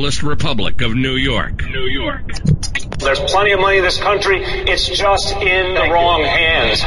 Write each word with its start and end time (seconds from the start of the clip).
Socialist 0.00 0.22
Republic 0.22 0.80
of 0.80 0.94
New 0.94 1.16
York. 1.16 1.62
New 1.62 1.86
York. 1.86 2.26
There's 3.00 3.20
plenty 3.20 3.52
of 3.52 3.60
money 3.60 3.76
in 3.76 3.84
this 3.84 3.98
country. 3.98 4.42
It's 4.42 4.88
just 4.88 5.36
in 5.36 5.74
the 5.74 5.90
wrong 5.92 6.22
hands. 6.22 6.80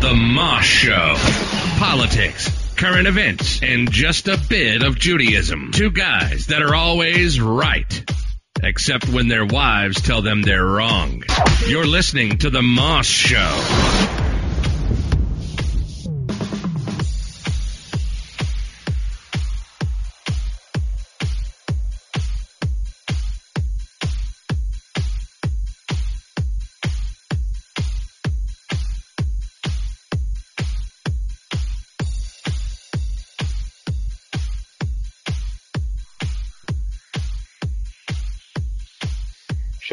The 0.00 0.14
Moss 0.14 0.64
Show. 0.64 1.16
Politics, 1.80 2.76
current 2.76 3.08
events, 3.08 3.60
and 3.64 3.90
just 3.90 4.28
a 4.28 4.38
bit 4.48 4.84
of 4.84 5.00
Judaism. 5.00 5.72
Two 5.72 5.90
guys 5.90 6.46
that 6.46 6.62
are 6.62 6.76
always 6.76 7.40
right. 7.40 8.08
Except 8.62 9.08
when 9.08 9.26
their 9.26 9.44
wives 9.44 10.00
tell 10.00 10.22
them 10.22 10.42
they're 10.42 10.64
wrong. 10.64 11.24
You're 11.66 11.88
listening 11.88 12.38
to 12.38 12.50
The 12.50 12.62
Moss 12.62 13.06
Show. 13.06 14.29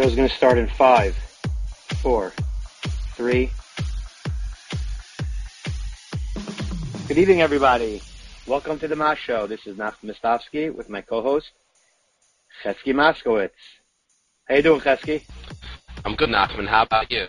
Show's 0.07 0.15
going 0.15 0.29
to 0.29 0.35
start 0.35 0.57
in 0.57 0.67
five, 0.67 1.17
four, 2.01 2.31
three. 3.17 3.51
Good 7.09 7.17
evening, 7.17 7.41
everybody. 7.41 8.01
Welcome 8.47 8.79
to 8.79 8.87
the 8.87 8.95
Mas 8.95 9.17
Show. 9.17 9.47
This 9.47 9.67
is 9.67 9.75
Nachum 9.75 10.05
Mistovsky 10.05 10.73
with 10.73 10.87
my 10.87 11.01
co-host, 11.01 11.51
Chesky 12.63 12.93
Moskowitz. 12.93 13.49
How 14.45 14.55
you 14.55 14.61
doing, 14.61 14.79
Chesky? 14.79 15.23
I'm 16.05 16.15
good, 16.15 16.29
Nachman. 16.29 16.69
How 16.69 16.83
about 16.83 17.11
you? 17.11 17.25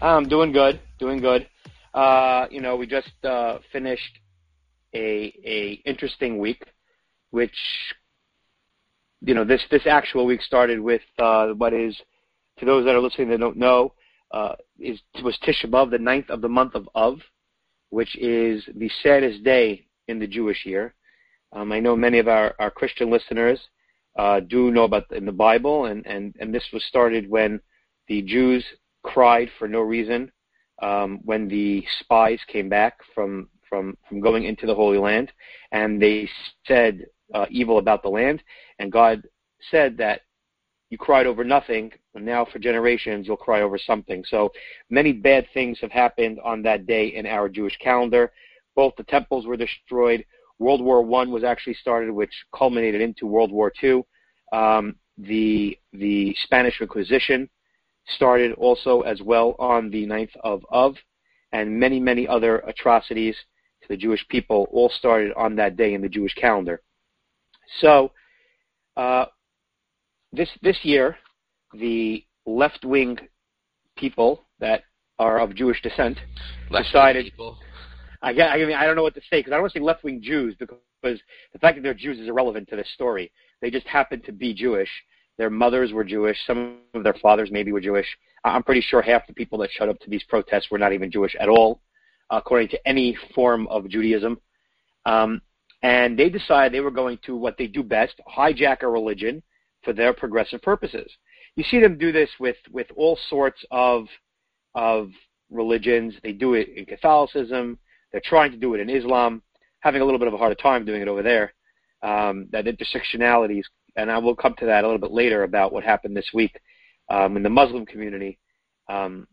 I'm 0.00 0.26
doing 0.26 0.52
good, 0.52 0.80
doing 0.98 1.20
good. 1.20 1.46
Uh, 1.92 2.46
you 2.50 2.62
know, 2.62 2.76
we 2.76 2.86
just 2.86 3.12
uh, 3.24 3.58
finished 3.72 4.18
a 4.94 5.34
a 5.44 5.82
interesting 5.84 6.38
week, 6.38 6.64
which 7.28 7.58
you 9.22 9.34
know, 9.34 9.44
this 9.44 9.62
this 9.70 9.86
actual 9.86 10.26
week 10.26 10.42
started 10.42 10.80
with 10.80 11.02
uh, 11.18 11.48
what 11.48 11.72
is, 11.72 11.96
to 12.58 12.64
those 12.64 12.84
that 12.84 12.94
are 12.94 13.00
listening 13.00 13.28
that 13.30 13.40
don't 13.40 13.56
know, 13.56 13.92
uh, 14.30 14.54
is 14.78 15.00
was 15.22 15.38
Tisha 15.44 15.66
B'av, 15.66 15.90
the 15.90 15.98
ninth 15.98 16.30
of 16.30 16.40
the 16.40 16.48
month 16.48 16.74
of 16.74 16.88
Av, 16.94 17.18
which 17.90 18.16
is 18.16 18.64
the 18.76 18.90
saddest 19.02 19.44
day 19.44 19.86
in 20.08 20.18
the 20.18 20.26
Jewish 20.26 20.64
year. 20.64 20.94
Um, 21.52 21.72
I 21.72 21.80
know 21.80 21.96
many 21.96 22.18
of 22.18 22.28
our, 22.28 22.54
our 22.58 22.70
Christian 22.70 23.10
listeners 23.10 23.60
uh, 24.16 24.40
do 24.40 24.70
know 24.70 24.84
about 24.84 25.10
in 25.12 25.26
the 25.26 25.32
Bible, 25.32 25.86
and, 25.86 26.06
and, 26.06 26.34
and 26.40 26.54
this 26.54 26.64
was 26.72 26.84
started 26.84 27.28
when 27.28 27.60
the 28.08 28.22
Jews 28.22 28.64
cried 29.02 29.48
for 29.58 29.66
no 29.66 29.80
reason 29.80 30.30
um, 30.82 31.20
when 31.24 31.48
the 31.48 31.84
spies 32.00 32.38
came 32.46 32.68
back 32.68 32.98
from, 33.14 33.48
from, 33.68 33.96
from 34.08 34.20
going 34.20 34.44
into 34.44 34.66
the 34.66 34.74
Holy 34.74 34.98
Land, 34.98 35.32
and 35.72 36.00
they 36.00 36.28
said 36.66 37.06
uh, 37.34 37.46
evil 37.50 37.78
about 37.78 38.02
the 38.02 38.08
land, 38.08 38.42
and 38.78 38.92
God 38.92 39.26
said 39.70 39.96
that 39.98 40.22
you 40.90 40.98
cried 40.98 41.26
over 41.26 41.44
nothing, 41.44 41.92
and 42.14 42.24
now 42.24 42.44
for 42.44 42.58
generations 42.58 43.26
you'll 43.26 43.36
cry 43.36 43.62
over 43.62 43.78
something. 43.78 44.24
So 44.28 44.50
many 44.90 45.12
bad 45.12 45.46
things 45.54 45.78
have 45.80 45.92
happened 45.92 46.40
on 46.44 46.62
that 46.62 46.86
day 46.86 47.08
in 47.08 47.26
our 47.26 47.48
Jewish 47.48 47.76
calendar. 47.78 48.32
Both 48.74 48.94
the 48.96 49.04
temples 49.04 49.46
were 49.46 49.56
destroyed. 49.56 50.24
World 50.58 50.82
War 50.82 51.02
One 51.02 51.30
was 51.30 51.44
actually 51.44 51.74
started, 51.74 52.10
which 52.10 52.32
culminated 52.54 53.00
into 53.00 53.26
World 53.26 53.52
War 53.52 53.72
Two. 53.80 54.04
Um, 54.52 54.96
the 55.16 55.78
the 55.92 56.34
Spanish 56.44 56.80
Inquisition 56.80 57.48
started 58.16 58.52
also 58.52 59.02
as 59.02 59.22
well 59.22 59.54
on 59.58 59.90
the 59.90 60.06
9th 60.06 60.34
of 60.42 60.64
Av, 60.72 60.96
and 61.52 61.78
many 61.78 62.00
many 62.00 62.26
other 62.26 62.58
atrocities 62.66 63.36
to 63.82 63.88
the 63.88 63.96
Jewish 63.96 64.26
people 64.28 64.68
all 64.72 64.90
started 64.90 65.32
on 65.34 65.54
that 65.56 65.76
day 65.76 65.94
in 65.94 66.02
the 66.02 66.08
Jewish 66.08 66.34
calendar. 66.34 66.82
So 67.80 68.12
uh, 68.96 69.26
this 70.32 70.48
this 70.62 70.78
year, 70.82 71.16
the 71.72 72.24
left 72.46 72.84
wing 72.84 73.18
people 73.96 74.44
that 74.58 74.82
are 75.18 75.38
of 75.38 75.54
Jewish 75.54 75.80
descent 75.82 76.18
Left 76.70 76.86
decided. 76.86 77.26
people. 77.26 77.58
I, 78.22 78.30
I 78.30 78.58
mean, 78.58 78.76
I 78.76 78.86
don't 78.86 78.96
know 78.96 79.02
what 79.02 79.14
to 79.14 79.20
say 79.30 79.40
because 79.40 79.52
I 79.52 79.56
don't 79.56 79.62
want 79.62 79.72
to 79.72 79.78
say 79.78 79.82
left 79.82 80.04
wing 80.04 80.20
Jews 80.22 80.54
because 80.58 80.78
the 81.02 81.58
fact 81.60 81.76
that 81.76 81.82
they're 81.82 81.94
Jews 81.94 82.18
is 82.18 82.28
irrelevant 82.28 82.68
to 82.68 82.76
this 82.76 82.88
story. 82.94 83.32
They 83.62 83.70
just 83.70 83.86
happen 83.86 84.20
to 84.22 84.32
be 84.32 84.52
Jewish. 84.52 84.90
Their 85.38 85.50
mothers 85.50 85.92
were 85.92 86.04
Jewish. 86.04 86.36
Some 86.46 86.80
of 86.94 87.02
their 87.02 87.14
fathers 87.14 87.50
maybe 87.50 87.72
were 87.72 87.80
Jewish. 87.80 88.06
I'm 88.44 88.62
pretty 88.62 88.82
sure 88.82 89.00
half 89.00 89.26
the 89.26 89.32
people 89.32 89.58
that 89.58 89.70
showed 89.70 89.88
up 89.88 89.98
to 90.00 90.10
these 90.10 90.22
protests 90.24 90.70
were 90.70 90.78
not 90.78 90.92
even 90.92 91.10
Jewish 91.10 91.34
at 91.40 91.48
all, 91.48 91.80
according 92.30 92.68
to 92.68 92.88
any 92.88 93.16
form 93.34 93.66
of 93.68 93.88
Judaism. 93.88 94.38
Um, 95.06 95.40
and 95.82 96.18
they 96.18 96.28
decided 96.28 96.72
they 96.72 96.80
were 96.80 96.90
going 96.90 97.18
to 97.24 97.36
what 97.36 97.56
they 97.56 97.66
do 97.66 97.82
best, 97.82 98.14
hijack 98.36 98.82
a 98.82 98.88
religion 98.88 99.42
for 99.82 99.92
their 99.92 100.12
progressive 100.12 100.60
purposes. 100.62 101.10
You 101.56 101.64
see 101.64 101.80
them 101.80 101.98
do 101.98 102.12
this 102.12 102.30
with, 102.38 102.56
with 102.70 102.86
all 102.96 103.18
sorts 103.28 103.64
of, 103.70 104.06
of 104.74 105.10
religions. 105.50 106.14
They 106.22 106.32
do 106.32 106.54
it 106.54 106.68
in 106.76 106.84
Catholicism. 106.84 107.78
They're 108.12 108.22
trying 108.24 108.50
to 108.52 108.58
do 108.58 108.74
it 108.74 108.80
in 108.80 108.90
Islam, 108.90 109.42
having 109.80 110.02
a 110.02 110.04
little 110.04 110.18
bit 110.18 110.28
of 110.28 110.34
a 110.34 110.38
harder 110.38 110.54
time 110.54 110.84
doing 110.84 111.02
it 111.02 111.08
over 111.08 111.22
there. 111.22 111.54
Um, 112.02 112.48
that 112.52 112.64
intersectionality, 112.64 113.60
is 113.60 113.68
and 113.96 114.10
I 114.10 114.18
will 114.18 114.34
come 114.34 114.54
to 114.58 114.66
that 114.66 114.84
a 114.84 114.86
little 114.86 115.00
bit 115.00 115.10
later 115.10 115.42
about 115.42 115.72
what 115.72 115.84
happened 115.84 116.16
this 116.16 116.30
week 116.32 116.58
um, 117.10 117.36
in 117.36 117.42
the 117.42 117.50
Muslim 117.50 117.84
community, 117.84 118.38
um, 118.88 119.26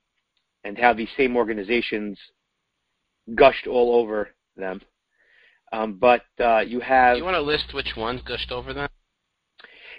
and 0.64 0.78
how 0.78 0.94
these 0.94 1.08
same 1.16 1.38
organizations 1.38 2.20
gushed 3.36 3.68
all 3.68 3.96
over 3.96 4.30
them. 4.58 4.82
Um, 5.72 5.98
but 6.00 6.24
uh, 6.40 6.60
you 6.60 6.80
have 6.80 7.16
Do 7.16 7.20
you 7.20 7.26
want 7.26 7.36
to 7.36 7.42
list 7.42 7.74
which 7.74 7.94
ones 7.98 8.22
gushed 8.26 8.52
over 8.52 8.74
them? 8.74 8.88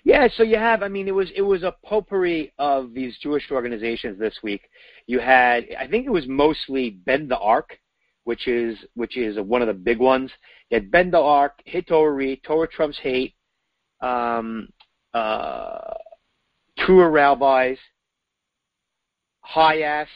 yeah, 0.04 0.28
so 0.36 0.42
you 0.42 0.56
have. 0.56 0.82
I 0.82 0.88
mean, 0.88 1.08
it 1.08 1.14
was 1.14 1.30
it 1.34 1.42
was 1.42 1.62
a 1.62 1.74
potpourri 1.84 2.52
of 2.58 2.94
these 2.94 3.18
Jewish 3.18 3.50
organizations 3.50 4.18
this 4.18 4.38
week. 4.42 4.62
You 5.06 5.20
had, 5.20 5.66
I 5.78 5.86
think 5.86 6.06
it 6.06 6.10
was 6.10 6.26
mostly 6.26 6.90
Bend 6.90 7.30
the 7.30 7.38
Arc, 7.38 7.78
which 8.24 8.48
is 8.48 8.78
which 8.94 9.16
is 9.16 9.38
one 9.38 9.62
of 9.62 9.68
the 9.68 9.74
big 9.74 9.98
ones. 9.98 10.30
You 10.70 10.76
had 10.76 10.90
Bend 10.90 11.12
the 11.12 11.20
Arc, 11.20 11.58
Hitori, 11.66 12.42
Torah 12.42 12.68
Trumps 12.68 12.98
Hate, 13.02 13.34
um, 14.00 14.68
uh, 15.14 15.94
T'ruah 16.78 17.12
Rabbis, 17.12 17.78
HIAS, 19.42 20.08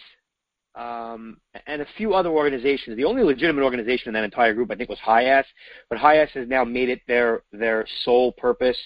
um, 0.75 1.38
and 1.66 1.83
a 1.83 1.87
few 1.97 2.15
other 2.15 2.31
organizations. 2.31 2.97
The 2.97 3.05
only 3.05 3.22
legitimate 3.22 3.62
organization 3.62 4.09
in 4.09 4.15
that 4.15 4.25
entire 4.25 4.55
group, 4.55 4.71
I 4.71 4.77
think, 4.77 4.88
was 4.88 4.99
HIAS. 5.05 5.44
But 5.91 5.99
HIAS 5.99 6.31
has 6.31 6.49
now 6.49 6.65
made 6.65 6.88
it 6.88 7.00
their 7.06 7.43
their 7.53 7.87
sole 8.05 8.33
purpose 8.33 8.78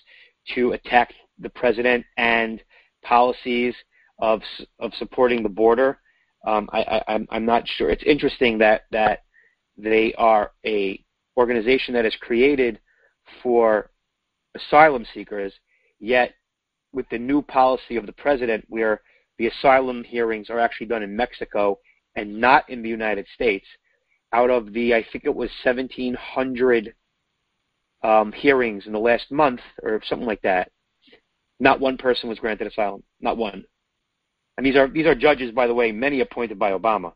to 0.54 0.72
attack 0.72 1.12
the 1.38 1.50
president 1.50 2.04
and 2.16 2.62
policies 3.02 3.74
of 4.18 4.42
of 4.78 4.92
supporting 4.94 5.42
the 5.42 5.48
border. 5.48 5.98
Um, 6.46 6.68
I, 6.72 7.02
I, 7.08 7.26
I'm 7.30 7.44
not 7.44 7.66
sure. 7.66 7.90
It's 7.90 8.04
interesting 8.04 8.58
that 8.58 8.82
that 8.92 9.24
they 9.76 10.14
are 10.14 10.52
a 10.64 11.02
organization 11.36 11.94
that 11.94 12.06
is 12.06 12.16
created 12.20 12.80
for 13.42 13.90
asylum 14.54 15.04
seekers, 15.12 15.52
yet 16.00 16.34
with 16.92 17.08
the 17.10 17.18
new 17.18 17.42
policy 17.42 17.96
of 17.96 18.06
the 18.06 18.12
president, 18.12 18.64
where 18.68 19.02
the 19.38 19.46
asylum 19.48 20.04
hearings 20.04 20.50
are 20.50 20.58
actually 20.58 20.86
done 20.86 21.02
in 21.02 21.16
Mexico 21.16 21.78
and 22.14 22.40
not 22.40 22.68
in 22.70 22.82
the 22.82 22.88
United 22.88 23.26
States. 23.34 23.66
Out 24.32 24.50
of 24.50 24.72
the, 24.72 24.94
I 24.94 25.04
think 25.12 25.24
it 25.24 25.34
was 25.34 25.50
1,700 25.62 26.94
um, 28.02 28.32
hearings 28.32 28.86
in 28.86 28.92
the 28.92 28.98
last 28.98 29.30
month 29.30 29.60
or 29.82 30.00
something 30.08 30.26
like 30.26 30.42
that, 30.42 30.70
not 31.58 31.80
one 31.80 31.96
person 31.96 32.28
was 32.28 32.38
granted 32.38 32.66
asylum. 32.66 33.02
Not 33.20 33.36
one. 33.36 33.64
And 34.56 34.64
these 34.64 34.76
are 34.76 34.88
these 34.88 35.06
are 35.06 35.14
judges, 35.14 35.52
by 35.52 35.66
the 35.66 35.74
way, 35.74 35.92
many 35.92 36.20
appointed 36.20 36.58
by 36.58 36.72
Obama. 36.72 37.12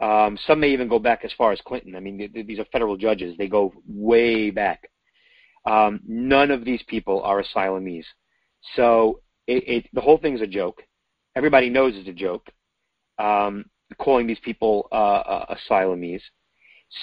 Um, 0.00 0.38
some 0.46 0.60
may 0.60 0.68
even 0.70 0.88
go 0.88 0.98
back 0.98 1.24
as 1.24 1.32
far 1.32 1.52
as 1.52 1.60
Clinton. 1.66 1.96
I 1.96 2.00
mean, 2.00 2.30
these 2.46 2.58
are 2.58 2.66
federal 2.66 2.96
judges; 2.96 3.34
they 3.38 3.48
go 3.48 3.72
way 3.88 4.50
back. 4.50 4.90
Um, 5.64 6.00
none 6.06 6.50
of 6.50 6.64
these 6.64 6.82
people 6.88 7.22
are 7.22 7.42
asylees, 7.42 8.04
so 8.74 9.20
it, 9.46 9.64
it, 9.66 9.86
the 9.94 10.00
whole 10.00 10.18
thing 10.18 10.34
is 10.34 10.42
a 10.42 10.46
joke 10.46 10.82
everybody 11.36 11.70
knows 11.70 11.94
is 11.94 12.08
a 12.08 12.12
joke, 12.12 12.48
um, 13.18 13.64
calling 13.98 14.26
these 14.26 14.40
people 14.40 14.88
uh, 14.90 14.94
uh, 14.94 15.54
asylees. 15.54 16.22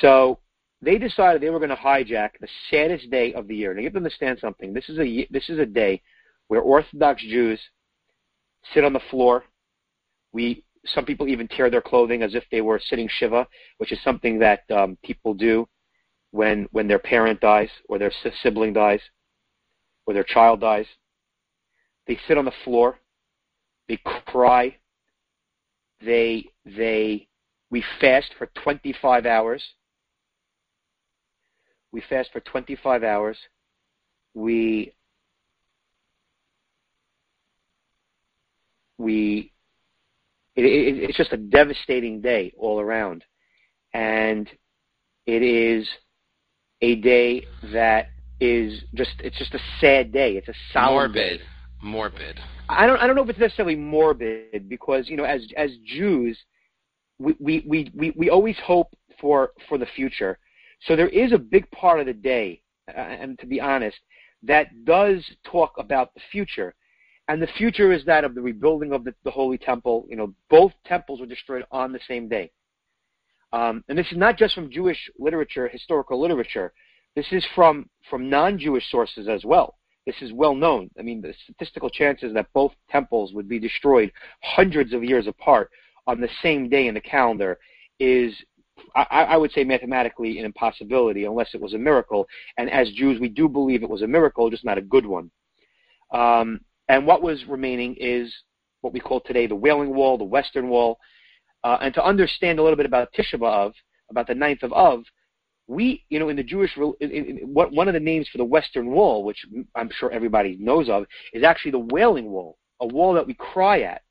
So 0.01 0.39
they 0.81 0.97
decided 0.97 1.41
they 1.41 1.49
were 1.49 1.59
going 1.59 1.69
to 1.69 1.75
hijack 1.75 2.31
the 2.41 2.47
saddest 2.69 3.09
day 3.09 3.33
of 3.33 3.47
the 3.47 3.55
year. 3.55 3.73
Now 3.73 3.79
you 3.79 3.85
have 3.85 3.93
to 3.93 3.97
understand 3.99 4.39
something. 4.39 4.73
This 4.73 4.89
is 4.89 4.99
a 4.99 5.27
this 5.31 5.49
is 5.49 5.59
a 5.59 5.65
day 5.65 6.01
where 6.47 6.61
Orthodox 6.61 7.21
Jews 7.21 7.59
sit 8.73 8.83
on 8.83 8.93
the 8.93 8.99
floor. 9.09 9.45
We 10.33 10.65
some 10.85 11.05
people 11.05 11.27
even 11.29 11.47
tear 11.47 11.69
their 11.69 11.81
clothing 11.81 12.23
as 12.23 12.35
if 12.35 12.43
they 12.51 12.61
were 12.61 12.81
sitting 12.89 13.07
shiva, 13.09 13.47
which 13.77 13.93
is 13.93 13.99
something 14.03 14.39
that 14.39 14.61
um, 14.71 14.97
people 15.03 15.33
do 15.33 15.67
when 16.31 16.67
when 16.71 16.87
their 16.87 16.99
parent 16.99 17.39
dies 17.39 17.69
or 17.87 17.97
their 17.97 18.11
sibling 18.41 18.73
dies. 18.73 19.01
or 20.05 20.13
their 20.13 20.23
child 20.23 20.59
dies. 20.59 20.85
They 22.07 22.19
sit 22.27 22.37
on 22.37 22.45
the 22.45 22.51
floor. 22.63 22.99
They 23.87 23.99
cry. 24.27 24.75
They 26.01 26.45
they 26.65 27.27
we 27.69 27.83
fast 27.99 28.27
for 28.37 28.49
25 28.63 29.25
hours. 29.25 29.63
We 31.91 32.03
fast 32.09 32.29
for 32.31 32.39
25 32.39 33.03
hours. 33.03 33.37
We 34.33 34.93
we 38.97 39.51
it, 40.55 40.65
it, 40.65 41.03
it's 41.03 41.17
just 41.17 41.33
a 41.33 41.37
devastating 41.37 42.21
day 42.21 42.53
all 42.57 42.79
around, 42.79 43.23
and 43.93 44.49
it 45.25 45.41
is 45.41 45.87
a 46.81 46.95
day 46.95 47.45
that 47.71 48.09
is 48.39 48.81
just 48.93 49.11
it's 49.19 49.37
just 49.37 49.53
a 49.53 49.59
sad 49.79 50.11
day. 50.11 50.33
It's 50.37 50.47
a 50.47 50.53
solemn 50.71 51.11
morbid, 51.11 51.39
day. 51.39 51.45
morbid. 51.81 52.39
I 52.77 52.87
don't 52.87 52.99
I 52.99 53.07
don't 53.07 53.15
know 53.15 53.23
if 53.23 53.29
it's 53.29 53.39
necessarily 53.39 53.75
morbid 53.75 54.69
because 54.69 55.09
you 55.09 55.17
know 55.17 55.23
as 55.23 55.45
as 55.57 55.71
Jews 55.85 56.37
we 57.19 57.35
we 57.39 57.63
we 57.67 57.91
we, 57.95 58.13
we 58.15 58.29
always 58.29 58.57
hope 58.63 58.95
for 59.19 59.51
for 59.67 59.77
the 59.77 59.85
future. 59.85 60.39
So 60.81 60.95
there 60.95 61.09
is 61.09 61.31
a 61.31 61.37
big 61.37 61.69
part 61.71 61.99
of 61.99 62.05
the 62.05 62.13
day, 62.13 62.61
uh, 62.89 62.99
and 62.99 63.39
to 63.39 63.45
be 63.45 63.61
honest, 63.61 63.97
that 64.43 64.67
does 64.85 65.23
talk 65.45 65.73
about 65.77 66.13
the 66.13 66.21
future. 66.31 66.75
And 67.29 67.41
the 67.41 67.47
future 67.47 67.93
is 67.93 68.03
that 68.05 68.25
of 68.25 68.35
the 68.35 68.41
rebuilding 68.41 68.91
of 68.91 69.05
the, 69.05 69.15
the 69.23 69.31
Holy 69.31 69.57
Temple. 69.57 70.05
You 70.09 70.17
know, 70.17 70.33
both 70.49 70.73
temples 70.85 71.21
were 71.21 71.25
destroyed 71.25 71.63
on 71.71 71.93
the 71.93 72.01
same 72.05 72.27
day. 72.27 72.51
Um, 73.53 73.83
and 73.87 73.97
this 73.97 74.11
is 74.11 74.17
not 74.17 74.37
just 74.37 74.55
from 74.55 74.69
Jewish 74.69 75.09
literature, 75.17 75.67
historical 75.69 76.19
literature. 76.19 76.73
This 77.15 77.27
is 77.31 77.45
from, 77.55 77.89
from 78.09 78.29
non-Jewish 78.29 78.89
sources 78.89 79.27
as 79.29 79.45
well. 79.45 79.77
This 80.05 80.15
is 80.21 80.33
well 80.33 80.55
known. 80.55 80.89
I 80.99 81.01
mean, 81.01 81.21
the 81.21 81.33
statistical 81.43 81.89
chances 81.89 82.33
that 82.33 82.47
both 82.53 82.73
temples 82.89 83.33
would 83.33 83.47
be 83.47 83.59
destroyed 83.59 84.11
hundreds 84.41 84.93
of 84.93 85.03
years 85.03 85.27
apart 85.27 85.69
on 86.07 86.19
the 86.19 86.29
same 86.41 86.69
day 86.69 86.87
in 86.87 86.93
the 86.93 87.01
calendar 87.01 87.57
is, 87.99 88.33
I, 88.95 89.03
I 89.29 89.37
would 89.37 89.51
say, 89.51 89.63
mathematically 89.63 90.39
an 90.39 90.45
impossibility 90.45 91.23
unless 91.23 91.53
it 91.53 91.61
was 91.61 91.73
a 91.73 91.77
miracle. 91.77 92.27
And 92.57 92.69
as 92.69 92.91
Jews, 92.91 93.19
we 93.19 93.29
do 93.29 93.47
believe 93.47 93.81
it 93.81 93.89
was 93.89 94.01
a 94.01 94.07
miracle, 94.07 94.49
just 94.49 94.65
not 94.65 94.77
a 94.77 94.81
good 94.81 95.05
one. 95.05 95.31
Um, 96.11 96.59
and 96.89 97.07
what 97.07 97.21
was 97.21 97.45
remaining 97.47 97.95
is 97.97 98.33
what 98.81 98.93
we 98.93 98.99
call 98.99 99.21
today 99.21 99.47
the 99.47 99.55
Wailing 99.55 99.95
Wall, 99.95 100.17
the 100.17 100.25
Western 100.25 100.67
Wall. 100.67 100.99
Uh, 101.63 101.77
and 101.81 101.93
to 101.93 102.03
understand 102.03 102.59
a 102.59 102.61
little 102.61 102.75
bit 102.75 102.85
about 102.85 103.13
Tisha 103.17 103.35
B'Av, 103.35 103.71
about 104.09 104.27
the 104.27 104.35
ninth 104.35 104.63
of 104.63 104.73
Av, 104.73 105.03
we, 105.67 106.03
you 106.09 106.19
know, 106.19 106.29
in 106.29 106.35
the 106.35 106.43
Jewish, 106.43 106.71
in, 106.77 107.11
in, 107.11 107.37
what, 107.45 107.71
one 107.71 107.87
of 107.87 107.93
the 107.93 107.99
names 107.99 108.27
for 108.29 108.37
the 108.37 108.45
Western 108.45 108.91
Wall, 108.91 109.23
which 109.23 109.45
I'm 109.75 109.89
sure 109.97 110.11
everybody 110.11 110.57
knows 110.59 110.89
of, 110.89 111.05
is 111.33 111.43
actually 111.43 111.71
the 111.71 111.79
Wailing 111.79 112.29
Wall, 112.29 112.57
a 112.81 112.87
wall 112.87 113.13
that 113.13 113.25
we 113.25 113.33
cry 113.33 113.81
at 113.81 114.01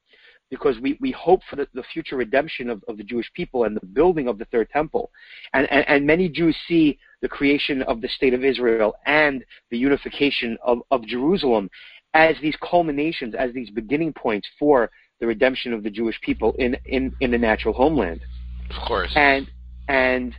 because 0.51 0.79
we, 0.81 0.99
we 1.01 1.11
hope 1.13 1.41
for 1.49 1.57
the, 1.57 1.67
the 1.73 1.83
future 1.95 2.17
redemption 2.17 2.69
of, 2.69 2.85
of 2.87 2.99
the 2.99 3.05
Jewish 3.05 3.31
people 3.35 3.65
and 3.65 3.75
the 3.75 3.87
building 3.87 4.29
of 4.29 4.39
the 4.39 4.45
third 4.47 4.69
temple. 4.71 5.11
And, 5.55 5.67
and, 5.73 5.89
and 5.89 6.07
many 6.07 6.29
Jews 6.29 6.55
see 6.69 6.99
the 7.23 7.29
creation 7.29 7.83
of 7.83 8.03
the 8.03 8.09
state 8.09 8.35
of 8.35 8.45
Israel 8.45 8.95
and 9.07 9.43
the 9.71 9.79
unification 9.79 10.59
of, 10.63 10.81
of 10.91 11.07
Jerusalem 11.07 11.71
as 12.13 12.37
these 12.43 12.57
culminations, 12.63 13.35
as 13.35 13.55
these 13.55 13.71
beginning 13.71 14.13
points 14.13 14.47
for 14.59 14.91
the 15.21 15.27
redemption 15.27 15.73
of 15.73 15.83
the 15.83 15.91
Jewish 15.91 16.21
people 16.21 16.55
in, 16.59 16.77
in, 16.85 17.15
in 17.21 17.31
the 17.31 17.39
natural 17.39 17.73
homeland. 17.73 18.21
Of 18.69 18.87
course. 18.87 19.13
And 19.15 19.51
and 19.89 20.35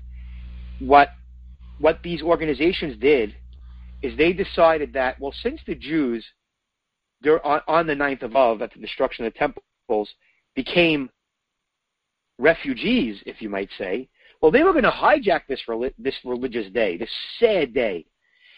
what 0.79 1.09
what 1.79 1.99
these 2.03 2.21
organizations 2.21 2.97
did 2.97 3.35
is 4.01 4.15
they 4.17 4.33
decided 4.33 4.93
that 4.93 5.19
well, 5.19 5.33
since 5.41 5.59
the 5.65 5.75
Jews 5.75 6.25
they're 7.21 7.45
on, 7.45 7.61
on 7.67 7.87
the 7.87 7.95
ninth 7.95 8.21
of 8.21 8.35
Av 8.35 8.61
at 8.61 8.73
the 8.73 8.79
destruction 8.79 9.25
of 9.25 9.33
the 9.33 9.39
temples 9.39 10.09
became 10.55 11.09
refugees, 12.37 13.21
if 13.25 13.41
you 13.41 13.49
might 13.49 13.69
say, 13.77 14.09
well, 14.41 14.51
they 14.51 14.63
were 14.63 14.73
going 14.73 14.83
to 14.83 14.91
hijack 14.91 15.41
this 15.47 15.61
this 15.97 16.15
religious 16.25 16.71
day, 16.73 16.97
this 16.97 17.09
sad 17.39 17.73
day, 17.73 18.05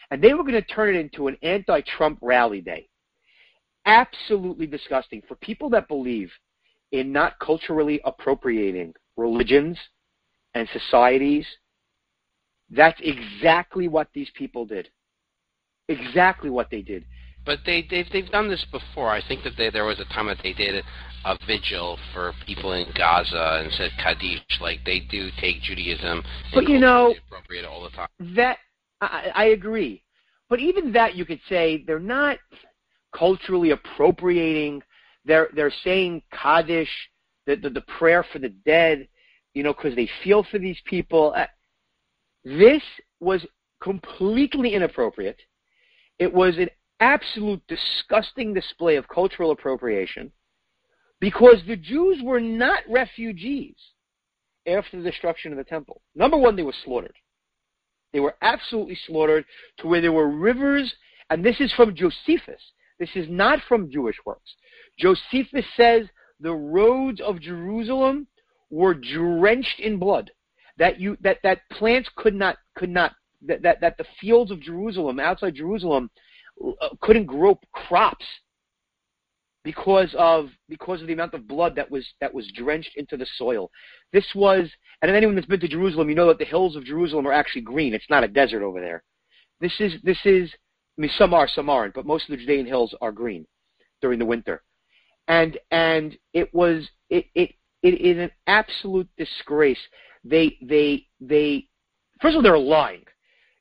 and 0.09 0.21
they 0.21 0.33
were 0.33 0.43
going 0.43 0.53
to 0.53 0.61
turn 0.61 0.95
it 0.95 0.99
into 0.99 1.27
an 1.27 1.37
anti-Trump 1.41 2.19
rally 2.21 2.61
day 2.61 2.87
absolutely 3.85 4.67
disgusting 4.67 5.21
for 5.27 5.35
people 5.35 5.69
that 5.69 5.87
believe 5.87 6.31
in 6.91 7.11
not 7.11 7.37
culturally 7.39 8.01
appropriating 8.05 8.93
religions 9.17 9.77
and 10.53 10.67
societies. 10.73 11.45
That's 12.69 12.99
exactly 13.01 13.87
what 13.87 14.09
these 14.13 14.29
people 14.35 14.65
did. 14.65 14.89
Exactly 15.87 16.49
what 16.49 16.69
they 16.71 16.81
did. 16.81 17.05
But 17.45 17.59
they 17.65 17.85
they've 17.89 18.07
they've 18.11 18.29
done 18.31 18.49
this 18.49 18.65
before. 18.71 19.09
I 19.09 19.21
think 19.27 19.43
that 19.43 19.53
they, 19.55 19.69
there 19.69 19.85
was 19.85 19.99
a 19.99 20.05
time 20.05 20.25
that 20.27 20.39
they 20.41 20.53
did 20.53 20.83
a 21.25 21.37
vigil 21.45 21.97
for 22.13 22.33
people 22.45 22.73
in 22.73 22.87
Gaza 22.95 23.61
and 23.63 23.71
said 23.73 23.91
Kaddish. 24.01 24.41
Like 24.59 24.79
they 24.83 25.01
do 25.01 25.29
take 25.39 25.61
Judaism. 25.61 26.23
But 26.53 26.67
you 26.67 26.79
know, 26.79 27.13
appropriate 27.27 27.65
all 27.65 27.83
the 27.83 27.91
time. 27.91 28.07
That 28.35 28.57
I, 28.99 29.31
I 29.35 29.45
agree. 29.45 30.03
But 30.49 30.59
even 30.59 30.91
that, 30.93 31.15
you 31.15 31.25
could 31.25 31.41
say 31.47 31.83
they're 31.85 31.99
not 31.99 32.37
culturally 33.15 33.71
appropriating. 33.71 34.81
They're 35.23 35.49
they're 35.55 35.73
saying 35.83 36.23
Kaddish, 36.31 36.89
the 37.45 37.55
the, 37.57 37.69
the 37.69 37.81
prayer 37.99 38.25
for 38.33 38.39
the 38.39 38.49
dead, 38.49 39.07
you 39.53 39.61
know, 39.61 39.73
because 39.73 39.95
they 39.95 40.09
feel 40.23 40.43
for 40.49 40.57
these 40.57 40.79
people. 40.85 41.33
Uh, 41.35 41.45
This 42.45 42.83
was 43.19 43.45
completely 43.81 44.73
inappropriate. 44.73 45.39
It 46.19 46.31
was 46.31 46.57
an 46.57 46.69
absolute 46.99 47.61
disgusting 47.67 48.53
display 48.53 48.95
of 48.95 49.07
cultural 49.09 49.51
appropriation 49.51 50.31
because 51.19 51.57
the 51.67 51.75
Jews 51.75 52.19
were 52.23 52.39
not 52.39 52.83
refugees 52.87 53.75
after 54.67 54.97
the 54.97 55.09
destruction 55.09 55.51
of 55.51 55.57
the 55.57 55.63
temple. 55.63 56.01
Number 56.15 56.37
one, 56.37 56.55
they 56.55 56.63
were 56.63 56.73
slaughtered. 56.83 57.15
They 58.13 58.19
were 58.19 58.35
absolutely 58.41 58.97
slaughtered 59.07 59.45
to 59.79 59.87
where 59.87 60.01
there 60.01 60.11
were 60.11 60.29
rivers, 60.29 60.93
and 61.29 61.43
this 61.43 61.59
is 61.59 61.73
from 61.73 61.95
Josephus. 61.95 62.61
This 62.99 63.09
is 63.15 63.27
not 63.29 63.59
from 63.67 63.91
Jewish 63.91 64.15
works. 64.25 64.55
Josephus 64.97 65.65
says 65.75 66.07
the 66.39 66.53
roads 66.53 67.19
of 67.19 67.41
Jerusalem 67.41 68.27
were 68.69 68.93
drenched 68.93 69.79
in 69.79 69.97
blood. 69.97 70.31
That 70.77 70.99
you 70.99 71.17
that, 71.21 71.39
that 71.43 71.61
plants 71.71 72.09
could 72.15 72.35
not 72.35 72.57
could 72.75 72.89
not 72.89 73.13
that, 73.43 73.61
that, 73.61 73.81
that 73.81 73.97
the 73.97 74.05
fields 74.19 74.51
of 74.51 74.59
Jerusalem 74.59 75.19
outside 75.19 75.55
Jerusalem 75.55 76.09
uh, 76.63 76.89
couldn't 77.01 77.25
grow 77.25 77.59
crops 77.73 78.25
because 79.63 80.13
of 80.17 80.49
because 80.69 81.01
of 81.01 81.07
the 81.07 81.13
amount 81.13 81.33
of 81.33 81.47
blood 81.47 81.75
that 81.75 81.89
was 81.89 82.05
that 82.21 82.33
was 82.33 82.51
drenched 82.53 82.91
into 82.95 83.17
the 83.17 83.27
soil. 83.37 83.71
This 84.13 84.25
was 84.35 84.69
and 85.01 85.11
anyone 85.11 85.35
that's 85.35 85.47
been 85.47 85.59
to 85.59 85.67
Jerusalem, 85.67 86.09
you 86.09 86.15
know 86.15 86.27
that 86.27 86.39
the 86.39 86.45
hills 86.45 86.75
of 86.75 86.85
Jerusalem 86.85 87.27
are 87.27 87.33
actually 87.33 87.61
green. 87.61 87.93
It's 87.93 88.09
not 88.09 88.23
a 88.23 88.27
desert 88.27 88.63
over 88.63 88.79
there. 88.79 89.03
This 89.59 89.73
is 89.79 89.93
this 90.03 90.19
is 90.25 90.51
I 90.97 91.01
mean, 91.01 91.11
some 91.17 91.33
are, 91.33 91.47
some 91.47 91.69
aren't, 91.69 91.93
but 91.93 92.05
most 92.05 92.29
of 92.29 92.31
the 92.31 92.37
Judean 92.37 92.65
hills 92.65 92.95
are 93.01 93.11
green 93.11 93.45
during 94.01 94.19
the 94.19 94.25
winter. 94.25 94.63
And 95.27 95.57
and 95.71 96.15
it 96.33 96.53
was 96.53 96.87
it 97.09 97.25
it 97.33 97.51
it 97.81 98.01
is 98.01 98.17
an 98.17 98.31
absolute 98.47 99.09
disgrace. 99.17 99.79
They 100.25 100.57
they 100.61 101.05
they 101.21 101.67
first 102.21 102.33
of 102.33 102.37
all 102.37 102.43
they're 102.43 102.57
lying. 102.57 103.03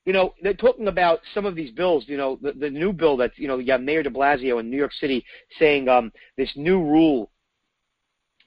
You 0.05 0.13
know, 0.13 0.35
they're 0.43 0.53
talking 0.53 0.87
about 0.87 1.19
some 1.33 1.45
of 1.45 1.55
these 1.55 1.71
bills. 1.71 2.05
You 2.07 2.17
know, 2.17 2.37
the, 2.41 2.51
the 2.51 2.69
new 2.69 2.91
bill 2.91 3.17
that 3.17 3.31
you 3.37 3.47
know, 3.47 3.57
you 3.57 3.71
have 3.71 3.81
Mayor 3.81 4.03
De 4.03 4.09
Blasio 4.09 4.59
in 4.59 4.69
New 4.69 4.77
York 4.77 4.93
City 4.93 5.25
saying 5.57 5.87
um, 5.87 6.11
this 6.37 6.51
new 6.55 6.79
rule 6.79 7.31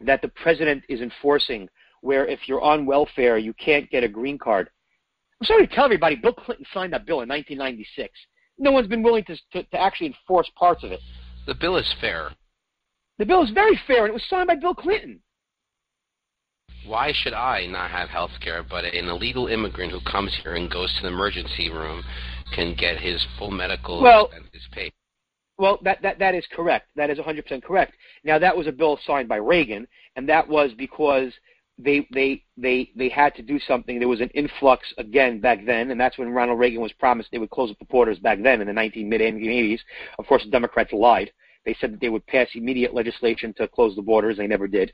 that 0.00 0.22
the 0.22 0.28
president 0.28 0.84
is 0.88 1.00
enforcing, 1.00 1.68
where 2.02 2.26
if 2.26 2.40
you're 2.46 2.62
on 2.62 2.86
welfare, 2.86 3.38
you 3.38 3.52
can't 3.54 3.90
get 3.90 4.04
a 4.04 4.08
green 4.08 4.38
card. 4.38 4.70
I'm 5.40 5.46
sorry 5.46 5.66
to 5.66 5.74
tell 5.74 5.84
everybody, 5.84 6.16
Bill 6.16 6.32
Clinton 6.32 6.66
signed 6.72 6.92
that 6.92 7.06
bill 7.06 7.22
in 7.22 7.28
1996 7.28 8.12
no 8.58 8.72
one's 8.72 8.88
been 8.88 9.02
willing 9.02 9.24
to, 9.24 9.36
to, 9.52 9.62
to 9.62 9.80
actually 9.80 10.08
enforce 10.08 10.50
parts 10.56 10.84
of 10.84 10.92
it. 10.92 11.00
The 11.46 11.54
bill 11.54 11.76
is 11.76 11.94
fair. 12.00 12.30
The 13.18 13.26
bill 13.26 13.42
is 13.42 13.50
very 13.50 13.78
fair, 13.86 14.04
and 14.04 14.10
it 14.10 14.14
was 14.14 14.24
signed 14.28 14.48
by 14.48 14.56
Bill 14.56 14.74
Clinton. 14.74 15.20
Why 16.86 17.12
should 17.12 17.34
I 17.34 17.66
not 17.66 17.90
have 17.90 18.08
health 18.08 18.30
care, 18.40 18.62
but 18.62 18.84
an 18.84 19.08
illegal 19.08 19.46
immigrant 19.46 19.92
who 19.92 20.00
comes 20.00 20.34
here 20.42 20.54
and 20.54 20.70
goes 20.70 20.94
to 20.96 21.02
the 21.02 21.08
emergency 21.08 21.70
room 21.70 22.02
can 22.54 22.74
get 22.74 22.98
his 22.98 23.24
full 23.38 23.50
medical 23.50 24.02
well, 24.02 24.26
expenses 24.26 24.68
paid? 24.72 24.92
Well, 25.58 25.78
that, 25.82 26.00
that, 26.02 26.18
that 26.18 26.34
is 26.34 26.46
correct. 26.54 26.88
That 26.96 27.10
is 27.10 27.18
100% 27.18 27.62
correct. 27.62 27.94
Now, 28.24 28.38
that 28.38 28.56
was 28.56 28.66
a 28.66 28.72
bill 28.72 28.98
signed 29.06 29.28
by 29.28 29.36
Reagan, 29.36 29.86
and 30.16 30.28
that 30.28 30.48
was 30.48 30.72
because– 30.76 31.32
they 31.78 32.06
they 32.12 32.42
they 32.56 32.90
they 32.96 33.08
had 33.08 33.34
to 33.36 33.42
do 33.42 33.58
something. 33.60 33.98
There 33.98 34.08
was 34.08 34.20
an 34.20 34.30
influx 34.30 34.92
again 34.98 35.40
back 35.40 35.64
then, 35.64 35.90
and 35.90 36.00
that's 36.00 36.18
when 36.18 36.30
Ronald 36.30 36.58
Reagan 36.58 36.80
was 36.80 36.92
promised 36.92 37.30
they 37.30 37.38
would 37.38 37.50
close 37.50 37.70
up 37.70 37.78
the 37.78 37.84
borders 37.84 38.18
back 38.18 38.42
then 38.42 38.60
in 38.60 38.66
the 38.66 38.72
19 38.72 39.08
mid 39.08 39.20
1980s. 39.20 39.80
Of 40.18 40.26
course, 40.26 40.42
the 40.44 40.50
Democrats 40.50 40.92
lied. 40.92 41.30
They 41.64 41.76
said 41.80 41.92
that 41.92 42.00
they 42.00 42.08
would 42.08 42.26
pass 42.26 42.48
immediate 42.54 42.94
legislation 42.94 43.54
to 43.54 43.68
close 43.68 43.94
the 43.94 44.02
borders. 44.02 44.36
They 44.36 44.46
never 44.46 44.66
did. 44.66 44.92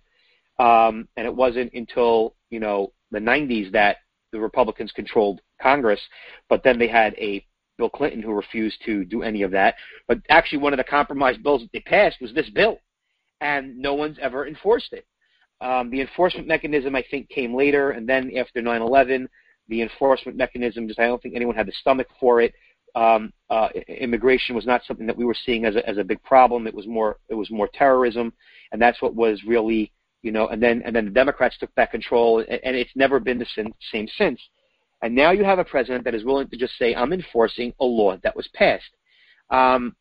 Um, 0.58 1.08
and 1.16 1.26
it 1.26 1.34
wasn't 1.34 1.72
until 1.74 2.36
you 2.50 2.60
know 2.60 2.92
the 3.10 3.18
90s 3.18 3.72
that 3.72 3.98
the 4.32 4.40
Republicans 4.40 4.92
controlled 4.92 5.40
Congress. 5.60 6.00
But 6.48 6.62
then 6.64 6.78
they 6.78 6.88
had 6.88 7.14
a 7.14 7.44
Bill 7.78 7.90
Clinton, 7.90 8.22
who 8.22 8.32
refused 8.32 8.78
to 8.84 9.04
do 9.04 9.22
any 9.22 9.42
of 9.42 9.50
that. 9.52 9.74
But 10.06 10.18
actually, 10.28 10.58
one 10.58 10.72
of 10.72 10.76
the 10.76 10.84
compromise 10.84 11.36
bills 11.38 11.62
that 11.62 11.70
they 11.72 11.80
passed 11.80 12.20
was 12.20 12.32
this 12.32 12.48
bill, 12.50 12.78
and 13.40 13.76
no 13.78 13.94
one's 13.94 14.18
ever 14.20 14.46
enforced 14.46 14.92
it. 14.92 15.06
Um, 15.60 15.90
the 15.90 16.00
enforcement 16.00 16.46
mechanism, 16.46 16.94
I 16.94 17.04
think, 17.10 17.28
came 17.28 17.54
later, 17.54 17.90
and 17.90 18.08
then 18.08 18.36
after 18.36 18.60
9/11, 18.60 19.28
the 19.68 19.82
enforcement 19.82 20.36
mechanism 20.36 20.86
just 20.86 21.00
I 21.00 21.06
don't 21.06 21.22
think 21.22 21.34
anyone 21.34 21.56
had 21.56 21.66
the 21.66 21.72
stomach 21.80 22.08
for 22.20 22.40
it. 22.40 22.54
Um, 22.94 23.32
uh, 23.50 23.70
immigration 23.88 24.54
was 24.54 24.66
not 24.66 24.82
something 24.84 25.06
that 25.06 25.16
we 25.16 25.24
were 25.24 25.34
seeing 25.34 25.64
as 25.64 25.74
a, 25.74 25.88
as 25.88 25.98
a 25.98 26.04
big 26.04 26.22
problem. 26.22 26.66
It 26.66 26.74
was 26.74 26.86
more 26.86 27.18
it 27.28 27.34
was 27.34 27.50
more 27.50 27.68
terrorism, 27.72 28.32
and 28.72 28.80
that's 28.80 29.02
what 29.02 29.14
was 29.14 29.42
really 29.44 29.92
you 30.24 30.32
know. 30.32 30.48
And 30.48 30.62
then 30.62 30.82
and 30.84 30.94
then 30.94 31.04
the 31.04 31.10
Democrats 31.10 31.56
took 31.58 31.74
back 31.74 31.92
control, 31.92 32.38
and, 32.40 32.76
it's 32.76 32.90
never 32.96 33.20
been 33.20 33.38
the 33.38 33.46
same 33.92 34.08
since. 34.18 34.40
And 35.02 35.14
now 35.14 35.32
you 35.32 35.44
have 35.44 35.58
a 35.58 35.64
president 35.64 36.04
that 36.04 36.14
is 36.14 36.24
willing 36.24 36.48
to 36.48 36.56
just 36.56 36.76
say, 36.78 36.94
"I'm 36.94 37.12
enforcing 37.12 37.72
a 37.80 37.84
law 37.84 38.16
that 38.22 38.34
was 38.34 38.48
passed." 38.54 38.90
Um, 39.50 39.94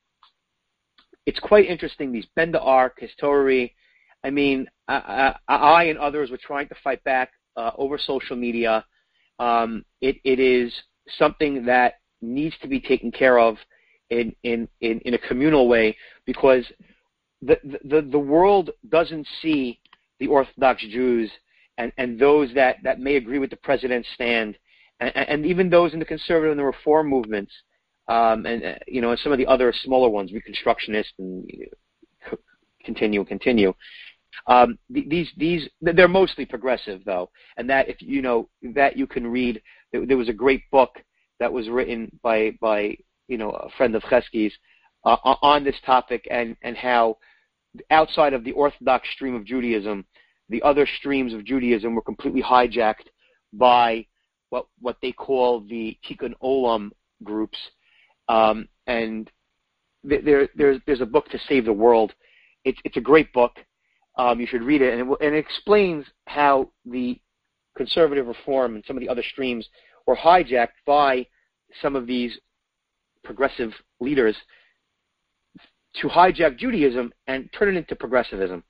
it's 1.26 1.40
quite 1.40 1.68
interesting. 1.68 2.12
These 2.12 2.28
Bend 2.36 2.54
the 2.54 2.62
Arc, 2.62 3.00
history. 3.00 3.76
I 4.24 4.30
mean, 4.30 4.68
I, 4.88 5.36
I, 5.48 5.56
I, 5.56 5.84
and 5.86 6.00
others 6.00 6.32
were 6.32 6.38
trying 6.38 6.70
to 6.70 6.76
fight 6.84 7.04
back 7.04 7.32
uh, 7.58 7.72
over 7.78 7.98
social 7.98 8.36
media. 8.36 8.86
Um, 9.40 9.84
it, 10.02 10.18
it 10.24 10.40
is 10.40 10.74
something 11.18 11.66
that 11.66 11.96
needs 12.22 12.56
to 12.62 12.68
be 12.68 12.80
taken 12.80 13.12
care 13.12 13.40
of 13.40 13.58
in, 14.10 14.34
in, 14.44 14.68
in, 14.82 15.00
in 15.00 15.14
a 15.14 15.18
communal 15.18 15.68
way 15.68 15.96
because 16.26 16.66
the, 17.42 17.58
the, 17.84 18.02
the 18.10 18.20
world 18.20 18.70
doesn't 18.90 19.28
see 19.42 19.80
the 20.20 20.28
Orthodox 20.28 20.82
Jews 20.82 21.32
and, 21.78 21.92
and 21.98 22.20
those 22.20 22.54
that, 22.54 22.78
that 22.84 23.00
may 23.00 23.16
agree 23.16 23.40
with 23.40 23.50
the 23.50 23.58
president's 23.58 24.08
stand, 24.14 24.58
and, 25.00 25.16
and 25.16 25.46
even 25.46 25.70
those 25.70 25.94
in 25.94 26.00
the 26.00 26.06
conservative 26.06 26.52
and 26.52 26.60
the 26.60 26.64
reform 26.64 27.08
movements, 27.08 27.52
um, 28.08 28.46
and 28.46 28.64
uh, 28.64 28.76
you 28.88 29.02
know, 29.02 29.12
and 29.12 29.20
some 29.20 29.32
of 29.32 29.38
the 29.38 29.48
other 29.48 29.74
smaller 29.84 30.10
ones, 30.10 30.32
Reconstructionists, 30.32 31.14
and 31.18 31.50
continue, 32.84 33.24
continue. 33.26 33.74
Um, 34.48 34.78
these 34.90 35.30
these 35.38 35.70
they're 35.82 36.08
mostly 36.08 36.46
progressive 36.46 37.02
though, 37.06 37.30
and 37.58 37.70
that 37.70 37.88
if 37.88 38.02
you 38.02 38.22
know 38.22 38.50
that 38.74 38.98
you 38.98 39.08
can 39.08 39.28
read. 39.28 39.62
There 39.92 40.18
was 40.18 40.28
a 40.30 40.34
great 40.34 40.64
book 40.72 40.96
that 41.40 41.54
was 41.54 41.70
written 41.70 42.12
by 42.24 42.58
by 42.60 42.98
you 43.28 43.38
know 43.38 43.52
a 43.52 43.70
friend 43.78 43.96
of 43.96 44.04
Chesky's 44.10 44.54
uh, 45.06 45.18
on 45.24 45.64
this 45.64 45.76
topic 45.86 46.28
and 46.32 46.58
and 46.64 46.76
how 46.76 47.18
outside 47.90 48.34
of 48.34 48.44
the 48.44 48.52
Orthodox 48.54 49.10
stream 49.12 49.36
of 49.36 49.46
Judaism, 49.46 50.06
the 50.50 50.62
other 50.62 50.88
streams 51.00 51.34
of 51.34 51.46
Judaism 51.46 51.96
were 51.96 52.02
completely 52.02 52.42
hijacked 52.42 53.08
by 53.54 54.06
what 54.50 54.68
what 54.80 54.98
they 55.02 55.12
call 55.12 55.62
the 55.62 55.98
Tikkun 56.08 56.34
Olam 56.44 56.92
groups, 57.24 57.58
um, 58.30 58.68
and 58.88 59.32
there 60.04 60.50
there's 60.56 60.80
there's 60.86 61.02
a 61.02 61.06
book 61.06 61.30
to 61.30 61.40
save 61.48 61.66
the 61.66 61.74
world. 61.74 62.14
It's 62.66 62.80
it's 62.84 62.98
a 62.98 63.02
great 63.02 63.34
book. 63.34 63.54
Um, 64.18 64.40
you 64.40 64.46
should 64.46 64.62
read 64.62 64.82
it, 64.82 64.94
and 64.94 65.12
it, 65.12 65.18
and 65.22 65.36
it 65.36 65.40
explains 65.40 66.06
how 66.28 66.70
the 66.86 67.20
conservative 67.76 68.28
reform 68.28 68.76
and 68.76 68.84
some 68.86 68.96
of 68.96 69.02
the 69.02 69.10
other 69.10 69.24
streams 69.24 69.68
were 70.06 70.16
hijacked 70.16 70.84
by 70.86 71.26
some 71.82 71.96
of 71.96 72.06
these 72.06 72.38
progressive 73.24 73.72
leaders 74.00 74.36
to 76.02 76.08
hijack 76.08 76.58
Judaism 76.58 77.14
and 77.28 77.50
turn 77.58 77.70
it 77.70 77.78
into 77.78 77.96
progressivism. 77.96 78.64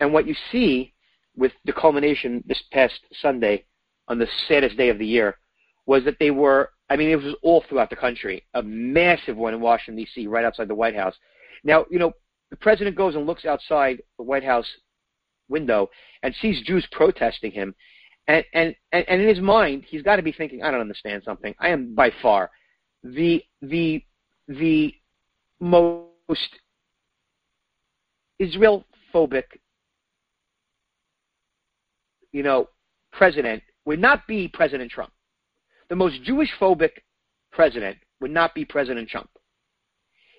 And 0.00 0.12
what 0.12 0.26
you 0.26 0.34
see 0.50 0.94
with 1.36 1.52
the 1.64 1.72
culmination 1.72 2.42
this 2.46 2.62
past 2.72 3.00
Sunday 3.20 3.64
on 4.08 4.18
the 4.18 4.28
saddest 4.48 4.76
day 4.76 4.88
of 4.88 4.98
the 4.98 5.06
year 5.06 5.36
was 5.86 6.04
that 6.04 6.18
they 6.18 6.30
were, 6.30 6.70
I 6.90 6.96
mean, 6.96 7.10
it 7.10 7.22
was 7.22 7.34
all 7.42 7.64
throughout 7.68 7.90
the 7.90 7.96
country, 7.96 8.44
a 8.54 8.62
massive 8.62 9.36
one 9.36 9.54
in 9.54 9.60
Washington, 9.60 9.96
D.C., 9.96 10.26
right 10.26 10.44
outside 10.44 10.68
the 10.68 10.74
White 10.74 10.96
House. 10.96 11.14
Now, 11.64 11.86
you 11.90 11.98
know, 11.98 12.12
the 12.50 12.56
president 12.56 12.96
goes 12.96 13.14
and 13.14 13.26
looks 13.26 13.44
outside 13.44 14.02
the 14.16 14.24
White 14.24 14.44
House 14.44 14.66
window 15.48 15.88
and 16.22 16.34
sees 16.40 16.62
Jews 16.62 16.86
protesting 16.92 17.52
him. 17.52 17.74
And, 18.26 18.44
and, 18.52 18.74
and 18.92 19.08
and 19.08 19.22
in 19.22 19.28
his 19.28 19.40
mind, 19.40 19.84
he's 19.88 20.02
got 20.02 20.16
to 20.16 20.22
be 20.22 20.32
thinking, 20.32 20.62
I 20.62 20.70
don't 20.70 20.80
understand 20.80 21.22
something. 21.24 21.54
I 21.58 21.70
am 21.70 21.94
by 21.94 22.12
far 22.20 22.50
the, 23.02 23.42
the, 23.62 24.02
the 24.48 24.94
most 25.60 26.50
Israel 28.38 28.84
phobic, 29.12 29.44
you 32.32 32.42
know, 32.42 32.68
president 33.12 33.62
would 33.84 33.98
not 33.98 34.26
be 34.26 34.48
President 34.48 34.90
Trump. 34.90 35.12
The 35.88 35.96
most 35.96 36.22
Jewish 36.22 36.50
phobic 36.60 36.90
president 37.50 37.96
would 38.20 38.30
not 38.30 38.54
be 38.54 38.64
President 38.64 39.08
Trump. 39.08 39.30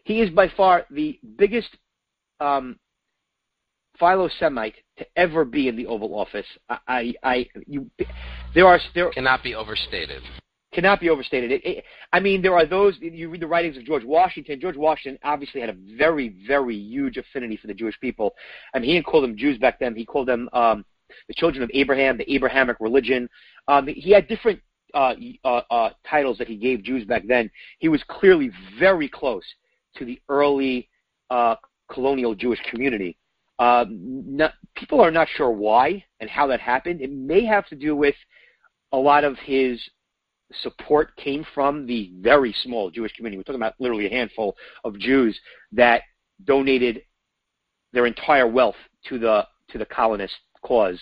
He 0.03 0.21
is 0.21 0.29
by 0.29 0.47
far 0.55 0.85
the 0.91 1.19
biggest 1.37 1.69
um, 2.39 2.79
philo-Semite 3.99 4.75
to 4.97 5.05
ever 5.15 5.43
be 5.43 5.67
in 5.67 5.75
the 5.75 5.87
Oval 5.87 6.15
Office. 6.15 6.45
I, 6.69 6.77
I, 6.87 7.13
I 7.23 7.47
you, 7.67 7.89
there 8.55 8.67
are 8.67 8.79
there 8.95 9.09
cannot 9.09 9.43
be 9.43 9.55
overstated. 9.55 10.21
Cannot 10.71 10.99
be 10.99 11.09
overstated. 11.09 11.51
It, 11.51 11.65
it, 11.65 11.83
I 12.13 12.19
mean, 12.19 12.43
there 12.43 12.53
are 12.53 12.65
those. 12.65 12.95
You 13.01 13.29
read 13.29 13.41
the 13.41 13.47
writings 13.47 13.75
of 13.75 13.85
George 13.85 14.03
Washington. 14.03 14.59
George 14.61 14.77
Washington 14.77 15.19
obviously 15.23 15.61
had 15.61 15.69
a 15.69 15.75
very, 15.97 16.35
very 16.47 16.75
huge 16.75 17.17
affinity 17.17 17.57
for 17.57 17.65
the 17.65 17.73
Jewish 17.73 17.99
people. 17.99 18.35
I 18.73 18.79
mean, 18.79 18.89
he 18.89 18.95
didn't 18.95 19.07
call 19.07 19.21
them 19.21 19.35
Jews 19.35 19.57
back 19.57 19.79
then. 19.79 19.95
He 19.95 20.05
called 20.05 20.27
them 20.27 20.47
um, 20.53 20.85
the 21.27 21.33
children 21.33 21.63
of 21.63 21.71
Abraham, 21.73 22.17
the 22.17 22.31
Abrahamic 22.31 22.77
religion. 22.79 23.27
Um, 23.67 23.87
he 23.87 24.11
had 24.11 24.27
different 24.27 24.59
uh, 24.93 25.15
uh, 25.43 25.61
uh, 25.71 25.89
titles 26.07 26.37
that 26.37 26.47
he 26.47 26.55
gave 26.55 26.83
Jews 26.83 27.05
back 27.05 27.23
then. 27.27 27.49
He 27.79 27.89
was 27.89 28.03
clearly 28.07 28.51
very 28.79 29.09
close 29.09 29.43
to 29.95 30.05
the 30.05 30.19
early 30.29 30.87
uh, 31.29 31.55
colonial 31.91 32.35
Jewish 32.35 32.59
community. 32.69 33.17
Uh, 33.57 33.85
not, 33.89 34.53
people 34.75 35.01
are 35.01 35.11
not 35.11 35.27
sure 35.35 35.51
why 35.51 36.03
and 36.19 36.29
how 36.29 36.47
that 36.47 36.59
happened. 36.59 37.01
It 37.01 37.11
may 37.11 37.43
have 37.45 37.67
to 37.67 37.75
do 37.75 37.95
with 37.95 38.15
a 38.91 38.97
lot 38.97 39.23
of 39.23 39.37
his 39.39 39.81
support 40.61 41.15
came 41.15 41.45
from 41.53 41.85
the 41.85 42.11
very 42.19 42.53
small 42.63 42.89
Jewish 42.89 43.13
community. 43.13 43.37
We're 43.37 43.43
talking 43.43 43.61
about 43.61 43.75
literally 43.79 44.07
a 44.07 44.09
handful 44.09 44.55
of 44.83 44.97
Jews 44.97 45.39
that 45.71 46.01
donated 46.45 47.01
their 47.93 48.05
entire 48.05 48.47
wealth 48.47 48.75
to 49.07 49.19
the 49.19 49.45
to 49.69 49.77
the 49.77 49.85
colonist 49.85 50.33
cause 50.63 50.99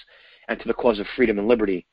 and 0.47 0.59
to 0.59 0.67
the 0.67 0.73
cause 0.73 0.99
of 0.99 1.07
freedom 1.15 1.39
and 1.39 1.47
liberty. 1.47 1.85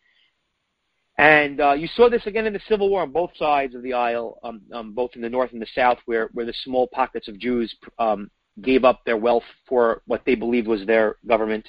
And 1.19 1.61
uh, 1.61 1.73
you 1.73 1.87
saw 1.95 2.09
this 2.09 2.27
again 2.27 2.47
in 2.47 2.53
the 2.53 2.61
Civil 2.69 2.91
War 2.91 3.03
on 3.03 3.13
both 3.13 3.31
sides 3.37 3.75
of 3.75 3.83
the 3.83 3.93
aisle, 3.93 4.39
um, 4.43 4.63
um, 4.73 4.93
both 4.93 5.13
in 5.15 5.23
the 5.23 5.31
North 5.31 5.53
and 5.53 5.63
the 5.63 5.67
South, 5.75 5.99
where, 6.07 6.29
where 6.33 6.45
the 6.45 6.55
small 6.65 6.89
pockets 6.89 7.29
of 7.29 7.39
Jews 7.39 7.73
um, 8.01 8.31
gave 8.63 8.85
up 8.85 9.01
their 9.05 9.17
wealth 9.17 9.45
for 9.69 10.03
what 10.07 10.23
they 10.27 10.35
believed 10.35 10.67
was 10.67 10.85
their 10.87 11.17
government. 11.27 11.69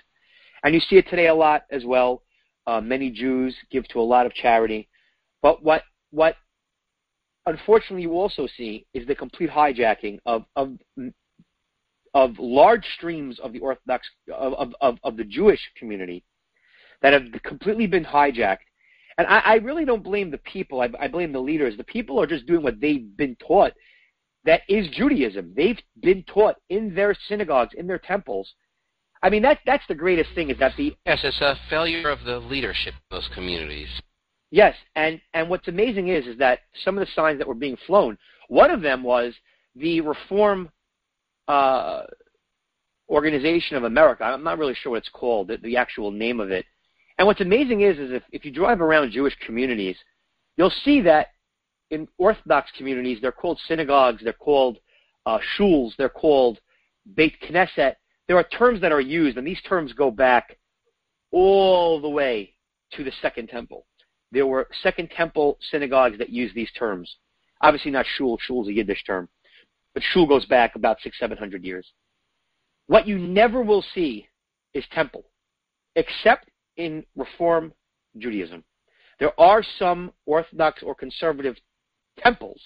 And 0.63 0.73
you 0.73 0.79
see 0.79 0.95
it 0.97 1.07
today 1.09 1.27
a 1.27 1.35
lot 1.35 1.63
as 1.69 1.85
well. 1.85 2.23
Uh, 2.65 2.81
many 2.81 3.11
Jews 3.11 3.55
give 3.69 3.87
to 3.89 3.99
a 3.99 4.01
lot 4.01 4.25
of 4.25 4.33
charity. 4.33 4.89
But 5.45 5.61
what, 5.61 5.83
what 6.09 6.37
unfortunately 7.45 8.01
you 8.01 8.13
also 8.13 8.47
see 8.57 8.87
is 8.95 9.05
the 9.05 9.13
complete 9.13 9.51
hijacking 9.51 10.17
of, 10.25 10.43
of, 10.55 10.75
of 12.15 12.39
large 12.39 12.83
streams 12.95 13.39
of 13.39 13.53
the 13.53 13.59
Orthodox, 13.59 14.07
of, 14.33 14.73
of, 14.81 14.97
of 15.03 15.17
the 15.17 15.23
Jewish 15.23 15.59
community 15.77 16.23
that 17.03 17.13
have 17.13 17.25
completely 17.43 17.85
been 17.85 18.03
hijacked. 18.03 18.65
And 19.19 19.27
I, 19.27 19.37
I 19.37 19.55
really 19.57 19.85
don't 19.85 20.03
blame 20.03 20.31
the 20.31 20.39
people. 20.39 20.81
I, 20.81 20.89
I 20.99 21.07
blame 21.07 21.31
the 21.31 21.39
leaders. 21.39 21.77
The 21.77 21.83
people 21.83 22.19
are 22.19 22.25
just 22.25 22.47
doing 22.47 22.63
what 22.63 22.81
they've 22.81 23.15
been 23.15 23.35
taught 23.35 23.73
that 24.45 24.61
is 24.67 24.87
Judaism. 24.93 25.53
They've 25.55 25.77
been 26.01 26.23
taught 26.23 26.55
in 26.71 26.95
their 26.95 27.15
synagogues, 27.27 27.75
in 27.77 27.85
their 27.85 27.99
temples. 27.99 28.51
I 29.21 29.29
mean, 29.29 29.43
that 29.43 29.59
that's 29.67 29.85
the 29.87 29.93
greatest 29.93 30.31
thing 30.33 30.49
is 30.49 30.57
that 30.57 30.73
the 30.75 30.95
yes, 31.05 31.19
it's 31.23 31.39
a 31.39 31.55
failure 31.69 32.09
of 32.09 32.23
the 32.23 32.39
leadership 32.39 32.95
of 32.95 33.17
those 33.17 33.29
communities. 33.35 33.89
Yes, 34.55 34.73
and 34.95 35.19
and 35.33 35.49
what's 35.49 35.67
amazing 35.67 36.07
is 36.07 36.25
is 36.27 36.37
that 36.37 36.59
some 36.85 36.97
of 36.97 37.05
the 37.05 37.11
signs 37.13 37.39
that 37.39 37.47
were 37.47 37.53
being 37.53 37.75
flown. 37.85 38.17
One 38.47 38.71
of 38.71 38.81
them 38.81 39.03
was 39.03 39.33
the 39.75 39.99
Reform 39.99 40.69
uh, 41.49 42.03
Organization 43.09 43.75
of 43.75 43.83
America. 43.83 44.23
I'm 44.23 44.45
not 44.45 44.57
really 44.57 44.73
sure 44.73 44.93
what 44.93 44.99
it's 44.99 45.09
called, 45.09 45.49
the, 45.49 45.57
the 45.57 45.75
actual 45.75 46.09
name 46.09 46.39
of 46.39 46.51
it. 46.51 46.63
And 47.17 47.27
what's 47.27 47.41
amazing 47.41 47.81
is 47.81 47.99
is 47.99 48.11
if, 48.13 48.23
if 48.31 48.45
you 48.45 48.51
drive 48.51 48.79
around 48.79 49.11
Jewish 49.11 49.35
communities, 49.45 49.97
you'll 50.55 50.71
see 50.85 51.01
that 51.01 51.33
in 51.91 52.07
Orthodox 52.17 52.71
communities, 52.77 53.17
they're 53.21 53.33
called 53.33 53.59
synagogues, 53.67 54.23
they're 54.23 54.31
called 54.31 54.77
uh, 55.25 55.37
shuls, 55.59 55.91
they're 55.97 56.07
called 56.07 56.61
Beit 57.17 57.33
Knesset. 57.41 57.95
There 58.29 58.37
are 58.37 58.43
terms 58.57 58.79
that 58.79 58.93
are 58.93 59.01
used, 59.01 59.37
and 59.37 59.45
these 59.45 59.61
terms 59.67 59.91
go 59.91 60.11
back 60.11 60.57
all 61.33 61.99
the 61.99 62.07
way 62.07 62.53
to 62.93 63.03
the 63.03 63.11
Second 63.21 63.49
Temple. 63.49 63.85
There 64.35 64.45
were 64.45 64.67
Second 64.83 65.11
Temple 65.11 65.57
synagogues 65.71 66.17
that 66.17 66.29
used 66.29 66.53
these 66.53 66.69
terms. 66.77 67.09
Obviously, 67.61 67.89
not 67.89 68.05
shul. 68.17 68.37
Shul 68.41 68.63
is 68.63 68.67
a 68.67 68.73
Yiddish 68.73 69.05
term, 69.05 69.29
but 69.93 70.03
shul 70.03 70.27
goes 70.27 70.45
back 70.45 70.75
about 70.75 70.97
six, 71.01 71.17
seven 71.17 71.37
hundred 71.37 71.63
years. 71.63 71.89
What 72.87 73.07
you 73.07 73.17
never 73.17 73.63
will 73.63 73.81
see 73.93 74.27
is 74.73 74.83
temple, 74.91 75.23
except 75.95 76.49
in 76.75 77.05
Reform 77.15 77.71
Judaism. 78.17 78.65
There 79.21 79.39
are 79.39 79.63
some 79.79 80.11
Orthodox 80.25 80.83
or 80.83 80.95
conservative 80.95 81.55
temples. 82.19 82.59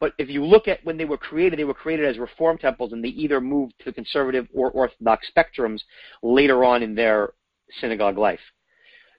But 0.00 0.14
if 0.18 0.28
you 0.28 0.44
look 0.44 0.66
at 0.66 0.84
when 0.84 0.96
they 0.96 1.04
were 1.04 1.16
created, 1.16 1.60
they 1.60 1.64
were 1.64 1.74
created 1.74 2.06
as 2.06 2.18
reform 2.18 2.58
temples, 2.58 2.92
and 2.92 3.04
they 3.04 3.10
either 3.10 3.40
moved 3.40 3.74
to 3.78 3.84
the 3.84 3.92
conservative 3.92 4.48
or 4.52 4.72
orthodox 4.72 5.28
spectrums 5.30 5.80
later 6.24 6.64
on 6.64 6.82
in 6.82 6.96
their 6.96 7.34
synagogue 7.80 8.18
life. 8.18 8.40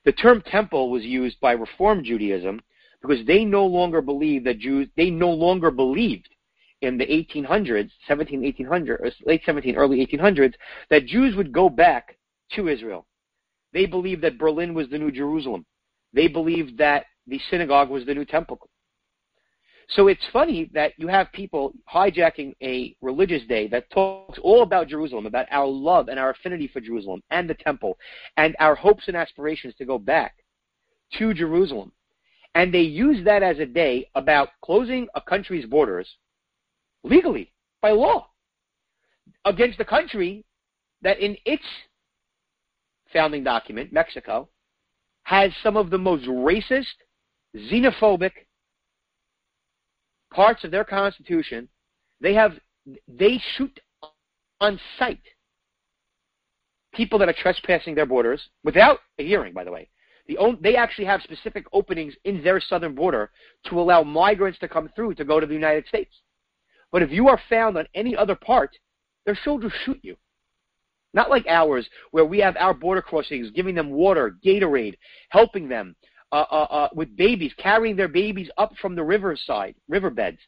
The 0.06 0.12
term 0.14 0.42
temple 0.42 0.90
was 0.90 1.04
used 1.04 1.40
by 1.40 1.52
Reform 1.52 2.04
Judaism 2.04 2.62
because 3.02 3.26
they 3.26 3.46
no 3.46 3.66
longer 3.66 4.02
believed 4.02 4.46
that 4.46 4.60
Jews, 4.60 4.88
they 4.96 5.10
no 5.10 5.30
longer 5.30 5.72
believed 5.72 6.30
in 6.82 6.98
the 6.98 7.06
1800s, 7.06 7.92
17, 8.08 8.42
1800, 8.42 9.14
late 9.26 9.42
17, 9.46 9.76
early 9.76 10.06
1800s, 10.06 10.54
that 10.90 11.06
Jews 11.06 11.36
would 11.36 11.52
go 11.52 11.70
back 11.70 12.18
to 12.54 12.70
Israel. 12.70 13.06
They 13.74 13.86
believed 13.86 14.24
that 14.24 14.38
Berlin 14.38 14.74
was 14.74 14.90
the 14.90 14.98
new 14.98 15.12
Jerusalem. 15.12 15.66
They 16.14 16.28
believed 16.28 16.78
that 16.78 17.06
the 17.28 17.40
synagogue 17.52 17.90
was 17.90 18.06
the 18.06 18.16
new 18.16 18.26
temple. 18.26 18.60
So 19.90 20.08
it's 20.08 20.22
funny 20.32 20.70
that 20.74 20.94
you 20.98 21.08
have 21.08 21.32
people 21.32 21.74
hijacking 21.92 22.54
a 22.62 22.96
religious 23.02 23.42
day 23.48 23.68
that 23.70 23.90
talks 23.90 24.38
all 24.44 24.62
about 24.62 24.88
Jerusalem, 24.88 25.26
about 25.26 25.48
our 25.50 25.66
love 25.66 26.10
and 26.10 26.20
our 26.20 26.30
affinity 26.30 26.68
for 26.68 26.80
Jerusalem 26.80 27.24
and 27.32 27.50
the 27.50 27.56
temple, 27.56 27.98
and 28.38 28.56
our 28.60 28.76
hopes 28.76 29.06
and 29.08 29.18
aspirations 29.18 29.74
to 29.78 29.86
go 29.86 29.98
back 29.98 30.36
to 31.18 31.34
Jerusalem. 31.34 31.92
And 32.54 32.72
they 32.72 32.82
use 32.82 33.26
that 33.26 33.42
as 33.42 33.58
a 33.58 33.66
day 33.66 34.08
about 34.14 34.50
closing 34.62 35.08
a 35.16 35.22
country's 35.22 35.66
borders 35.66 36.08
legally, 37.04 37.52
by 37.82 37.92
law, 37.92 38.28
against 39.46 39.80
a 39.80 39.86
country 39.86 40.46
that 41.02 41.20
in 41.20 41.36
its 41.46 41.64
founding 43.12 43.44
document, 43.44 43.92
Mexico, 43.92 44.50
has 45.24 45.52
some 45.64 45.78
of 45.78 45.90
the 45.90 45.98
most 45.98 46.26
racist, 46.26 46.86
xenophobic, 47.56 48.32
parts 50.34 50.64
of 50.64 50.72
their 50.72 50.84
constitution, 50.84 51.68
they 52.22 52.34
have 52.34 52.54
they 53.08 53.42
shoot 53.56 53.80
on 54.62 54.80
sight 54.98 55.20
people 56.94 57.20
that 57.20 57.30
are 57.30 57.34
trespassing 57.34 57.96
their 57.96 58.06
borders 58.06 58.42
without 58.64 59.00
a 59.20 59.26
hearing, 59.26 59.54
by 59.54 59.64
the 59.64 59.72
way. 59.72 59.90
The 60.28 60.38
own, 60.38 60.58
they 60.62 60.76
actually 60.76 61.06
have 61.06 61.22
specific 61.22 61.66
openings 61.74 62.14
in 62.24 62.44
their 62.44 62.60
southern 62.60 62.94
border 62.94 63.32
to 63.66 63.80
allow 63.80 64.04
migrants 64.04 64.60
to 64.60 64.68
come 64.68 64.90
through 64.96 65.16
to 65.16 65.26
go 65.26 65.40
to 65.40 65.48
the 65.48 65.54
United 65.54 65.88
States. 65.88 66.14
But 66.92 67.02
if 67.02 67.12
you 67.12 67.28
are 67.28 67.42
found 67.50 67.78
on 67.78 67.88
any 67.96 68.16
other 68.16 68.36
part, 68.36 68.72
their 69.26 69.38
soldiers 69.44 69.74
shoot 69.86 70.00
you. 70.02 70.16
Not 71.14 71.30
like 71.30 71.48
ours, 71.48 71.88
where 72.12 72.26
we 72.26 72.40
have 72.40 72.56
our 72.58 72.74
border 72.74 73.02
crossings, 73.02 73.50
giving 73.52 73.74
them 73.74 73.90
water, 73.90 74.38
Gatorade, 74.46 74.96
helping 75.30 75.68
them, 75.68 75.96
uh, 76.32 76.46
uh, 76.52 76.68
uh, 76.70 76.90
with 76.94 77.16
babies, 77.16 77.54
carrying 77.58 77.96
their 77.96 78.08
babies 78.08 78.50
up 78.58 78.72
from 78.82 78.96
the 78.96 79.04
riverside, 79.04 79.76
riverbeds. 79.88 80.40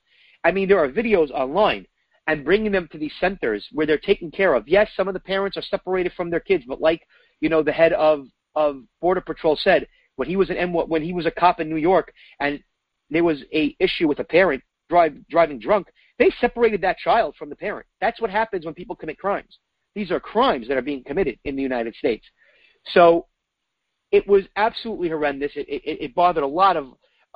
I 0.43 0.51
mean, 0.51 0.67
there 0.67 0.79
are 0.79 0.89
videos 0.89 1.31
online 1.31 1.85
and 2.27 2.45
bringing 2.45 2.71
them 2.71 2.87
to 2.91 2.97
these 2.97 3.13
centers 3.19 3.67
where 3.71 3.87
they're 3.87 3.97
taken 3.97 4.31
care 4.31 4.53
of. 4.53 4.67
Yes, 4.67 4.89
some 4.95 5.07
of 5.07 5.13
the 5.13 5.19
parents 5.19 5.57
are 5.57 5.63
separated 5.63 6.13
from 6.13 6.29
their 6.29 6.39
kids, 6.39 6.63
but 6.67 6.81
like 6.81 7.01
you 7.39 7.49
know, 7.49 7.63
the 7.63 7.71
head 7.71 7.93
of 7.93 8.25
of 8.55 8.83
Border 9.01 9.21
Patrol 9.21 9.55
said 9.55 9.87
when 10.15 10.27
he 10.27 10.35
was 10.35 10.49
an 10.49 10.73
when 10.73 11.01
he 11.01 11.13
was 11.13 11.25
a 11.25 11.31
cop 11.31 11.59
in 11.59 11.69
New 11.69 11.77
York 11.77 12.13
and 12.39 12.61
there 13.09 13.23
was 13.23 13.43
a 13.53 13.75
issue 13.79 14.07
with 14.07 14.19
a 14.19 14.23
parent 14.23 14.63
drive, 14.89 15.15
driving 15.29 15.59
drunk, 15.59 15.87
they 16.19 16.31
separated 16.39 16.81
that 16.81 16.97
child 16.97 17.35
from 17.37 17.49
the 17.49 17.55
parent. 17.55 17.87
That's 17.99 18.21
what 18.21 18.29
happens 18.29 18.65
when 18.65 18.73
people 18.73 18.95
commit 18.95 19.17
crimes. 19.17 19.57
These 19.95 20.11
are 20.11 20.19
crimes 20.19 20.67
that 20.67 20.77
are 20.77 20.81
being 20.81 21.03
committed 21.03 21.39
in 21.43 21.55
the 21.55 21.63
United 21.63 21.95
States. 21.95 22.25
So 22.93 23.27
it 24.11 24.27
was 24.27 24.43
absolutely 24.55 25.09
horrendous. 25.09 25.51
It, 25.55 25.67
it, 25.69 26.01
it 26.01 26.15
bothered 26.15 26.43
a 26.43 26.47
lot 26.47 26.77
of 26.77 26.93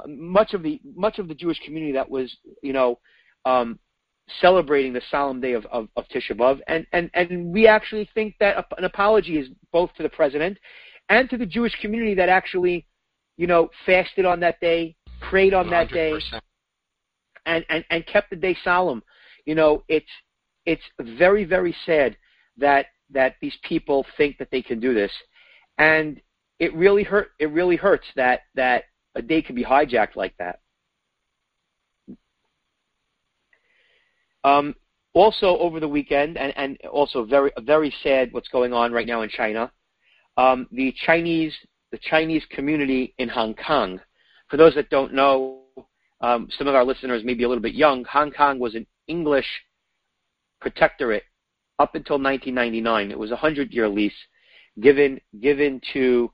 much 0.07 0.53
of 0.53 0.61
the 0.61 0.79
much 0.95 1.19
of 1.19 1.27
the 1.27 1.35
Jewish 1.35 1.59
community 1.63 1.93
that 1.93 2.09
was 2.09 2.35
you 2.61 2.73
know 2.73 2.99
um, 3.45 3.79
celebrating 4.41 4.93
the 4.93 5.01
solemn 5.09 5.39
day 5.39 5.53
of, 5.53 5.65
of, 5.67 5.87
of 5.95 6.05
Tisha 6.09 6.31
B'av, 6.31 6.59
and, 6.67 6.85
and 6.91 7.09
and 7.13 7.53
we 7.53 7.67
actually 7.67 8.09
think 8.13 8.35
that 8.39 8.65
an 8.77 8.83
apology 8.83 9.37
is 9.37 9.49
both 9.71 9.93
to 9.95 10.03
the 10.03 10.09
president 10.09 10.57
and 11.09 11.29
to 11.29 11.37
the 11.37 11.45
Jewish 11.45 11.79
community 11.81 12.13
that 12.15 12.29
actually 12.29 12.85
you 13.37 13.47
know 13.47 13.69
fasted 13.85 14.25
on 14.25 14.39
that 14.41 14.59
day, 14.59 14.95
prayed 15.29 15.53
on 15.53 15.67
100%. 15.67 15.69
that 15.69 15.89
day, 15.91 16.19
and, 17.45 17.65
and 17.69 17.85
and 17.89 18.05
kept 18.05 18.29
the 18.29 18.35
day 18.35 18.57
solemn. 18.63 19.01
You 19.45 19.55
know, 19.55 19.83
it's 19.87 20.05
it's 20.65 20.83
very 20.99 21.45
very 21.45 21.75
sad 21.85 22.17
that 22.57 22.87
that 23.11 23.35
these 23.41 23.55
people 23.63 24.05
think 24.17 24.37
that 24.39 24.49
they 24.51 24.61
can 24.61 24.79
do 24.79 24.93
this, 24.93 25.11
and 25.77 26.19
it 26.59 26.73
really 26.75 27.03
hurt. 27.03 27.29
It 27.39 27.51
really 27.51 27.75
hurts 27.75 28.05
that 28.15 28.41
that 28.55 28.85
a 29.15 29.21
day 29.21 29.41
could 29.41 29.55
be 29.55 29.63
hijacked 29.63 30.15
like 30.15 30.35
that. 30.37 30.59
Um, 34.43 34.75
also 35.13 35.57
over 35.57 35.79
the 35.79 35.87
weekend, 35.87 36.37
and, 36.37 36.53
and 36.55 36.77
also 36.91 37.25
very 37.25 37.51
very 37.61 37.93
sad 38.03 38.31
what's 38.31 38.47
going 38.49 38.73
on 38.73 38.91
right 38.91 39.07
now 39.07 39.21
in 39.21 39.29
China. 39.29 39.71
Um, 40.37 40.67
the 40.71 40.93
Chinese 41.05 41.53
the 41.91 41.99
Chinese 42.09 42.43
community 42.49 43.13
in 43.17 43.29
Hong 43.29 43.55
Kong. 43.55 43.99
For 44.49 44.57
those 44.57 44.75
that 44.75 44.89
don't 44.89 45.13
know, 45.13 45.61
um, 46.21 46.47
some 46.57 46.67
of 46.67 46.75
our 46.75 46.83
listeners 46.83 47.23
may 47.23 47.33
be 47.33 47.43
a 47.43 47.47
little 47.47 47.61
bit 47.61 47.73
young. 47.73 48.03
Hong 48.05 48.31
Kong 48.31 48.59
was 48.59 48.75
an 48.75 48.85
English 49.07 49.47
protectorate 50.61 51.23
up 51.79 51.95
until 51.95 52.15
1999. 52.15 53.11
It 53.11 53.19
was 53.19 53.31
a 53.31 53.35
hundred 53.35 53.73
year 53.73 53.87
lease 53.87 54.13
given 54.81 55.19
given 55.41 55.81
to 55.93 56.31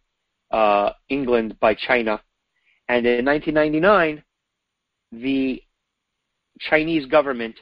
uh, 0.52 0.92
England 1.10 1.58
by 1.60 1.74
China. 1.74 2.22
And 2.88 3.06
in 3.06 3.26
1999, 3.26 4.24
the 5.12 5.62
Chinese 6.60 7.06
government 7.06 7.56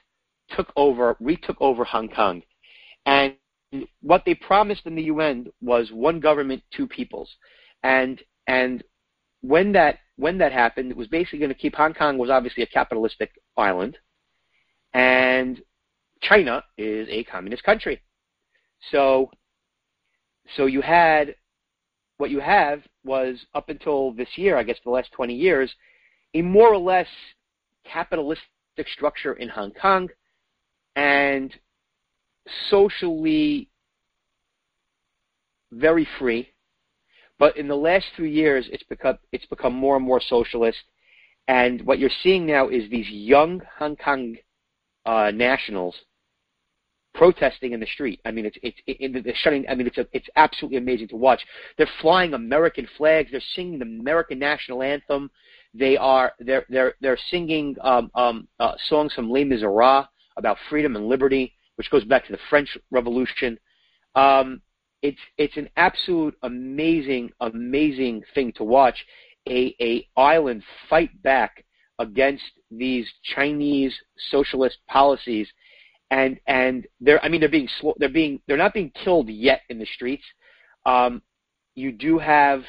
took 0.56 0.71
over, 0.75 1.15
retook 1.19 1.58
over 1.60 1.84
Hong 1.84 2.10
Kong. 2.10 2.41
And 3.06 3.36
what 4.02 4.23
they 4.25 4.34
promised 4.34 4.86
in 4.86 4.95
the 4.95 5.04
UN 5.04 5.47
was 5.62 5.91
one 5.91 6.19
government, 6.19 6.63
two 6.75 6.88
peoples. 6.88 7.30
And 7.84 8.21
and 8.47 8.84
when 9.41 9.71
that 9.73 9.99
when 10.17 10.38
that 10.39 10.52
happened, 10.52 10.91
it 10.91 10.97
was 10.97 11.08
basically 11.08 11.39
going 11.39 11.49
to 11.49 11.56
keep 11.56 11.75
Hong 11.75 11.93
Kong 11.93 12.17
was 12.17 12.30
obviously 12.30 12.63
a 12.63 12.67
capitalistic 12.67 13.32
island, 13.56 13.97
and 14.93 15.62
China 16.21 16.63
is 16.78 17.08
a 17.10 17.23
communist 17.25 17.63
country. 17.63 18.02
So 18.91 19.32
so 20.56 20.65
you 20.65 20.82
had 20.82 21.36
what 22.19 22.29
you 22.29 22.41
have 22.41 22.82
was 23.05 23.45
up 23.55 23.69
until 23.69 24.12
this 24.12 24.27
year, 24.36 24.58
I 24.58 24.63
guess 24.63 24.77
the 24.84 24.91
last 24.91 25.12
20 25.13 25.34
years, 25.34 25.73
a 26.34 26.41
more 26.41 26.67
or 26.67 26.77
less 26.77 27.08
capitalistic 27.86 28.88
structure 28.93 29.34
in 29.34 29.47
Hong 29.47 29.71
Kong 29.71 30.10
and 30.97 31.55
socially 32.69 33.69
very 35.71 36.08
free. 36.19 36.49
But 37.39 37.55
in 37.55 37.69
the 37.69 37.75
last 37.75 38.05
few 38.17 38.25
years, 38.25 38.67
it's 38.69 38.84
become 38.84 39.17
it's 39.32 39.45
become 39.45 39.73
more 39.73 39.95
and 39.95 40.05
more 40.05 40.19
socialist. 40.19 40.79
And 41.47 41.82
what 41.84 41.99
you're 41.99 42.10
seeing 42.21 42.45
now 42.45 42.67
is 42.67 42.89
these 42.89 43.10
young 43.10 43.62
Hong 43.77 43.95
Kong 43.95 44.36
uh, 45.05 45.32
nationals 45.34 45.95
protesting 47.19 47.73
in 47.73 47.82
the 47.82 47.86
street. 47.86 48.21
I 48.23 48.32
mean, 48.32 48.45
it's 48.45 48.58
it's 48.63 48.77
it, 48.88 49.23
they're 49.25 49.34
shutting. 49.36 49.65
I 49.67 49.75
mean, 49.75 49.88
it's 49.88 49.97
a, 49.97 50.08
it's 50.13 50.29
absolutely 50.38 50.77
amazing 50.77 51.10
to 51.10 51.17
watch. 51.17 51.41
They're 51.77 51.89
flying 52.01 52.34
American 52.34 52.88
flags. 52.97 53.29
They're 53.29 53.41
singing 53.55 53.77
the 53.77 53.86
American 53.86 54.39
national 54.39 54.82
anthem. 54.82 55.29
They 55.73 55.97
are 55.97 56.32
they're 56.39 56.65
they're 56.69 56.93
they're 57.01 57.19
singing 57.29 57.75
um, 57.82 58.10
um, 58.15 58.47
uh, 58.62 58.75
songs 58.88 59.13
from 59.13 59.29
Les 59.29 59.43
Miserables 59.43 60.05
about 60.38 60.58
freedom 60.69 60.95
and 60.95 61.08
liberty, 61.08 61.53
which 61.75 61.91
goes 61.91 62.05
back 62.05 62.25
to 62.25 62.32
the 62.32 62.39
French 62.49 62.77
Revolution. 62.89 63.60
Um, 64.15 64.62
it's 65.01 65.19
it's 65.38 65.58
an 65.58 65.69
absolute 65.75 66.36
amazing 66.43 67.32
amazing 67.41 68.23
thing 68.34 68.53
to 68.53 68.63
watch. 68.63 69.05
A 69.49 69.75
a 69.82 70.08
island 70.15 70.63
fight 70.89 71.21
back 71.21 71.65
against 71.99 72.45
these 72.71 73.05
Chinese 73.36 73.93
socialist 74.32 74.77
policies 74.88 75.49
and 76.12 76.39
and 76.48 76.88
they're 77.00 77.24
I 77.24 77.30
mean 77.30 77.39
they're 77.39 77.50
being 77.50 77.69
they're 77.98 78.10
being 78.10 78.41
they're 78.48 78.58
not 78.58 78.74
being 78.74 78.91
killed 79.04 79.30
yet 79.30 79.62
in 79.69 79.80
the 79.80 79.86
streets. 79.86 80.24
Um, 80.86 81.22
you 81.76 81.91
do 81.91 82.17
have 82.17 82.63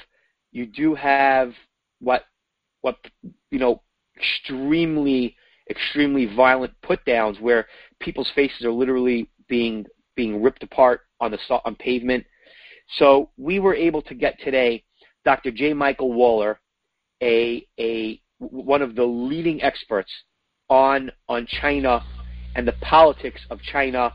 you 0.53 0.67
do 0.67 0.95
have 0.95 1.53
what 2.01 2.25
what 2.83 2.97
you 3.51 3.59
know 3.59 3.83
extremely 4.17 5.37
extremely 5.71 6.27
violent 6.35 6.73
put 6.83 7.05
downs 7.05 7.39
where 7.41 7.67
people's 8.01 8.31
faces 8.35 8.65
are 8.65 8.73
literally 8.73 9.29
being 9.49 9.87
being 10.17 10.43
ripped 10.43 10.63
apart 10.63 11.03
on 11.21 11.31
the 11.31 11.39
on 11.65 11.75
pavement. 11.77 12.25
So 12.99 13.31
we 13.37 13.59
were 13.61 13.75
able 13.75 14.03
to 14.03 14.15
get 14.15 14.39
today 14.41 14.85
Dr. 15.25 15.51
J. 15.51 15.73
Michael 15.75 16.13
Waller, 16.13 16.61
a 17.23 17.67
a 17.79 18.21
one 18.39 18.83
of 18.83 18.95
the 18.95 19.05
leading 19.05 19.63
experts 19.63 20.11
on 20.69 21.11
on 21.29 21.47
China 21.47 22.03
and 22.55 22.67
the 22.67 22.73
politics 22.81 23.41
of 23.51 23.61
China. 23.63 24.13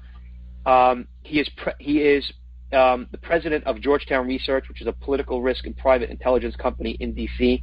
Um, 0.65 1.07
he 1.23 1.39
is 1.39 1.49
pre- 1.57 1.73
he 1.79 1.99
is 1.99 2.25
um, 2.73 3.07
the 3.11 3.17
president 3.17 3.63
of 3.65 3.79
Georgetown 3.81 4.27
Research, 4.27 4.67
which 4.67 4.81
is 4.81 4.87
a 4.87 4.93
political 4.93 5.41
risk 5.41 5.65
and 5.65 5.77
private 5.77 6.09
intelligence 6.09 6.55
company 6.55 6.97
in 6.99 7.13
D.C. 7.13 7.61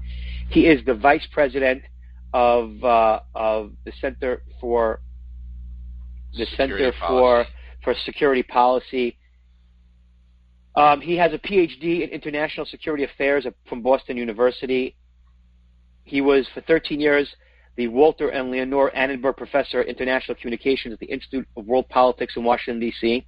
He 0.50 0.66
is 0.66 0.84
the 0.84 0.94
vice 0.94 1.26
president 1.32 1.82
of 2.32 2.82
uh, 2.82 3.20
of 3.34 3.72
the 3.84 3.92
Center 4.00 4.42
for 4.60 5.00
the 6.36 6.46
Security 6.46 6.84
Center 6.84 6.92
Policy. 6.98 7.48
for 7.82 7.92
for 7.94 8.00
Security 8.04 8.42
Policy. 8.42 9.18
Um, 10.74 11.00
he 11.02 11.16
has 11.16 11.32
a 11.34 11.38
PhD 11.38 12.02
in 12.02 12.08
International 12.10 12.64
Security 12.64 13.04
Affairs 13.04 13.46
from 13.68 13.82
Boston 13.82 14.16
University. 14.16 14.96
He 16.04 16.22
was 16.22 16.46
for 16.54 16.62
13 16.62 16.98
years 16.98 17.28
the 17.76 17.88
Walter 17.88 18.28
and 18.28 18.50
Leonore 18.50 18.94
Annenberg 18.94 19.36
Professor 19.36 19.80
of 19.80 19.86
International 19.86 20.36
Communications 20.36 20.92
at 20.92 20.98
the 20.98 21.06
Institute 21.06 21.46
of 21.56 21.66
World 21.66 21.88
Politics 21.88 22.34
in 22.36 22.44
Washington, 22.44 22.80
D.C. 22.80 23.26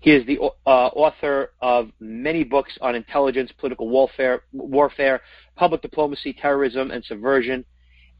He 0.00 0.10
is 0.12 0.24
the 0.26 0.38
uh, 0.40 0.68
author 0.68 1.52
of 1.60 1.90
many 2.00 2.44
books 2.44 2.78
on 2.80 2.94
intelligence, 2.94 3.50
political 3.58 3.88
warfare, 3.88 4.42
warfare, 4.52 5.20
public 5.56 5.82
diplomacy, 5.82 6.32
terrorism, 6.32 6.90
and 6.90 7.04
subversion. 7.04 7.64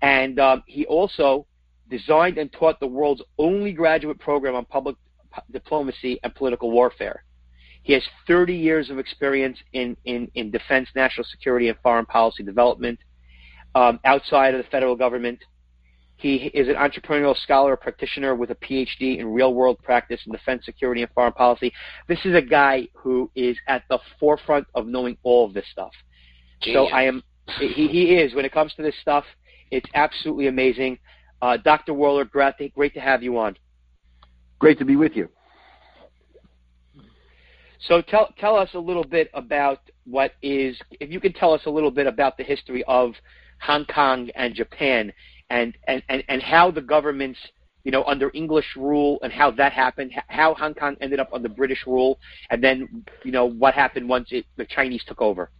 And 0.02 0.38
um, 0.38 0.64
he 0.66 0.86
also 0.86 1.46
designed 1.88 2.36
and 2.36 2.52
taught 2.52 2.80
the 2.80 2.86
world's 2.86 3.22
only 3.38 3.72
graduate 3.72 4.18
program 4.18 4.54
on 4.54 4.64
public 4.64 4.96
diplomacy 5.50 6.18
and 6.22 6.34
political 6.34 6.70
warfare. 6.70 7.24
He 7.82 7.92
has 7.92 8.02
30 8.26 8.54
years 8.54 8.90
of 8.90 8.98
experience 8.98 9.58
in, 9.72 9.96
in, 10.04 10.30
in 10.34 10.50
defense, 10.50 10.88
national 10.94 11.26
security, 11.30 11.68
and 11.68 11.78
foreign 11.82 12.06
policy 12.06 12.42
development 12.42 12.98
um, 13.74 14.00
outside 14.04 14.54
of 14.54 14.62
the 14.62 14.70
federal 14.70 14.96
government. 14.96 15.38
He 16.16 16.50
is 16.52 16.66
an 16.68 16.74
entrepreneurial 16.74 17.36
scholar, 17.36 17.76
practitioner 17.76 18.34
with 18.34 18.50
a 18.50 18.56
PhD 18.56 19.18
in 19.18 19.32
real 19.32 19.54
world 19.54 19.78
practice 19.84 20.20
in 20.26 20.32
defense, 20.32 20.64
security, 20.64 21.02
and 21.02 21.10
foreign 21.12 21.32
policy. 21.32 21.72
This 22.08 22.18
is 22.24 22.34
a 22.34 22.42
guy 22.42 22.88
who 22.94 23.30
is 23.36 23.56
at 23.68 23.84
the 23.88 24.00
forefront 24.18 24.66
of 24.74 24.86
knowing 24.88 25.16
all 25.22 25.46
of 25.46 25.54
this 25.54 25.64
stuff. 25.70 25.92
So 26.62 26.86
I 26.86 27.04
am, 27.04 27.22
he, 27.60 27.86
he 27.86 28.16
is, 28.16 28.34
when 28.34 28.44
it 28.44 28.50
comes 28.50 28.74
to 28.74 28.82
this 28.82 28.96
stuff, 29.00 29.24
it's 29.70 29.88
absolutely 29.94 30.48
amazing. 30.48 30.98
Uh, 31.40 31.56
Dr. 31.56 31.94
Waller, 31.94 32.24
great, 32.24 32.74
great 32.74 32.94
to 32.94 33.00
have 33.00 33.22
you 33.22 33.38
on. 33.38 33.56
Great 34.58 34.78
to 34.80 34.84
be 34.84 34.96
with 34.96 35.12
you. 35.14 35.28
So 37.86 38.02
tell 38.02 38.34
tell 38.38 38.56
us 38.56 38.70
a 38.74 38.78
little 38.78 39.04
bit 39.04 39.30
about 39.34 39.78
what 40.04 40.32
is, 40.42 40.76
if 40.98 41.10
you 41.10 41.20
could 41.20 41.36
tell 41.36 41.52
us 41.52 41.60
a 41.66 41.70
little 41.70 41.92
bit 41.92 42.08
about 42.08 42.36
the 42.36 42.42
history 42.42 42.82
of 42.88 43.12
Hong 43.60 43.84
Kong 43.86 44.30
and 44.34 44.54
Japan, 44.54 45.12
and 45.50 45.76
and 45.86 46.02
and, 46.08 46.24
and 46.28 46.42
how 46.42 46.70
the 46.70 46.80
governments, 46.80 47.38
you 47.84 47.92
know, 47.92 48.04
under 48.04 48.30
English 48.34 48.76
rule, 48.76 49.18
and 49.22 49.32
how 49.32 49.50
that 49.52 49.72
happened, 49.72 50.12
how 50.28 50.54
Hong 50.54 50.74
Kong 50.74 50.96
ended 51.00 51.20
up 51.20 51.30
under 51.32 51.48
British 51.48 51.86
rule, 51.86 52.18
and 52.50 52.62
then 52.62 53.04
you 53.24 53.32
know 53.32 53.46
what 53.46 53.74
happened 53.74 54.08
once 54.08 54.28
it, 54.30 54.46
the 54.56 54.64
Chinese 54.64 55.02
took 55.06 55.20
over. 55.20 55.50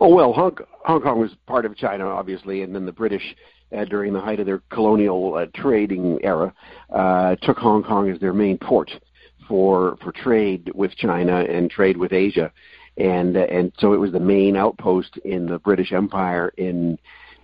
Oh 0.00 0.14
well, 0.14 0.32
Hong, 0.32 0.56
Hong 0.84 1.00
Kong 1.00 1.20
was 1.20 1.30
part 1.46 1.64
of 1.64 1.76
China, 1.76 2.06
obviously, 2.06 2.62
and 2.62 2.74
then 2.74 2.84
the 2.84 2.92
British, 2.92 3.36
uh, 3.76 3.84
during 3.84 4.12
the 4.12 4.20
height 4.20 4.40
of 4.40 4.46
their 4.46 4.62
colonial 4.70 5.34
uh, 5.34 5.46
trading 5.54 6.18
era, 6.22 6.52
uh, 6.92 7.36
took 7.42 7.58
Hong 7.58 7.82
Kong 7.82 8.10
as 8.10 8.18
their 8.20 8.32
main 8.32 8.58
port 8.58 8.90
for 9.48 9.96
for 10.02 10.12
trade 10.12 10.70
with 10.74 10.94
China 10.96 11.40
and 11.42 11.70
trade 11.70 11.96
with 11.96 12.12
Asia, 12.12 12.52
and 12.96 13.36
and 13.36 13.72
so 13.78 13.92
it 13.92 13.98
was 13.98 14.12
the 14.12 14.20
main 14.20 14.56
outpost 14.56 15.16
in 15.24 15.46
the 15.46 15.58
British 15.58 15.92
Empire 15.92 16.52
in 16.56 16.98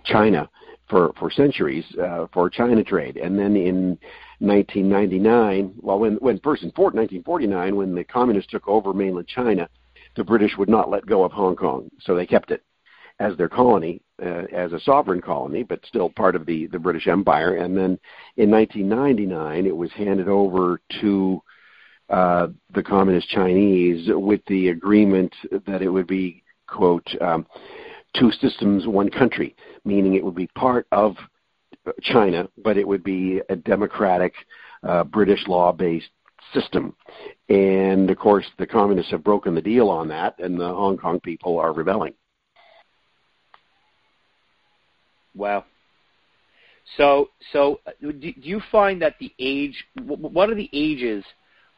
China 0.05 0.49
for 0.89 1.13
for 1.19 1.31
centuries 1.31 1.85
uh, 2.01 2.27
for 2.33 2.49
China 2.49 2.83
trade, 2.83 3.17
and 3.17 3.37
then 3.37 3.55
in 3.55 3.97
1999, 4.39 5.73
well, 5.81 5.99
when 5.99 6.15
when 6.15 6.39
first 6.39 6.63
in 6.63 6.69
1949, 6.69 7.75
when 7.75 7.93
the 7.93 8.03
communists 8.03 8.51
took 8.51 8.67
over 8.67 8.93
mainland 8.93 9.27
China, 9.27 9.69
the 10.15 10.23
British 10.23 10.57
would 10.57 10.69
not 10.69 10.89
let 10.89 11.05
go 11.05 11.23
of 11.23 11.31
Hong 11.31 11.55
Kong, 11.55 11.89
so 11.99 12.15
they 12.15 12.25
kept 12.25 12.51
it 12.51 12.63
as 13.19 13.37
their 13.37 13.49
colony, 13.49 14.01
uh, 14.25 14.45
as 14.51 14.73
a 14.73 14.79
sovereign 14.79 15.21
colony, 15.21 15.61
but 15.61 15.85
still 15.85 16.09
part 16.09 16.35
of 16.35 16.45
the 16.47 16.65
the 16.67 16.79
British 16.79 17.07
Empire. 17.07 17.55
And 17.55 17.77
then 17.77 17.99
in 18.37 18.49
1999, 18.49 19.67
it 19.67 19.75
was 19.75 19.91
handed 19.91 20.27
over 20.27 20.81
to 21.01 21.41
uh, 22.11 22.47
the 22.75 22.83
communist 22.83 23.29
Chinese 23.29 24.09
with 24.09 24.41
the 24.47 24.69
agreement 24.69 25.33
that 25.65 25.81
it 25.81 25.87
would 25.87 26.07
be, 26.07 26.43
quote, 26.67 27.07
um, 27.21 27.47
two 28.17 28.31
systems, 28.33 28.85
one 28.85 29.09
country, 29.09 29.55
meaning 29.85 30.15
it 30.15 30.23
would 30.23 30.35
be 30.35 30.47
part 30.47 30.85
of 30.91 31.15
China, 32.01 32.47
but 32.63 32.77
it 32.77 32.85
would 32.85 33.03
be 33.03 33.41
a 33.49 33.55
democratic, 33.55 34.33
uh, 34.83 35.05
British 35.05 35.47
law 35.47 35.71
based 35.71 36.09
system. 36.53 36.95
And 37.47 38.09
of 38.09 38.17
course, 38.17 38.45
the 38.59 38.67
communists 38.67 39.11
have 39.11 39.23
broken 39.23 39.55
the 39.55 39.61
deal 39.61 39.89
on 39.89 40.07
that, 40.09 40.37
and 40.39 40.59
the 40.59 40.67
Hong 40.67 40.97
Kong 40.97 41.19
people 41.19 41.59
are 41.59 41.71
rebelling. 41.71 42.13
Wow. 45.33 45.63
So, 46.97 47.29
so 47.53 47.79
uh, 47.87 47.91
do, 48.01 48.11
do 48.11 48.33
you 48.35 48.61
find 48.69 49.01
that 49.01 49.15
the 49.19 49.31
age? 49.39 49.81
What 50.03 50.49
are 50.49 50.55
the 50.55 50.69
ages 50.73 51.23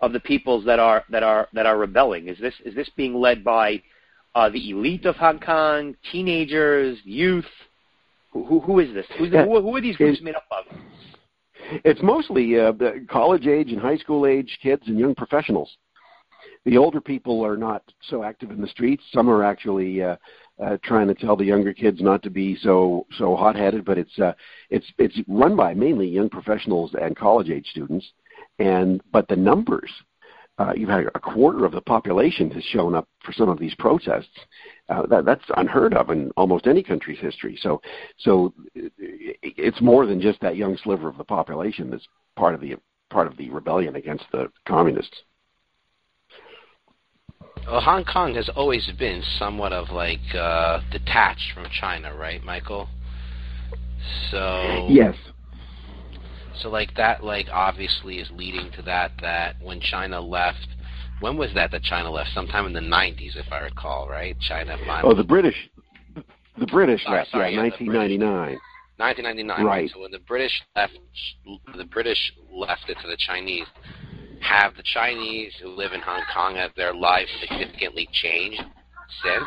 of 0.03 0.11
the 0.11 0.19
peoples 0.19 0.65
that 0.65 0.79
are 0.79 1.05
that 1.09 1.23
are 1.23 1.47
that 1.53 1.65
are 1.65 1.77
rebelling? 1.77 2.27
Is 2.27 2.37
this 2.37 2.53
is 2.65 2.75
this 2.75 2.89
being 2.97 3.15
led 3.15 3.41
by 3.41 3.81
uh, 4.35 4.49
the 4.49 4.69
elite 4.71 5.05
of 5.05 5.15
Hong 5.15 5.39
Kong, 5.39 5.95
teenagers, 6.11 6.97
youth? 7.05 7.45
Who, 8.31 8.43
who, 8.45 8.59
who 8.59 8.79
is 8.79 8.93
this? 8.93 9.05
Who's 9.17 9.31
the, 9.31 9.43
who, 9.43 9.61
who 9.61 9.75
are 9.77 9.81
these 9.81 9.95
groups 9.95 10.19
made 10.21 10.35
up 10.35 10.45
of? 10.51 10.65
It's 11.85 12.01
mostly 12.03 12.59
uh, 12.59 12.73
the 12.73 13.05
college 13.09 13.47
age 13.47 13.71
and 13.71 13.79
high 13.79 13.95
school 13.97 14.25
age 14.25 14.59
kids 14.61 14.83
and 14.87 14.99
young 14.99 15.15
professionals. 15.15 15.71
The 16.65 16.77
older 16.77 16.99
people 16.99 17.45
are 17.45 17.55
not 17.55 17.83
so 18.09 18.23
active 18.23 18.51
in 18.51 18.59
the 18.59 18.67
streets. 18.67 19.03
Some 19.13 19.29
are 19.29 19.43
actually 19.43 20.03
uh, 20.03 20.17
uh, 20.61 20.77
trying 20.83 21.07
to 21.07 21.13
tell 21.13 21.37
the 21.37 21.45
younger 21.45 21.73
kids 21.73 22.01
not 22.01 22.21
to 22.23 22.29
be 22.29 22.57
so 22.57 23.05
so 23.17 23.37
hot 23.37 23.55
headed. 23.55 23.85
But 23.85 23.97
it's 23.97 24.19
uh, 24.19 24.33
it's 24.69 24.85
it's 24.97 25.17
run 25.29 25.55
by 25.55 25.73
mainly 25.73 26.07
young 26.07 26.29
professionals 26.29 26.93
and 26.99 27.15
college 27.15 27.49
age 27.49 27.67
students. 27.67 28.05
And 28.59 29.01
but 29.11 29.27
the 29.27 29.35
numbers, 29.35 29.91
uh, 30.59 30.73
you've 30.75 30.89
had 30.89 31.05
a 31.15 31.19
quarter 31.19 31.65
of 31.65 31.71
the 31.71 31.81
population 31.81 32.51
has 32.51 32.63
shown 32.63 32.93
up 32.93 33.07
for 33.25 33.33
some 33.33 33.49
of 33.49 33.59
these 33.59 33.73
protests. 33.75 34.29
Uh, 34.89 35.05
that, 35.07 35.25
that's 35.25 35.43
unheard 35.57 35.93
of 35.93 36.09
in 36.09 36.29
almost 36.37 36.67
any 36.67 36.83
country's 36.83 37.19
history. 37.19 37.57
So, 37.61 37.81
so 38.17 38.53
it's 38.75 39.81
more 39.81 40.05
than 40.05 40.21
just 40.21 40.39
that 40.41 40.55
young 40.55 40.77
sliver 40.83 41.07
of 41.07 41.17
the 41.17 41.23
population 41.23 41.89
that's 41.89 42.07
part 42.35 42.53
of 42.53 42.61
the 42.61 42.75
part 43.09 43.27
of 43.27 43.37
the 43.37 43.49
rebellion 43.49 43.95
against 43.95 44.25
the 44.31 44.51
communists. 44.67 45.23
Well, 47.65 47.79
Hong 47.79 48.03
Kong 48.03 48.35
has 48.35 48.49
always 48.55 48.89
been 48.99 49.23
somewhat 49.39 49.71
of 49.71 49.89
like 49.89 50.19
uh, 50.35 50.81
detached 50.91 51.53
from 51.53 51.65
China, 51.79 52.13
right, 52.13 52.43
Michael? 52.43 52.89
So 54.31 54.87
yes, 54.89 55.15
so 56.61 56.69
like 56.69 56.95
that, 56.95 57.23
like 57.23 57.47
obviously 57.51 58.19
is 58.19 58.29
leading 58.31 58.71
to 58.73 58.81
that. 58.83 59.11
That 59.21 59.55
when 59.61 59.79
China 59.79 60.19
left, 60.19 60.67
when 61.19 61.37
was 61.37 61.51
that 61.55 61.71
that 61.71 61.83
China 61.83 62.11
left? 62.11 62.29
Sometime 62.33 62.65
in 62.65 62.73
the 62.73 62.79
'90s, 62.79 63.35
if 63.35 63.51
I 63.51 63.59
recall, 63.59 64.07
right? 64.07 64.39
China 64.39 64.77
finally. 64.85 65.11
Oh, 65.11 65.15
the 65.15 65.23
British. 65.23 65.55
The 66.59 66.67
British 66.67 67.01
left, 67.09 67.31
sorry, 67.31 67.55
yeah, 67.55 67.63
yeah, 67.63 67.69
the 67.77 67.85
1999. 67.85 68.59
1999. 68.97 69.65
Right. 69.65 69.89
So 69.91 70.01
when 70.01 70.11
the 70.11 70.19
British 70.19 70.61
left, 70.75 70.93
the 71.75 71.85
British 71.85 72.31
left 72.51 72.89
it 72.89 72.97
to 73.01 73.07
the 73.07 73.17
Chinese. 73.17 73.65
Have 74.41 74.75
the 74.75 74.83
Chinese 74.83 75.53
who 75.61 75.69
live 75.69 75.93
in 75.93 76.01
Hong 76.01 76.21
Kong 76.33 76.55
have 76.55 76.71
their 76.75 76.93
lives 76.93 77.29
significantly 77.41 78.07
changed 78.11 78.61
since? 79.23 79.45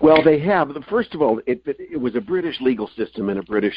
Well, 0.00 0.22
they 0.22 0.38
have. 0.40 0.70
First 0.88 1.14
of 1.14 1.22
all, 1.22 1.40
it, 1.46 1.62
it 1.66 2.00
was 2.00 2.14
a 2.14 2.20
British 2.20 2.60
legal 2.60 2.88
system 2.96 3.28
and 3.28 3.38
a 3.38 3.42
British 3.42 3.74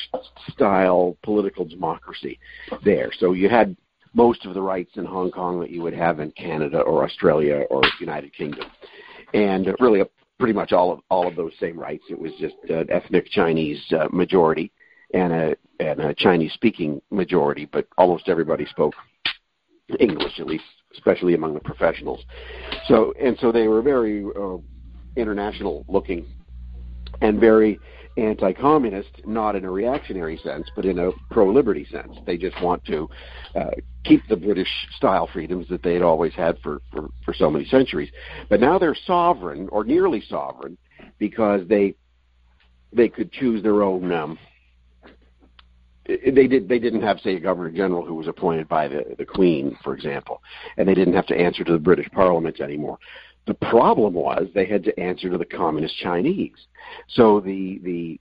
style 0.50 1.18
political 1.24 1.66
democracy 1.66 2.40
there. 2.84 3.12
So 3.20 3.34
you 3.34 3.50
had 3.50 3.76
most 4.14 4.46
of 4.46 4.54
the 4.54 4.62
rights 4.62 4.92
in 4.96 5.06
Hong 5.06 5.32
Kong 5.32 5.60
that 5.60 5.70
you 5.70 5.82
would 5.82 5.94
have 5.94 6.20
in 6.20 6.32
Canada 6.32 6.80
or 6.80 7.04
Australia 7.04 7.66
or 7.70 7.82
United 8.00 8.34
Kingdom, 8.34 8.66
and 9.34 9.76
really 9.80 10.02
pretty 10.40 10.54
much 10.54 10.72
all 10.72 10.92
of 10.92 11.00
all 11.10 11.28
of 11.28 11.36
those 11.36 11.52
same 11.60 11.78
rights. 11.78 12.04
It 12.10 12.20
was 12.20 12.32
just 12.40 12.56
an 12.70 12.88
ethnic 12.90 13.28
Chinese 13.30 13.82
uh, 13.92 14.08
majority 14.12 14.72
and 15.14 15.34
a 15.34 15.56
and 15.80 16.00
a 16.00 16.14
Chinese 16.14 16.54
speaking 16.54 17.02
majority, 17.12 17.66
but 17.66 17.88
almost 17.98 18.30
everybody 18.30 18.66
spoke 18.66 18.94
English, 20.00 20.40
at 20.40 20.46
least, 20.46 20.64
especially 20.94 21.34
among 21.34 21.54
the 21.54 21.60
professionals. 21.60 22.24
So 22.88 23.14
and 23.22 23.38
so 23.40 23.52
they 23.52 23.68
were 23.68 23.82
very 23.82 24.24
uh, 24.24 24.58
international 25.16 25.86
looking 25.88 26.26
and 27.22 27.40
very 27.40 27.80
anti 28.18 28.54
communist, 28.54 29.10
not 29.26 29.56
in 29.56 29.66
a 29.66 29.72
reactionary 29.72 30.38
sense, 30.38 30.70
but 30.76 30.86
in 30.86 31.00
a 31.00 31.12
pro 31.32 31.52
liberty 31.52 31.86
sense. 31.92 32.18
They 32.26 32.38
just 32.38 32.62
want 32.62 32.84
to 32.86 33.10
uh, 33.56 33.72
keep 34.04 34.22
the 34.28 34.36
British 34.36 34.70
style 34.96 35.30
freedoms 35.32 35.68
that 35.70 35.84
they 35.84 35.94
had 35.94 36.02
always 36.02 36.34
had 36.34 36.58
for, 36.60 36.82
for, 36.92 37.10
for 37.24 37.34
so 37.34 37.50
many 37.50 37.66
centuries. 37.66 38.10
But 38.50 38.60
now 38.60 38.78
they're 38.78 38.98
sovereign, 39.06 39.70
or 39.72 39.84
nearly 39.84 40.22
sovereign, 40.28 40.78
because 41.18 41.68
they 41.68 41.96
they 42.92 43.08
could 43.08 43.32
choose 43.32 43.62
their 43.62 43.84
own 43.84 44.12
um, 44.12 44.40
they 46.08 46.48
did 46.48 46.68
they 46.68 46.80
didn't 46.80 47.04
have 47.04 47.20
say 47.20 47.36
a 47.36 47.40
governor 47.40 47.70
general 47.70 48.04
who 48.04 48.16
was 48.16 48.28
appointed 48.28 48.68
by 48.68 48.88
the 48.88 49.16
the 49.18 49.26
queen 49.26 49.78
for 49.84 49.94
example 49.94 50.42
and 50.78 50.88
they 50.88 50.96
didn't 50.96 51.14
have 51.14 51.28
to 51.28 51.36
answer 51.36 51.64
to 51.64 51.72
the 51.72 51.80
british 51.80 52.10
parliament 52.12 52.60
anymore 52.62 52.98
the 53.50 53.56
problem 53.56 54.14
was 54.14 54.48
they 54.54 54.66
had 54.66 54.84
to 54.84 55.00
answer 55.00 55.28
to 55.30 55.38
the 55.38 55.46
communist 55.46 55.98
Chinese. 55.98 56.68
So 57.08 57.40
the 57.40 57.80
the 57.84 58.20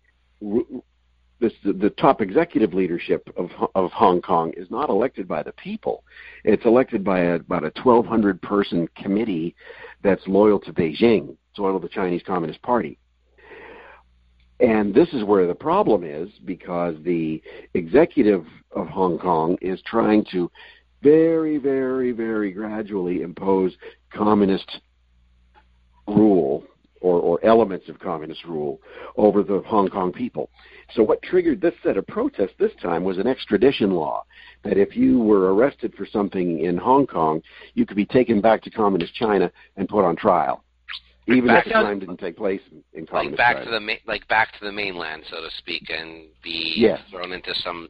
this 1.38 1.53
the, 1.62 1.75
the 1.75 1.91
top 1.91 2.23
executive 2.23 2.73
leadership 2.73 3.29
of 3.37 3.51
of 3.75 3.93
Hong 3.93 4.23
Kong 4.23 4.55
is 4.57 4.71
not 4.71 4.88
elected 4.88 5.29
by 5.29 5.43
the 5.43 5.53
people. 5.53 6.03
It's 6.45 6.64
elected 6.64 7.05
by 7.05 7.21
a, 7.21 7.35
about 7.35 7.64
a 7.64 7.73
1,200 7.83 8.41
person 8.41 8.88
committee 8.97 9.55
that's 10.03 10.27
loyal 10.27 10.59
to 10.61 10.73
Beijing, 10.73 11.37
loyal 11.59 11.79
to 11.79 11.87
the 11.87 11.93
Chinese 11.93 12.23
Communist 12.27 12.62
Party. 12.62 12.99
And 14.61 14.95
this 14.95 15.09
is 15.12 15.25
where 15.25 15.47
the 15.47 15.55
problem 15.55 16.05
is 16.05 16.31
because 16.47 16.97
the 17.05 17.43
executive 17.75 18.47
of 18.73 18.88
Hong 18.88 19.19
Kong 19.19 19.59
is 19.61 19.81
trying 19.83 20.25
to 20.33 20.51
very, 21.03 21.59
very, 21.59 22.12
very 22.12 22.51
gradually 22.51 23.21
impose 23.23 23.77
communist 24.11 24.81
rule 26.09 26.64
or, 27.01 27.21
or 27.21 27.44
elements 27.44 27.88
of 27.88 27.99
communist 28.01 28.44
rule 28.44 28.81
over 29.16 29.42
the 29.42 29.62
Hong 29.66 29.88
Kong 29.88 30.12
people. 30.12 30.51
So 30.94 31.03
what 31.03 31.23
triggered 31.23 31.61
this 31.61 31.75
set 31.83 31.97
of 31.97 32.07
protests 32.07 32.55
this 32.59 32.73
time 32.83 33.05
was 33.05 33.18
an 33.18 33.27
extradition 33.27 33.92
law 33.92 34.25
that 34.64 34.79
if 34.79 34.97
you 34.97 35.21
were 35.21 35.55
arrested 35.55 35.94
for 35.97 36.07
something 36.07 36.61
in 36.64 36.77
Hong 36.77 37.07
Kong, 37.07 37.42
you 37.75 37.87
could 37.87 37.97
be 37.97 38.07
taken 38.07 38.40
back 38.40 38.62
to 38.62 38.71
communist 38.71 39.14
China 39.14 39.53
and 39.77 39.88
put 39.88 40.05
on 40.05 40.16
trial. 40.16 40.64
Even 41.29 41.51
if 41.51 41.64
the 41.64 41.71
crime 41.71 41.99
didn't 41.99 42.16
take 42.16 42.38
place 42.38 42.62
in, 42.73 42.83
in 42.99 43.07
communist 43.07 43.38
like 43.38 43.47
back 43.47 43.57
China. 43.57 43.64
to 43.66 43.71
the 43.73 43.81
ma- 43.81 44.03
like 44.07 44.27
back 44.29 44.59
to 44.59 44.64
the 44.64 44.73
mainland, 44.73 45.25
so 45.29 45.37
to 45.42 45.51
speak, 45.59 45.90
and 45.90 46.25
be 46.42 46.73
Yes. 46.75 47.01
thrown 47.11 47.33
into 47.33 47.55
some. 47.57 47.87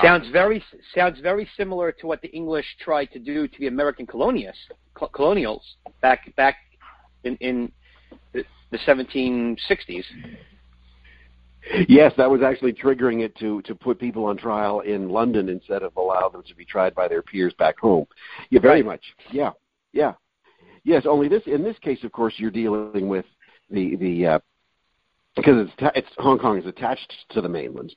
Sounds 0.00 0.26
very 0.30 0.64
sounds 0.94 1.20
very 1.20 1.46
similar 1.54 1.92
to 1.92 2.06
what 2.06 2.22
the 2.22 2.28
English 2.28 2.64
tried 2.80 3.10
to 3.12 3.18
do 3.18 3.46
to 3.46 3.58
the 3.58 3.66
American 3.66 4.06
colonials 4.06 4.56
col- 4.94 5.08
colonials 5.08 5.76
back 6.00 6.34
back 6.36 6.56
in 7.24 7.36
in 7.36 7.72
the, 8.32 8.44
the 8.70 8.78
1760s. 8.78 10.04
Yes, 11.88 12.12
that 12.16 12.28
was 12.28 12.42
actually 12.42 12.72
triggering 12.72 13.22
it 13.22 13.36
to 13.36 13.62
to 13.62 13.74
put 13.74 13.98
people 13.98 14.24
on 14.24 14.36
trial 14.36 14.80
in 14.80 15.08
London 15.08 15.48
instead 15.48 15.82
of 15.82 15.96
allow 15.96 16.28
them 16.28 16.42
to 16.44 16.54
be 16.56 16.64
tried 16.64 16.94
by 16.94 17.06
their 17.06 17.22
peers 17.22 17.54
back 17.58 17.78
home. 17.78 18.06
Yeah, 18.50 18.60
very 18.60 18.82
much. 18.82 19.02
Yeah, 19.30 19.52
yeah, 19.92 20.14
yes. 20.84 21.04
Only 21.06 21.28
this 21.28 21.42
in 21.46 21.62
this 21.62 21.78
case, 21.78 22.02
of 22.02 22.12
course, 22.12 22.34
you're 22.36 22.50
dealing 22.50 23.08
with 23.08 23.26
the 23.70 23.94
the 23.96 24.26
uh, 24.26 24.38
because 25.36 25.66
it's 25.66 25.76
ta- 25.78 25.92
it's 25.94 26.08
Hong 26.18 26.38
Kong 26.38 26.58
is 26.58 26.66
attached 26.66 27.12
to 27.30 27.40
the 27.40 27.48
mainland, 27.48 27.94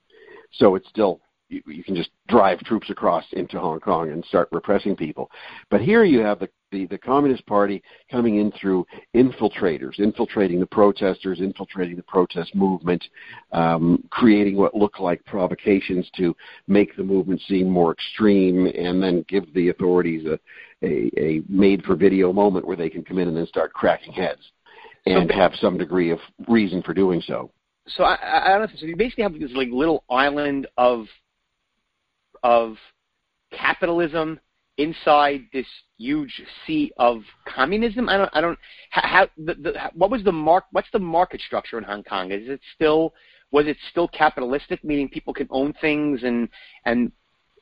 so 0.52 0.76
it's 0.76 0.88
still 0.90 1.20
you, 1.56 1.74
you 1.74 1.84
can 1.84 1.96
just 1.96 2.10
drive 2.28 2.60
troops 2.60 2.89
across 2.89 3.24
into 3.32 3.60
Hong 3.60 3.80
Kong 3.80 4.12
and 4.12 4.24
start 4.26 4.50
repressing 4.52 4.96
people. 4.96 5.30
But 5.70 5.82
here 5.82 6.04
you 6.04 6.20
have 6.20 6.39
the, 6.39 6.50
the, 6.72 6.86
the 6.88 6.98
Communist 6.98 7.46
Party 7.46 7.82
coming 8.12 8.38
in 8.38 8.52
through 8.52 8.86
infiltrators, 9.15 10.00
infiltrating 10.00 10.60
the 10.60 10.65
protesters, 10.65 11.39
infiltrating 11.39 11.96
the 11.96 12.04
protest 12.04 12.54
movement, 12.56 13.04
um, 13.52 14.04
creating 14.10 14.58
what 14.58 14.76
look 14.76 15.00
like 15.00 15.24
provocations 15.26 16.10
to 16.18 16.36
make 16.68 16.96
the 16.96 17.04
movement 17.04 17.41
seem 17.48 17.70
more 17.70 17.91
extreme, 17.94 18.68
and 18.68 19.02
then 19.02 19.26
give 19.28 19.52
the 19.54 19.70
authorities 19.70 20.28
a, 20.28 20.39
a, 20.86 21.10
a 21.18 21.41
made-for-video 21.48 22.34
moment 22.34 22.68
where 22.68 22.78
they 22.78 22.89
can 22.89 23.04
come 23.04 23.20
in 23.20 23.28
and 23.28 23.38
then 23.38 23.48
start 23.48 23.74
cracking 23.74 24.13
heads 24.13 24.52
and 25.06 25.32
have 25.32 25.54
some 25.62 25.78
degree 25.78 26.12
of 26.12 26.20
reason 26.48 26.82
for 26.82 26.94
doing 26.94 27.22
so. 27.22 27.52
So 27.88 28.04
I, 28.04 28.15
I 28.15 28.46
I 28.46 28.50
don't 28.58 28.62
know. 28.62 28.68
So 28.80 28.88
you 28.88 28.96
basically 28.96 29.22
have 29.22 29.39
this 29.39 29.52
like 29.54 29.70
little 29.72 30.04
island 30.10 30.65
of 30.78 31.06
of 32.45 32.77
capitalism 33.51 34.39
inside 34.77 35.41
this 35.51 35.65
huge 35.97 36.43
sea 36.65 36.91
of 36.97 37.21
communism. 37.47 38.08
I 38.08 38.17
don't. 38.17 38.29
I 38.34 38.41
don't. 38.41 38.60
How, 38.91 39.01
how 39.08 39.27
the, 39.38 39.55
the 39.55 39.73
what 39.95 40.12
was 40.12 40.23
the 40.23 40.31
mark? 40.31 40.65
What's 40.71 40.88
the 40.93 40.99
market 40.99 41.41
structure 41.41 41.79
in 41.79 41.84
Hong 41.84 42.03
Kong? 42.03 42.31
Is 42.31 42.47
it 42.47 42.62
still 42.75 43.13
was 43.51 43.65
it 43.65 43.77
still 43.89 44.08
capitalistic, 44.08 44.84
meaning 44.84 45.10
people 45.10 45.34
can 45.34 45.47
own 45.49 45.73
things 45.81 46.21
and 46.23 46.47
and 46.86 47.12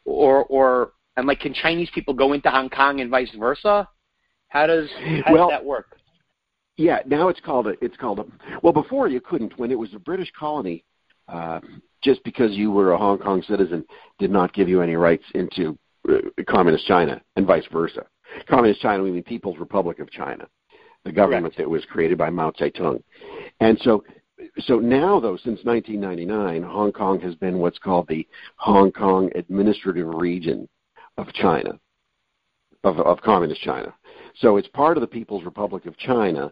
or 0.03 0.43
or 0.45 0.91
and 1.15 1.27
like 1.27 1.39
can 1.39 1.53
Chinese 1.53 1.89
people 1.95 2.13
go 2.13 2.33
into 2.33 2.49
Hong 2.49 2.69
Kong 2.69 2.99
and 2.99 3.09
vice 3.09 3.33
versa? 3.39 3.87
How 4.49 4.67
does 4.67 4.89
how 5.25 5.33
Well- 5.33 5.49
does 5.49 5.59
that 5.59 5.65
work? 5.65 5.97
Yeah, 6.75 7.01
now 7.05 7.27
it's 7.29 7.39
called 7.39 7.67
a. 7.67 7.75
It's 7.81 7.95
called 7.97 8.19
a. 8.19 8.25
Well, 8.63 8.73
before 8.73 9.07
you 9.07 9.21
couldn't. 9.21 9.57
When 9.59 9.71
it 9.71 9.77
was 9.77 9.93
a 9.93 9.99
British 9.99 10.31
colony, 10.37 10.83
uh, 11.27 11.59
just 12.03 12.23
because 12.23 12.51
you 12.51 12.71
were 12.71 12.91
a 12.91 12.97
Hong 12.97 13.17
Kong 13.17 13.43
citizen 13.47 13.85
did 14.19 14.31
not 14.31 14.53
give 14.53 14.67
you 14.67 14.81
any 14.81 14.95
rights 14.95 15.23
into 15.33 15.77
uh, 16.09 16.17
communist 16.47 16.85
China, 16.85 17.21
and 17.35 17.47
vice 17.47 17.65
versa. 17.71 18.05
Communist 18.47 18.81
China, 18.81 19.03
we 19.03 19.11
mean 19.11 19.23
People's 19.23 19.57
Republic 19.57 19.99
of 19.99 20.11
China, 20.11 20.47
the 21.05 21.11
government 21.11 21.53
that 21.57 21.69
was 21.69 21.85
created 21.85 22.17
by 22.17 22.29
Mao 22.29 22.51
Zedong, 22.51 23.01
and 23.59 23.79
so. 23.81 24.03
So 24.59 24.79
now, 24.79 25.21
though, 25.21 25.37
since 25.37 25.63
1999, 25.63 26.63
Hong 26.63 26.91
Kong 26.91 27.21
has 27.21 27.33
been 27.35 27.59
what's 27.59 27.77
called 27.77 28.07
the 28.09 28.27
Hong 28.57 28.91
Kong 28.91 29.29
Administrative 29.35 30.07
Region 30.07 30.67
of 31.17 31.31
China, 31.33 31.79
of, 32.83 32.99
of 32.99 33.21
Communist 33.21 33.61
China. 33.61 33.93
So 34.39 34.57
it's 34.57 34.67
part 34.69 34.97
of 34.97 35.01
the 35.01 35.07
People's 35.07 35.45
Republic 35.45 35.85
of 35.85 35.97
China, 35.97 36.51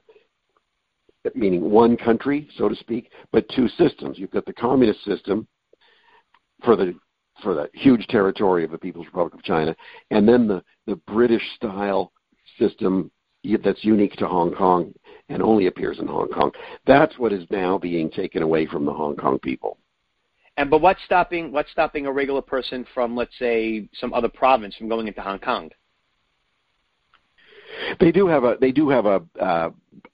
meaning 1.35 1.69
one 1.69 1.97
country, 1.97 2.47
so 2.57 2.67
to 2.67 2.75
speak, 2.75 3.11
but 3.31 3.47
two 3.49 3.67
systems. 3.69 4.17
You've 4.17 4.31
got 4.31 4.45
the 4.45 4.53
communist 4.53 5.03
system 5.03 5.47
for 6.63 6.75
the 6.75 6.93
for 7.41 7.53
the 7.55 7.69
huge 7.73 8.05
territory 8.07 8.63
of 8.63 8.71
the 8.71 8.77
People's 8.77 9.07
Republic 9.07 9.33
of 9.33 9.43
China, 9.43 9.75
and 10.11 10.27
then 10.27 10.47
the, 10.47 10.63
the 10.85 10.95
British 11.07 11.41
style 11.55 12.11
system 12.59 13.09
that's 13.63 13.83
unique 13.83 14.13
to 14.13 14.27
Hong 14.27 14.53
Kong 14.53 14.93
and 15.29 15.41
only 15.41 15.65
appears 15.65 15.97
in 15.99 16.07
Hong 16.07 16.27
Kong. 16.27 16.51
That's 16.85 17.17
what 17.17 17.33
is 17.33 17.45
now 17.49 17.77
being 17.77 18.11
taken 18.11 18.43
away 18.43 18.67
from 18.67 18.85
the 18.85 18.93
Hong 18.93 19.15
Kong 19.15 19.39
people. 19.39 19.77
And 20.57 20.69
but 20.69 20.81
what's 20.81 21.01
stopping 21.05 21.51
what's 21.51 21.71
stopping 21.71 22.05
a 22.05 22.11
regular 22.11 22.41
person 22.41 22.85
from 22.93 23.15
let's 23.15 23.37
say 23.39 23.89
some 23.93 24.13
other 24.13 24.29
province 24.29 24.75
from 24.75 24.89
going 24.89 25.07
into 25.07 25.21
Hong 25.21 25.39
Kong? 25.39 25.71
They 27.99 28.11
do 28.11 28.27
have 28.27 28.43
a 28.43 28.57
they 28.59 28.71
do 28.71 28.89
have 28.89 29.05
a 29.05 29.23
uh, 29.39 29.69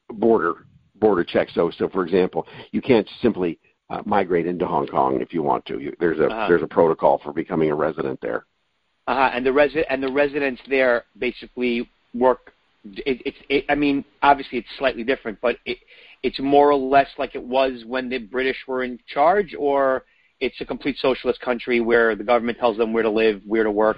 border 0.09 0.67
border 0.99 1.23
checks. 1.23 1.53
So 1.53 1.71
so 1.77 1.89
for 1.89 2.05
example, 2.05 2.47
you 2.71 2.81
can't 2.81 3.07
simply 3.21 3.59
uh, 3.89 4.01
migrate 4.05 4.47
into 4.47 4.65
Hong 4.65 4.87
Kong 4.87 5.21
if 5.21 5.33
you 5.33 5.41
want 5.43 5.65
to. 5.67 5.79
You, 5.79 5.95
there's 5.99 6.19
a 6.19 6.25
Uh-huh. 6.27 6.47
there's 6.47 6.63
a 6.63 6.67
protocol 6.67 7.19
for 7.23 7.33
becoming 7.33 7.71
a 7.71 7.75
resident 7.75 8.19
there. 8.21 8.45
Uh-huh. 9.07 9.31
And 9.33 9.45
the 9.45 9.51
resi- 9.51 9.85
and 9.89 10.03
the 10.03 10.11
residents 10.11 10.61
there 10.67 11.05
basically 11.17 11.89
work. 12.13 12.51
It, 12.83 13.21
it's 13.25 13.37
it, 13.49 13.65
I 13.69 13.75
mean 13.75 14.03
obviously 14.21 14.59
it's 14.59 14.67
slightly 14.77 15.03
different, 15.03 15.39
but 15.41 15.57
it 15.65 15.77
it's 16.23 16.39
more 16.39 16.71
or 16.71 16.75
less 16.75 17.07
like 17.17 17.35
it 17.35 17.43
was 17.43 17.83
when 17.85 18.09
the 18.09 18.17
British 18.17 18.57
were 18.67 18.83
in 18.83 18.99
charge, 19.07 19.55
or 19.57 20.03
it's 20.39 20.59
a 20.61 20.65
complete 20.65 20.97
socialist 20.99 21.39
country 21.41 21.79
where 21.79 22.15
the 22.15 22.23
government 22.23 22.57
tells 22.57 22.77
them 22.77 22.93
where 22.93 23.03
to 23.03 23.09
live, 23.09 23.41
where 23.45 23.63
to 23.63 23.71
work. 23.71 23.97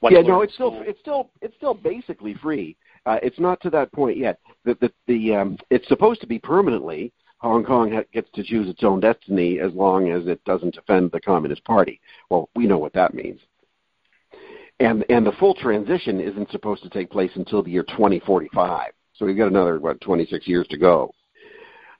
what 0.00 0.12
yeah, 0.12 0.22
to 0.22 0.28
no, 0.28 0.42
it's 0.42 0.54
still 0.54 0.82
it's 0.84 1.00
still 1.00 1.30
it's 1.40 1.54
still 1.56 1.74
basically 1.74 2.34
free. 2.34 2.76
Uh, 3.06 3.18
it's 3.22 3.38
not 3.38 3.60
to 3.60 3.70
that 3.70 3.92
point 3.92 4.16
yet. 4.16 4.38
The 4.64 4.76
the, 4.80 4.92
the 5.06 5.34
um, 5.34 5.58
it's 5.70 5.88
supposed 5.88 6.20
to 6.22 6.26
be 6.26 6.38
permanently. 6.38 7.12
Hong 7.38 7.64
Kong 7.64 7.92
ha- 7.92 8.04
gets 8.12 8.30
to 8.34 8.42
choose 8.42 8.68
its 8.68 8.82
own 8.84 9.00
destiny 9.00 9.60
as 9.60 9.72
long 9.74 10.10
as 10.10 10.26
it 10.26 10.42
doesn't 10.44 10.78
offend 10.78 11.10
the 11.12 11.20
Communist 11.20 11.62
Party. 11.64 12.00
Well, 12.30 12.48
we 12.56 12.66
know 12.66 12.78
what 12.78 12.94
that 12.94 13.12
means. 13.12 13.40
And 14.80 15.04
and 15.10 15.26
the 15.26 15.32
full 15.32 15.54
transition 15.54 16.20
isn't 16.20 16.50
supposed 16.50 16.82
to 16.82 16.88
take 16.88 17.10
place 17.10 17.30
until 17.34 17.62
the 17.62 17.70
year 17.70 17.84
2045. 17.84 18.92
So 19.14 19.26
we've 19.26 19.36
got 19.36 19.48
another 19.48 19.78
what 19.78 20.00
26 20.00 20.48
years 20.48 20.66
to 20.68 20.78
go. 20.78 21.12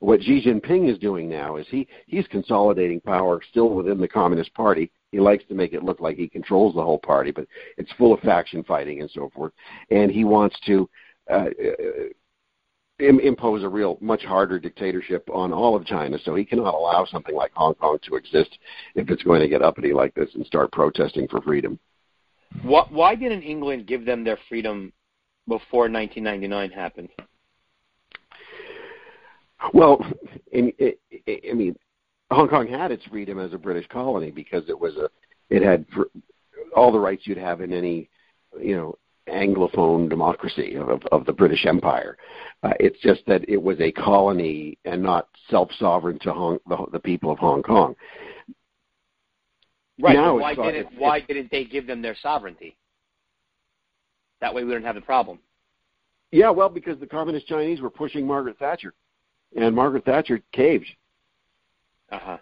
What 0.00 0.22
Xi 0.22 0.42
Jinping 0.44 0.90
is 0.90 0.98
doing 0.98 1.28
now 1.28 1.56
is 1.56 1.66
he 1.68 1.86
he's 2.06 2.26
consolidating 2.28 3.00
power 3.00 3.40
still 3.50 3.70
within 3.70 3.98
the 3.98 4.08
Communist 4.08 4.52
Party. 4.54 4.90
He 5.14 5.20
likes 5.20 5.44
to 5.44 5.54
make 5.54 5.74
it 5.74 5.84
look 5.84 6.00
like 6.00 6.16
he 6.16 6.26
controls 6.26 6.74
the 6.74 6.82
whole 6.82 6.98
party, 6.98 7.30
but 7.30 7.46
it's 7.78 7.92
full 7.92 8.12
of 8.12 8.18
faction 8.18 8.64
fighting 8.64 9.00
and 9.00 9.08
so 9.12 9.30
forth. 9.32 9.52
And 9.92 10.10
he 10.10 10.24
wants 10.24 10.56
to 10.66 10.90
uh, 11.30 11.44
uh, 11.44 12.08
im- 12.98 13.20
impose 13.20 13.62
a 13.62 13.68
real 13.68 13.96
much 14.00 14.24
harder 14.24 14.58
dictatorship 14.58 15.30
on 15.32 15.52
all 15.52 15.76
of 15.76 15.86
China. 15.86 16.18
So 16.24 16.34
he 16.34 16.44
cannot 16.44 16.74
allow 16.74 17.04
something 17.04 17.32
like 17.32 17.52
Hong 17.54 17.74
Kong 17.74 17.98
to 18.08 18.16
exist 18.16 18.58
if 18.96 19.08
it's 19.08 19.22
going 19.22 19.40
to 19.40 19.46
get 19.46 19.62
uppity 19.62 19.92
like 19.92 20.12
this 20.14 20.30
and 20.34 20.44
start 20.46 20.72
protesting 20.72 21.28
for 21.28 21.40
freedom. 21.42 21.78
Why, 22.62 22.84
why 22.90 23.14
didn't 23.14 23.42
England 23.42 23.86
give 23.86 24.04
them 24.04 24.24
their 24.24 24.38
freedom 24.48 24.92
before 25.46 25.88
1999 25.88 26.72
happened? 26.72 27.08
Well, 29.72 30.04
in, 30.50 30.72
I 30.80 31.40
I 31.50 31.54
mean, 31.54 31.76
Hong 32.30 32.48
Kong 32.48 32.66
had 32.66 32.90
its 32.90 33.04
freedom 33.06 33.38
as 33.38 33.52
a 33.52 33.58
British 33.58 33.86
colony 33.88 34.30
because 34.30 34.64
it 34.68 34.78
was 34.78 34.96
a, 34.96 35.08
it 35.50 35.62
had 35.62 35.84
fr- 35.94 36.02
all 36.74 36.90
the 36.90 36.98
rights 36.98 37.22
you'd 37.26 37.38
have 37.38 37.60
in 37.60 37.72
any, 37.72 38.08
you 38.60 38.76
know, 38.76 38.98
Anglophone 39.28 40.08
democracy 40.10 40.76
of, 40.76 41.02
of 41.10 41.24
the 41.24 41.32
British 41.32 41.64
Empire. 41.64 42.18
Uh, 42.62 42.72
it's 42.78 42.98
just 43.00 43.22
that 43.26 43.48
it 43.48 43.62
was 43.62 43.80
a 43.80 43.90
colony 43.92 44.76
and 44.84 45.02
not 45.02 45.28
self-sovereign 45.50 46.18
to 46.20 46.32
Hong, 46.32 46.58
the, 46.68 46.76
the 46.92 46.98
people 46.98 47.30
of 47.30 47.38
Hong 47.38 47.62
Kong. 47.62 47.94
Right. 50.00 50.14
Now 50.14 50.38
why 50.38 50.54
didn't 50.54 50.74
it's- 50.74 50.92
Why 50.98 51.20
didn't 51.20 51.50
they 51.50 51.64
give 51.64 51.86
them 51.86 52.02
their 52.02 52.16
sovereignty? 52.20 52.76
That 54.40 54.52
way, 54.54 54.64
we 54.64 54.72
don't 54.72 54.82
have 54.82 54.96
the 54.96 55.00
problem. 55.00 55.38
Yeah, 56.32 56.50
well, 56.50 56.68
because 56.68 56.98
the 56.98 57.06
communist 57.06 57.46
Chinese 57.46 57.80
were 57.80 57.88
pushing 57.90 58.26
Margaret 58.26 58.58
Thatcher, 58.58 58.92
and 59.56 59.74
Margaret 59.74 60.04
Thatcher 60.04 60.40
caved. 60.52 60.86
Uh 62.10 62.18
huh. 62.18 62.38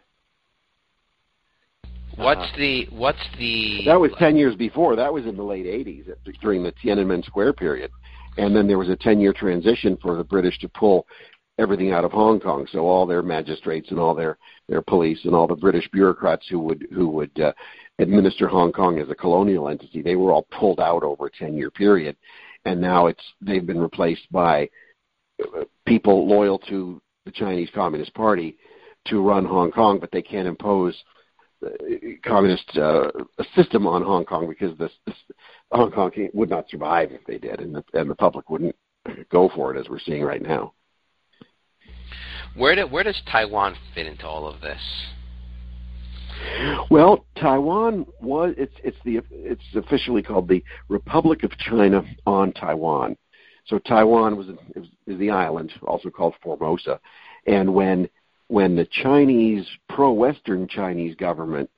What's 2.17 2.41
Uh-huh. 2.41 2.57
the 2.59 2.87
what's 2.91 3.31
the 3.39 3.85
That 3.87 3.99
was 3.99 4.13
10 4.19 4.37
years 4.37 4.55
before. 4.55 4.97
That 4.97 5.13
was 5.13 5.27
in 5.27 5.37
the 5.37 5.43
late 5.43 5.67
80s 5.67 6.15
during 6.41 6.63
the 6.63 6.73
Tiananmen 6.73 7.25
Square 7.25 7.55
period. 7.55 7.91
And 8.39 8.55
then 8.55 8.67
there 8.67 8.79
was 8.79 8.89
a 8.91 8.97
10 8.97 9.21
year 9.21 9.33
transition 9.33 9.97
for 9.97 10.17
the 10.17 10.25
British 10.25 10.59
to 10.61 10.69
pull 10.69 11.07
everything 11.59 11.93
out 11.93 12.05
of 12.05 12.13
Hong 12.13 12.41
Kong. 12.41 12.67
So 12.71 12.81
all 12.81 13.07
their 13.07 13.23
magistrates 13.23 13.91
and 13.91 13.99
all 13.99 14.15
their, 14.15 14.39
their 14.69 14.83
police 14.83 15.21
and 15.25 15.35
all 15.35 15.47
the 15.47 15.55
British 15.55 15.89
bureaucrats 15.91 16.47
who 16.49 16.59
would, 16.61 16.87
who 16.93 17.09
would 17.09 17.39
uh, 17.41 17.53
administer 17.99 18.49
Hong 18.49 18.73
Kong 18.73 18.99
as 18.99 19.11
a 19.11 19.15
colonial 19.15 19.69
entity, 19.69 20.03
they 20.03 20.17
were 20.17 20.33
all 20.33 20.47
pulled 20.51 20.81
out 20.81 21.03
over 21.03 21.27
a 21.27 21.31
10 21.31 21.55
year 21.55 21.71
period. 21.71 22.17
And 22.65 22.81
now 22.81 23.07
it's, 23.07 23.23
they've 23.41 23.67
been 23.67 23.81
replaced 23.81 24.31
by 24.31 24.69
uh, 25.43 25.65
people 25.87 26.27
loyal 26.29 26.59
to 26.71 27.01
the 27.27 27.33
Chinese 27.33 27.71
Communist 27.75 28.15
Party 28.15 28.57
to 29.07 29.21
run 29.21 29.45
Hong 29.45 29.71
Kong, 29.71 29.99
but 29.99 30.11
they 30.13 30.23
can't 30.23 30.49
impose 30.49 30.95
communist 32.25 32.77
uh, 32.77 33.11
system 33.55 33.87
on 33.87 34.03
Hong 34.03 34.25
Kong 34.25 34.49
because 34.49 34.77
this, 34.79 34.93
this 35.07 35.17
Hong 35.71 35.91
Kong 35.91 36.11
would 36.35 36.51
not 36.51 36.69
survive 36.69 37.13
if 37.13 37.25
they 37.27 37.39
did, 37.39 37.61
and 37.61 37.75
the, 37.75 37.85
and 37.95 38.11
the 38.11 38.15
public 38.15 38.51
wouldn't 38.51 38.77
go 39.31 39.51
for 39.55 39.75
it 39.75 39.79
as 39.79 39.89
we're 39.89 39.99
seeing 40.01 40.23
right 40.23 40.43
now. 40.43 40.75
where 42.57 42.75
do, 42.75 42.87
where 42.87 43.05
does 43.05 43.21
Taiwan 43.31 43.77
fit 43.95 44.07
into 44.07 44.27
all 44.27 44.47
of 44.47 44.61
this? 44.61 44.81
Well, 46.91 47.25
Taiwan 47.37 48.07
was 48.21 48.55
it's 48.59 48.75
it's 48.83 48.97
the 49.05 49.21
it's 49.31 49.63
officially 49.77 50.23
called 50.23 50.49
the 50.49 50.65
Republic 50.89 51.45
of 51.45 51.57
China 51.59 52.03
on 52.27 52.53
Taiwan. 52.53 53.17
So 53.67 53.79
Taiwan 53.79 54.37
was, 54.37 54.49
is, 54.75 54.89
is 55.07 55.19
the 55.21 55.31
island, 55.31 55.73
also 55.87 56.11
called 56.11 56.35
Formosa, 56.43 56.99
and 57.47 57.73
when 57.73 58.09
when 58.53 58.77
the 58.77 58.87
Chinese 59.03 59.67
pro-Western 59.89 60.69
Chinese 60.69 61.15
government 61.17 61.71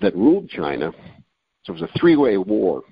that 0.00 0.12
ruled 0.16 0.48
China, 0.48 0.90
so 1.62 1.72
it 1.72 1.80
was 1.80 1.88
a 1.88 1.98
three-way 2.00 2.36
war 2.36 2.82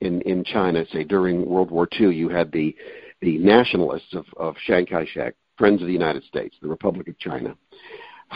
in 0.00 0.20
in 0.22 0.44
China. 0.44 0.84
Say 0.92 1.02
during 1.02 1.44
World 1.44 1.72
War 1.72 1.88
II, 2.00 2.14
you 2.14 2.28
had 2.28 2.52
the 2.52 2.76
the 3.20 3.36
nationalists 3.38 4.14
of, 4.14 4.26
of 4.36 4.54
Chiang 4.64 4.86
Kai-shek, 4.86 5.34
Friends 5.58 5.80
of 5.82 5.88
the 5.88 5.92
United 5.92 6.22
States, 6.22 6.54
the 6.62 6.68
Republic 6.68 7.08
of 7.08 7.18
China, 7.18 7.56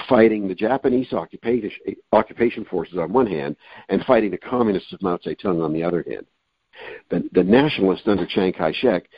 fighting 0.08 0.48
the 0.48 0.54
Japanese 0.54 1.12
occupation, 1.12 1.70
occupation 2.12 2.64
forces 2.64 2.98
on 2.98 3.12
one 3.12 3.28
hand 3.28 3.54
and 3.90 4.04
fighting 4.06 4.32
the 4.32 4.38
communists 4.38 4.92
of 4.92 5.00
Mao 5.02 5.18
Zedong 5.18 5.64
on 5.64 5.72
the 5.72 5.84
other 5.84 6.04
hand. 6.08 6.26
The, 7.10 7.22
the 7.32 7.44
nationalists 7.44 8.08
under 8.08 8.26
Chiang 8.26 8.52
Kai-shek 8.52 9.04
d- 9.04 9.08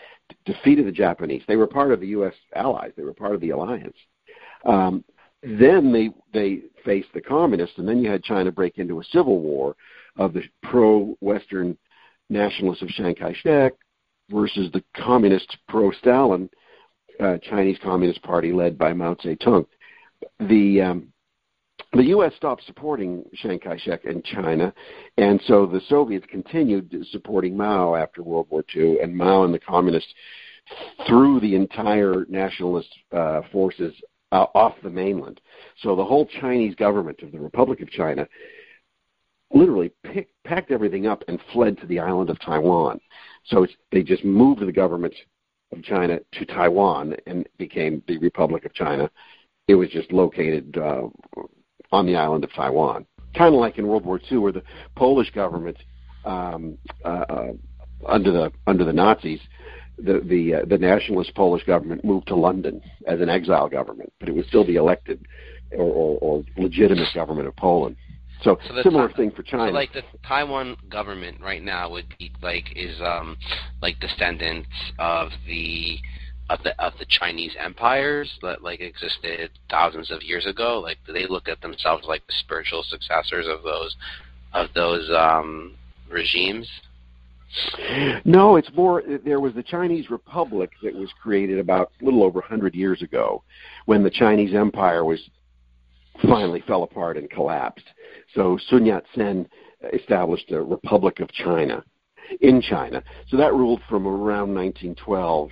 defeated 0.44 0.86
the 0.86 0.92
Japanese. 0.92 1.42
They 1.46 1.56
were 1.56 1.66
part 1.66 1.92
of 1.92 2.00
the 2.00 2.08
U.S. 2.08 2.34
allies. 2.54 2.92
They 2.96 3.02
were 3.04 3.14
part 3.14 3.34
of 3.34 3.40
the 3.40 3.50
alliance. 3.50 3.96
Um, 4.64 5.04
then 5.42 5.92
they 5.92 6.10
they 6.32 6.62
faced 6.84 7.12
the 7.14 7.20
communists, 7.20 7.78
and 7.78 7.88
then 7.88 8.02
you 8.02 8.10
had 8.10 8.22
China 8.22 8.50
break 8.50 8.78
into 8.78 9.00
a 9.00 9.04
civil 9.04 9.38
war 9.40 9.76
of 10.16 10.32
the 10.32 10.42
pro-Western 10.62 11.76
nationalists 12.30 12.82
of 12.82 12.88
Chiang 12.88 13.14
Kai-shek 13.14 13.74
versus 14.30 14.70
the 14.72 14.82
communist 14.96 15.56
pro-Stalin 15.68 16.50
uh, 17.20 17.38
Chinese 17.38 17.78
Communist 17.82 18.22
Party 18.22 18.52
led 18.52 18.76
by 18.76 18.92
Mao 18.92 19.14
Zedong 19.14 19.66
the 20.40 20.80
um, 20.80 21.12
the 21.96 22.06
U.S. 22.06 22.32
stopped 22.36 22.64
supporting 22.64 23.24
Chiang 23.34 23.58
Kai-shek 23.58 24.04
in 24.04 24.22
China, 24.22 24.72
and 25.18 25.40
so 25.46 25.66
the 25.66 25.80
Soviets 25.88 26.26
continued 26.28 26.94
supporting 27.10 27.56
Mao 27.56 27.94
after 27.94 28.22
World 28.22 28.46
War 28.50 28.64
II, 28.74 29.00
and 29.00 29.16
Mao 29.16 29.44
and 29.44 29.54
the 29.54 29.58
communists 29.58 30.12
threw 31.06 31.38
the 31.40 31.54
entire 31.54 32.26
nationalist 32.28 32.88
uh, 33.12 33.42
forces 33.52 33.94
uh, 34.32 34.46
off 34.54 34.74
the 34.82 34.90
mainland. 34.90 35.40
So 35.82 35.94
the 35.94 36.04
whole 36.04 36.26
Chinese 36.40 36.74
government 36.74 37.20
of 37.22 37.30
the 37.30 37.38
Republic 37.38 37.80
of 37.80 37.90
China 37.90 38.26
literally 39.52 39.92
packed 40.44 40.72
everything 40.72 41.06
up 41.06 41.22
and 41.28 41.38
fled 41.52 41.78
to 41.78 41.86
the 41.86 42.00
island 42.00 42.30
of 42.30 42.40
Taiwan. 42.40 43.00
So 43.44 43.66
they 43.92 44.02
just 44.02 44.24
moved 44.24 44.60
the 44.60 44.72
government 44.72 45.14
of 45.72 45.84
China 45.84 46.18
to 46.32 46.44
Taiwan 46.46 47.14
and 47.26 47.48
became 47.58 48.02
the 48.08 48.18
Republic 48.18 48.64
of 48.64 48.74
China 48.74 49.08
it 49.68 49.74
was 49.74 49.88
just 49.90 50.12
located 50.12 50.76
uh, 50.78 51.02
on 51.92 52.06
the 52.06 52.16
island 52.16 52.44
of 52.44 52.52
Taiwan. 52.52 53.06
Kind 53.36 53.54
of 53.54 53.60
like 53.60 53.78
in 53.78 53.86
World 53.86 54.04
War 54.04 54.20
II, 54.30 54.38
where 54.38 54.52
the 54.52 54.62
Polish 54.94 55.30
government, 55.30 55.76
um, 56.24 56.78
uh, 57.04 57.08
uh, 57.08 57.52
under 58.06 58.32
the 58.32 58.52
under 58.66 58.84
the 58.84 58.92
Nazis, 58.92 59.40
the 59.98 60.20
the 60.24 60.54
uh, 60.54 60.64
the 60.66 60.78
nationalist 60.78 61.34
Polish 61.34 61.64
government 61.64 62.04
moved 62.04 62.28
to 62.28 62.34
London 62.36 62.80
as 63.06 63.20
an 63.20 63.28
exile 63.28 63.68
government, 63.68 64.12
but 64.20 64.28
it 64.28 64.34
was 64.34 64.46
still 64.46 64.64
the 64.66 64.76
elected 64.76 65.26
or, 65.72 65.84
or, 65.84 66.18
or 66.20 66.44
legitimate 66.56 67.08
government 67.14 67.48
of 67.48 67.56
Poland. 67.56 67.96
So, 68.42 68.58
So 68.68 68.82
similar 68.82 69.10
thing 69.12 69.30
for 69.30 69.42
China. 69.42 69.68
So 69.68 69.74
like 69.74 69.92
the 69.92 70.02
Taiwan 70.26 70.76
government 70.90 71.40
right 71.40 71.62
now 71.62 71.90
would 71.90 72.06
be 72.18 72.30
like 72.42 72.64
is 72.76 73.00
um 73.00 73.36
like 73.80 73.98
descendants 74.00 74.68
of 74.98 75.30
the 75.46 75.98
of 76.48 76.62
the 76.62 76.80
of 76.82 76.92
the 76.98 77.06
Chinese 77.08 77.52
empires 77.58 78.30
that 78.42 78.62
like 78.62 78.80
existed 78.80 79.50
thousands 79.70 80.10
of 80.10 80.22
years 80.22 80.46
ago. 80.46 80.80
Like 80.80 80.98
they 81.06 81.26
look 81.26 81.48
at 81.48 81.60
themselves 81.60 82.04
like 82.06 82.26
the 82.26 82.34
spiritual 82.40 82.84
successors 82.88 83.46
of 83.48 83.62
those 83.62 83.96
of 84.52 84.68
those 84.74 85.10
um 85.10 85.74
regimes. 86.10 86.68
No, 88.24 88.56
it's 88.56 88.70
more. 88.74 89.02
There 89.24 89.40
was 89.40 89.54
the 89.54 89.62
Chinese 89.62 90.10
Republic 90.10 90.70
that 90.82 90.94
was 90.94 91.08
created 91.22 91.58
about 91.58 91.92
a 92.00 92.04
little 92.04 92.22
over 92.22 92.40
a 92.40 92.42
100 92.42 92.74
years 92.74 93.02
ago, 93.02 93.42
when 93.86 94.02
the 94.02 94.10
Chinese 94.10 94.54
Empire 94.54 95.04
was 95.04 95.20
finally 96.22 96.62
fell 96.66 96.82
apart 96.82 97.16
and 97.16 97.30
collapsed. 97.30 97.84
So 98.34 98.58
Sun 98.68 98.86
Yat 98.86 99.04
Sen 99.14 99.48
established 99.92 100.50
a 100.50 100.60
Republic 100.60 101.20
of 101.20 101.30
China 101.32 101.84
in 102.40 102.60
China. 102.60 103.02
So 103.28 103.36
that 103.36 103.54
ruled 103.54 103.80
from 103.88 104.06
around 104.06 104.54
1912 104.54 105.50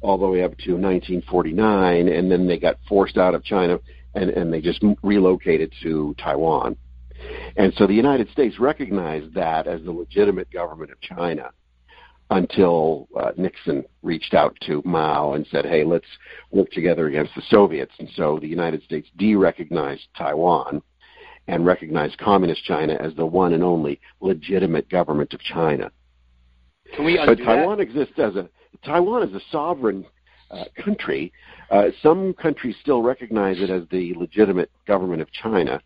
all 0.00 0.18
the 0.18 0.26
way 0.26 0.42
up 0.42 0.56
to 0.58 0.72
1949, 0.72 2.08
and 2.08 2.30
then 2.30 2.46
they 2.46 2.58
got 2.58 2.76
forced 2.88 3.16
out 3.16 3.34
of 3.34 3.44
China 3.44 3.78
and, 4.14 4.30
and 4.30 4.52
they 4.52 4.60
just 4.60 4.82
relocated 5.02 5.72
to 5.82 6.14
Taiwan. 6.18 6.76
And 7.56 7.72
so 7.76 7.86
the 7.86 7.94
United 7.94 8.30
States 8.30 8.58
recognized 8.58 9.34
that 9.34 9.66
as 9.66 9.82
the 9.82 9.92
legitimate 9.92 10.50
government 10.50 10.90
of 10.90 11.00
China 11.00 11.50
until 12.30 13.08
uh, 13.18 13.30
Nixon 13.36 13.84
reached 14.02 14.34
out 14.34 14.56
to 14.62 14.82
Mao 14.84 15.34
and 15.34 15.46
said, 15.50 15.64
hey, 15.64 15.84
let's 15.84 16.06
work 16.50 16.70
together 16.72 17.06
against 17.06 17.34
the 17.36 17.42
Soviets. 17.48 17.92
And 17.98 18.08
so 18.16 18.38
the 18.40 18.48
United 18.48 18.82
States 18.82 19.08
de-recognized 19.16 20.08
Taiwan 20.16 20.82
and 21.46 21.64
recognized 21.64 22.18
Communist 22.18 22.64
China 22.64 22.94
as 22.94 23.14
the 23.14 23.26
one 23.26 23.52
and 23.52 23.62
only 23.62 24.00
legitimate 24.20 24.88
government 24.88 25.32
of 25.32 25.40
China. 25.40 25.90
Can 26.94 27.04
we 27.04 27.16
But 27.16 27.30
undo 27.30 27.44
Taiwan 27.44 27.80
exists 27.80 28.18
as 28.18 28.34
a 28.34 28.48
Taiwan 28.84 29.28
is 29.28 29.34
a 29.34 29.40
sovereign 29.50 30.04
uh, 30.50 30.64
country. 30.84 31.32
Uh, 31.70 31.88
some 32.02 32.34
countries 32.34 32.76
still 32.80 33.02
recognize 33.02 33.60
it 33.60 33.70
as 33.70 33.82
the 33.90 34.14
legitimate 34.14 34.70
government 34.86 35.22
of 35.22 35.30
China. 35.32 35.80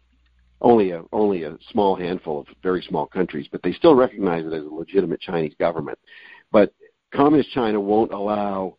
Only 0.60 0.90
a 0.90 1.02
only 1.12 1.44
a 1.44 1.56
small 1.70 1.96
handful 1.96 2.40
of 2.40 2.46
very 2.62 2.82
small 2.82 3.06
countries, 3.06 3.46
but 3.50 3.62
they 3.62 3.72
still 3.72 3.94
recognize 3.94 4.44
it 4.44 4.52
as 4.52 4.62
a 4.62 4.68
legitimate 4.68 5.20
Chinese 5.20 5.54
government. 5.58 5.98
But 6.52 6.74
communist 7.14 7.50
China 7.52 7.80
won't 7.80 8.12
allow 8.12 8.76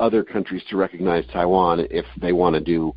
other 0.00 0.24
countries 0.24 0.62
to 0.68 0.76
recognize 0.76 1.24
Taiwan 1.32 1.86
if 1.90 2.04
they 2.20 2.32
want 2.32 2.54
to 2.54 2.60
do 2.60 2.92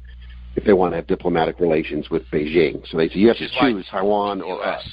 if 0.56 0.64
they 0.64 0.74
want 0.74 0.92
to 0.94 0.96
have 0.98 1.08
diplomatic 1.08 1.60
relations 1.60 2.10
with 2.10 2.24
Beijing. 2.32 2.86
So 2.90 2.98
they 2.98 3.10
say 3.10 3.16
you 3.16 3.28
have 3.28 3.38
to 3.38 3.50
choose 3.60 3.86
Taiwan 3.90 4.42
or 4.42 4.60
US, 4.64 4.80
us. 4.80 4.92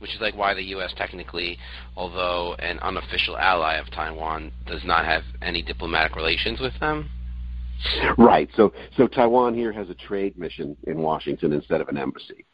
Which 0.00 0.14
is 0.14 0.20
like 0.20 0.34
why 0.34 0.54
the 0.54 0.62
U.S. 0.76 0.92
technically, 0.96 1.58
although 1.96 2.54
an 2.58 2.78
unofficial 2.80 3.36
ally 3.36 3.74
of 3.76 3.90
Taiwan, 3.90 4.50
does 4.66 4.82
not 4.84 5.04
have 5.04 5.22
any 5.42 5.62
diplomatic 5.62 6.16
relations 6.16 6.58
with 6.58 6.72
them. 6.80 7.08
Right. 8.18 8.48
So 8.56 8.72
so 8.96 9.06
Taiwan 9.06 9.54
here 9.54 9.72
has 9.72 9.88
a 9.88 9.94
trade 9.94 10.36
mission 10.38 10.76
in 10.86 10.98
Washington 11.00 11.52
instead 11.52 11.80
of 11.80 11.88
an 11.88 11.96
embassy. 11.96 12.44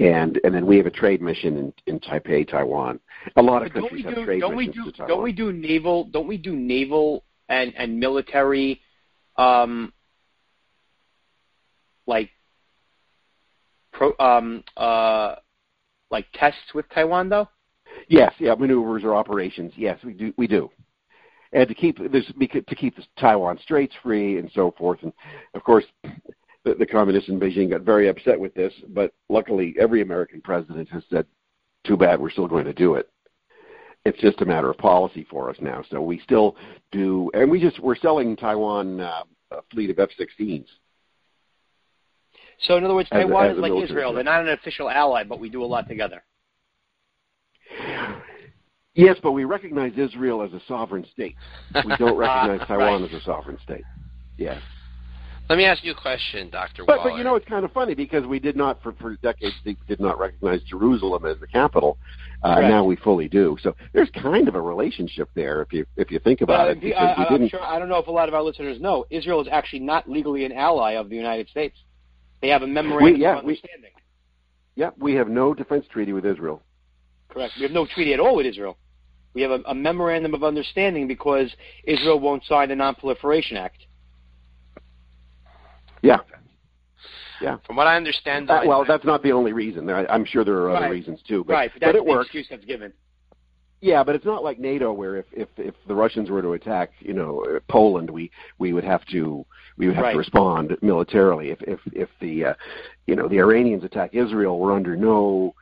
And 0.00 0.38
and 0.44 0.54
then 0.54 0.66
we 0.66 0.76
have 0.76 0.86
a 0.86 0.90
trade 0.90 1.20
mission 1.20 1.56
in, 1.56 1.72
in 1.86 2.00
Taipei, 2.00 2.48
Taiwan. 2.48 3.00
A 3.36 3.42
lot 3.42 3.62
of 3.62 3.72
But 3.72 3.80
don't 3.80 3.82
countries 3.90 4.04
we 4.04 4.10
have 4.10 4.14
do 4.14 4.24
trade 4.24 4.40
don't 4.40 4.56
we 4.56 4.66
missions 4.66 4.86
do 4.86 4.92
to 4.92 4.96
Taiwan. 4.98 5.08
don't 5.08 5.22
we 5.22 5.32
do 5.32 5.52
naval 5.52 6.04
don't 6.04 6.26
we 6.26 6.36
do 6.38 6.54
naval 6.56 7.24
and 7.48 7.74
and 7.76 7.98
military 7.98 8.80
um 9.36 9.92
like 12.06 12.30
pro 13.92 14.14
um 14.18 14.64
uh 14.76 15.36
like 16.10 16.26
tests 16.34 16.74
with 16.74 16.88
Taiwan 16.90 17.28
though? 17.28 17.48
Yes, 18.08 18.32
yeah, 18.38 18.54
maneuvers 18.54 19.04
or 19.04 19.14
operations. 19.14 19.72
Yes, 19.76 19.98
we 20.04 20.12
do. 20.12 20.32
We 20.36 20.46
do. 20.46 20.70
And 21.52 21.66
to 21.68 21.74
keep 21.74 21.98
this 22.12 22.26
to 22.26 22.74
keep 22.74 22.96
the 22.96 23.04
Taiwan 23.18 23.58
Straits 23.62 23.94
free 24.02 24.38
and 24.38 24.50
so 24.54 24.74
forth, 24.76 24.98
and 25.02 25.12
of 25.54 25.64
course, 25.64 25.84
the, 26.64 26.74
the 26.74 26.86
communists 26.86 27.28
in 27.28 27.40
Beijing 27.40 27.70
got 27.70 27.82
very 27.82 28.08
upset 28.08 28.38
with 28.38 28.54
this. 28.54 28.72
But 28.88 29.12
luckily, 29.28 29.74
every 29.80 30.02
American 30.02 30.40
president 30.42 30.88
has 30.90 31.02
said, 31.10 31.26
"Too 31.86 31.96
bad, 31.96 32.20
we're 32.20 32.30
still 32.30 32.48
going 32.48 32.66
to 32.66 32.74
do 32.74 32.94
it." 32.94 33.08
It's 34.04 34.20
just 34.20 34.42
a 34.42 34.46
matter 34.46 34.70
of 34.70 34.78
policy 34.78 35.26
for 35.30 35.50
us 35.50 35.56
now. 35.60 35.82
So 35.90 36.00
we 36.00 36.20
still 36.20 36.56
do, 36.92 37.30
and 37.34 37.50
we 37.50 37.60
just 37.60 37.80
we're 37.80 37.96
selling 37.96 38.36
Taiwan 38.36 39.00
uh, 39.00 39.22
a 39.50 39.62
fleet 39.70 39.90
of 39.90 39.98
F-16s. 39.98 40.66
So 42.62 42.76
in 42.76 42.84
other 42.84 42.94
words, 42.94 43.08
Taiwan 43.08 43.50
is 43.50 43.58
like 43.58 43.72
Israel. 43.72 44.12
They're 44.12 44.24
not 44.24 44.40
an 44.40 44.48
official 44.48 44.90
ally, 44.90 45.24
but 45.24 45.38
we 45.38 45.48
do 45.48 45.62
a 45.62 45.66
lot 45.66 45.88
together. 45.88 46.22
Yes, 48.94 49.16
but 49.22 49.32
we 49.32 49.44
recognize 49.44 49.92
Israel 49.96 50.42
as 50.42 50.52
a 50.52 50.60
sovereign 50.66 51.06
state. 51.12 51.36
We 51.84 51.96
don't 51.98 52.16
recognize 52.16 52.66
Taiwan 52.66 53.02
right. 53.02 53.14
as 53.14 53.20
a 53.20 53.24
sovereign 53.24 53.58
state. 53.62 53.84
Yes. 54.36 54.60
Let 55.48 55.56
me 55.56 55.64
ask 55.64 55.82
you 55.82 55.92
a 55.92 55.94
question, 55.94 56.50
Dr. 56.50 56.84
But, 56.84 57.00
but 57.02 57.16
you 57.16 57.24
know, 57.24 57.34
it's 57.34 57.48
kind 57.48 57.64
of 57.64 57.72
funny 57.72 57.94
because 57.94 58.26
we 58.26 58.38
did 58.38 58.54
not, 58.54 58.82
for, 58.82 58.92
for 58.92 59.16
decades, 59.16 59.54
did 59.64 59.98
not 59.98 60.18
recognize 60.18 60.62
Jerusalem 60.64 61.24
as 61.24 61.38
the 61.40 61.46
capital. 61.46 61.96
Uh, 62.42 62.56
Correct. 62.56 62.68
now 62.68 62.84
we 62.84 62.96
fully 62.96 63.28
do. 63.28 63.56
So 63.62 63.74
there's 63.94 64.10
kind 64.10 64.46
of 64.46 64.56
a 64.56 64.60
relationship 64.60 65.30
there 65.34 65.62
if 65.62 65.72
you 65.72 65.86
if 65.96 66.10
you 66.10 66.18
think 66.18 66.42
about 66.42 66.68
But 66.68 66.84
it. 66.84 66.94
I, 66.94 67.14
we 67.16 67.24
I, 67.24 67.28
didn't. 67.30 67.42
I'm 67.44 67.48
sure 67.48 67.62
I 67.62 67.78
don't 67.78 67.88
know 67.88 67.96
if 67.96 68.08
a 68.08 68.12
lot 68.12 68.28
of 68.28 68.34
our 68.34 68.42
listeners 68.42 68.80
know 68.80 69.06
Israel 69.10 69.40
is 69.40 69.48
actually 69.50 69.80
not 69.80 70.08
legally 70.08 70.44
an 70.44 70.52
ally 70.52 70.92
of 70.92 71.08
the 71.08 71.16
United 71.16 71.48
States. 71.48 71.76
They 72.40 72.48
have 72.48 72.62
a 72.62 72.66
memorandum 72.66 73.14
We- 73.14 73.20
yeah, 73.20 73.38
of 73.38 73.44
we- 73.44 73.60
Yeah, 74.76 74.90
we 74.96 75.14
have 75.14 75.28
no 75.28 75.54
defense 75.54 75.86
treaty 75.88 76.12
with 76.12 76.24
Israel. 76.24 76.62
Correct. 77.28 77.54
We 77.56 77.62
have 77.62 77.72
no 77.72 77.84
treaty 77.86 78.14
at 78.14 78.20
all 78.20 78.36
with 78.36 78.46
Israel. 78.46 78.78
We 79.34 79.42
have 79.42 79.50
a, 79.50 79.60
a 79.66 79.74
memorandum 79.74 80.34
of 80.34 80.42
understanding 80.44 81.06
because 81.06 81.54
Israel 81.84 82.18
won't 82.20 82.44
sign 82.44 82.68
the 82.68 82.76
Non-Proliferation 82.76 83.56
Act. 83.56 83.86
Yeah. 86.02 86.18
Yeah. 87.40 87.56
From 87.66 87.76
what 87.76 87.86
I 87.86 87.96
understand, 87.96 88.48
Uh, 88.50 88.62
though, 88.62 88.68
well, 88.68 88.82
I- 88.82 88.86
that's 88.86 89.04
not 89.04 89.22
the 89.22 89.32
only 89.32 89.52
reason. 89.52 89.84
There- 89.86 90.10
I'm 90.10 90.24
sure 90.24 90.44
there 90.44 90.56
are 90.58 90.70
other 90.70 90.86
Right. 90.86 90.90
reasons 90.92 91.22
too. 91.22 91.44
But, 91.44 91.52
right. 91.52 91.70
but 91.72 91.80
That's 91.80 91.96
it 91.96 92.04
the 92.04 92.10
works. 92.10 92.26
excuse 92.26 92.48
that's 92.48 92.64
given. 92.64 92.92
Yeah, 93.80 94.02
but 94.02 94.16
it's 94.16 94.24
not 94.24 94.42
like 94.42 94.58
NATO, 94.58 94.92
where 94.92 95.16
if 95.16 95.26
if 95.32 95.48
if 95.56 95.74
the 95.86 95.94
Russians 95.94 96.30
were 96.30 96.42
to 96.42 96.54
attack, 96.54 96.90
you 97.00 97.14
know, 97.14 97.60
Poland, 97.68 98.10
we 98.10 98.30
we 98.58 98.72
would 98.72 98.84
have 98.84 99.04
to 99.06 99.44
we 99.76 99.86
would 99.86 99.94
have 99.94 100.04
Right. 100.04 100.12
to 100.12 100.18
respond 100.18 100.76
militarily. 100.82 101.50
If 101.50 101.62
if 101.62 101.80
if 101.92 102.08
the 102.20 102.46
uh, 102.46 102.54
you 103.06 103.14
know 103.14 103.28
the 103.28 103.38
Iranians 103.38 103.84
attack 103.84 104.10
Israel, 104.14 104.58
we're 104.58 104.74
under 104.74 104.96
no 104.96 105.54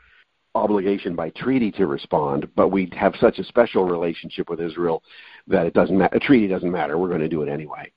obligation 0.54 1.14
by 1.14 1.28
treaty 1.30 1.70
to 1.72 1.86
respond, 1.86 2.48
but 2.56 2.68
we 2.68 2.90
have 2.96 3.14
such 3.20 3.38
a 3.38 3.44
special 3.44 3.84
relationship 3.84 4.48
with 4.48 4.60
Israel 4.60 5.02
that 5.46 5.66
it 5.66 5.74
doesn't 5.74 5.98
matter. 5.98 6.16
A 6.16 6.20
treaty 6.20 6.48
doesn't 6.48 6.70
matter. 6.70 6.96
We're 6.96 7.08
going 7.08 7.20
to 7.20 7.28
do 7.28 7.42
it 7.42 7.50
anyway. 7.50 7.92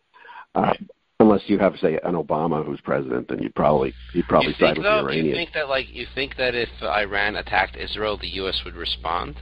Uh, 0.55 0.73
unless 1.21 1.41
you 1.47 1.57
have, 1.57 1.75
say, 1.81 1.99
an 2.03 2.15
Obama 2.15 2.65
who's 2.65 2.81
president, 2.81 3.29
then 3.29 3.39
you'd 3.39 3.55
probably 3.55 3.93
you'd 4.13 4.27
probably 4.27 4.49
you 4.49 4.53
side 4.55 4.77
with 4.77 4.83
though, 4.83 5.07
the 5.07 5.15
you 5.15 5.33
think 5.33 5.51
that 5.53 5.69
like 5.69 5.87
you 5.89 6.05
think 6.13 6.35
that 6.37 6.55
if 6.55 6.69
Iran 6.81 7.37
attacked 7.37 7.77
Israel, 7.77 8.17
the 8.17 8.27
U.S. 8.35 8.61
would 8.65 8.75
respond? 8.75 9.37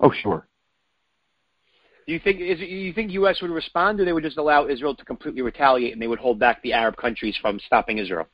Oh, 0.00 0.12
sure. 0.22 0.46
Do 2.06 2.12
you 2.12 2.20
think 2.20 2.40
is 2.40 2.60
you 2.60 2.92
think 2.92 3.10
U.S. 3.12 3.38
would 3.42 3.50
respond, 3.50 3.98
or 3.98 4.04
they 4.04 4.12
would 4.12 4.22
just 4.22 4.38
allow 4.38 4.68
Israel 4.68 4.94
to 4.94 5.04
completely 5.04 5.42
retaliate, 5.42 5.92
and 5.92 6.00
they 6.00 6.06
would 6.06 6.20
hold 6.20 6.38
back 6.38 6.62
the 6.62 6.72
Arab 6.72 6.96
countries 6.96 7.36
from 7.40 7.58
stopping 7.66 7.98
Israel? 7.98 8.28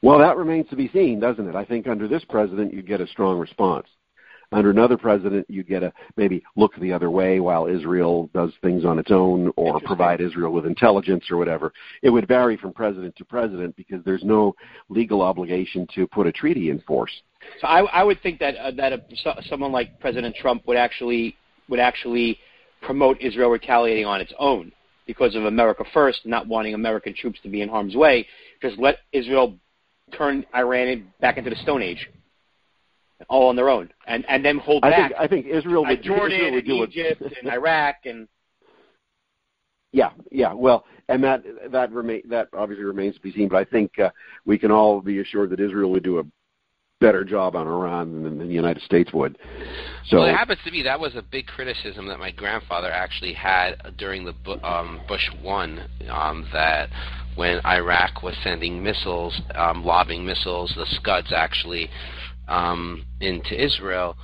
Well, 0.00 0.18
that 0.18 0.36
remains 0.36 0.68
to 0.70 0.76
be 0.76 0.88
seen, 0.88 1.20
doesn't 1.20 1.48
it? 1.48 1.54
I 1.54 1.64
think 1.64 1.86
under 1.86 2.06
this 2.06 2.24
president, 2.28 2.72
you'd 2.72 2.86
get 2.86 3.00
a 3.00 3.06
strong 3.06 3.38
response. 3.38 3.86
Under 4.52 4.70
another 4.70 4.98
president, 4.98 5.46
you 5.48 5.62
get 5.62 5.82
a 5.82 5.92
maybe 6.16 6.42
look 6.56 6.74
the 6.76 6.92
other 6.92 7.10
way 7.10 7.40
while 7.40 7.66
Israel 7.66 8.28
does 8.34 8.52
things 8.62 8.84
on 8.84 8.98
its 8.98 9.10
own 9.10 9.52
or 9.56 9.80
provide 9.80 10.20
Israel 10.20 10.52
with 10.52 10.66
intelligence 10.66 11.30
or 11.30 11.36
whatever. 11.38 11.72
It 12.02 12.10
would 12.10 12.28
vary 12.28 12.56
from 12.56 12.72
president 12.72 13.16
to 13.16 13.24
president 13.24 13.74
because 13.76 14.04
there's 14.04 14.24
no 14.24 14.54
legal 14.88 15.22
obligation 15.22 15.86
to 15.94 16.06
put 16.06 16.26
a 16.26 16.32
treaty 16.32 16.70
in 16.70 16.80
force. 16.80 17.12
So 17.60 17.66
I, 17.66 17.80
I 17.86 18.04
would 18.04 18.20
think 18.22 18.38
that 18.40 18.56
uh, 18.56 18.70
that 18.72 18.92
a, 18.92 19.02
so, 19.16 19.34
someone 19.48 19.72
like 19.72 19.98
President 20.00 20.36
Trump 20.36 20.66
would 20.66 20.76
actually 20.76 21.36
would 21.68 21.80
actually 21.80 22.38
promote 22.82 23.20
Israel 23.20 23.50
retaliating 23.50 24.04
on 24.04 24.20
its 24.20 24.32
own 24.38 24.72
because 25.06 25.34
of 25.34 25.44
America 25.44 25.84
first, 25.92 26.20
not 26.24 26.46
wanting 26.46 26.74
American 26.74 27.14
troops 27.14 27.40
to 27.42 27.48
be 27.48 27.62
in 27.62 27.68
harm's 27.68 27.96
way. 27.96 28.26
Just 28.60 28.78
let 28.78 28.98
Israel 29.12 29.56
turn 30.16 30.44
Iran 30.54 31.12
back 31.20 31.38
into 31.38 31.50
the 31.50 31.56
Stone 31.56 31.82
Age, 31.82 32.08
all 33.28 33.48
on 33.48 33.56
their 33.56 33.68
own, 33.68 33.90
and 34.06 34.24
and 34.28 34.44
then 34.44 34.58
hold 34.58 34.84
I 34.84 34.90
back 34.90 35.10
think 35.10 35.20
I 35.20 35.26
think 35.26 35.46
Israel 35.46 35.84
would 35.86 36.02
Jordan 36.02 36.32
Israel 36.32 36.52
would 36.52 36.66
and 36.66 36.66
do 36.66 36.82
it. 36.82 36.90
Egypt 36.90 37.22
and 37.40 37.52
Iraq 37.52 37.96
and 38.04 38.28
Yeah, 39.92 40.10
yeah. 40.30 40.52
Well, 40.52 40.84
and 41.08 41.22
that 41.24 41.42
that 41.70 41.92
remain 41.92 42.22
that 42.28 42.48
obviously 42.52 42.84
remains 42.84 43.14
to 43.16 43.20
be 43.20 43.32
seen. 43.32 43.48
But 43.48 43.56
I 43.56 43.64
think 43.64 43.98
uh, 43.98 44.10
we 44.44 44.58
can 44.58 44.70
all 44.70 45.00
be 45.00 45.20
assured 45.20 45.50
that 45.50 45.60
Israel 45.60 45.90
would 45.90 46.02
do 46.02 46.18
a 46.18 46.24
better 47.02 47.24
job 47.24 47.56
on 47.56 47.66
Iran 47.66 48.22
than, 48.22 48.38
than 48.38 48.48
the 48.48 48.54
United 48.54 48.82
States 48.84 49.12
would. 49.12 49.36
So 50.06 50.18
well, 50.18 50.28
it 50.28 50.34
happens 50.34 50.60
to 50.64 50.70
be 50.70 50.82
that 50.82 50.98
was 50.98 51.14
a 51.16 51.22
big 51.22 51.46
criticism 51.46 52.06
that 52.06 52.18
my 52.18 52.30
grandfather 52.30 52.90
actually 52.90 53.32
had 53.32 53.74
during 53.98 54.24
the 54.24 54.32
Bu- 54.44 54.62
um, 54.62 55.00
Bush 55.08 55.28
one. 55.42 55.88
Um, 56.08 56.46
that 56.52 56.88
when 57.34 57.64
Iraq 57.66 58.22
was 58.22 58.34
sending 58.42 58.82
missiles, 58.82 59.40
um, 59.54 59.84
lobbing 59.84 60.24
missiles, 60.24 60.72
the 60.76 60.86
Scuds 60.86 61.32
actually 61.34 61.90
um, 62.48 63.04
into 63.20 63.60
Israel, 63.62 64.16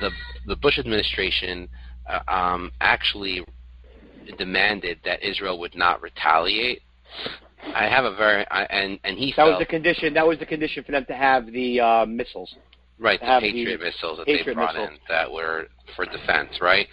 the 0.00 0.10
the 0.46 0.56
Bush 0.56 0.78
administration 0.78 1.68
uh, 2.08 2.20
um, 2.28 2.70
actually 2.80 3.44
demanded 4.38 4.98
that 5.04 5.22
Israel 5.22 5.58
would 5.58 5.74
not 5.74 6.02
retaliate. 6.02 6.82
I 7.74 7.84
have 7.84 8.04
a 8.04 8.14
very 8.14 8.46
I, 8.50 8.64
and 8.64 8.98
and 9.04 9.18
he 9.18 9.32
that 9.36 9.44
was 9.44 9.58
the 9.58 9.66
condition. 9.66 10.14
That 10.14 10.26
was 10.26 10.38
the 10.38 10.46
condition 10.46 10.84
for 10.84 10.92
them 10.92 11.04
to 11.06 11.14
have 11.14 11.46
the 11.46 11.80
uh, 11.80 12.06
missiles. 12.06 12.54
right 12.98 13.20
the 13.20 13.26
have 13.26 13.42
the 13.42 13.52
Patriot 13.52 13.80
missiles 13.80 14.18
that 14.18 14.26
they 14.26 14.42
brought 14.52 14.74
missiles. 14.74 14.90
in 14.90 14.98
that 15.08 15.30
were 15.30 15.66
for 15.96 16.04
defense, 16.04 16.60
right? 16.60 16.86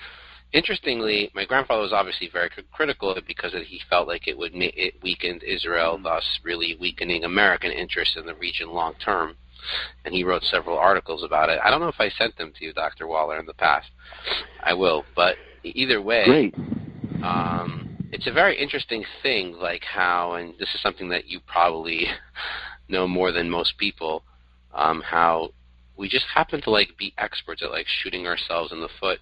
Interestingly, 0.54 1.32
my 1.34 1.46
grandfather 1.46 1.82
was 1.82 1.94
obviously 1.94 2.30
very 2.32 2.50
critical 2.74 3.10
of 3.10 3.18
it 3.18 3.26
because 3.26 3.54
he 3.68 3.80
felt 3.90 4.08
like 4.08 4.28
it 4.28 4.38
would 4.38 4.54
ma- 4.54 4.76
it 4.76 4.96
weakened 5.02 5.44
Israel, 5.44 5.98
Mm. 5.98 6.04
thus 6.04 6.40
really 6.44 6.76
weakening 6.76 7.24
American 7.24 7.72
interest 7.72 8.18
in 8.18 8.26
the 8.26 8.36
region 8.36 8.70
long 8.70 8.94
term. 8.96 9.38
And 10.06 10.14
he 10.14 10.24
wrote 10.24 10.44
several 10.44 10.78
articles 10.78 11.24
about 11.24 11.50
it. 11.50 11.60
I 11.64 11.70
don't 11.70 11.82
know 11.82 11.88
if 11.88 12.00
I 12.00 12.10
sent 12.10 12.38
them 12.38 12.52
to 12.58 12.66
you, 12.66 12.74
Dr. 12.74 13.08
Waller, 13.08 13.40
in 13.40 13.46
the 13.46 13.54
past. 13.54 13.90
I 14.64 14.74
will, 14.74 15.06
but 15.16 15.36
either 15.64 16.02
way, 16.02 16.26
great. 16.26 16.56
um, 17.24 17.98
it's 18.12 18.28
a 18.28 18.32
very 18.32 18.58
interesting 18.58 19.04
thing, 19.24 19.54
like 19.54 19.84
how, 19.84 20.34
and 20.34 20.54
this 20.60 20.70
is 20.74 20.82
something 20.82 21.10
that 21.10 21.28
you 21.28 21.40
probably 21.48 22.06
know 22.90 23.08
more 23.08 23.32
than 23.32 23.50
most 23.50 23.78
people, 23.78 24.24
um, 24.74 25.02
how 25.02 25.52
we 25.98 26.10
just 26.10 26.26
happen 26.34 26.62
to 26.62 26.70
like 26.70 26.98
be 26.98 27.14
experts 27.18 27.62
at 27.62 27.72
like 27.72 27.86
shooting 28.02 28.28
ourselves 28.28 28.72
in 28.72 28.82
the 28.82 28.90
foot, 29.00 29.20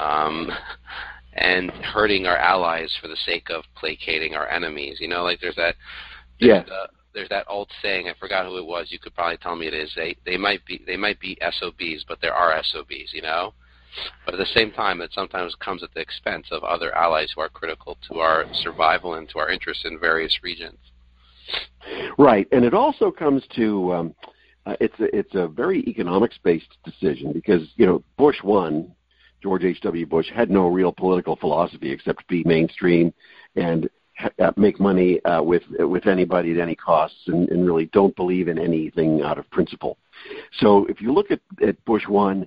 um, 0.00 0.50
and 1.34 1.70
hurting 1.70 2.26
our 2.26 2.36
allies 2.36 2.92
for 3.00 3.08
the 3.08 3.16
sake 3.16 3.48
of 3.50 3.64
placating 3.76 4.34
our 4.34 4.48
enemies. 4.48 4.98
You 5.00 5.08
know, 5.08 5.22
like 5.22 5.40
there's 5.40 5.56
that. 5.56 5.76
There's, 6.40 6.68
uh, 6.70 6.86
there's 7.14 7.28
that 7.30 7.46
old 7.48 7.70
saying. 7.80 8.08
I 8.08 8.14
forgot 8.18 8.46
who 8.46 8.58
it 8.58 8.66
was. 8.66 8.88
You 8.90 8.98
could 8.98 9.14
probably 9.14 9.36
tell 9.38 9.56
me 9.56 9.66
it 9.66 9.74
is. 9.74 9.92
They 9.96 10.16
they 10.26 10.36
might 10.36 10.64
be 10.66 10.82
they 10.86 10.96
might 10.96 11.20
be 11.20 11.38
SOBs, 11.40 12.04
but 12.06 12.20
there 12.20 12.34
are 12.34 12.62
SOBs. 12.62 13.12
You 13.12 13.22
know. 13.22 13.54
But 14.24 14.34
at 14.34 14.38
the 14.38 14.46
same 14.46 14.72
time, 14.72 15.00
it 15.00 15.12
sometimes 15.12 15.54
comes 15.54 15.84
at 15.84 15.94
the 15.94 16.00
expense 16.00 16.48
of 16.50 16.64
other 16.64 16.92
allies 16.96 17.30
who 17.32 17.40
are 17.40 17.48
critical 17.48 17.96
to 18.08 18.18
our 18.18 18.44
survival 18.62 19.14
and 19.14 19.28
to 19.28 19.38
our 19.38 19.50
interests 19.50 19.84
in 19.84 20.00
various 20.00 20.36
regions. 20.42 20.78
Right, 22.18 22.48
and 22.50 22.64
it 22.64 22.74
also 22.74 23.12
comes 23.12 23.44
to 23.54 23.92
um, 23.92 24.14
uh, 24.66 24.76
it's 24.80 24.98
a, 24.98 25.16
it's 25.16 25.34
a 25.34 25.46
very 25.46 25.80
economics 25.86 26.38
based 26.42 26.76
decision 26.84 27.32
because 27.32 27.68
you 27.76 27.86
know 27.86 28.02
Bush 28.16 28.42
one, 28.42 28.92
George 29.42 29.64
H. 29.64 29.80
W. 29.82 30.06
Bush 30.06 30.30
had 30.34 30.50
no 30.50 30.68
real 30.68 30.92
political 30.92 31.36
philosophy 31.36 31.92
except 31.92 32.26
be 32.28 32.42
mainstream 32.44 33.12
and 33.56 33.88
uh, 34.38 34.52
make 34.56 34.78
money 34.78 35.22
uh, 35.24 35.42
with 35.42 35.62
with 35.78 36.06
anybody 36.06 36.52
at 36.52 36.58
any 36.58 36.74
costs, 36.74 37.18
and, 37.26 37.48
and 37.48 37.66
really 37.66 37.86
don't 37.86 38.14
believe 38.16 38.48
in 38.48 38.58
anything 38.58 39.22
out 39.22 39.38
of 39.38 39.50
principle. 39.50 39.98
So 40.58 40.86
if 40.86 41.00
you 41.00 41.12
look 41.12 41.30
at, 41.30 41.40
at 41.66 41.82
Bush 41.84 42.06
one, 42.06 42.46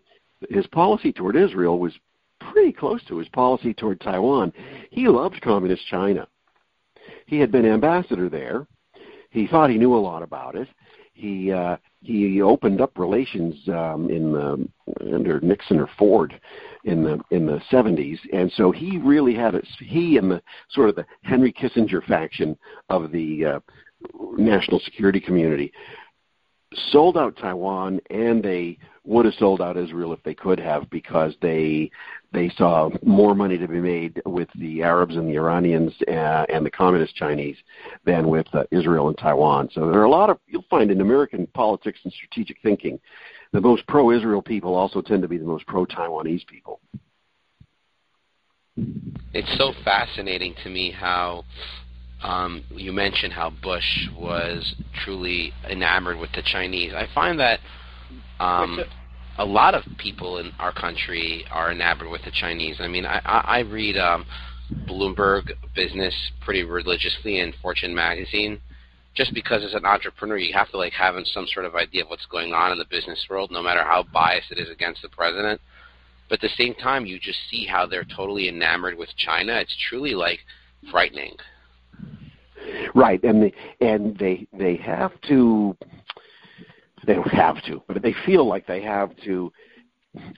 his 0.50 0.68
policy 0.68 1.12
toward 1.12 1.36
Israel 1.36 1.80
was 1.80 1.94
pretty 2.40 2.72
close 2.72 3.04
to 3.06 3.18
his 3.18 3.28
policy 3.30 3.74
toward 3.74 4.00
Taiwan. 4.00 4.54
He 4.92 5.08
loved 5.08 5.42
communist 5.42 5.86
China. 5.88 6.28
He 7.26 7.40
had 7.40 7.52
been 7.52 7.66
ambassador 7.66 8.30
there 8.30 8.68
he 9.30 9.48
thought 9.48 9.70
he 9.70 9.78
knew 9.78 9.96
a 9.96 9.98
lot 9.98 10.24
about 10.24 10.56
it. 10.56 10.68
He 11.14 11.52
uh, 11.52 11.78
he 12.02 12.42
opened 12.42 12.80
up 12.80 12.98
relations 12.98 13.56
um, 13.70 14.10
in 14.10 14.32
the 14.32 14.68
under 15.14 15.40
Nixon 15.40 15.80
or 15.80 15.90
Ford 15.98 16.40
in 16.84 17.04
the 17.04 17.20
in 17.32 17.46
the 17.46 17.60
70s, 17.72 18.20
and 18.34 18.52
so 18.56 18.72
he 18.72 18.98
really 18.98 19.34
had 19.34 19.56
a 19.56 19.62
he 19.80 20.18
and 20.18 20.32
the 20.32 20.42
sort 20.70 20.90
of 20.90 20.96
the 20.96 21.06
Henry 21.24 21.52
Kissinger 21.52 22.04
faction 22.06 22.58
of 22.90 23.12
the 23.12 23.46
uh, 23.46 23.60
national 24.38 24.80
security 24.80 25.20
community 25.20 25.72
sold 26.92 27.18
out 27.18 27.38
Taiwan, 27.38 28.00
and 28.10 28.44
they 28.44 28.78
would 29.08 29.26
have 29.26 29.34
sold 29.36 29.62
out 29.62 29.78
Israel 29.78 30.12
if 30.14 30.22
they 30.24 30.34
could 30.34 30.60
have 30.60 30.90
because 30.90 31.34
they 31.42 31.90
they 32.34 32.50
saw 32.50 32.90
more 33.04 33.34
money 33.34 33.58
to 33.58 33.68
be 33.68 33.80
made 33.80 34.22
with 34.26 34.50
the 34.56 34.84
Arabs 34.84 35.16
and 35.16 35.28
the 35.30 35.36
Iranians 35.36 35.94
uh, 36.10 36.46
and 36.50 36.66
the 36.66 36.70
communist 36.70 37.16
Chinese 37.16 37.56
than 38.06 38.28
with 38.28 38.48
uh, 38.54 38.64
Israel 38.72 39.08
and 39.08 39.18
Taiwan. 39.18 39.70
So 39.72 39.90
there 39.90 40.00
are 40.02 40.04
a 40.04 40.10
lot 40.10 40.30
of 40.30 40.40
you'll 40.48 40.66
find 40.70 40.92
in 40.92 41.00
American 41.00 41.48
politics 41.48 42.00
and 42.04 42.12
strategic 42.12 42.58
thinking, 42.62 43.00
the 43.54 43.62
most 43.62 43.88
pro-Israel 43.88 44.42
people 44.42 44.76
also 44.76 45.02
tend 45.02 45.22
to 45.22 45.28
be 45.30 45.38
the 45.38 45.46
most 45.46 45.66
pro-Taiwanese 45.68 46.46
people. 46.46 46.82
It's 49.34 49.58
so 49.58 49.74
fascinating 49.84 50.54
to 50.64 50.70
me 50.70 50.92
how 50.92 51.46
um, 52.22 52.64
you 52.72 52.92
mentioned 52.92 53.34
how 53.34 53.52
Bush 53.64 54.08
was 54.18 54.76
truly 55.04 55.54
enamored 55.70 56.18
with 56.18 56.32
the 56.34 56.44
Chinese. 56.44 56.94
I 56.94 57.08
find 57.16 57.40
that 57.40 57.60
um, 58.40 58.80
a 59.38 59.46
lot 59.46 59.76
of 59.76 59.84
people 59.98 60.38
in 60.40 60.52
our 60.60 60.74
country 60.74 61.46
are 61.52 61.72
enamored 61.72 62.10
with 62.10 62.24
the 62.24 62.32
Chinese. 62.32 62.78
I 62.80 62.88
mean, 62.88 63.06
I, 63.06 63.22
I, 63.26 63.58
I 63.58 63.60
read 63.60 63.98
um, 63.98 64.26
Bloomberg 64.88 65.52
Business 65.76 66.14
pretty 66.44 66.64
religiously 66.64 67.40
and 67.40 67.54
Fortune 67.62 67.94
magazine. 67.94 68.60
Just 69.16 69.34
because 69.34 69.64
as 69.64 69.74
an 69.74 69.86
entrepreneur 69.86 70.38
you 70.38 70.54
have 70.54 70.70
to 70.70 70.78
like 70.78 70.94
have 70.94 71.16
some 71.34 71.48
sort 71.52 71.66
of 71.66 71.76
idea 71.76 72.04
of 72.04 72.10
what's 72.10 72.28
going 72.28 72.54
on 72.54 72.72
in 72.72 72.78
the 72.78 72.86
business 72.86 73.26
world, 73.30 73.50
no 73.52 73.64
matter 73.64 73.84
how 73.84 74.06
biased 74.14 74.52
it 74.52 74.60
is 74.60 74.70
against 74.70 75.02
the 75.02 75.10
president. 75.10 75.60
But 76.30 76.44
at 76.44 76.50
the 76.50 76.64
same 76.64 76.76
time, 76.76 77.06
you 77.06 77.20
just 77.20 77.40
see 77.50 77.66
how 77.66 77.88
they're 77.88 78.06
totally 78.16 78.50
enamored 78.50 78.98
with 78.98 79.10
China. 79.18 79.54
It's 79.56 79.76
truly 79.90 80.14
like 80.14 80.40
frightening. 80.92 81.36
Right, 82.94 83.24
and 83.24 83.44
they, 83.44 83.54
and 83.82 84.18
they 84.18 84.48
they 84.54 84.76
have 84.78 85.20
to. 85.30 85.76
They 87.08 87.14
don't 87.14 87.34
have 87.34 87.64
to, 87.64 87.82
but 87.88 88.02
they 88.02 88.14
feel 88.26 88.46
like 88.46 88.68
they 88.68 88.82
have 88.82 89.16
to 89.24 89.52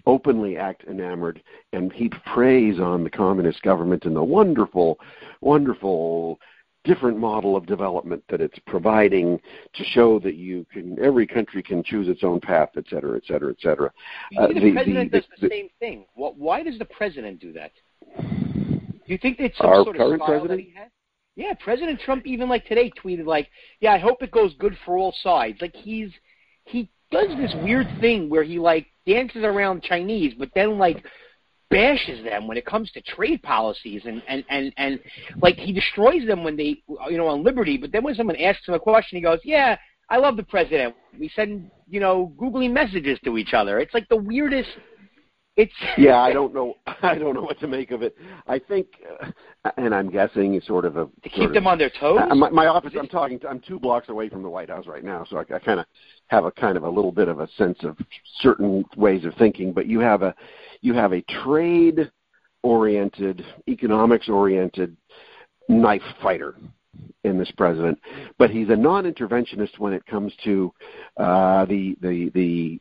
openly 0.05 0.55
act 0.55 0.83
enamored 0.87 1.41
and 1.73 1.91
heap 1.91 2.13
praise 2.33 2.79
on 2.79 3.03
the 3.03 3.09
communist 3.09 3.61
government 3.63 4.05
and 4.05 4.15
the 4.15 4.23
wonderful, 4.23 4.99
wonderful 5.41 6.39
different 6.83 7.17
model 7.17 7.57
of 7.57 7.65
development 7.65 8.23
that 8.29 8.39
it's 8.39 8.57
providing 8.67 9.39
to 9.73 9.83
show 9.83 10.19
that 10.19 10.35
you 10.35 10.65
can 10.71 10.97
every 11.03 11.25
country 11.25 11.61
can 11.61 11.83
choose 11.83 12.07
its 12.07 12.23
own 12.23 12.39
path, 12.39 12.69
et 12.77 12.85
cetera, 12.89 13.17
et 13.17 13.23
cetera, 13.27 13.49
et 13.51 13.57
cetera. 13.59 13.91
Uh, 14.37 14.47
the, 14.47 14.53
the, 14.53 14.71
president 14.71 15.11
the, 15.11 15.19
does 15.19 15.27
the, 15.41 15.49
same 15.49 15.69
thing. 15.79 16.05
Why 16.15 16.61
does 16.63 16.77
the 16.77 16.85
president 16.85 17.39
do 17.39 17.51
that? 17.53 17.71
Do 18.19 19.13
you 19.13 19.17
think 19.17 19.39
it's 19.39 19.57
some 19.57 19.67
our 19.67 19.83
sort 19.83 19.95
of 19.95 19.99
current 19.99 20.21
president? 20.23 20.49
that 20.49 20.59
he 20.59 20.73
has? 20.75 20.89
Yeah, 21.35 21.53
President 21.59 21.99
Trump 22.01 22.27
even 22.27 22.49
like 22.49 22.65
today 22.65 22.91
tweeted 23.01 23.25
like, 23.25 23.49
"Yeah, 23.79 23.93
I 23.93 23.97
hope 23.97 24.21
it 24.21 24.31
goes 24.31 24.53
good 24.59 24.77
for 24.85 24.97
all 24.97 25.15
sides." 25.23 25.59
Like 25.61 25.75
he's 25.75 26.11
he 26.69 26.89
does 27.11 27.29
this 27.37 27.53
weird 27.63 27.87
thing 27.99 28.29
where 28.29 28.43
he 28.43 28.59
like 28.59 28.87
dances 29.07 29.43
around 29.43 29.83
Chinese, 29.83 30.33
but 30.37 30.49
then 30.55 30.77
like 30.77 31.03
bashes 31.69 32.23
them 32.23 32.47
when 32.47 32.57
it 32.57 32.65
comes 32.65 32.91
to 32.91 33.01
trade 33.01 33.41
policies 33.43 34.01
and 34.05 34.23
and 34.27 34.43
and 34.49 34.73
and 34.77 34.99
like 35.41 35.55
he 35.55 35.71
destroys 35.71 36.25
them 36.25 36.43
when 36.43 36.55
they 36.55 36.81
you 37.09 37.17
know 37.17 37.27
on 37.27 37.43
liberty. 37.43 37.77
But 37.77 37.91
then 37.91 38.03
when 38.03 38.15
someone 38.15 38.35
asks 38.37 38.67
him 38.67 38.73
a 38.73 38.79
question 38.79 39.17
he 39.17 39.21
goes 39.21 39.39
yeah 39.43 39.77
i 40.09 40.17
love 40.17 40.37
the 40.37 40.43
president. 40.43 40.95
We 41.19 41.29
send 41.35 41.69
you 41.87 41.99
know 41.99 42.33
googly 42.37 42.67
messages 42.67 43.19
to 43.25 43.37
each 43.37 43.53
other. 43.53 43.79
It's 43.79 43.93
like 43.93 44.07
the 44.09 44.17
weirdest 44.17 44.69
it's 45.59 45.73
yeah 45.97 46.19
i 46.19 46.33
don't 46.33 46.53
know. 46.53 46.75
I 47.01 47.15
don't 47.15 47.33
know 47.33 47.41
what 47.41 47.59
to 47.59 47.67
make 47.67 47.91
of 47.91 48.01
it. 48.01 48.15
I 48.47 48.59
think 48.59 48.87
uh, 49.21 49.71
and 49.77 49.93
i'm 49.93 50.09
guessing 50.09 50.55
it's 50.55 50.67
sort 50.67 50.85
of 50.85 50.97
a 50.97 51.07
to 51.23 51.29
keep 51.29 51.53
them 51.53 51.67
of, 51.67 51.71
on 51.73 51.77
their 51.77 51.91
toes? 51.99 52.19
Uh, 52.29 52.35
my, 52.35 52.49
my 52.49 52.65
office 52.67 52.93
i'm 52.97 53.07
talking 53.07 53.39
to, 53.39 53.47
i'm 53.47 53.59
two 53.59 53.79
blocks 53.79 54.09
away 54.09 54.29
from 54.29 54.43
the 54.43 54.49
white 54.49 54.69
house 54.69 54.87
right 54.87 55.03
now 55.03 55.25
so 55.29 55.37
i, 55.37 55.41
I 55.41 55.59
kind 55.59 55.79
of 55.79 55.85
have 56.27 56.45
a 56.45 56.51
kind 56.51 56.77
of 56.77 56.83
a 56.83 56.89
little 56.89 57.11
bit 57.11 57.27
of 57.27 57.39
a 57.39 57.47
sense 57.57 57.77
of 57.83 57.97
certain 58.41 58.83
ways 58.97 59.25
of 59.25 59.33
thinking 59.35 59.71
but 59.73 59.87
you 59.87 59.99
have 59.99 60.21
a 60.23 60.35
you 60.81 60.93
have 60.93 61.13
a 61.13 61.21
trade 61.43 62.11
oriented, 62.63 63.45
economics 63.67 64.29
oriented 64.29 64.95
knife 65.67 66.01
fighter 66.21 66.55
in 67.23 67.37
this 67.37 67.51
president, 67.51 67.99
but 68.37 68.49
he's 68.49 68.69
a 68.69 68.75
non-interventionist 68.75 69.77
when 69.77 69.93
it 69.93 70.05
comes 70.05 70.33
to 70.43 70.73
uh, 71.17 71.65
the 71.65 71.95
the 72.01 72.29
the 72.33 72.79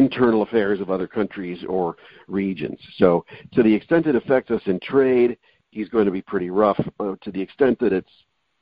internal 0.00 0.42
affairs 0.42 0.80
of 0.80 0.90
other 0.90 1.06
countries 1.06 1.62
or 1.68 1.96
regions. 2.26 2.78
So, 2.96 3.24
to 3.52 3.62
the 3.62 3.74
extent 3.74 4.06
it 4.06 4.16
affects 4.16 4.50
us 4.50 4.62
in 4.66 4.80
trade, 4.80 5.36
he's 5.70 5.90
going 5.90 6.06
to 6.06 6.10
be 6.10 6.22
pretty 6.22 6.48
rough. 6.48 6.80
Uh, 6.98 7.16
to 7.20 7.30
the 7.30 7.40
extent 7.40 7.78
that 7.80 7.92
it's 7.92 8.10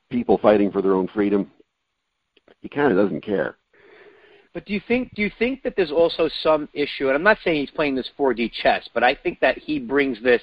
people 0.09 0.37
fighting 0.37 0.69
for 0.71 0.81
their 0.81 0.95
own 0.95 1.07
freedom, 1.07 1.49
he 2.61 2.67
kind 2.67 2.91
of 2.91 2.97
doesn't 2.97 3.21
care. 3.21 3.55
But 4.53 4.65
do 4.65 4.73
you 4.73 4.81
think 4.87 5.13
do 5.13 5.21
you 5.21 5.31
think 5.39 5.63
that 5.63 5.75
there's 5.77 5.91
also 5.91 6.29
some 6.43 6.67
issue? 6.73 7.07
And 7.07 7.15
I'm 7.15 7.23
not 7.23 7.37
saying 7.43 7.59
he's 7.61 7.71
playing 7.71 7.95
this 7.95 8.09
4D 8.19 8.51
chess, 8.61 8.89
but 8.93 9.03
I 9.03 9.15
think 9.15 9.39
that 9.39 9.57
he 9.57 9.79
brings 9.79 10.21
this 10.21 10.41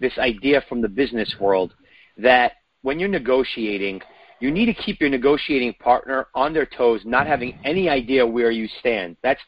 this 0.00 0.16
idea 0.18 0.62
from 0.68 0.80
the 0.80 0.88
business 0.88 1.34
world 1.40 1.74
that 2.16 2.52
when 2.82 2.98
you're 2.98 3.08
negotiating, 3.08 4.00
you 4.40 4.50
need 4.52 4.66
to 4.66 4.74
keep 4.74 5.00
your 5.00 5.10
negotiating 5.10 5.74
partner 5.74 6.28
on 6.34 6.52
their 6.52 6.66
toes, 6.66 7.00
not 7.04 7.26
having 7.26 7.58
any 7.64 7.88
idea 7.88 8.24
where 8.24 8.52
you 8.52 8.68
stand. 8.78 9.16
That's 9.22 9.40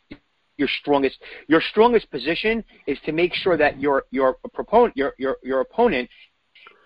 your 0.60 0.68
strongest 0.80 1.18
your 1.48 1.62
strongest 1.72 2.08
position 2.10 2.62
is 2.86 2.98
to 3.04 3.10
make 3.10 3.34
sure 3.34 3.56
that 3.56 3.80
your 3.80 4.04
your 4.12 4.36
proponent 4.54 4.96
your 4.96 5.14
your 5.18 5.36
your 5.42 5.60
opponent 5.60 6.08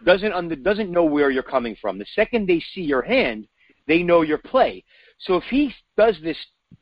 doesn't 0.04 0.32
under, 0.32 0.56
doesn't 0.56 0.90
know 0.90 1.04
where 1.04 1.30
you're 1.30 1.42
coming 1.42 1.76
from. 1.80 1.98
The 1.98 2.06
second 2.14 2.46
they 2.46 2.62
see 2.72 2.82
your 2.82 3.02
hand, 3.02 3.46
they 3.86 4.02
know 4.02 4.22
your 4.22 4.38
play. 4.38 4.84
So 5.18 5.36
if 5.36 5.44
he 5.44 5.74
does 5.96 6.16
this 6.22 6.36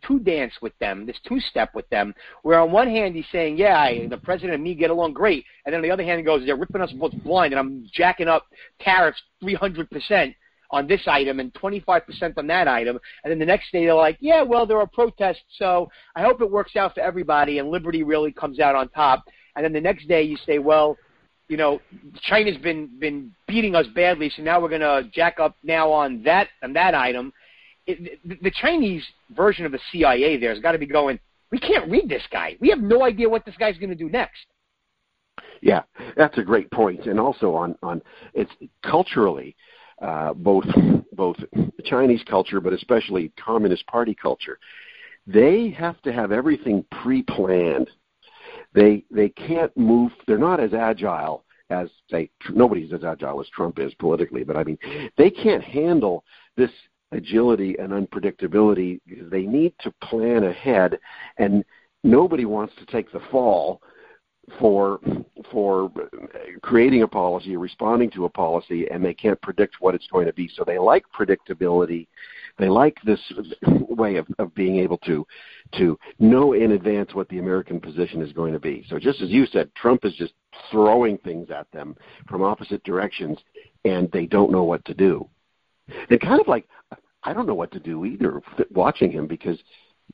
two 0.06 0.18
dance 0.18 0.52
with 0.60 0.76
them, 0.78 1.06
this 1.06 1.18
two 1.26 1.38
step 1.40 1.74
with 1.74 1.88
them, 1.90 2.14
where 2.42 2.58
on 2.58 2.72
one 2.72 2.88
hand 2.88 3.14
he's 3.14 3.26
saying, 3.30 3.56
yeah, 3.56 3.78
I, 3.78 4.06
the 4.08 4.16
president 4.16 4.54
and 4.54 4.64
me 4.64 4.74
get 4.74 4.90
along 4.90 5.12
great, 5.12 5.44
and 5.64 5.72
then 5.72 5.80
on 5.80 5.82
the 5.82 5.90
other 5.90 6.02
hand 6.02 6.18
he 6.18 6.24
goes, 6.24 6.44
they're 6.44 6.56
ripping 6.56 6.80
us 6.80 6.92
both 6.92 7.12
blind, 7.22 7.52
and 7.52 7.60
I'm 7.60 7.86
jacking 7.92 8.28
up 8.28 8.44
tariffs 8.80 9.22
300% 9.42 10.34
on 10.72 10.86
this 10.86 11.02
item 11.06 11.38
and 11.38 11.52
25% 11.54 12.02
on 12.36 12.46
that 12.46 12.66
item, 12.66 12.98
and 13.22 13.30
then 13.30 13.38
the 13.38 13.46
next 13.46 13.70
day 13.72 13.84
they're 13.84 13.94
like, 13.94 14.16
yeah, 14.20 14.42
well, 14.42 14.66
there 14.66 14.78
are 14.78 14.86
protests, 14.86 15.42
so 15.58 15.90
I 16.16 16.22
hope 16.22 16.40
it 16.40 16.50
works 16.50 16.76
out 16.76 16.94
for 16.94 17.00
everybody, 17.00 17.58
and 17.58 17.70
liberty 17.70 18.02
really 18.02 18.32
comes 18.32 18.58
out 18.58 18.74
on 18.74 18.88
top, 18.88 19.24
and 19.54 19.64
then 19.64 19.72
the 19.72 19.80
next 19.80 20.08
day 20.08 20.22
you 20.22 20.36
say, 20.46 20.58
well, 20.58 20.96
you 21.48 21.56
know, 21.58 21.80
China's 22.22 22.56
been 22.56 22.88
been 22.98 23.30
beating 23.46 23.74
us 23.74 23.86
badly, 23.94 24.32
so 24.34 24.42
now 24.42 24.60
we're 24.60 24.70
going 24.70 24.80
to 24.80 25.08
jack 25.12 25.38
up 25.38 25.54
now 25.62 25.90
on 25.90 26.22
that 26.22 26.48
on 26.62 26.72
that 26.72 26.94
item, 26.94 27.32
it, 27.86 28.18
the 28.42 28.50
Chinese 28.50 29.04
version 29.36 29.66
of 29.66 29.72
the 29.72 29.80
CIA 29.90 30.38
there 30.38 30.50
has 30.50 30.62
got 30.62 30.72
to 30.72 30.78
be 30.78 30.86
going. 30.86 31.18
We 31.50 31.58
can't 31.58 31.90
read 31.90 32.08
this 32.08 32.22
guy. 32.30 32.56
We 32.60 32.70
have 32.70 32.80
no 32.80 33.04
idea 33.04 33.28
what 33.28 33.44
this 33.44 33.54
guy's 33.58 33.76
going 33.76 33.90
to 33.90 33.96
do 33.96 34.08
next. 34.08 34.46
Yeah, 35.60 35.82
that's 36.16 36.38
a 36.38 36.42
great 36.42 36.70
point, 36.70 37.06
and 37.06 37.20
also 37.20 37.54
on 37.54 37.76
on 37.82 38.02
it's 38.34 38.50
culturally. 38.82 39.54
Uh, 40.02 40.34
both 40.34 40.64
both 41.12 41.36
Chinese 41.84 42.22
culture, 42.28 42.60
but 42.60 42.72
especially 42.72 43.32
Communist 43.38 43.86
Party 43.86 44.16
culture, 44.20 44.58
they 45.28 45.70
have 45.70 46.02
to 46.02 46.12
have 46.12 46.32
everything 46.32 46.84
pre-planned. 47.02 47.88
They 48.74 49.04
they 49.12 49.28
can't 49.28 49.74
move. 49.76 50.10
They're 50.26 50.38
not 50.38 50.58
as 50.58 50.74
agile 50.74 51.44
as 51.70 51.88
say 52.10 52.30
nobody's 52.50 52.92
as 52.92 53.04
agile 53.04 53.40
as 53.40 53.48
Trump 53.50 53.78
is 53.78 53.94
politically, 53.94 54.42
but 54.42 54.56
I 54.56 54.64
mean 54.64 54.78
they 55.16 55.30
can't 55.30 55.62
handle 55.62 56.24
this 56.56 56.70
agility 57.12 57.76
and 57.78 57.92
unpredictability 57.92 59.00
they 59.30 59.42
need 59.42 59.74
to 59.80 59.92
plan 60.02 60.44
ahead 60.44 60.98
and 61.38 61.64
nobody 62.02 62.46
wants 62.46 62.74
to 62.78 62.86
take 62.86 63.12
the 63.12 63.20
fall 63.30 63.82
for 64.58 64.98
for 65.50 65.90
creating 66.62 67.02
a 67.02 67.08
policy, 67.08 67.56
or 67.56 67.58
responding 67.58 68.10
to 68.10 68.24
a 68.24 68.28
policy, 68.28 68.86
and 68.90 69.04
they 69.04 69.14
can't 69.14 69.40
predict 69.42 69.76
what 69.80 69.94
it's 69.94 70.06
going 70.08 70.26
to 70.26 70.32
be. 70.32 70.50
So 70.54 70.64
they 70.64 70.78
like 70.78 71.04
predictability. 71.16 72.06
They 72.58 72.68
like 72.68 72.98
this 73.04 73.20
way 73.66 74.16
of, 74.16 74.26
of 74.38 74.54
being 74.54 74.78
able 74.78 74.98
to 74.98 75.26
to 75.78 75.98
know 76.18 76.52
in 76.52 76.72
advance 76.72 77.14
what 77.14 77.28
the 77.28 77.38
American 77.38 77.80
position 77.80 78.20
is 78.22 78.32
going 78.32 78.52
to 78.52 78.60
be. 78.60 78.84
So 78.88 78.98
just 78.98 79.20
as 79.22 79.30
you 79.30 79.46
said, 79.46 79.74
Trump 79.74 80.04
is 80.04 80.14
just 80.14 80.34
throwing 80.70 81.18
things 81.18 81.50
at 81.50 81.70
them 81.72 81.96
from 82.28 82.42
opposite 82.42 82.82
directions, 82.84 83.38
and 83.84 84.10
they 84.12 84.26
don't 84.26 84.52
know 84.52 84.64
what 84.64 84.84
to 84.84 84.94
do. 84.94 85.28
And 86.10 86.20
kind 86.20 86.40
of 86.40 86.48
like 86.48 86.66
I 87.24 87.32
don't 87.32 87.46
know 87.46 87.54
what 87.54 87.72
to 87.72 87.80
do 87.80 88.04
either 88.04 88.40
watching 88.70 89.10
him 89.10 89.26
because 89.26 89.58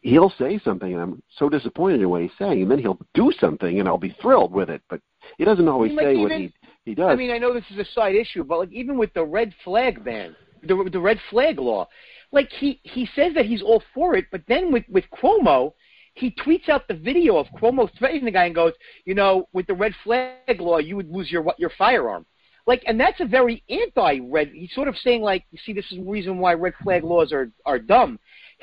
he'll 0.02 0.32
say 0.38 0.60
something 0.64 0.92
and 0.92 1.00
I'm 1.00 1.22
so 1.36 1.48
disappointed 1.48 2.00
in 2.00 2.08
what 2.08 2.22
he's 2.22 2.30
saying, 2.38 2.62
and 2.62 2.70
then 2.70 2.78
he'll 2.78 2.98
do 3.14 3.32
something 3.40 3.80
and 3.80 3.88
I'll 3.88 3.98
be 3.98 4.16
thrilled 4.20 4.52
with 4.52 4.70
it, 4.70 4.82
but 4.88 5.00
he 5.38 5.44
doesn't 5.44 5.68
always 5.68 5.92
I 5.92 5.94
mean, 5.94 5.96
like 5.96 6.04
say 6.04 6.12
even, 6.12 6.22
what 6.22 6.32
he 6.32 6.54
he 6.84 6.94
does. 6.94 7.10
I 7.10 7.14
mean, 7.16 7.30
I 7.30 7.38
know 7.38 7.54
this 7.54 7.64
is 7.70 7.78
a 7.78 7.90
side 7.92 8.14
issue, 8.14 8.44
but 8.44 8.58
like 8.58 8.72
even 8.72 8.98
with 8.98 9.12
the 9.14 9.24
red 9.24 9.54
flag 9.64 10.04
ban, 10.04 10.36
the 10.62 10.88
the 10.92 11.00
red 11.00 11.18
flag 11.30 11.58
law, 11.58 11.86
like 12.32 12.50
he 12.50 12.80
he 12.82 13.08
says 13.14 13.34
that 13.34 13.46
he's 13.46 13.62
all 13.62 13.82
for 13.94 14.16
it, 14.16 14.26
but 14.30 14.42
then 14.48 14.72
with 14.72 14.84
with 14.88 15.04
Cuomo, 15.14 15.72
he 16.14 16.34
tweets 16.44 16.68
out 16.68 16.88
the 16.88 16.94
video 16.94 17.36
of 17.36 17.46
Cuomo 17.60 17.88
threatening 17.98 18.24
the 18.24 18.30
guy 18.30 18.46
and 18.46 18.54
goes, 18.54 18.72
you 19.04 19.14
know, 19.14 19.48
with 19.52 19.66
the 19.66 19.74
red 19.74 19.94
flag 20.02 20.60
law, 20.60 20.78
you 20.78 20.96
would 20.96 21.10
lose 21.10 21.30
your 21.30 21.42
what 21.42 21.58
your 21.58 21.70
firearm. 21.78 22.26
Like, 22.66 22.82
and 22.86 23.00
that's 23.00 23.20
a 23.20 23.24
very 23.24 23.62
anti-red. 23.70 24.50
He's 24.52 24.74
sort 24.74 24.88
of 24.88 24.96
saying 24.98 25.22
like, 25.22 25.44
you 25.50 25.58
see, 25.64 25.72
this 25.72 25.86
is 25.90 25.98
the 25.98 26.04
reason 26.04 26.38
why 26.38 26.52
red 26.52 26.74
flag 26.82 27.04
laws 27.04 27.32
are 27.32 27.50
are 27.64 27.78
dumb. 27.78 28.18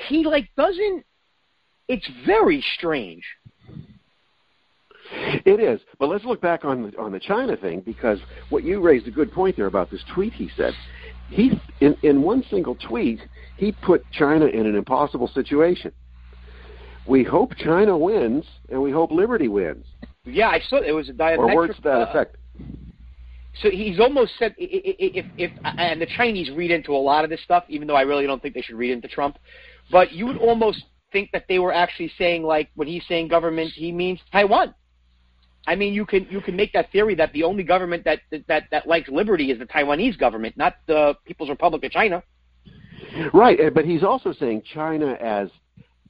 He 0.08 0.24
like 0.24 0.48
doesn't. 0.56 1.04
It's 1.88 2.08
very 2.26 2.64
strange. 2.76 3.24
It 5.44 5.60
is, 5.60 5.80
but 5.98 6.08
let's 6.08 6.24
look 6.24 6.40
back 6.40 6.64
on 6.64 6.90
the, 6.90 6.98
on 6.98 7.12
the 7.12 7.20
China 7.20 7.56
thing 7.56 7.80
because 7.80 8.18
what 8.48 8.64
you 8.64 8.80
raised 8.80 9.06
a 9.06 9.10
good 9.10 9.32
point 9.32 9.56
there 9.56 9.66
about 9.66 9.90
this 9.90 10.02
tweet. 10.14 10.32
He 10.32 10.50
said 10.56 10.74
he 11.28 11.60
in 11.80 11.96
in 12.02 12.22
one 12.22 12.44
single 12.50 12.74
tweet 12.74 13.20
he 13.56 13.72
put 13.72 14.04
China 14.12 14.46
in 14.46 14.66
an 14.66 14.74
impossible 14.74 15.28
situation. 15.28 15.92
We 17.06 17.22
hope 17.22 17.54
China 17.56 17.96
wins, 17.96 18.44
and 18.68 18.82
we 18.82 18.90
hope 18.90 19.12
liberty 19.12 19.48
wins. 19.48 19.84
Yeah, 20.24 20.48
I 20.48 20.60
saw 20.68 20.78
it 20.78 20.90
was 20.90 21.08
a 21.08 21.12
diametric. 21.12 21.38
Or 21.38 21.54
words 21.54 21.76
to 21.76 21.82
that 21.82 22.00
uh, 22.00 22.06
effect 22.10 22.36
so 23.62 23.70
he's 23.70 23.98
almost 23.98 24.32
said 24.38 24.54
if, 24.58 25.24
if 25.38 25.50
and 25.64 26.00
the 26.00 26.06
Chinese 26.06 26.50
read 26.50 26.70
into 26.70 26.92
a 26.92 26.98
lot 26.98 27.24
of 27.24 27.30
this 27.30 27.42
stuff, 27.42 27.64
even 27.68 27.88
though 27.88 27.96
I 27.96 28.02
really 28.02 28.26
don't 28.26 28.42
think 28.42 28.54
they 28.54 28.60
should 28.60 28.76
read 28.76 28.90
into 28.90 29.08
Trump. 29.08 29.38
But 29.90 30.12
you 30.12 30.26
would 30.26 30.36
almost 30.36 30.84
think 31.12 31.30
that 31.32 31.46
they 31.48 31.58
were 31.58 31.72
actually 31.72 32.12
saying 32.18 32.42
like 32.42 32.68
when 32.74 32.88
he's 32.88 33.04
saying 33.08 33.28
government, 33.28 33.72
he 33.74 33.92
means 33.92 34.20
Taiwan. 34.30 34.74
I 35.66 35.74
mean, 35.74 35.92
you 35.92 36.06
can 36.06 36.26
you 36.30 36.40
can 36.40 36.56
make 36.56 36.72
that 36.72 36.92
theory 36.92 37.14
that 37.16 37.32
the 37.32 37.42
only 37.42 37.62
government 37.62 38.04
that 38.04 38.20
that 38.48 38.64
that 38.70 38.86
likes 38.86 39.08
liberty 39.08 39.50
is 39.50 39.58
the 39.58 39.66
Taiwanese 39.66 40.18
government, 40.18 40.56
not 40.56 40.74
the 40.86 41.14
People's 41.24 41.48
Republic 41.48 41.84
of 41.84 41.90
China. 41.90 42.22
Right, 43.32 43.58
but 43.74 43.84
he's 43.84 44.02
also 44.02 44.32
saying 44.32 44.62
China 44.72 45.12
as 45.14 45.48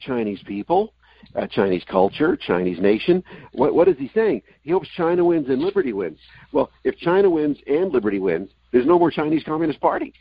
Chinese 0.00 0.40
people, 0.46 0.92
uh, 1.34 1.46
Chinese 1.46 1.84
culture, 1.88 2.36
Chinese 2.36 2.80
nation. 2.80 3.22
What 3.52 3.74
what 3.74 3.88
is 3.88 3.96
he 3.98 4.10
saying? 4.14 4.42
He 4.62 4.72
hopes 4.72 4.88
China 4.96 5.24
wins 5.24 5.48
and 5.48 5.60
liberty 5.60 5.92
wins. 5.92 6.18
Well, 6.52 6.70
if 6.84 6.96
China 6.98 7.30
wins 7.30 7.58
and 7.66 7.92
liberty 7.92 8.18
wins, 8.18 8.50
there's 8.72 8.86
no 8.86 8.98
more 8.98 9.10
Chinese 9.10 9.44
Communist 9.44 9.80
Party. 9.80 10.12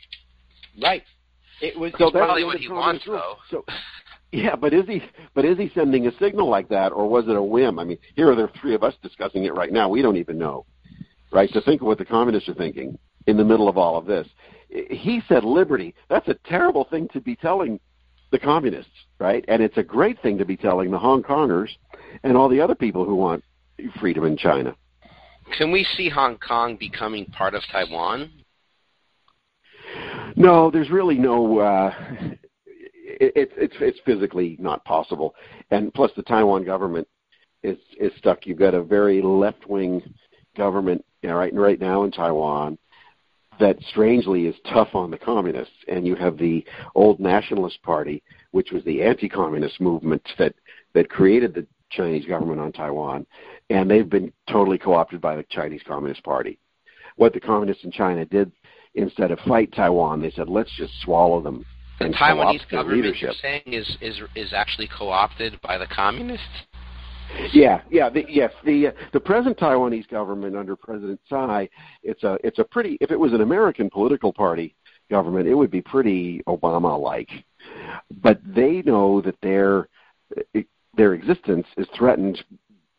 Right. 0.82 1.02
It 1.60 1.78
was 1.78 1.92
so 1.98 2.10
probably 2.10 2.44
what 2.44 2.58
he 2.58 2.68
wants, 2.68 3.04
though. 3.06 3.36
So, 3.50 3.64
yeah, 4.36 4.54
but 4.54 4.74
is 4.74 4.86
he? 4.86 5.02
But 5.34 5.44
is 5.44 5.56
he 5.56 5.70
sending 5.74 6.06
a 6.06 6.16
signal 6.18 6.48
like 6.48 6.68
that, 6.68 6.92
or 6.92 7.08
was 7.08 7.26
it 7.26 7.36
a 7.36 7.42
whim? 7.42 7.78
I 7.78 7.84
mean, 7.84 7.98
here 8.14 8.30
are 8.30 8.34
the 8.34 8.50
three 8.60 8.74
of 8.74 8.82
us 8.82 8.94
discussing 9.02 9.44
it 9.44 9.54
right 9.54 9.72
now. 9.72 9.88
We 9.88 10.02
don't 10.02 10.16
even 10.16 10.38
know, 10.38 10.66
right? 11.32 11.50
To 11.52 11.60
think 11.62 11.80
of 11.80 11.86
what 11.86 11.98
the 11.98 12.04
communists 12.04 12.48
are 12.48 12.54
thinking 12.54 12.98
in 13.26 13.36
the 13.36 13.44
middle 13.44 13.68
of 13.68 13.78
all 13.78 13.96
of 13.96 14.04
this. 14.04 14.28
He 14.68 15.22
said 15.26 15.42
liberty. 15.42 15.94
That's 16.10 16.28
a 16.28 16.34
terrible 16.44 16.84
thing 16.84 17.08
to 17.14 17.20
be 17.20 17.34
telling 17.34 17.80
the 18.30 18.38
communists, 18.38 18.92
right? 19.18 19.44
And 19.48 19.62
it's 19.62 19.78
a 19.78 19.82
great 19.82 20.20
thing 20.20 20.36
to 20.38 20.44
be 20.44 20.56
telling 20.56 20.90
the 20.90 20.98
Hong 20.98 21.22
Kongers 21.22 21.70
and 22.22 22.36
all 22.36 22.48
the 22.48 22.60
other 22.60 22.74
people 22.74 23.04
who 23.04 23.14
want 23.14 23.42
freedom 24.00 24.24
in 24.24 24.36
China. 24.36 24.76
Can 25.56 25.72
we 25.72 25.86
see 25.96 26.10
Hong 26.10 26.36
Kong 26.38 26.76
becoming 26.76 27.24
part 27.26 27.54
of 27.54 27.62
Taiwan? 27.70 28.30
No, 30.34 30.70
there's 30.70 30.90
really 30.90 31.16
no. 31.16 31.58
Uh, 31.58 31.94
it, 33.20 33.52
it's 33.56 33.74
it's 33.80 33.98
physically 34.04 34.56
not 34.60 34.84
possible, 34.84 35.34
and 35.70 35.92
plus 35.92 36.10
the 36.16 36.22
Taiwan 36.22 36.64
government 36.64 37.06
is 37.62 37.78
is 37.98 38.12
stuck. 38.18 38.46
You've 38.46 38.58
got 38.58 38.74
a 38.74 38.82
very 38.82 39.22
left 39.22 39.66
wing 39.66 40.02
government 40.56 41.04
you 41.22 41.28
know, 41.28 41.36
right 41.36 41.54
right 41.54 41.80
now 41.80 42.04
in 42.04 42.10
Taiwan 42.10 42.78
that 43.58 43.78
strangely 43.88 44.46
is 44.46 44.54
tough 44.70 44.94
on 44.94 45.10
the 45.10 45.18
communists, 45.18 45.74
and 45.88 46.06
you 46.06 46.14
have 46.14 46.36
the 46.36 46.64
old 46.94 47.18
nationalist 47.18 47.82
party, 47.82 48.22
which 48.50 48.70
was 48.70 48.84
the 48.84 49.02
anti-communist 49.02 49.80
movement 49.80 50.22
that 50.38 50.54
that 50.94 51.08
created 51.08 51.54
the 51.54 51.66
Chinese 51.90 52.26
government 52.26 52.60
on 52.60 52.72
Taiwan, 52.72 53.26
and 53.70 53.90
they've 53.90 54.10
been 54.10 54.32
totally 54.50 54.78
co-opted 54.78 55.20
by 55.20 55.36
the 55.36 55.44
Chinese 55.50 55.82
Communist 55.86 56.22
Party. 56.24 56.58
What 57.16 57.32
the 57.32 57.40
communists 57.40 57.84
in 57.84 57.92
China 57.92 58.24
did, 58.24 58.52
instead 58.94 59.30
of 59.30 59.38
fight 59.40 59.72
Taiwan, 59.72 60.20
they 60.20 60.30
said, 60.32 60.48
let's 60.48 60.74
just 60.76 60.92
swallow 61.02 61.40
them 61.40 61.64
the 61.98 62.06
Taiwanese 62.06 62.68
government 62.70 63.02
leadership. 63.02 63.22
you're 63.22 63.32
saying 63.42 63.62
is 63.66 63.96
is 64.00 64.20
is 64.34 64.52
actually 64.52 64.88
co-opted 64.96 65.60
by 65.62 65.78
the 65.78 65.86
communists. 65.86 66.46
Yeah, 67.52 67.80
yeah, 67.90 68.08
the, 68.08 68.24
yes. 68.28 68.52
The 68.64 68.88
uh, 68.88 68.90
the 69.12 69.20
present 69.20 69.58
Taiwanese 69.58 70.08
government 70.08 70.56
under 70.56 70.76
President 70.76 71.20
Tsai, 71.28 71.68
it's 72.02 72.22
a 72.22 72.38
it's 72.44 72.58
a 72.58 72.64
pretty. 72.64 72.98
If 73.00 73.10
it 73.10 73.18
was 73.18 73.32
an 73.32 73.40
American 73.40 73.90
political 73.90 74.32
party 74.32 74.74
government, 75.10 75.48
it 75.48 75.54
would 75.54 75.70
be 75.70 75.82
pretty 75.82 76.42
Obama-like. 76.46 77.30
But 78.22 78.40
they 78.44 78.82
know 78.82 79.20
that 79.22 79.36
their 79.42 79.88
their 80.96 81.14
existence 81.14 81.66
is 81.76 81.86
threatened 81.96 82.42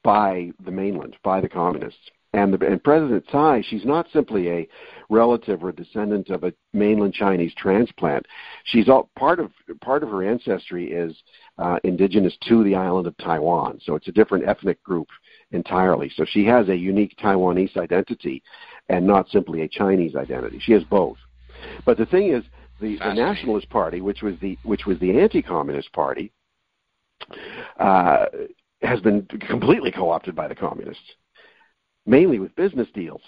by 0.03 0.51
the 0.63 0.71
mainland, 0.71 1.15
by 1.23 1.41
the 1.41 1.49
communists. 1.49 2.11
And, 2.33 2.53
the, 2.53 2.65
and 2.65 2.83
President 2.83 3.23
Tsai, 3.29 3.63
she's 3.67 3.85
not 3.85 4.05
simply 4.11 4.49
a 4.49 4.67
relative 5.09 5.63
or 5.63 5.71
descendant 5.71 6.29
of 6.29 6.43
a 6.43 6.53
mainland 6.73 7.13
Chinese 7.13 7.53
transplant. 7.55 8.25
She's 8.65 8.89
all 8.89 9.09
part 9.17 9.39
of 9.39 9.51
part 9.81 10.03
of 10.03 10.09
her 10.09 10.29
ancestry 10.29 10.91
is 10.91 11.15
uh, 11.57 11.79
indigenous 11.85 12.35
to 12.49 12.63
the 12.63 12.75
island 12.75 13.07
of 13.07 13.17
Taiwan, 13.17 13.79
so 13.81 13.95
it's 13.95 14.09
a 14.09 14.11
different 14.11 14.47
ethnic 14.47 14.83
group 14.83 15.07
entirely. 15.51 16.11
So 16.15 16.25
she 16.27 16.45
has 16.45 16.67
a 16.67 16.75
unique 16.75 17.15
Taiwanese 17.17 17.77
identity, 17.77 18.43
and 18.89 19.07
not 19.07 19.29
simply 19.29 19.61
a 19.61 19.67
Chinese 19.67 20.15
identity. 20.15 20.59
She 20.61 20.73
has 20.73 20.83
both. 20.83 21.17
But 21.85 21.97
the 21.97 22.05
thing 22.05 22.33
is, 22.33 22.43
the, 22.81 22.97
the 22.97 23.13
Nationalist 23.13 23.69
Party, 23.69 24.01
which 24.01 24.21
was 24.21 24.35
the 24.41 24.57
which 24.63 24.85
was 24.85 24.99
the 24.99 25.17
anti-communist 25.17 25.91
party, 25.93 26.31
uh, 27.79 28.25
has 28.81 28.99
been 28.99 29.25
completely 29.47 29.91
co-opted 29.91 30.35
by 30.35 30.47
the 30.47 30.55
communists, 30.55 31.15
mainly 32.07 32.39
with 32.39 32.55
business 32.55 32.87
deals. 32.93 33.21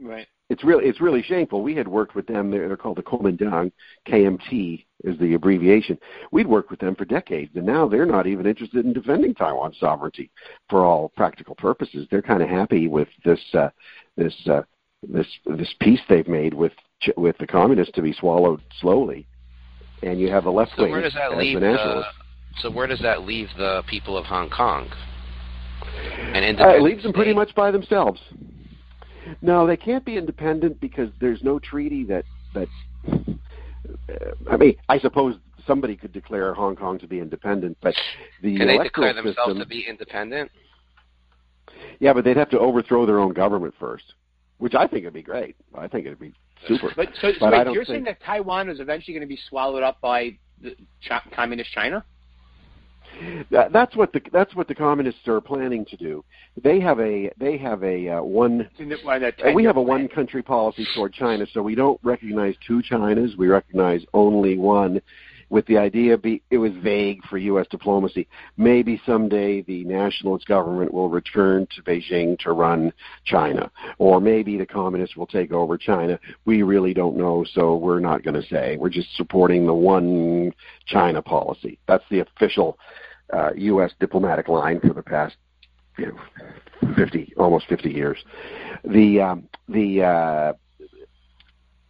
Right. 0.00 0.26
It's 0.50 0.64
really 0.64 0.84
it's 0.84 1.00
really 1.00 1.22
shameful. 1.22 1.62
We 1.62 1.74
had 1.74 1.88
worked 1.88 2.14
with 2.14 2.26
them. 2.26 2.50
They're, 2.50 2.68
they're 2.68 2.76
called 2.76 2.98
the 2.98 3.02
Kuomintang. 3.02 3.72
KMT 4.06 4.84
is 5.04 5.18
the 5.18 5.34
abbreviation. 5.34 5.96
We'd 6.30 6.46
worked 6.46 6.70
with 6.70 6.80
them 6.80 6.94
for 6.94 7.04
decades, 7.04 7.52
and 7.54 7.64
now 7.64 7.88
they're 7.88 8.04
not 8.04 8.26
even 8.26 8.46
interested 8.46 8.84
in 8.84 8.92
defending 8.92 9.34
Taiwan's 9.34 9.78
sovereignty 9.78 10.30
for 10.68 10.84
all 10.84 11.10
practical 11.16 11.54
purposes. 11.54 12.06
They're 12.10 12.20
kind 12.20 12.42
of 12.42 12.48
happy 12.48 12.88
with 12.88 13.08
this 13.24 13.40
uh, 13.54 13.70
this 14.16 14.34
uh, 14.50 14.62
this 15.08 15.26
this 15.46 15.72
peace 15.80 16.00
they've 16.08 16.28
made 16.28 16.52
with 16.52 16.72
with 17.16 17.38
the 17.38 17.46
communists 17.46 17.94
to 17.94 18.02
be 18.02 18.12
swallowed 18.12 18.60
slowly. 18.80 19.26
And 20.02 20.20
you 20.20 20.30
have 20.30 20.46
a 20.46 20.50
left 20.50 20.72
wing 20.76 20.88
so 20.88 20.92
where 20.92 21.00
does 21.00 21.14
that 21.14 21.38
leave 21.38 21.60
the, 21.60 22.04
So 22.58 22.70
where 22.70 22.86
does 22.88 23.00
that 23.00 23.22
leave 23.22 23.48
the 23.56 23.82
people 23.88 24.18
of 24.18 24.26
Hong 24.26 24.50
Kong? 24.50 24.90
And 26.34 26.60
uh, 26.60 26.68
it 26.68 26.82
leaves 26.82 27.02
them 27.02 27.12
pretty 27.12 27.34
much 27.34 27.54
by 27.54 27.70
themselves. 27.70 28.20
No, 29.40 29.66
they 29.66 29.76
can't 29.76 30.04
be 30.04 30.16
independent 30.16 30.80
because 30.80 31.10
there's 31.20 31.42
no 31.42 31.58
treaty 31.58 32.04
that 32.04 32.24
that. 32.54 32.68
Uh, 33.08 34.14
I 34.50 34.56
mean, 34.56 34.76
I 34.88 34.98
suppose 34.98 35.36
somebody 35.66 35.96
could 35.96 36.12
declare 36.12 36.54
Hong 36.54 36.76
Kong 36.76 36.98
to 36.98 37.06
be 37.06 37.20
independent, 37.20 37.76
but 37.80 37.94
the 38.42 38.56
can 38.56 38.66
they 38.66 38.78
declare 38.78 39.14
themselves 39.14 39.36
system, 39.36 39.58
to 39.58 39.66
be 39.66 39.86
independent? 39.88 40.50
Yeah, 42.00 42.12
but 42.12 42.24
they'd 42.24 42.36
have 42.36 42.50
to 42.50 42.58
overthrow 42.58 43.06
their 43.06 43.18
own 43.18 43.32
government 43.32 43.74
first, 43.78 44.14
which 44.58 44.74
I 44.74 44.86
think 44.86 45.04
would 45.04 45.14
be 45.14 45.22
great. 45.22 45.56
I 45.74 45.88
think 45.88 46.06
it'd 46.06 46.18
be 46.18 46.32
super. 46.66 46.90
But 46.96 47.08
so, 47.20 47.32
but 47.40 47.52
wait, 47.52 47.72
you're 47.72 47.84
think... 47.84 47.94
saying 47.94 48.04
that 48.04 48.22
Taiwan 48.22 48.68
is 48.68 48.80
eventually 48.80 49.14
going 49.14 49.26
to 49.26 49.32
be 49.32 49.38
swallowed 49.48 49.82
up 49.82 50.00
by 50.00 50.36
the 50.60 50.76
Ch- 51.00 51.32
communist 51.34 51.70
China? 51.72 52.04
That, 53.50 53.72
that's 53.72 53.96
what 53.96 54.12
the 54.12 54.20
that's 54.32 54.54
what 54.54 54.68
the 54.68 54.74
communists 54.74 55.26
are 55.28 55.40
planning 55.40 55.84
to 55.86 55.96
do. 55.96 56.24
They 56.62 56.80
have 56.80 57.00
a 57.00 57.30
they 57.38 57.56
have 57.58 57.82
a 57.84 58.08
uh, 58.08 58.22
one. 58.22 58.68
We 59.54 59.64
have 59.64 59.76
a 59.76 59.82
one 59.82 60.08
country 60.08 60.42
policy 60.42 60.86
toward 60.94 61.12
China, 61.12 61.46
so 61.52 61.62
we 61.62 61.74
don't 61.74 62.00
recognize 62.02 62.54
two 62.66 62.82
Chinas. 62.82 63.36
We 63.36 63.48
recognize 63.48 64.04
only 64.12 64.58
one, 64.58 65.00
with 65.52 65.66
the 65.66 65.76
idea 65.76 66.16
be 66.16 66.42
it 66.50 66.56
was 66.56 66.72
vague 66.82 67.22
for 67.28 67.36
U.S. 67.36 67.66
diplomacy. 67.70 68.26
Maybe 68.56 69.00
someday 69.04 69.60
the 69.60 69.84
nationalist 69.84 70.46
government 70.46 70.94
will 70.94 71.10
return 71.10 71.68
to 71.76 71.82
Beijing 71.82 72.38
to 72.38 72.52
run 72.52 72.90
China, 73.26 73.70
or 73.98 74.18
maybe 74.18 74.56
the 74.56 74.64
communists 74.64 75.14
will 75.14 75.26
take 75.26 75.52
over 75.52 75.76
China. 75.76 76.18
We 76.46 76.62
really 76.62 76.94
don't 76.94 77.18
know, 77.18 77.44
so 77.52 77.76
we're 77.76 78.00
not 78.00 78.24
going 78.24 78.40
to 78.40 78.48
say. 78.48 78.78
We're 78.78 78.88
just 78.88 79.14
supporting 79.14 79.66
the 79.66 79.74
one 79.74 80.54
China 80.86 81.20
policy. 81.20 81.78
That's 81.86 82.04
the 82.10 82.20
official 82.20 82.78
uh, 83.30 83.50
U.S. 83.54 83.92
diplomatic 84.00 84.48
line 84.48 84.80
for 84.80 84.94
the 84.94 85.02
past 85.02 85.36
you 85.98 86.06
know, 86.06 86.94
50, 86.96 87.34
almost 87.36 87.66
50 87.66 87.90
years. 87.90 88.18
The 88.84 89.20
um, 89.20 89.48
the 89.68 90.02
uh, 90.02 90.52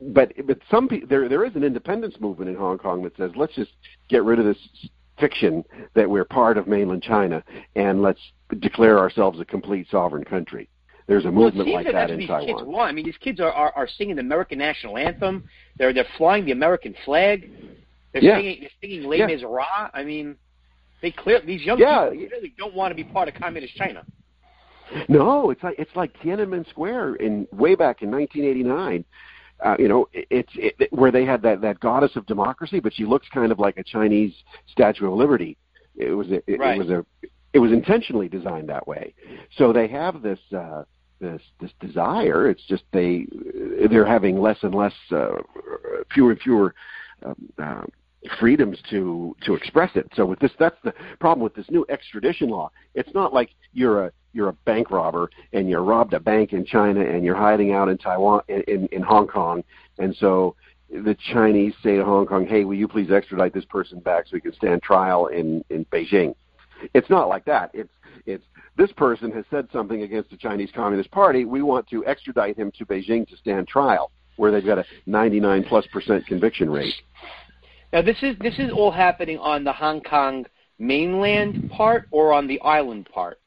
but 0.08 0.32
but 0.46 0.58
some 0.70 0.88
pe- 0.88 1.04
there 1.04 1.28
there 1.28 1.44
is 1.44 1.54
an 1.54 1.64
independence 1.64 2.14
movement 2.20 2.50
in 2.50 2.56
Hong 2.56 2.78
Kong 2.78 3.02
that 3.02 3.16
says 3.16 3.30
let's 3.36 3.54
just 3.54 3.72
get 4.08 4.24
rid 4.24 4.38
of 4.38 4.44
this 4.44 4.58
fiction 5.18 5.64
that 5.94 6.08
we're 6.08 6.24
part 6.24 6.56
of 6.58 6.66
mainland 6.66 7.02
China 7.02 7.42
and 7.76 8.02
let's 8.02 8.20
declare 8.60 8.98
ourselves 8.98 9.38
a 9.40 9.44
complete 9.44 9.86
sovereign 9.90 10.24
country. 10.24 10.68
There's 11.06 11.24
a 11.24 11.30
movement 11.30 11.66
well, 11.66 11.76
like 11.76 11.86
that, 11.86 11.92
that 11.92 12.10
in 12.10 12.20
these 12.20 12.28
Taiwan. 12.28 12.46
Kids 12.46 12.62
want. 12.64 12.88
I 12.88 12.92
mean, 12.92 13.04
these 13.04 13.16
kids 13.18 13.40
are, 13.40 13.52
are 13.52 13.72
are 13.72 13.88
singing 13.98 14.16
the 14.16 14.22
American 14.22 14.58
national 14.58 14.96
anthem. 14.96 15.44
They're 15.76 15.92
they're 15.92 16.06
flying 16.16 16.44
the 16.44 16.52
American 16.52 16.94
flag. 17.04 17.50
They're 18.12 18.22
yeah. 18.22 18.38
singing 18.38 18.60
they're 18.60 18.70
singing 18.80 19.08
Les 19.08 19.18
yeah. 19.18 19.26
Miserables. 19.26 19.90
I 19.94 20.04
mean, 20.04 20.36
they 21.00 21.10
clear 21.10 21.40
these 21.44 21.62
young 21.62 21.78
yeah. 21.78 22.08
people 22.10 22.28
really 22.30 22.54
don't 22.56 22.74
want 22.74 22.92
to 22.92 22.94
be 22.94 23.04
part 23.04 23.28
of 23.28 23.34
communist 23.34 23.74
China. 23.76 24.04
No, 25.08 25.50
it's 25.50 25.62
like 25.62 25.76
it's 25.78 25.94
like 25.96 26.12
Tiananmen 26.20 26.68
Square 26.70 27.16
in 27.16 27.48
way 27.52 27.74
back 27.74 28.02
in 28.02 28.10
1989 28.10 29.04
uh, 29.64 29.76
you 29.78 29.88
know, 29.88 30.08
it's 30.12 30.52
it, 30.54 30.92
where 30.92 31.10
they 31.10 31.24
had 31.24 31.42
that 31.42 31.60
that 31.60 31.80
goddess 31.80 32.16
of 32.16 32.26
democracy, 32.26 32.80
but 32.80 32.92
she 32.92 33.04
looks 33.04 33.28
kind 33.32 33.52
of 33.52 33.58
like 33.58 33.76
a 33.76 33.84
Chinese 33.84 34.34
Statue 34.66 35.06
of 35.06 35.14
Liberty. 35.14 35.56
It 35.96 36.10
was 36.10 36.28
a, 36.30 36.42
it, 36.50 36.58
right. 36.58 36.76
it 36.76 36.78
was 36.78 36.90
a 36.90 37.04
it 37.52 37.58
was 37.58 37.72
intentionally 37.72 38.28
designed 38.28 38.68
that 38.68 38.86
way. 38.86 39.14
So 39.56 39.72
they 39.72 39.88
have 39.88 40.22
this 40.22 40.40
uh, 40.56 40.84
this 41.20 41.40
this 41.60 41.70
desire. 41.80 42.48
It's 42.48 42.64
just 42.66 42.84
they 42.92 43.26
they're 43.90 44.06
having 44.06 44.40
less 44.40 44.58
and 44.62 44.74
less 44.74 44.94
uh, 45.10 45.36
fewer 46.12 46.32
and 46.32 46.40
fewer. 46.40 46.74
Um, 47.24 47.36
uh, 47.62 47.82
freedoms 48.38 48.78
to 48.90 49.36
to 49.44 49.54
express 49.54 49.90
it. 49.94 50.08
So 50.14 50.24
with 50.24 50.38
this, 50.38 50.52
that's 50.58 50.76
the 50.84 50.92
problem 51.18 51.42
with 51.42 51.54
this 51.54 51.70
new 51.70 51.84
extradition 51.88 52.50
law. 52.50 52.70
It's 52.94 53.12
not 53.14 53.32
like 53.32 53.50
you're 53.72 54.06
a 54.06 54.12
you're 54.32 54.48
a 54.48 54.54
bank 54.64 54.90
robber 54.90 55.30
and 55.52 55.68
you 55.68 55.78
robbed 55.78 56.14
a 56.14 56.20
bank 56.20 56.52
in 56.52 56.64
China 56.64 57.00
and 57.00 57.24
you're 57.24 57.36
hiding 57.36 57.72
out 57.72 57.88
in 57.88 57.98
Taiwan 57.98 58.42
in 58.48 58.86
in 58.92 59.02
Hong 59.02 59.26
Kong, 59.26 59.64
and 59.98 60.14
so 60.16 60.54
the 60.90 61.16
Chinese 61.32 61.74
say 61.82 61.96
to 61.96 62.04
Hong 62.04 62.26
Kong, 62.26 62.46
"Hey, 62.46 62.64
will 62.64 62.74
you 62.74 62.88
please 62.88 63.10
extradite 63.10 63.54
this 63.54 63.64
person 63.64 63.98
back 64.00 64.26
so 64.26 64.30
we 64.34 64.40
can 64.40 64.52
stand 64.52 64.82
trial 64.82 65.26
in 65.26 65.64
in 65.70 65.84
Beijing?" 65.86 66.34
It's 66.94 67.10
not 67.10 67.28
like 67.28 67.44
that. 67.46 67.70
It's 67.72 67.92
it's 68.26 68.44
this 68.76 68.92
person 68.92 69.30
has 69.32 69.44
said 69.50 69.68
something 69.72 70.02
against 70.02 70.30
the 70.30 70.36
Chinese 70.36 70.70
Communist 70.74 71.10
Party. 71.10 71.44
We 71.44 71.62
want 71.62 71.88
to 71.88 72.04
extradite 72.06 72.56
him 72.56 72.70
to 72.78 72.86
Beijing 72.86 73.28
to 73.28 73.36
stand 73.36 73.68
trial, 73.68 74.10
where 74.36 74.50
they've 74.50 74.64
got 74.64 74.78
a 74.78 74.84
99 75.06 75.64
plus 75.64 75.86
percent 75.88 76.26
conviction 76.26 76.70
rate. 76.70 76.94
Now 77.92 78.02
this 78.02 78.16
is 78.22 78.36
this 78.40 78.58
is 78.58 78.70
all 78.72 78.90
happening 78.90 79.38
on 79.38 79.64
the 79.64 79.72
Hong 79.72 80.00
Kong 80.00 80.46
mainland 80.78 81.70
part 81.70 82.08
or 82.10 82.32
on 82.32 82.46
the 82.46 82.60
island 82.62 83.08
part. 83.12 83.38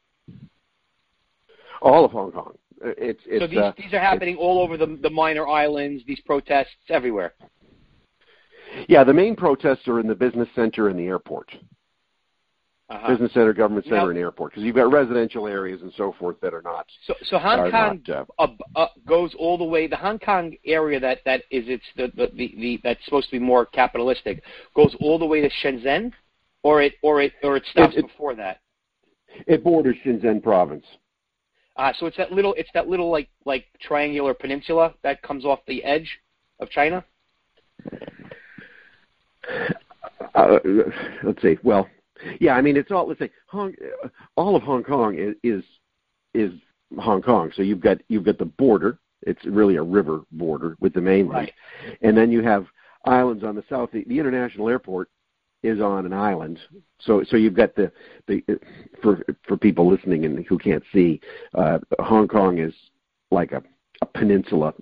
All 1.82 2.04
of 2.04 2.12
Hong 2.12 2.32
Kong. 2.32 2.56
It's, 2.82 3.20
it's 3.26 3.42
so 3.42 3.46
these 3.46 3.58
uh, 3.58 3.72
these 3.76 3.92
are 3.92 4.00
happening 4.00 4.36
all 4.36 4.60
over 4.60 4.76
the 4.76 4.98
the 5.02 5.10
minor 5.10 5.48
islands. 5.48 6.02
These 6.06 6.20
protests 6.20 6.76
everywhere. 6.88 7.34
Yeah, 8.88 9.04
the 9.04 9.14
main 9.14 9.34
protests 9.34 9.88
are 9.88 10.00
in 10.00 10.06
the 10.06 10.14
business 10.14 10.48
center 10.54 10.88
and 10.88 10.98
the 10.98 11.06
airport. 11.06 11.50
Uh-huh. 12.88 13.08
Business 13.08 13.32
center, 13.32 13.52
government 13.52 13.84
center, 13.86 13.96
Now- 13.96 14.08
and 14.10 14.18
airport, 14.18 14.52
because 14.52 14.62
you've 14.62 14.76
got 14.76 14.92
residential 14.92 15.48
areas 15.48 15.82
and 15.82 15.92
so 15.96 16.12
forth 16.20 16.40
that 16.40 16.54
are 16.54 16.62
not. 16.62 16.86
So 17.04 17.14
so 17.24 17.36
Hong 17.36 17.68
Kong 17.68 18.00
not, 18.06 18.28
uh, 18.38 18.46
uh, 18.76 18.86
goes 19.08 19.34
all 19.40 19.58
the 19.58 19.64
way. 19.64 19.88
The 19.88 19.96
Hong 19.96 20.20
Kong 20.20 20.54
area 20.64 21.00
that 21.00 21.18
that 21.24 21.42
is 21.50 21.64
it's 21.66 21.82
the, 21.96 22.12
the 22.14 22.28
the 22.36 22.54
the 22.56 22.80
that's 22.84 23.04
supposed 23.04 23.26
to 23.26 23.32
be 23.32 23.38
more 23.40 23.66
capitalistic 23.66 24.40
goes 24.76 24.94
all 25.00 25.18
the 25.18 25.26
way 25.26 25.40
to 25.40 25.50
Shenzhen, 25.64 26.12
or 26.62 26.80
it 26.80 26.94
or 27.02 27.20
it 27.22 27.32
or 27.42 27.56
it 27.56 27.64
stops 27.72 27.94
It- 27.94 28.00
it- 28.00 28.06
before 28.06 28.36
that. 28.36 28.60
It 29.48 29.64
borders 29.64 29.96
Shenzhen 30.04 30.40
province. 30.40 30.86
Uh, 31.74 31.92
so 31.98 32.06
it's 32.06 32.16
that 32.18 32.30
little 32.30 32.54
it's 32.54 32.70
that 32.72 32.86
little 32.88 33.10
like 33.10 33.28
like 33.44 33.66
triangular 33.80 34.32
peninsula 34.32 34.94
that 35.02 35.20
comes 35.22 35.44
off 35.44 35.58
the 35.66 35.82
edge 35.82 36.20
of 36.60 36.70
China. 36.70 37.04
uh, 40.36 40.58
let's 41.24 41.42
see. 41.42 41.58
Well, 41.64 41.88
yeah, 42.40 42.54
I 42.54 42.60
mean 42.62 42.76
it's 42.76 42.90
all. 42.90 43.06
Let's 43.08 43.20
say 43.20 43.30
Hong, 43.46 43.74
all 44.36 44.56
of 44.56 44.62
Hong 44.62 44.82
Kong 44.82 45.18
is, 45.18 45.34
is 45.42 45.64
is 46.34 46.52
Hong 46.98 47.22
Kong. 47.22 47.52
So 47.54 47.62
you've 47.62 47.80
got 47.80 47.98
you've 48.08 48.24
got 48.24 48.38
the 48.38 48.44
border. 48.44 48.98
It's 49.22 49.44
really 49.44 49.76
a 49.76 49.82
river 49.82 50.20
border 50.32 50.76
with 50.80 50.92
the 50.94 51.00
mainland, 51.00 51.50
Right. 51.86 51.98
and 52.02 52.16
then 52.16 52.30
you 52.30 52.42
have 52.42 52.66
islands 53.04 53.44
on 53.44 53.54
the 53.54 53.64
south. 53.68 53.90
The, 53.92 54.04
the 54.06 54.18
international 54.18 54.68
airport 54.68 55.08
is 55.62 55.80
on 55.80 56.06
an 56.06 56.12
island. 56.12 56.58
So 57.00 57.24
so 57.28 57.36
you've 57.36 57.54
got 57.54 57.74
the 57.74 57.90
the 58.28 58.42
for 59.02 59.24
for 59.46 59.56
people 59.56 59.88
listening 59.90 60.24
and 60.24 60.44
who 60.46 60.58
can't 60.58 60.84
see, 60.92 61.20
uh, 61.54 61.78
Hong 61.98 62.28
Kong 62.28 62.58
is 62.58 62.74
like 63.30 63.52
a, 63.52 63.62
a 64.02 64.06
peninsula 64.06 64.74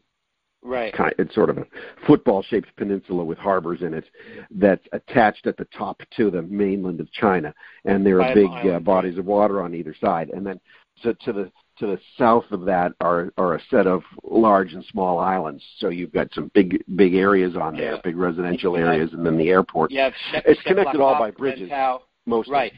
Right. 0.66 0.94
kind 0.94 1.12
it's 1.18 1.34
sort 1.34 1.50
of 1.50 1.58
a 1.58 1.66
football 2.06 2.42
shaped 2.42 2.74
peninsula 2.76 3.22
with 3.22 3.36
harbors 3.36 3.82
in 3.82 3.92
it 3.92 4.04
that's 4.50 4.84
attached 4.92 5.46
at 5.46 5.58
the 5.58 5.66
top 5.76 6.00
to 6.16 6.30
the 6.30 6.40
mainland 6.40 7.00
of 7.00 7.12
China 7.12 7.54
and 7.84 8.04
there 8.04 8.22
are 8.22 8.34
big 8.34 8.48
uh, 8.72 8.78
bodies 8.80 9.18
of 9.18 9.26
water 9.26 9.60
on 9.60 9.74
either 9.74 9.94
side 10.00 10.30
and 10.30 10.46
then 10.46 10.58
to, 11.02 11.12
to 11.14 11.32
the 11.34 11.52
to 11.78 11.86
the 11.88 11.98
south 12.16 12.44
of 12.50 12.64
that 12.64 12.92
are 13.02 13.30
are 13.36 13.56
a 13.56 13.60
set 13.70 13.86
of 13.86 14.02
large 14.22 14.72
and 14.72 14.82
small 14.86 15.18
islands 15.18 15.62
so 15.80 15.90
you've 15.90 16.12
got 16.12 16.32
some 16.32 16.50
big 16.54 16.82
big 16.96 17.14
areas 17.14 17.56
on 17.56 17.76
there 17.76 17.96
Yeah. 17.96 18.00
big 18.02 18.16
residential 18.16 18.74
areas 18.76 19.12
and 19.12 19.26
then 19.26 19.36
the 19.36 19.50
airport 19.50 19.90
Yeah, 19.90 20.10
It's 20.32 20.62
connected 20.62 20.98
all 21.00 21.18
by 21.18 21.30
bridges. 21.30 21.68
Lantau. 21.68 22.00
mostly 22.24 22.52
Right. 22.52 22.72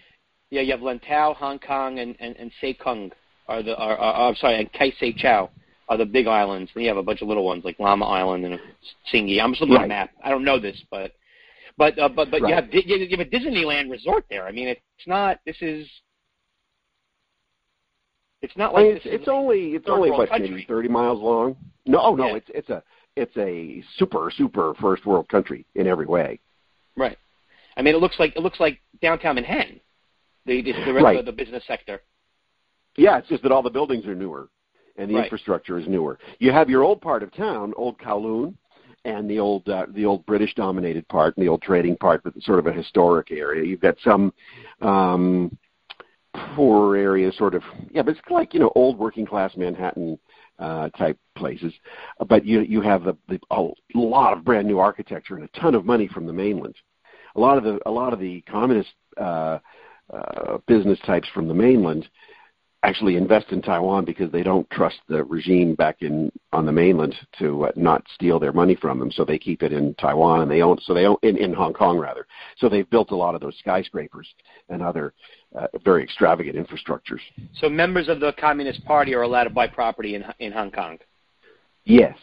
Yeah, 0.51 0.62
you 0.62 0.72
have 0.72 0.80
Lantau, 0.80 1.34
Hong 1.37 1.61
Kong, 1.61 2.01
and 2.01 2.16
and, 2.18 2.37
and 2.37 2.51
Sekung 2.61 3.12
are 3.47 3.62
the 3.62 3.76
are, 3.76 3.97
are, 3.97 4.28
I'm 4.28 4.34
sorry, 4.37 4.59
and 4.59 4.72
Kai 4.72 4.93
Sei 4.99 5.12
Chow 5.12 5.51
are 5.89 5.97
the 5.97 6.05
big 6.05 6.26
islands. 6.26 6.70
And 6.74 6.82
you 6.82 6.89
have 6.89 6.97
a 6.97 7.03
bunch 7.03 7.22
of 7.22 7.28
little 7.28 7.45
ones 7.45 7.64
like 7.64 7.78
Lamma 7.78 8.05
Island 8.11 8.45
and 8.45 8.59
Tsing 9.09 9.28
Yi. 9.28 9.41
I'm 9.41 9.53
just 9.53 9.61
looking 9.62 9.76
at 9.76 9.84
a 9.84 9.89
map. 9.89 10.11
I 10.24 10.30
don't 10.30 10.45
know 10.45 10.59
this, 10.59 10.80
but 10.91 11.12
but 11.78 11.99
uh, 11.99 12.09
but 12.09 12.30
but 12.30 12.41
you 12.41 12.55
have 12.55 12.70
Di- 12.70 12.84
you 12.87 13.09
have 13.16 13.20
a 13.26 13.30
Disneyland 13.30 13.91
resort 13.91 14.24
there. 14.30 14.47
I 14.47 14.53
mean, 14.53 14.68
it's 14.68 14.80
not. 15.07 15.39
This 15.47 15.57
is. 15.61 15.87
It's 18.43 18.57
not 18.57 18.70
I 18.72 18.74
like 18.74 18.84
mean, 18.84 18.97
it's, 18.97 19.07
it's 19.07 19.28
only 19.28 19.70
it's 19.74 19.87
only 19.89 20.11
what 20.11 20.28
country. 20.28 20.51
maybe 20.51 20.64
thirty 20.68 20.89
miles 20.89 21.20
long. 21.20 21.57
No, 21.87 22.01
oh, 22.01 22.14
no, 22.14 22.28
Yeah. 22.28 22.37
it's 22.37 22.47
it's 22.55 22.68
a 22.68 22.82
it's 23.16 23.37
a 23.37 23.82
super 23.99 24.30
super 24.37 24.74
first 24.80 25.07
world 25.07 25.28
country 25.28 25.64
in 25.74 25.87
every 25.87 26.07
way. 26.07 26.39
right. 26.97 27.16
I 27.78 27.82
mean, 27.82 27.95
it 27.95 27.99
looks 27.99 28.18
like 28.18 28.34
it 28.37 28.41
looks 28.41 28.59
like 28.61 28.78
downtown 29.03 29.34
Manhattan. 29.37 29.80
The 30.47 30.62
the, 30.62 30.72
the, 30.72 30.93
Right. 30.95 31.16
the, 31.18 31.30
the 31.30 31.37
business 31.37 31.62
sector. 31.66 32.01
Yeah, 32.97 33.18
it's 33.18 33.28
just 33.28 33.43
that 33.43 33.53
all 33.53 33.62
the 33.62 33.70
buildings 33.70 34.07
are 34.07 34.14
newer 34.14 34.49
and 34.99 35.11
the 35.11 35.15
Right. 35.15 35.25
infrastructure 35.25 35.79
is 35.79 35.87
newer. 35.87 36.19
You 36.39 36.53
have 36.53 36.71
your 36.71 36.83
old 36.83 37.01
part 37.01 37.23
of 37.23 37.33
town, 37.33 37.75
old 37.77 37.99
Kowloon, 37.99 38.55
and 39.05 39.31
the 39.31 39.39
old 39.39 39.69
uh, 39.69 39.87
the 39.91 40.05
old 40.05 40.27
British 40.27 40.55
dominated 40.55 41.07
part 41.09 41.37
and 41.37 41.45
the 41.45 41.49
old 41.49 41.63
trading 41.63 41.97
part, 41.97 42.23
but 42.25 42.41
sort 42.43 42.59
of 42.59 42.67
a 42.67 42.73
historic 42.73 43.31
area. 43.31 43.65
You've 43.65 43.81
got 43.81 43.97
some 44.03 44.33
um, 44.83 45.57
poor 46.55 46.97
areas, 46.97 47.37
sort 47.37 47.55
of 47.55 47.63
yeah, 47.91 48.03
but 48.03 48.17
it's 48.17 48.31
like 48.31 48.53
you 48.53 48.61
know 48.61 48.73
old 48.75 48.99
working 48.99 49.25
class 49.25 49.57
Manhattan 49.57 50.19
uh, 50.59 50.89
type 50.91 51.19
places. 51.37 51.73
But 52.27 52.45
you 52.45 52.61
you 52.61 52.81
have 52.81 53.05
the, 53.05 53.17
the 53.29 53.39
a 53.51 53.69
lot 53.95 54.33
of 54.37 54.45
brand 54.45 54.67
new 54.67 54.79
architecture 54.79 55.37
and 55.37 55.45
a 55.45 55.61
ton 55.61 55.75
of 55.75 55.85
money 55.85 56.09
from 56.09 56.27
the 56.27 56.33
mainland. 56.33 56.75
A 57.37 57.41
lot 57.41 57.59
of 57.59 57.65
the 57.65 57.79
a 57.87 57.91
lot 57.91 58.13
of 58.13 58.19
the 58.19 58.41
communist 58.43 58.91
uh, 59.19 59.59
uh, 60.13 60.59
business 60.67 60.99
types 61.07 61.29
from 61.33 61.49
the 61.49 61.55
mainland 61.55 62.09
actually 62.83 63.16
invest 63.16 63.51
in 63.51 63.62
Taiwan 63.62 64.05
because 64.05 64.31
they 64.31 64.43
don't 64.43 64.68
trust 64.70 64.99
the 65.09 65.24
regime 65.24 65.74
back 65.74 66.03
in 66.03 66.31
on 66.53 66.66
the 66.66 66.72
mainland 66.72 67.14
to 67.39 67.66
uh, 67.66 67.72
not 67.74 68.05
steal 68.14 68.39
their 68.39 68.53
money 68.53 68.77
from 68.77 68.99
them. 68.99 69.11
So 69.11 69.24
they 69.24 69.39
keep 69.39 69.62
it 69.62 69.72
in 69.72 69.95
Taiwan 69.95 70.43
and 70.43 70.51
they 70.51 70.62
own 70.62 70.79
so 70.83 70.95
they 70.95 71.07
own 71.07 71.16
in, 71.22 71.37
in 71.37 71.53
Hong 71.53 71.72
Kong 71.72 71.99
rather. 71.99 72.27
So 72.59 72.68
they've 72.68 72.89
built 72.89 73.11
a 73.11 73.16
lot 73.16 73.35
of 73.35 73.41
those 73.41 73.57
skyscrapers 73.59 74.29
and 74.68 74.83
other 74.83 75.14
uh, 75.59 75.66
very 75.85 76.03
extravagant 76.03 76.57
infrastructures. 76.57 77.20
So 77.61 77.68
members 77.68 78.09
of 78.09 78.20
the 78.20 78.33
Communist 78.39 78.85
Party 78.85 79.14
are 79.14 79.22
allowed 79.22 79.45
to 79.45 79.51
buy 79.51 79.66
property 79.66 80.14
in 80.14 80.24
in 80.39 80.53
Hong 80.53 80.70
Kong. 80.70 80.99
Yes, 81.85 82.16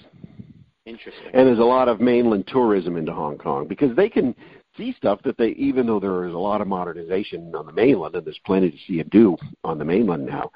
Interesting. 0.85 1.31
and 1.33 1.47
there's 1.47 1.59
a 1.59 1.63
lot 1.63 1.87
of 1.87 2.01
mainland 2.01 2.47
tourism 2.47 2.97
into 2.97 3.13
Hong 3.13 3.37
Kong 3.37 3.67
because 3.67 3.95
they 3.95 4.09
can 4.09 4.35
see 4.77 4.93
stuff 4.97 5.19
that 5.23 5.37
they 5.37 5.49
even 5.49 5.85
though 5.85 5.99
there 5.99 6.25
is 6.25 6.33
a 6.33 6.37
lot 6.37 6.61
of 6.61 6.67
modernization 6.67 7.53
on 7.55 7.65
the 7.65 7.71
mainland 7.71 8.15
and 8.15 8.25
there's 8.25 8.39
plenty 8.45 8.71
to 8.71 8.77
see 8.87 8.99
and 8.99 9.09
do 9.09 9.37
on 9.63 9.77
the 9.77 9.85
mainland 9.85 10.25
now 10.25 10.51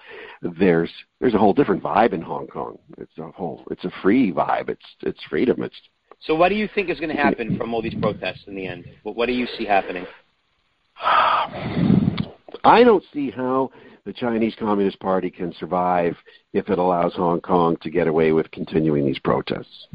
there's 0.59 0.91
there's 1.19 1.33
a 1.33 1.37
whole 1.37 1.53
different 1.53 1.83
vibe 1.83 2.13
in 2.13 2.21
Hong 2.21 2.47
Kong 2.47 2.77
it's 2.97 3.17
a 3.17 3.29
whole 3.31 3.63
it's 3.71 3.85
a 3.85 3.91
free 4.01 4.31
vibe 4.31 4.69
it's 4.69 4.85
it's 5.01 5.23
freedom 5.29 5.61
it's 5.63 5.75
So 6.19 6.35
what 6.35 6.49
do 6.49 6.55
you 6.55 6.67
think 6.73 6.89
is 6.89 6.99
going 6.99 7.15
to 7.15 7.21
happen 7.21 7.57
from 7.57 7.73
all 7.73 7.81
these 7.81 7.95
protests 8.01 8.43
in 8.47 8.55
the 8.55 8.65
end? 8.65 8.85
What, 9.03 9.15
what 9.15 9.27
do 9.27 9.33
you 9.33 9.47
see 9.57 9.65
happening? 9.65 10.05
I 12.63 12.83
don't 12.83 13.03
see 13.13 13.29
how 13.29 13.71
the 14.05 14.13
Chinese 14.13 14.55
Communist 14.57 14.99
Party 14.99 15.29
can 15.29 15.53
survive 15.59 16.15
if 16.53 16.69
it 16.69 16.79
allows 16.79 17.13
Hong 17.15 17.41
Kong 17.41 17.77
to 17.81 17.89
get 17.89 18.07
away 18.07 18.31
with 18.31 18.49
continuing 18.51 19.05
these 19.05 19.19
protests. 19.19 19.87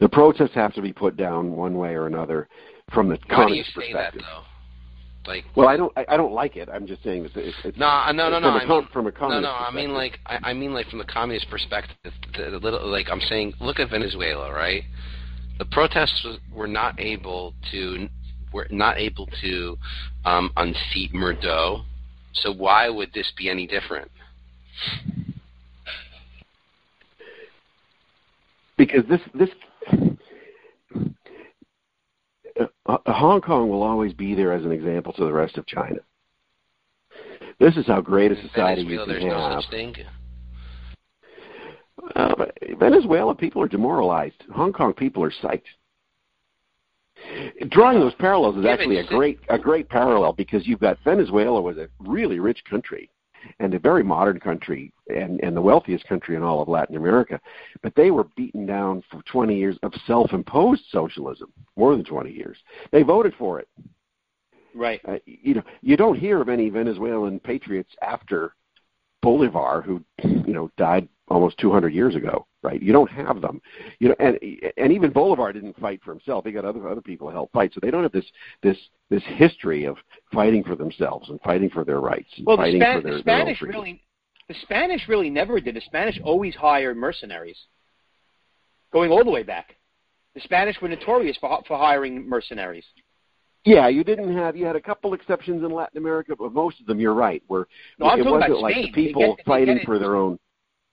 The 0.00 0.08
protests 0.08 0.54
have 0.54 0.74
to 0.74 0.82
be 0.82 0.92
put 0.92 1.16
down 1.16 1.52
one 1.52 1.76
way 1.76 1.94
or 1.94 2.06
another 2.06 2.48
from 2.92 3.08
the 3.08 3.18
Why 3.28 3.46
do 3.46 3.54
you 3.54 3.62
communist 3.64 3.74
say 3.74 3.92
that 3.92 4.12
perspective. 4.12 4.22
though? 4.22 5.30
Like 5.30 5.44
Well, 5.54 5.68
I 5.68 5.76
don't. 5.76 5.92
I, 5.96 6.06
I 6.08 6.16
don't 6.16 6.32
like 6.32 6.56
it. 6.56 6.68
I'm 6.72 6.86
just 6.86 7.02
saying 7.02 7.26
it's. 7.26 7.34
it's, 7.36 7.56
it's 7.64 7.78
no, 7.78 8.10
no, 8.12 8.30
no, 8.30 8.40
no. 8.40 8.58
From 8.58 8.66
com- 8.66 8.88
from 8.92 9.06
a 9.06 9.12
communist 9.12 9.42
no. 9.42 9.50
no, 9.50 9.54
I 9.54 9.70
mean, 9.70 9.92
like, 9.92 10.18
I, 10.26 10.38
I 10.42 10.52
mean, 10.54 10.72
like 10.72 10.88
from 10.88 10.98
the 10.98 11.04
communist 11.04 11.50
perspective. 11.50 11.96
The, 12.36 12.50
the 12.50 12.58
little, 12.58 12.86
like, 12.90 13.06
I'm 13.10 13.20
saying, 13.20 13.54
look 13.60 13.78
at 13.78 13.90
Venezuela, 13.90 14.50
right? 14.52 14.82
The 15.58 15.66
protests 15.66 16.26
were 16.52 16.66
not 16.66 16.98
able 16.98 17.52
to, 17.70 18.08
were 18.52 18.66
not 18.70 18.96
able 18.98 19.28
to 19.42 19.76
um, 20.24 20.50
unseat 20.56 21.12
Maduro. 21.12 21.84
So 22.32 22.52
why 22.52 22.88
would 22.88 23.12
this 23.12 23.30
be 23.36 23.50
any 23.50 23.66
different? 23.66 24.10
because 28.80 29.04
this 29.10 29.20
this 29.34 29.50
uh, 32.58 32.66
Hong 33.06 33.40
Kong 33.40 33.68
will 33.68 33.82
always 33.82 34.12
be 34.12 34.34
there 34.34 34.52
as 34.52 34.64
an 34.64 34.72
example 34.72 35.12
to 35.14 35.24
the 35.24 35.32
rest 35.32 35.58
of 35.58 35.66
China. 35.66 35.98
This 37.58 37.76
is 37.76 37.86
how 37.86 38.00
great 38.00 38.32
a 38.32 38.36
society 38.36 38.84
Venezuela, 38.84 39.12
you 39.12 39.18
can 39.18 39.28
no 39.28 39.38
have. 39.38 39.62
such 39.62 39.70
thing. 39.70 39.94
Uh, 42.16 42.46
Venezuela 42.78 43.34
people 43.34 43.60
are 43.62 43.68
demoralized. 43.68 44.42
Hong 44.54 44.72
Kong 44.72 44.94
people 44.94 45.22
are 45.22 45.32
psyched. 45.42 45.62
Drawing 47.68 48.00
those 48.00 48.14
parallels 48.14 48.56
is 48.56 48.64
actually 48.64 48.98
a 48.98 49.06
great 49.06 49.38
a 49.50 49.58
great 49.58 49.90
parallel 49.90 50.32
because 50.32 50.66
you've 50.66 50.80
got 50.80 50.98
Venezuela 51.04 51.60
was 51.60 51.76
a 51.76 51.88
really 51.98 52.38
rich 52.38 52.64
country 52.68 53.10
and 53.58 53.74
a 53.74 53.78
very 53.78 54.02
modern 54.02 54.40
country 54.40 54.92
and, 55.08 55.40
and 55.42 55.56
the 55.56 55.62
wealthiest 55.62 56.06
country 56.06 56.36
in 56.36 56.42
all 56.42 56.62
of 56.62 56.68
Latin 56.68 56.96
America. 56.96 57.40
But 57.82 57.94
they 57.94 58.10
were 58.10 58.26
beaten 58.36 58.66
down 58.66 59.02
for 59.10 59.22
20 59.22 59.56
years 59.56 59.78
of 59.82 59.92
self-imposed 60.06 60.84
socialism, 60.90 61.52
more 61.76 61.96
than 61.96 62.04
20 62.04 62.30
years. 62.30 62.58
They 62.92 63.02
voted 63.02 63.34
for 63.38 63.58
it. 63.58 63.68
Right. 64.74 65.00
Uh, 65.06 65.18
you 65.26 65.54
know, 65.54 65.62
you 65.82 65.96
don't 65.96 66.18
hear 66.18 66.40
of 66.40 66.48
any 66.48 66.68
Venezuelan 66.70 67.40
patriots 67.40 67.90
after 68.02 68.54
Bolivar, 69.22 69.82
who 69.82 70.02
you 70.22 70.52
know 70.52 70.70
died 70.76 71.08
almost 71.28 71.58
200 71.58 71.94
years 71.94 72.16
ago, 72.16 72.46
right? 72.62 72.82
You 72.82 72.92
don't 72.92 73.10
have 73.10 73.40
them, 73.40 73.60
you 73.98 74.08
know, 74.08 74.16
and 74.18 74.38
and 74.76 74.92
even 74.92 75.10
Bolivar 75.12 75.52
didn't 75.52 75.78
fight 75.78 76.00
for 76.04 76.12
himself. 76.12 76.44
He 76.44 76.52
got 76.52 76.64
other 76.64 76.86
other 76.88 77.00
people 77.00 77.28
to 77.28 77.32
help 77.32 77.52
fight, 77.52 77.72
so 77.72 77.80
they 77.82 77.90
don't 77.90 78.02
have 78.02 78.12
this 78.12 78.24
this 78.62 78.76
this 79.08 79.22
history 79.24 79.84
of 79.84 79.96
fighting 80.32 80.64
for 80.64 80.76
themselves 80.76 81.28
and 81.28 81.40
fighting 81.42 81.70
for 81.70 81.84
their 81.84 82.00
rights 82.00 82.30
and 82.36 82.46
well, 82.46 82.56
fighting 82.56 82.80
the, 82.80 82.84
Span- 82.84 83.02
for 83.02 83.08
their, 83.08 83.16
the 83.16 83.20
Spanish 83.20 83.62
really, 83.62 84.02
the 84.48 84.54
Spanish 84.62 85.08
really 85.08 85.30
never 85.30 85.60
did. 85.60 85.76
The 85.76 85.82
Spanish 85.82 86.18
always 86.24 86.54
hired 86.54 86.96
mercenaries, 86.96 87.58
going 88.92 89.10
all 89.10 89.24
the 89.24 89.30
way 89.30 89.42
back. 89.42 89.76
The 90.34 90.40
Spanish 90.40 90.80
were 90.80 90.88
notorious 90.88 91.36
for 91.40 91.62
for 91.66 91.76
hiring 91.76 92.28
mercenaries. 92.28 92.84
Yeah, 93.64 93.88
you 93.88 94.04
didn't 94.04 94.34
have 94.36 94.56
you 94.56 94.64
had 94.64 94.76
a 94.76 94.80
couple 94.80 95.12
exceptions 95.12 95.62
in 95.62 95.70
Latin 95.70 95.98
America, 95.98 96.34
but 96.38 96.52
most 96.52 96.80
of 96.80 96.86
them 96.86 96.98
you're 96.98 97.14
right. 97.14 97.42
Were 97.48 97.68
No, 97.98 98.06
I'm 98.06 98.20
it 98.20 98.24
talking 98.24 98.32
wasn't 98.40 98.50
about 98.52 98.62
like 98.62 98.72
Spain. 98.74 98.84
the 98.86 98.92
people 99.06 99.36
get- 99.36 99.44
fighting 99.44 99.80
for 99.84 99.98
their 99.98 100.16
own. 100.16 100.38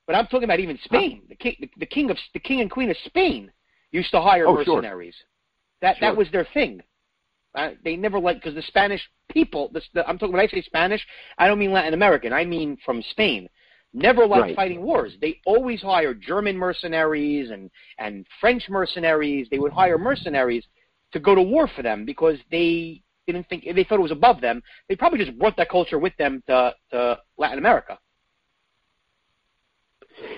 But 0.06 0.16
I'm 0.16 0.26
talking 0.28 0.46
about 0.46 0.60
even 0.60 0.78
Spain. 0.86 1.22
The 1.28 1.36
king, 1.36 1.56
the, 1.60 1.70
the 1.80 1.86
king 1.86 2.10
of 2.10 2.18
the 2.34 2.40
king 2.40 2.62
and 2.62 2.72
queen 2.72 2.90
of 2.90 2.98
Spain 3.06 3.52
used 3.92 4.12
to 4.12 4.22
hire 4.22 4.48
Oh, 4.48 4.64
sure. 4.64 4.76
mercenaries. 4.78 5.16
That 5.82 5.98
Sure. 5.98 6.10
that 6.10 6.18
was 6.18 6.30
their 6.32 6.46
thing. 6.54 6.82
Uh, 7.56 7.72
they 7.84 7.96
never 7.96 8.20
liked 8.20 8.42
because 8.42 8.56
the 8.56 8.62
Spanish 8.64 9.02
people. 9.32 9.70
The, 9.74 9.82
the, 9.94 10.08
I'm 10.08 10.18
talking 10.18 10.34
when 10.34 10.42
I 10.42 10.48
say 10.48 10.62
Spanish, 10.62 11.06
I 11.38 11.48
don't 11.48 11.60
mean 11.60 11.72
Latin 11.72 11.94
American. 11.94 12.34
I 12.34 12.46
mean 12.46 12.78
from 12.86 13.02
Spain. 13.12 13.48
Never 13.94 14.26
liked 14.28 14.42
Right. 14.42 14.56
fighting 14.56 14.82
wars. 14.82 15.14
They 15.22 15.40
always 15.46 15.82
hired 15.82 16.22
German 16.22 16.58
mercenaries 16.58 17.50
and 17.50 17.72
and 17.98 18.26
French 18.42 18.68
mercenaries. 18.70 19.48
They 19.50 19.60
would 19.60 19.72
hire 19.72 19.98
mercenaries 19.98 20.66
to 21.14 21.20
go 21.20 21.36
to 21.36 21.42
war 21.42 21.68
for 21.68 21.82
them 21.82 22.06
because 22.06 22.38
they 22.52 23.02
didn't 23.26 23.48
think 23.50 23.66
they 23.76 23.84
thought 23.84 24.00
it 24.00 24.02
was 24.02 24.12
above 24.12 24.42
them. 24.42 24.62
They 24.88 24.96
probably 24.96 25.24
just 25.24 25.38
brought 25.38 25.58
that 25.58 25.70
culture 25.70 26.00
with 26.00 26.16
them 26.18 26.44
to 26.48 26.74
to 26.92 27.20
Latin 27.38 27.60
America. 27.60 28.00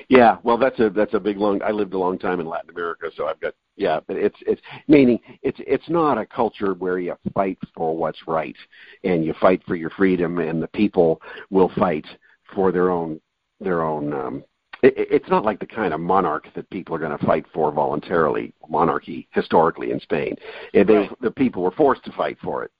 Yeah, 0.09 0.38
well, 0.43 0.57
that's 0.57 0.80
a 0.80 0.89
that's 0.89 1.13
a 1.13 1.20
big 1.20 1.38
long. 1.38 1.61
I 1.61 1.72
lived 1.72 1.93
a 1.93 1.97
long 1.97 2.17
time 2.17 2.39
in 2.39 2.47
Latin 2.47 2.70
America, 2.72 3.09
so 3.15 3.28
I've 3.28 3.39
got 3.39 3.53
yeah. 3.76 3.99
But 4.07 4.17
it's 4.17 4.36
it's 4.41 4.61
meaning 4.88 5.20
it's 5.41 5.59
it's 5.65 5.88
not 5.89 6.17
a 6.17 6.26
culture 6.26 6.74
where 6.74 6.99
you 6.99 7.15
fight 7.34 7.57
for 7.76 7.95
what's 7.95 8.28
right 8.28 8.55
and 9.03 9.24
you 9.24 9.34
fight 9.39 9.61
for 9.67 9.76
your 9.76 9.91
freedom, 9.91 10.39
and 10.39 10.61
the 10.61 10.67
people 10.70 11.22
will 11.49 11.72
fight 11.78 12.05
for 12.53 12.72
their 12.72 12.89
own 12.89 13.22
their 13.59 13.84
own. 13.84 14.13
Um, 14.13 14.43
it, 14.82 14.93
it's 14.97 15.30
not 15.30 15.43
like 15.45 15.59
the 15.59 15.65
kind 15.65 15.93
of 15.93 15.99
monarch 15.99 16.47
that 16.55 16.69
people 16.69 16.95
are 16.95 16.99
going 16.99 17.17
to 17.17 17.25
fight 17.25 17.45
for 17.53 17.71
voluntarily. 17.71 18.53
Monarchy 18.69 19.27
historically 19.32 19.91
in 19.91 19.99
Spain, 19.99 20.36
they, 20.73 20.84
Right. 20.84 21.21
the 21.21 21.32
people 21.32 21.63
were 21.63 21.71
forced 21.71 22.03
to 22.05 22.11
fight 22.11 22.38
for 22.41 22.63
it. 22.63 22.71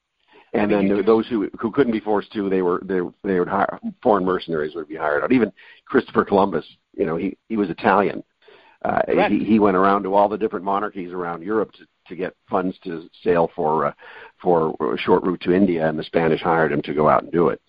And 0.54 0.72
then 0.72 0.88
there- 0.88 1.04
those 1.04 1.28
who 1.28 1.50
who 1.60 1.72
couldn't 1.72 1.94
be 1.94 2.00
forced 2.00 2.32
to, 2.34 2.50
they 2.50 2.62
were 2.62 2.82
they 2.84 3.02
they 3.24 3.40
would 3.40 3.48
hire 3.48 3.80
foreign 4.02 4.26
mercenaries 4.26 4.74
would 4.76 4.88
be 4.88 4.96
hired 4.96 5.24
out. 5.24 5.32
Even 5.32 5.52
Christopher 5.86 6.26
Columbus, 6.26 6.66
you 6.96 7.06
know, 7.06 7.16
he 7.16 7.38
he 7.50 7.58
was 7.58 7.70
Italian. 7.70 8.24
Uh, 8.84 9.02
Correct. 9.04 9.32
he 9.32 9.44
he 9.44 9.60
went 9.60 9.78
around 9.78 10.04
to 10.04 10.14
all 10.16 10.30
the 10.30 10.38
different 10.38 10.66
monarchies 10.66 11.12
around 11.12 11.44
Europe 11.44 11.72
to 11.74 11.86
to 12.08 12.16
get 12.16 12.34
funds 12.50 12.80
to 12.80 13.08
sail 13.24 13.52
for 13.56 13.86
uh, 13.88 13.94
for 14.42 14.76
a 14.94 14.98
short 14.98 15.22
route 15.24 15.42
to 15.42 15.54
India, 15.54 15.88
and 15.88 16.00
the 16.00 16.04
Spanish 16.04 16.42
hired 16.42 16.72
him 16.72 16.82
to 16.84 16.94
go 16.96 17.08
out 17.10 17.22
and 17.24 17.32
do 17.32 17.50
it. 17.50 17.62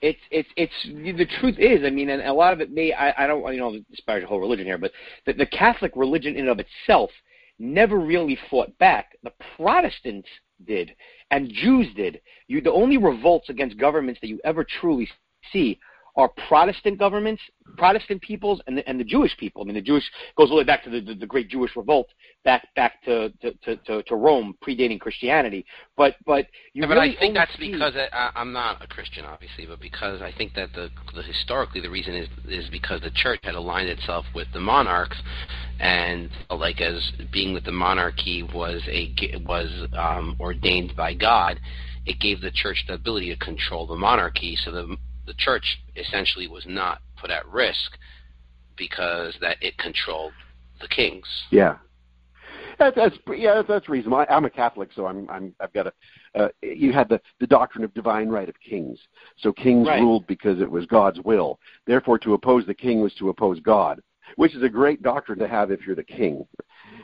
It's 0.00 0.20
it's 0.30 0.48
it's 0.56 1.18
the 1.18 1.26
truth 1.40 1.56
is 1.58 1.84
i 1.84 1.90
mean 1.90 2.10
and 2.10 2.22
a 2.22 2.32
lot 2.32 2.52
of 2.52 2.60
it 2.60 2.70
may 2.72 2.92
i, 2.92 3.24
I 3.24 3.26
don't 3.26 3.52
you 3.52 3.60
know 3.60 3.78
disparage 3.90 4.22
the 4.22 4.28
whole 4.28 4.40
religion 4.40 4.66
here 4.66 4.78
but 4.78 4.92
the, 5.26 5.32
the 5.32 5.46
catholic 5.46 5.92
religion 5.96 6.34
in 6.34 6.48
and 6.48 6.48
of 6.48 6.60
itself 6.60 7.10
never 7.58 7.98
really 7.98 8.38
fought 8.50 8.76
back. 8.78 9.16
The 9.22 9.32
protestants 9.56 10.28
did 10.66 10.94
and 11.30 11.52
jews 11.52 11.88
did. 11.96 12.20
You 12.46 12.60
the 12.60 12.72
only 12.72 12.96
revolts 12.96 13.48
against 13.48 13.78
governments 13.78 14.20
that 14.20 14.28
you 14.28 14.40
ever 14.44 14.64
truly 14.64 15.08
see 15.52 15.78
are 16.16 16.30
Protestant 16.48 16.98
governments, 16.98 17.42
Protestant 17.76 18.22
peoples, 18.22 18.60
and 18.66 18.78
the, 18.78 18.88
and 18.88 19.00
the 19.00 19.04
Jewish 19.04 19.36
people. 19.36 19.62
I 19.62 19.64
mean, 19.64 19.74
the 19.74 19.80
Jewish 19.80 20.04
goes 20.36 20.50
all 20.50 20.56
the 20.56 20.62
way 20.62 20.64
back 20.64 20.84
to 20.84 20.90
the, 20.90 21.00
the, 21.00 21.14
the 21.14 21.26
Great 21.26 21.48
Jewish 21.48 21.74
Revolt, 21.76 22.08
back 22.44 22.68
back 22.76 23.02
to 23.04 23.30
to, 23.30 23.76
to, 23.76 24.02
to, 24.04 24.14
Rome, 24.14 24.56
predating 24.64 25.00
Christianity. 25.00 25.66
But 25.96 26.14
but 26.24 26.46
you 26.72 26.82
Yeah, 26.82 26.88
but 26.88 26.94
really 26.94 27.16
I 27.16 27.20
think 27.20 27.34
that's 27.34 27.56
see- 27.58 27.72
because 27.72 27.94
I, 27.96 28.30
I'm 28.36 28.52
not 28.52 28.82
a 28.82 28.86
Christian, 28.86 29.24
obviously, 29.24 29.66
but 29.66 29.80
because 29.80 30.22
I 30.22 30.32
think 30.32 30.54
that 30.54 30.72
the, 30.72 30.90
the 31.14 31.22
historically 31.22 31.80
the 31.80 31.90
reason 31.90 32.14
is 32.14 32.28
is 32.48 32.70
because 32.70 33.00
the 33.00 33.10
church 33.10 33.40
had 33.42 33.56
aligned 33.56 33.88
itself 33.88 34.24
with 34.34 34.46
the 34.52 34.60
monarchs, 34.60 35.16
and 35.80 36.30
like 36.50 36.80
as 36.80 37.12
being 37.32 37.54
with 37.54 37.64
the 37.64 37.72
monarchy 37.72 38.42
was 38.42 38.82
a 38.88 39.12
was 39.46 39.88
um, 39.98 40.36
ordained 40.38 40.94
by 40.94 41.12
God, 41.12 41.58
it 42.06 42.20
gave 42.20 42.40
the 42.40 42.52
church 42.52 42.84
the 42.86 42.94
ability 42.94 43.34
to 43.34 43.44
control 43.44 43.86
the 43.88 43.96
monarchy. 43.96 44.56
So 44.64 44.70
the 44.70 44.96
the 45.26 45.34
church 45.34 45.78
essentially 45.96 46.48
was 46.48 46.64
not 46.66 47.00
put 47.16 47.30
at 47.30 47.46
risk 47.48 47.98
because 48.76 49.34
that 49.40 49.56
it 49.60 49.76
controlled 49.78 50.32
the 50.80 50.88
kings. 50.88 51.26
Yeah. 51.50 51.76
That, 52.78 52.94
that's 52.96 53.16
yeah, 53.36 53.54
that's, 53.54 53.68
that's 53.68 53.88
reasonable. 53.88 54.18
I, 54.18 54.26
I'm 54.28 54.44
a 54.44 54.50
Catholic, 54.50 54.90
so 54.94 55.06
I'm 55.06 55.28
I'm 55.30 55.54
I've 55.60 55.72
got 55.72 55.86
a. 55.86 55.92
Uh, 56.34 56.48
you 56.62 56.92
had 56.92 57.08
the 57.08 57.20
the 57.38 57.46
doctrine 57.46 57.84
of 57.84 57.94
divine 57.94 58.28
right 58.28 58.48
of 58.48 58.54
kings. 58.60 58.98
So 59.38 59.52
kings 59.52 59.86
Right. 59.86 60.00
ruled 60.00 60.26
because 60.26 60.60
it 60.60 60.70
was 60.70 60.84
God's 60.86 61.20
will. 61.20 61.60
Therefore, 61.86 62.18
to 62.20 62.34
oppose 62.34 62.66
the 62.66 62.74
king 62.74 63.00
was 63.00 63.14
to 63.14 63.28
oppose 63.28 63.60
God, 63.60 64.00
which 64.36 64.54
is 64.56 64.62
a 64.62 64.68
great 64.68 65.02
doctrine 65.02 65.38
to 65.38 65.48
have 65.48 65.70
if 65.70 65.86
you're 65.86 65.94
the 65.94 66.02
king, 66.02 66.46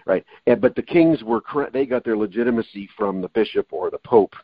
right? 0.06 0.24
And 0.46 0.60
but 0.60 0.74
the 0.74 0.82
kings 0.82 1.22
were 1.22 1.42
they 1.72 1.86
got 1.86 2.04
their 2.04 2.16
legitimacy 2.16 2.88
from 2.96 3.20
the 3.20 3.28
bishop 3.28 3.72
or 3.72 3.90
the 3.90 3.98
pope, 3.98 4.34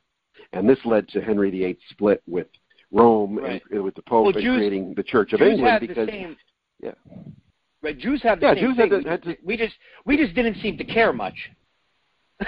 and 0.53 0.68
this 0.68 0.79
led 0.85 1.09
to 1.09 1.20
Henry 1.20 1.51
VIII 1.51 1.79
split 1.91 2.22
with 2.29 2.47
Rome 2.93 3.39
Right. 3.39 3.62
and 3.70 3.80
uh, 3.80 3.82
with 3.82 3.95
the 3.95 4.03
pope 4.03 4.26
Well, 4.26 4.34
and 4.34 4.43
Jews- 4.45 4.57
creating 4.59 4.95
the 4.95 5.03
Church 5.03 5.32
of 5.32 5.41
Jews 5.41 5.53
England 5.53 5.80
because 5.80 6.07
the 6.07 6.12
same. 6.12 6.37
yeah. 6.82 6.93
Right, 7.82 7.99
Jews 7.99 8.22
have 8.22 8.41
the 8.41 8.47
Yeah, 8.47 8.55
same 8.55 8.64
Jews 8.64 8.76
had 8.76 8.91
thing. 8.91 9.03
to- 9.05 9.09
had 9.11 9.22
to- 9.24 9.37
we 9.45 9.57
just 9.57 9.74
we 10.05 10.16
just 10.16 10.34
didn't 10.34 10.57
seem 10.62 10.76
to 10.78 10.84
care 10.84 11.12
much. 11.12 11.51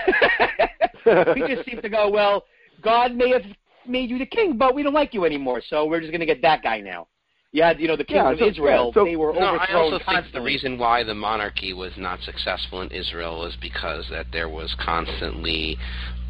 we 1.34 1.41
just 1.55 1.68
seemed 1.68 1.82
to 1.82 1.89
go, 1.89 2.09
well, 2.11 2.45
God 2.82 3.14
may 3.14 3.30
have 3.30 3.43
made 3.86 4.11
you 4.11 4.18
the 4.18 4.26
king, 4.26 4.57
but 4.57 4.74
we 4.74 4.82
don't 4.82 4.93
like 4.95 5.14
you 5.14 5.24
anymore, 5.24 5.62
so 5.66 5.86
we're 5.86 6.01
just 6.01 6.12
going 6.12 6.20
to 6.20 6.26
get 6.26 6.43
that 6.43 6.62
guy 6.62 6.80
now. 6.80 7.07
You 7.53 7.62
had, 7.62 7.80
you 7.80 7.89
know, 7.89 7.97
the 7.97 8.05
kings 8.05 8.16
Yeah, 8.16 8.32
of 8.32 8.39
so- 8.39 8.47
Israel. 8.47 8.93
yeah, 8.95 9.01
so- 9.01 9.05
they 9.07 9.16
were 9.16 9.32
No, 9.32 9.39
I 9.41 9.55
overthrown 9.57 9.93
also 9.95 10.05
think 10.05 10.32
the 10.32 10.43
reason 10.43 10.78
why 10.78 11.03
the 11.03 11.14
monarchy 11.14 11.72
was 11.72 11.93
not 11.97 12.20
successful 12.20 12.82
in 12.82 12.91
Israel 12.91 13.45
is 13.47 13.57
because 13.57 14.07
that 14.11 14.26
there 14.32 14.49
was 14.51 14.74
constantly 14.78 15.78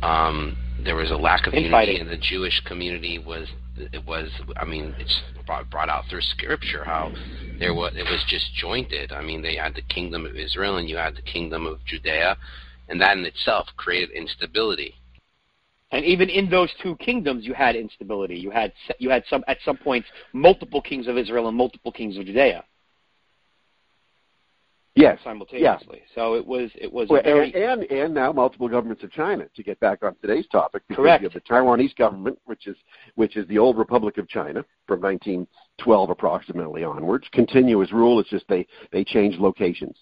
um, 0.02 0.56
there 0.84 0.94
was 0.94 1.10
a 1.10 1.16
lack 1.16 1.48
of 1.48 1.54
Infighting. 1.54 1.96
unity, 1.96 2.00
and 2.00 2.08
the 2.08 2.24
Jewish 2.24 2.60
community 2.64 3.18
was 3.18 3.48
it 3.92 4.06
was 4.06 4.30
I 4.56 4.64
mean 4.64 4.94
it's 4.98 5.20
brought, 5.46 5.70
brought 5.70 5.88
out 5.88 6.04
through 6.08 6.22
scripture 6.22 6.84
how 6.84 7.12
there 7.58 7.74
was 7.74 7.92
it 7.96 8.04
was 8.04 8.24
disjointed. 8.30 9.12
I 9.12 9.22
mean 9.22 9.42
they 9.42 9.56
had 9.56 9.74
the 9.74 9.82
kingdom 9.82 10.26
of 10.26 10.36
Israel 10.36 10.76
and 10.76 10.88
you 10.88 10.96
had 10.96 11.16
the 11.16 11.22
kingdom 11.22 11.66
of 11.66 11.84
Judea, 11.84 12.36
and 12.88 13.00
that 13.00 13.16
in 13.16 13.24
itself 13.24 13.68
created 13.76 14.10
instability. 14.10 14.94
And 15.90 16.04
even 16.04 16.28
in 16.28 16.50
those 16.50 16.70
two 16.82 16.96
kingdoms, 16.96 17.46
you 17.46 17.54
had 17.54 17.74
instability. 17.74 18.36
You 18.36 18.50
had 18.50 18.72
you 18.98 19.08
had 19.10 19.24
some 19.30 19.42
at 19.48 19.58
some 19.64 19.76
points 19.76 20.08
multiple 20.32 20.82
kings 20.82 21.06
of 21.06 21.16
Israel 21.16 21.48
and 21.48 21.56
multiple 21.56 21.92
kings 21.92 22.16
of 22.18 22.26
Judea 22.26 22.64
Yes. 24.98 25.18
simultaneously. 25.22 26.02
So 26.14 26.34
it 26.34 26.44
was 26.44 26.70
it 26.74 26.92
was 26.92 27.08
Well, 27.08 27.22
very 27.22 27.54
and, 27.54 27.82
and 27.82 27.90
and 27.90 28.14
now 28.14 28.32
multiple 28.32 28.68
governments 28.68 29.04
of 29.04 29.12
China. 29.12 29.46
To 29.54 29.62
get 29.62 29.78
back 29.80 30.02
on 30.02 30.16
today's 30.20 30.46
topic, 30.48 30.82
because 30.88 31.02
Correct. 31.02 31.22
You 31.22 31.28
have 31.28 31.34
the 31.34 31.48
Taiwanese 31.48 31.94
government, 31.96 32.38
which 32.46 32.66
is 32.66 32.76
which 33.14 33.36
is 33.36 33.46
the 33.48 33.58
old 33.58 33.78
Republic 33.78 34.18
of 34.18 34.28
China 34.28 34.64
from 34.86 35.00
1912 35.00 36.10
approximately 36.10 36.82
onwards. 36.82 37.26
Continuous 37.32 37.92
rule. 37.92 38.18
It's 38.18 38.30
just 38.30 38.46
they 38.48 38.66
they 38.90 39.04
change 39.04 39.38
locations, 39.38 39.96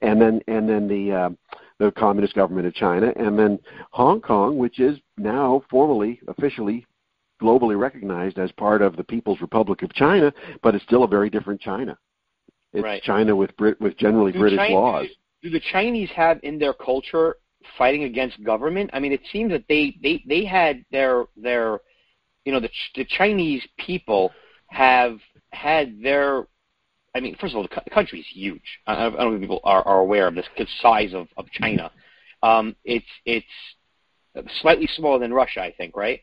and 0.00 0.20
then 0.20 0.40
and 0.48 0.68
then 0.68 0.88
the 0.88 1.12
uh, 1.12 1.30
the 1.78 1.92
Communist 1.92 2.34
government 2.34 2.66
of 2.66 2.74
China, 2.74 3.12
and 3.16 3.38
then 3.38 3.60
Hong 3.90 4.20
Kong, 4.20 4.58
which 4.58 4.80
is 4.80 4.98
now 5.18 5.62
formally 5.70 6.20
officially 6.26 6.84
globally 7.40 7.78
recognized 7.78 8.38
as 8.38 8.50
part 8.52 8.82
of 8.82 8.96
the 8.96 9.04
People's 9.04 9.40
Republic 9.40 9.82
of 9.82 9.92
China, 9.94 10.32
but 10.62 10.74
it's 10.74 10.84
still 10.84 11.02
a 11.04 11.08
very 11.08 11.28
different 11.28 11.60
China. 11.60 11.96
It's 12.72 12.82
Right. 12.82 13.02
China 13.02 13.36
with 13.36 13.56
Brit 13.56 13.80
with 13.80 13.96
generally 13.96 14.32
Do 14.32 14.38
British 14.38 14.58
China- 14.58 14.74
laws. 14.74 15.08
do 15.42 15.50
the 15.50 15.60
Chinese 15.60 16.10
have 16.10 16.40
in 16.42 16.58
their 16.58 16.72
culture 16.72 17.36
fighting 17.76 18.04
against 18.04 18.42
government? 18.44 18.90
I 18.92 18.98
mean, 19.00 19.12
it 19.12 19.20
seems 19.32 19.50
that 19.52 19.66
they 19.68 19.96
they 20.02 20.22
they 20.26 20.44
had 20.44 20.84
their 20.90 21.26
their 21.36 21.80
you 22.44 22.52
know 22.52 22.60
the 22.60 22.68
Ch- 22.68 22.92
the 22.96 23.04
Chinese 23.04 23.66
people 23.78 24.32
have 24.68 25.20
had 25.52 26.02
their 26.02 26.46
I 27.14 27.20
mean, 27.20 27.36
first 27.36 27.52
of 27.52 27.58
all, 27.58 27.62
the, 27.64 27.82
the 27.84 27.90
country 27.90 28.20
is 28.20 28.26
huge. 28.32 28.80
I, 28.86 28.94
I 29.06 29.10
don't 29.10 29.18
know 29.18 29.34
if 29.34 29.40
people 29.42 29.60
are, 29.64 29.86
are 29.86 30.00
aware 30.00 30.26
of 30.28 30.34
this 30.34 30.46
the 30.56 30.66
size 30.80 31.12
of 31.12 31.28
of 31.36 31.50
China. 31.50 31.90
Um, 32.42 32.74
it's 32.84 33.04
it's 33.26 33.46
slightly 34.62 34.86
smaller 34.96 35.18
than 35.18 35.32
Russia, 35.32 35.60
I 35.60 35.72
think, 35.72 35.94
right? 35.96 36.20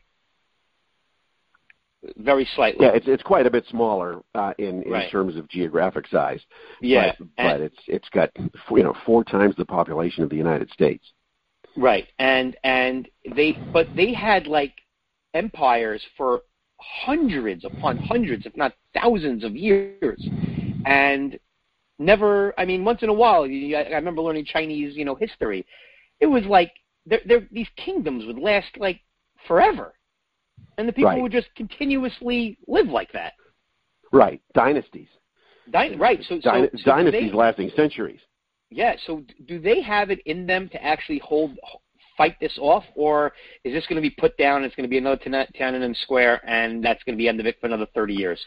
Very 2.16 2.48
slightly. 2.54 2.86
Yeah, 2.86 2.92
it's 2.94 3.06
it's 3.08 3.22
quite 3.22 3.46
a 3.46 3.50
bit 3.50 3.66
smaller 3.68 4.22
uh, 4.34 4.54
in 4.58 4.82
in 4.84 4.92
Right. 4.92 5.10
terms 5.10 5.36
of 5.36 5.46
geographic 5.48 6.06
size. 6.08 6.40
Yeah, 6.80 7.12
but, 7.18 7.28
but 7.36 7.60
it's 7.60 7.78
it's 7.86 8.08
got 8.08 8.30
you 8.36 8.82
know 8.82 8.94
four 9.04 9.22
times 9.22 9.54
the 9.56 9.66
population 9.66 10.24
of 10.24 10.30
the 10.30 10.36
United 10.36 10.70
States. 10.70 11.12
Right, 11.76 12.06
and 12.18 12.56
and 12.64 13.08
they 13.34 13.52
but 13.72 13.86
they 13.94 14.14
had 14.14 14.46
like 14.46 14.72
empires 15.34 16.02
for 16.16 16.42
hundreds 16.80 17.64
upon 17.64 17.98
hundreds, 17.98 18.46
if 18.46 18.56
not 18.56 18.72
thousands 18.94 19.44
of 19.44 19.54
years, 19.54 20.26
and 20.86 21.38
never. 21.98 22.54
I 22.58 22.64
mean, 22.64 22.84
once 22.84 23.02
in 23.02 23.10
a 23.10 23.14
while, 23.14 23.42
I, 23.42 23.84
I 23.88 23.94
remember 23.94 24.22
learning 24.22 24.46
Chinese, 24.46 24.96
you 24.96 25.04
know, 25.04 25.14
history. 25.14 25.66
It 26.20 26.26
was 26.26 26.44
like 26.46 26.72
they're, 27.06 27.20
they're, 27.26 27.46
these 27.52 27.68
kingdoms 27.76 28.26
would 28.26 28.38
last 28.38 28.68
like 28.78 29.00
forever, 29.46 29.94
and 30.78 30.88
the 30.88 30.92
people 30.92 31.10
Right. 31.10 31.22
would 31.22 31.32
just 31.32 31.54
continuously 31.54 32.58
live 32.66 32.88
like 32.88 33.12
that. 33.12 33.34
Right, 34.12 34.40
dynasties. 34.54 35.08
Dy- 35.70 35.96
right. 35.96 36.22
So, 36.24 36.40
so, 36.40 36.68
so 36.76 36.84
dynasties 36.84 37.30
they- 37.30 37.36
lasting 37.36 37.70
centuries. 37.76 38.20
Yeah. 38.70 38.96
So 39.06 39.24
do 39.46 39.58
they 39.58 39.80
have 39.82 40.10
it 40.10 40.20
in 40.26 40.46
them 40.46 40.68
to 40.70 40.82
actually 40.84 41.18
hold 41.18 41.58
fight 42.16 42.36
this 42.40 42.56
off, 42.58 42.84
or 42.94 43.32
is 43.64 43.72
this 43.72 43.86
going 43.86 43.96
to 43.96 44.02
be 44.02 44.10
put 44.10 44.36
down? 44.36 44.62
It's 44.64 44.74
going 44.74 44.84
to 44.84 44.90
be 44.90 44.98
another 44.98 45.16
Tian- 45.16 45.46
Tiananmen 45.58 45.96
Square, 46.02 46.40
and 46.46 46.84
that's 46.84 47.02
going 47.04 47.16
to 47.16 47.18
be 47.18 47.28
end 47.28 47.40
of 47.40 47.46
it 47.46 47.58
for 47.60 47.66
another 47.66 47.86
thirty 47.94 48.14
years. 48.14 48.44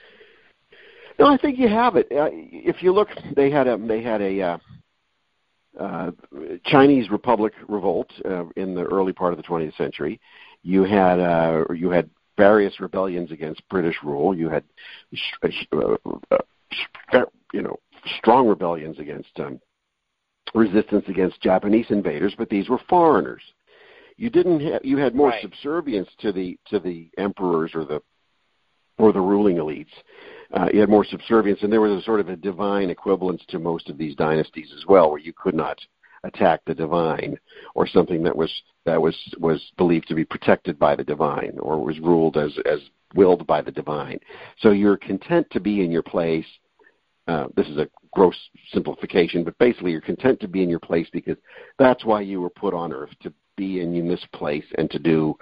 No, 1.20 1.28
I 1.28 1.38
think 1.38 1.59
you 1.59 1.68
have 1.68 1.95
it. 1.95 2.07
Uh, 2.11 2.30
if 2.32 2.82
you 2.82 2.91
look, 2.91 3.09
they 3.36 3.49
had 3.49 3.68
a 3.68 3.78
they 3.78 4.01
had 4.01 4.22
a 4.22 4.41
uh, 4.41 4.57
uh, 5.80 6.11
Chinese 6.66 7.09
Republic 7.09 7.53
revolt 7.68 8.09
uh, 8.26 8.45
in 8.55 8.76
the 8.76 8.84
early 8.84 9.14
part 9.14 9.34
of 9.34 9.38
the 9.38 9.43
20th 9.43 9.76
century. 9.76 10.20
You 10.64 10.84
had 10.84 11.20
uh, 11.20 11.66
you 11.76 11.89
had 11.89 12.09
various 12.38 12.80
rebellions 12.80 13.32
against 13.32 13.68
British 13.70 13.97
rule. 14.03 14.36
You 14.36 14.49
had 14.49 14.64
uh, 15.43 15.95
uh, 16.32 16.38
uh, 17.11 17.26
you 17.53 17.61
know 17.61 17.78
strong 18.18 18.47
rebellions 18.47 18.99
against 18.99 19.39
um, 19.39 19.59
resistance 20.55 21.05
against 21.07 21.41
Japanese 21.41 21.88
invaders, 21.89 22.34
but 22.38 22.49
these 22.49 22.70
were 22.70 22.80
foreigners. 22.89 23.41
You 24.18 24.30
didn't 24.30 24.59
have 24.61 24.86
you 24.86 24.97
had 24.97 25.16
more 25.16 25.30
Right. 25.30 25.41
subservience 25.41 26.09
to 26.20 26.32
the 26.32 26.57
to 26.68 26.80
the 26.80 27.09
emperors 27.18 27.72
or 27.76 27.86
the 27.86 28.01
or 28.97 29.11
the 29.11 29.22
ruling 29.22 29.57
elites. 29.57 29.93
Uh, 30.53 30.70
you 30.72 30.80
had 30.80 30.89
more 30.89 31.03
subservience, 31.03 31.64
and 31.64 31.74
there 31.74 31.82
was 31.82 31.99
a 31.99 32.03
sort 32.03 32.20
of 32.20 32.30
a 32.30 32.36
divine 32.36 32.89
equivalence 32.89 33.43
to 33.47 33.57
most 33.57 33.89
of 33.89 33.97
these 33.97 34.16
dynasties 34.16 34.72
as 34.78 34.86
well, 34.88 35.09
where 35.09 35.20
you 35.20 35.34
could 35.34 35.55
not 35.55 35.80
attack 36.24 36.61
the 36.65 36.74
divine 36.74 37.38
or 37.76 37.88
something 37.88 38.24
that 38.24 38.36
was 38.36 38.51
that 38.86 39.01
was 39.01 39.15
was 39.39 39.61
believed 39.78 40.07
to 40.07 40.15
be 40.15 40.26
protected 40.26 40.80
by 40.80 40.95
the 40.95 41.03
divine 41.03 41.57
or 41.59 41.84
was 41.84 41.99
ruled 41.99 42.38
as 42.38 42.57
as 42.65 42.80
willed 43.15 43.45
by 43.45 43.61
the 43.61 43.71
divine. 43.71 44.19
So 44.59 44.71
you're 44.71 44.97
content 44.97 45.47
to 45.51 45.59
be 45.59 45.84
in 45.84 45.91
your 45.91 46.03
place. 46.03 46.45
Uh, 47.28 47.47
this 47.55 47.67
is 47.67 47.78
a 47.78 47.88
gross 48.11 48.36
simplification, 48.71 49.43
but 49.43 49.57
basically 49.57 49.91
you're 49.91 50.01
content 50.01 50.39
to 50.41 50.47
be 50.47 50.61
in 50.61 50.69
your 50.69 50.80
place 50.80 51.07
because 51.13 51.38
that's 51.80 52.03
why 52.03 52.21
you 52.21 52.41
were 52.41 52.49
put 52.49 52.74
on 52.74 52.91
earth 52.91 53.11
to 53.21 53.34
be 53.56 53.82
in, 53.82 53.95
in 53.95 54.08
this 54.08 54.26
place 54.34 54.66
and 54.78 54.89
to 54.91 54.99
do 54.99 55.36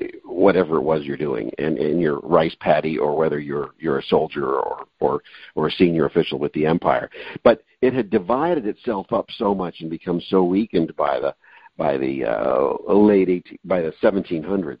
eh, 0.00 0.08
whatever 0.24 0.76
it 0.76 0.82
was 0.82 1.04
you're 1.04 1.16
doing 1.16 1.50
in, 1.58 1.76
in 1.76 1.98
your 1.98 2.20
rice 2.20 2.54
paddy 2.60 2.98
or 2.98 3.16
whether 3.16 3.38
you're 3.38 3.70
you're 3.78 3.98
a 3.98 4.04
soldier 4.04 4.46
or, 4.46 4.86
or 5.00 5.22
or 5.54 5.68
a 5.68 5.72
senior 5.72 6.06
official 6.06 6.38
with 6.38 6.52
the 6.52 6.66
empire. 6.66 7.10
But 7.44 7.62
it 7.82 7.92
had 7.94 8.10
divided 8.10 8.66
itself 8.66 9.12
up 9.12 9.26
so 9.36 9.54
much 9.54 9.80
and 9.80 9.90
become 9.90 10.20
so 10.28 10.42
weakened 10.44 10.94
by 10.96 11.20
the 11.20 11.34
by 11.76 11.96
the 11.96 12.24
uh, 12.24 12.92
late 12.92 13.28
18, 13.28 13.58
by 13.64 13.80
the 13.80 13.92
1700s 14.02 14.80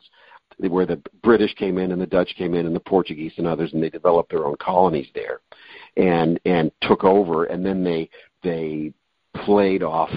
where 0.68 0.84
the 0.84 1.00
British 1.22 1.54
came 1.54 1.78
in 1.78 1.92
and 1.92 2.00
the 2.00 2.06
Dutch 2.06 2.34
came 2.36 2.52
in 2.54 2.66
and 2.66 2.76
the 2.76 2.80
Portuguese 2.80 3.32
and 3.38 3.46
others 3.46 3.72
and 3.72 3.82
they 3.82 3.88
developed 3.88 4.30
their 4.30 4.44
own 4.44 4.56
colonies 4.60 5.06
there 5.14 5.40
and 5.96 6.38
and 6.44 6.70
took 6.82 7.04
over 7.04 7.44
and 7.44 7.64
then 7.64 7.82
they 7.82 8.10
they 8.42 8.92
played 9.44 9.82
off 9.82 10.10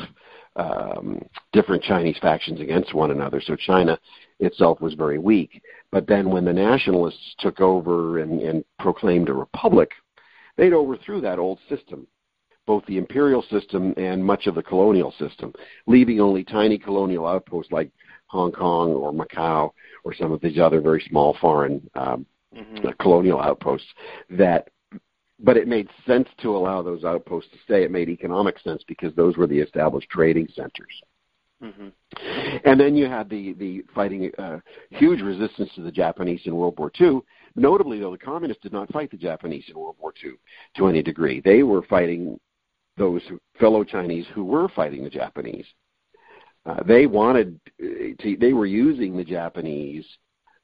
um, 0.55 1.21
different 1.51 1.83
Chinese 1.83 2.17
factions 2.21 2.61
against 2.61 2.93
one 2.93 3.11
another. 3.11 3.41
So 3.41 3.55
China 3.55 3.97
itself 4.39 4.81
was 4.81 4.93
very 4.93 5.17
weak. 5.17 5.61
But 5.91 6.07
then 6.07 6.29
when 6.29 6.45
the 6.45 6.53
nationalists 6.53 7.35
took 7.39 7.59
over 7.59 8.19
and, 8.19 8.41
and 8.41 8.63
proclaimed 8.79 9.29
a 9.29 9.33
republic, 9.33 9.91
they'd 10.57 10.73
overthrew 10.73 11.21
that 11.21 11.39
old 11.39 11.59
system, 11.69 12.07
both 12.65 12.85
the 12.85 12.97
imperial 12.97 13.43
system 13.43 13.93
and 13.97 14.23
much 14.23 14.47
of 14.47 14.55
the 14.55 14.63
colonial 14.63 15.13
system, 15.19 15.53
leaving 15.87 16.19
only 16.19 16.43
tiny 16.43 16.77
colonial 16.77 17.27
outposts 17.27 17.71
like 17.71 17.91
Hong 18.27 18.51
Kong 18.51 18.91
or 18.93 19.11
Macau 19.11 19.71
or 20.03 20.13
some 20.13 20.31
of 20.31 20.41
these 20.41 20.59
other 20.59 20.81
very 20.81 21.03
small 21.07 21.37
foreign 21.39 21.87
um, 21.95 22.25
Mm-hmm. 22.55 22.87
colonial 22.99 23.41
outposts 23.41 23.87
that 24.29 24.69
but 25.43 25.57
it 25.57 25.67
made 25.67 25.89
sense 26.07 26.27
to 26.41 26.55
allow 26.55 26.81
those 26.81 27.03
outposts 27.03 27.51
to 27.51 27.57
stay. 27.65 27.83
It 27.83 27.91
made 27.91 28.09
economic 28.09 28.57
sense 28.59 28.81
because 28.87 29.13
those 29.13 29.37
were 29.37 29.45
the 29.45 29.59
established 29.59 30.09
trading 30.09 30.47
centers. 30.55 31.01
Mm-hmm. 31.61 31.89
And 32.65 32.79
then 32.79 32.95
you 32.95 33.05
had 33.05 33.29
the 33.29 33.53
the 33.53 33.83
fighting 33.93 34.31
uh, 34.37 34.59
huge 34.89 35.21
resistance 35.21 35.69
to 35.75 35.81
the 35.81 35.91
Japanese 35.91 36.41
in 36.45 36.55
World 36.55 36.77
War 36.77 36.91
II. 36.99 37.21
Notably, 37.55 37.99
though, 37.99 38.11
the 38.11 38.17
communists 38.17 38.63
did 38.63 38.73
not 38.73 38.91
fight 38.91 39.11
the 39.11 39.17
Japanese 39.17 39.65
in 39.69 39.77
World 39.77 39.95
War 39.99 40.13
II 40.23 40.31
to 40.77 40.87
any 40.87 41.03
degree. 41.03 41.39
They 41.39 41.63
were 41.63 41.83
fighting 41.83 42.39
those 42.97 43.21
who, 43.29 43.39
fellow 43.59 43.83
Chinese 43.83 44.25
who 44.33 44.43
were 44.43 44.67
fighting 44.69 45.03
the 45.03 45.09
Japanese. 45.09 45.65
Uh, 46.65 46.83
they 46.83 47.05
wanted 47.05 47.59
uh, 47.81 48.21
to. 48.21 48.37
They 48.37 48.53
were 48.53 48.65
using 48.65 49.15
the 49.15 49.23
Japanese. 49.23 50.05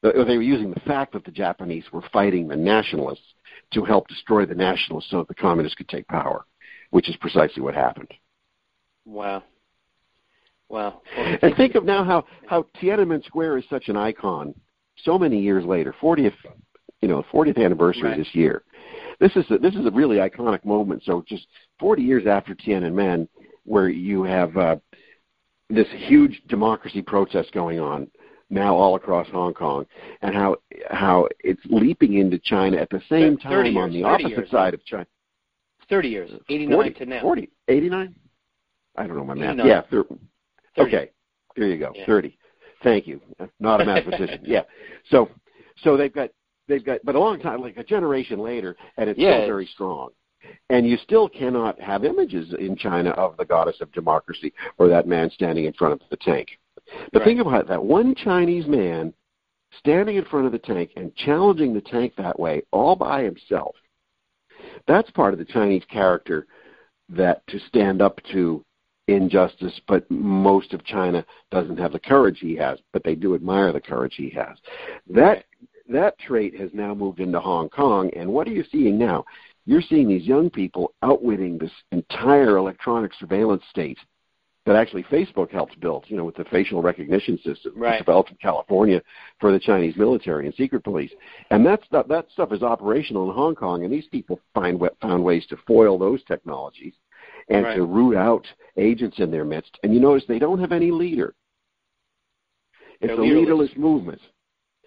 uh, 0.04 0.12
They 0.26 0.38
were 0.38 0.42
using 0.44 0.72
the 0.72 0.80
fact 0.82 1.14
that 1.14 1.24
the 1.24 1.32
Japanese 1.32 1.86
were 1.94 2.04
fighting 2.12 2.48
the 2.48 2.58
nationalists 2.58 3.36
to 3.72 3.84
help 3.84 4.08
destroy 4.08 4.46
the 4.46 4.56
nationalists 4.56 5.12
so 5.12 5.20
that 5.20 5.28
the 5.28 5.36
communists 5.36 5.76
could 5.76 5.90
take 5.90 6.08
power, 6.08 6.46
which 6.90 7.10
is 7.10 7.16
precisely 7.18 7.62
what 7.62 7.76
happened. 7.76 8.12
Wow. 9.06 9.44
Wow. 10.70 11.02
And 11.42 11.56
think 11.56 11.76
of 11.76 11.84
now 11.84 12.04
how 12.04 12.26
how 12.48 12.66
Tiananmen 12.82 13.26
Square 13.26 13.60
is 13.60 13.66
such 13.70 13.90
an 13.90 13.98
icon. 13.98 14.54
So 15.04 15.18
many 15.18 15.40
years 15.40 15.66
later, 15.66 15.96
40th, 16.02 16.34
you 17.02 17.08
know, 17.08 17.24
40th 17.32 17.64
anniversary 17.64 18.10
Right. 18.10 18.18
this 18.18 18.34
year. 18.34 18.64
This 19.20 19.36
is 19.36 19.46
a, 19.50 19.58
this 19.58 19.76
is 19.76 19.86
a 19.86 19.92
really 19.92 20.18
iconic 20.18 20.64
moment. 20.66 21.04
So 21.06 21.24
just 21.28 21.48
40 21.80 22.02
years 22.02 22.28
after 22.28 22.54
Tiananmen, 22.54 23.28
where 23.64 23.90
you 23.90 24.24
have 24.24 24.56
uh, 24.58 24.76
this 25.70 25.88
huge 25.92 26.42
democracy 26.48 27.02
protest 27.02 27.52
going 27.54 27.80
on 27.80 28.10
now 28.50 28.76
all 28.76 28.96
across 28.96 29.28
Hong 29.30 29.54
Kong, 29.54 29.86
and 30.22 30.34
how 30.36 30.58
how 30.90 31.28
it's 31.40 31.62
leaping 31.66 32.14
into 32.16 32.40
China 32.40 32.78
at 32.78 32.90
the 32.90 33.02
same 33.10 33.38
Thir- 33.38 33.50
30 33.50 33.70
time 33.74 33.78
on 33.78 33.92
the 33.94 34.04
opposite 34.04 34.30
years. 34.30 34.50
side 34.50 34.74
of 34.74 34.84
China. 34.86 35.06
Thirty 35.90 36.10
years, 36.10 36.30
eighty-nine 36.50 36.76
40, 36.76 36.90
to 36.92 37.06
now. 37.08 37.22
40, 37.22 37.50
89? 37.68 38.16
I 38.96 39.08
don't 39.08 39.18
know 39.18 39.24
my 39.26 39.34
math. 39.34 39.54
89. 39.56 39.68
Yeah, 39.68 39.82
thir- 39.90 40.04
30. 40.76 40.88
Okay, 40.88 41.12
there 41.56 41.68
you 41.68 41.78
go. 41.80 41.92
Yeah. 41.96 42.06
Thirty. 42.06 42.38
Thank 42.84 43.08
you. 43.08 43.20
Not 43.60 43.82
a 43.82 43.86
mathematician. 43.92 44.42
yeah. 44.44 44.62
So, 45.10 45.30
so 45.84 45.98
they've 45.98 46.14
got 46.14 46.30
they've 46.68 46.86
got, 46.86 47.00
but 47.04 47.16
a 47.16 47.20
long 47.20 47.40
time, 47.40 47.62
like 47.62 47.78
a 47.78 47.84
generation 47.84 48.40
later, 48.40 48.76
and 48.98 49.10
it's 49.10 49.20
Yeah. 49.20 49.38
still 49.38 49.48
very 49.48 49.66
strong. 49.66 50.10
And 50.70 50.88
you 50.88 50.96
still 51.04 51.28
cannot 51.28 51.80
have 51.82 52.06
images 52.06 52.54
in 52.60 52.76
China 52.78 53.10
of 53.12 53.36
the 53.38 53.44
goddess 53.46 53.82
of 53.82 53.92
democracy 53.92 54.54
or 54.78 54.88
that 54.88 55.06
man 55.08 55.30
standing 55.32 55.66
in 55.66 55.74
front 55.74 55.94
of 56.02 56.02
the 56.10 56.16
tank. 56.18 56.48
But 57.12 57.20
Right. 57.20 57.26
think 57.26 57.40
about 57.40 57.68
that 57.68 57.84
one 57.84 58.16
Chinese 58.16 58.68
man 58.68 59.14
standing 59.72 60.16
in 60.16 60.26
front 60.26 60.46
of 60.46 60.52
the 60.52 60.60
tank 60.60 60.92
and 60.96 61.16
challenging 61.16 61.74
the 61.74 61.82
tank 61.82 62.16
that 62.16 62.40
way, 62.40 62.64
all 62.72 62.96
by 62.96 63.24
himself. 63.24 63.76
That's 64.88 65.12
part 65.12 65.34
of 65.34 65.40
the 65.40 65.46
Chinese 65.46 65.86
character 65.86 66.48
that 67.10 67.46
to 67.48 67.60
stand 67.60 68.02
up 68.02 68.22
to 68.32 68.64
injustice, 69.08 69.80
but 69.88 70.10
most 70.10 70.74
of 70.74 70.84
China 70.84 71.26
doesn't 71.52 71.78
have 71.78 71.92
the 71.92 72.00
courage 72.00 72.40
he 72.40 72.56
has, 72.56 72.80
but 72.94 73.04
they 73.04 73.16
do 73.16 73.36
admire 73.36 73.72
the 73.72 73.82
courage 73.82 74.16
he 74.16 74.30
has. 74.30 74.58
That 75.08 75.46
that 75.88 76.20
trait 76.20 76.56
has 76.60 76.70
now 76.74 76.94
moved 76.94 77.20
into 77.20 77.40
Hong 77.40 77.68
Kong, 77.70 78.12
and 78.16 78.32
what 78.32 78.48
are 78.48 78.52
you 78.52 78.64
seeing 78.72 78.98
now? 78.98 79.26
You're 79.66 79.82
seeing 79.82 80.08
these 80.08 80.28
young 80.28 80.50
people 80.50 80.94
outwitting 81.02 81.58
this 81.58 81.72
entire 81.92 82.58
electronic 82.58 83.12
surveillance 83.16 83.64
state 83.70 83.98
that 84.66 84.76
actually 84.76 85.04
Facebook 85.04 85.50
helped 85.52 85.80
build, 85.80 86.06
you 86.08 86.18
know, 86.18 86.26
with 86.26 86.36
the 86.36 86.44
facial 86.46 86.82
recognition 86.82 87.38
system 87.40 87.74
Right. 87.76 87.98
developed 87.98 88.32
in 88.32 88.38
California 88.38 89.02
for 89.40 89.52
the 89.52 89.60
Chinese 89.60 89.96
military 89.96 90.46
and 90.46 90.54
secret 90.56 90.84
police. 90.84 91.12
And 91.50 91.66
that 91.66 91.84
stuff, 91.86 92.08
that 92.10 92.30
stuff 92.32 92.52
is 92.52 92.62
operational 92.62 93.30
in 93.30 93.36
Hong 93.36 93.56
Kong, 93.56 93.84
and 93.84 93.92
these 93.92 94.08
people 94.08 94.40
find 94.54 94.80
found 95.02 95.24
ways 95.24 95.46
to 95.48 95.58
foil 95.66 95.98
those 95.98 96.24
technologies 96.26 96.94
and 97.50 97.66
Right. 97.66 97.76
to 97.76 97.86
root 97.86 98.16
out 98.16 98.46
agents 98.78 99.20
in 99.20 99.32
their 99.32 99.46
midst. 99.46 99.80
And 99.84 99.94
you 99.94 100.00
notice 100.00 100.26
they 100.28 100.40
don't 100.40 100.60
have 100.60 100.72
any 100.72 100.92
leader. 100.92 101.34
It's 103.02 103.08
They're 103.08 103.12
a 103.12 103.18
leaderless. 103.18 103.72
leaderless 103.72 103.78
movement. 103.78 104.22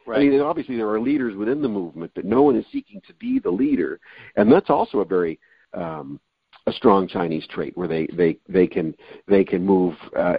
Right. 0.05 0.21
I 0.21 0.25
mean, 0.29 0.41
obviously 0.41 0.77
there 0.77 0.89
are 0.91 1.01
leaders 1.01 1.35
within 1.37 1.63
the 1.63 1.69
movement, 1.69 2.13
but 2.15 2.25
no 2.25 2.43
one 2.43 2.57
is 2.57 2.67
seeking 2.73 3.01
to 3.07 3.15
be 3.15 3.39
the 3.39 3.51
leader, 3.51 4.01
and 4.37 4.51
that's 4.53 4.69
also 4.69 5.01
a 5.01 5.05
very 5.05 5.39
um, 5.75 6.21
a 6.67 6.73
strong 6.73 7.09
Chinese 7.09 7.47
trait 7.49 7.77
where 7.77 7.89
they 7.89 8.07
they 8.13 8.39
they 8.49 8.67
can 8.67 8.95
they 9.27 9.45
can 9.45 9.65
move 9.65 9.95
uh, 10.17 10.37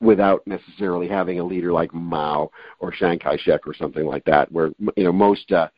without 0.00 0.46
necessarily 0.46 1.08
having 1.08 1.38
a 1.38 1.44
leader 1.44 1.72
like 1.72 1.92
Mao 1.92 2.50
or 2.80 2.90
Chiang 2.90 3.18
Kai-shek 3.18 3.66
or 3.66 3.74
something 3.74 4.06
like 4.06 4.24
that. 4.24 4.50
Where 4.50 4.70
you 4.96 5.04
know 5.04 5.12
most 5.12 5.52
uh, 5.52 5.68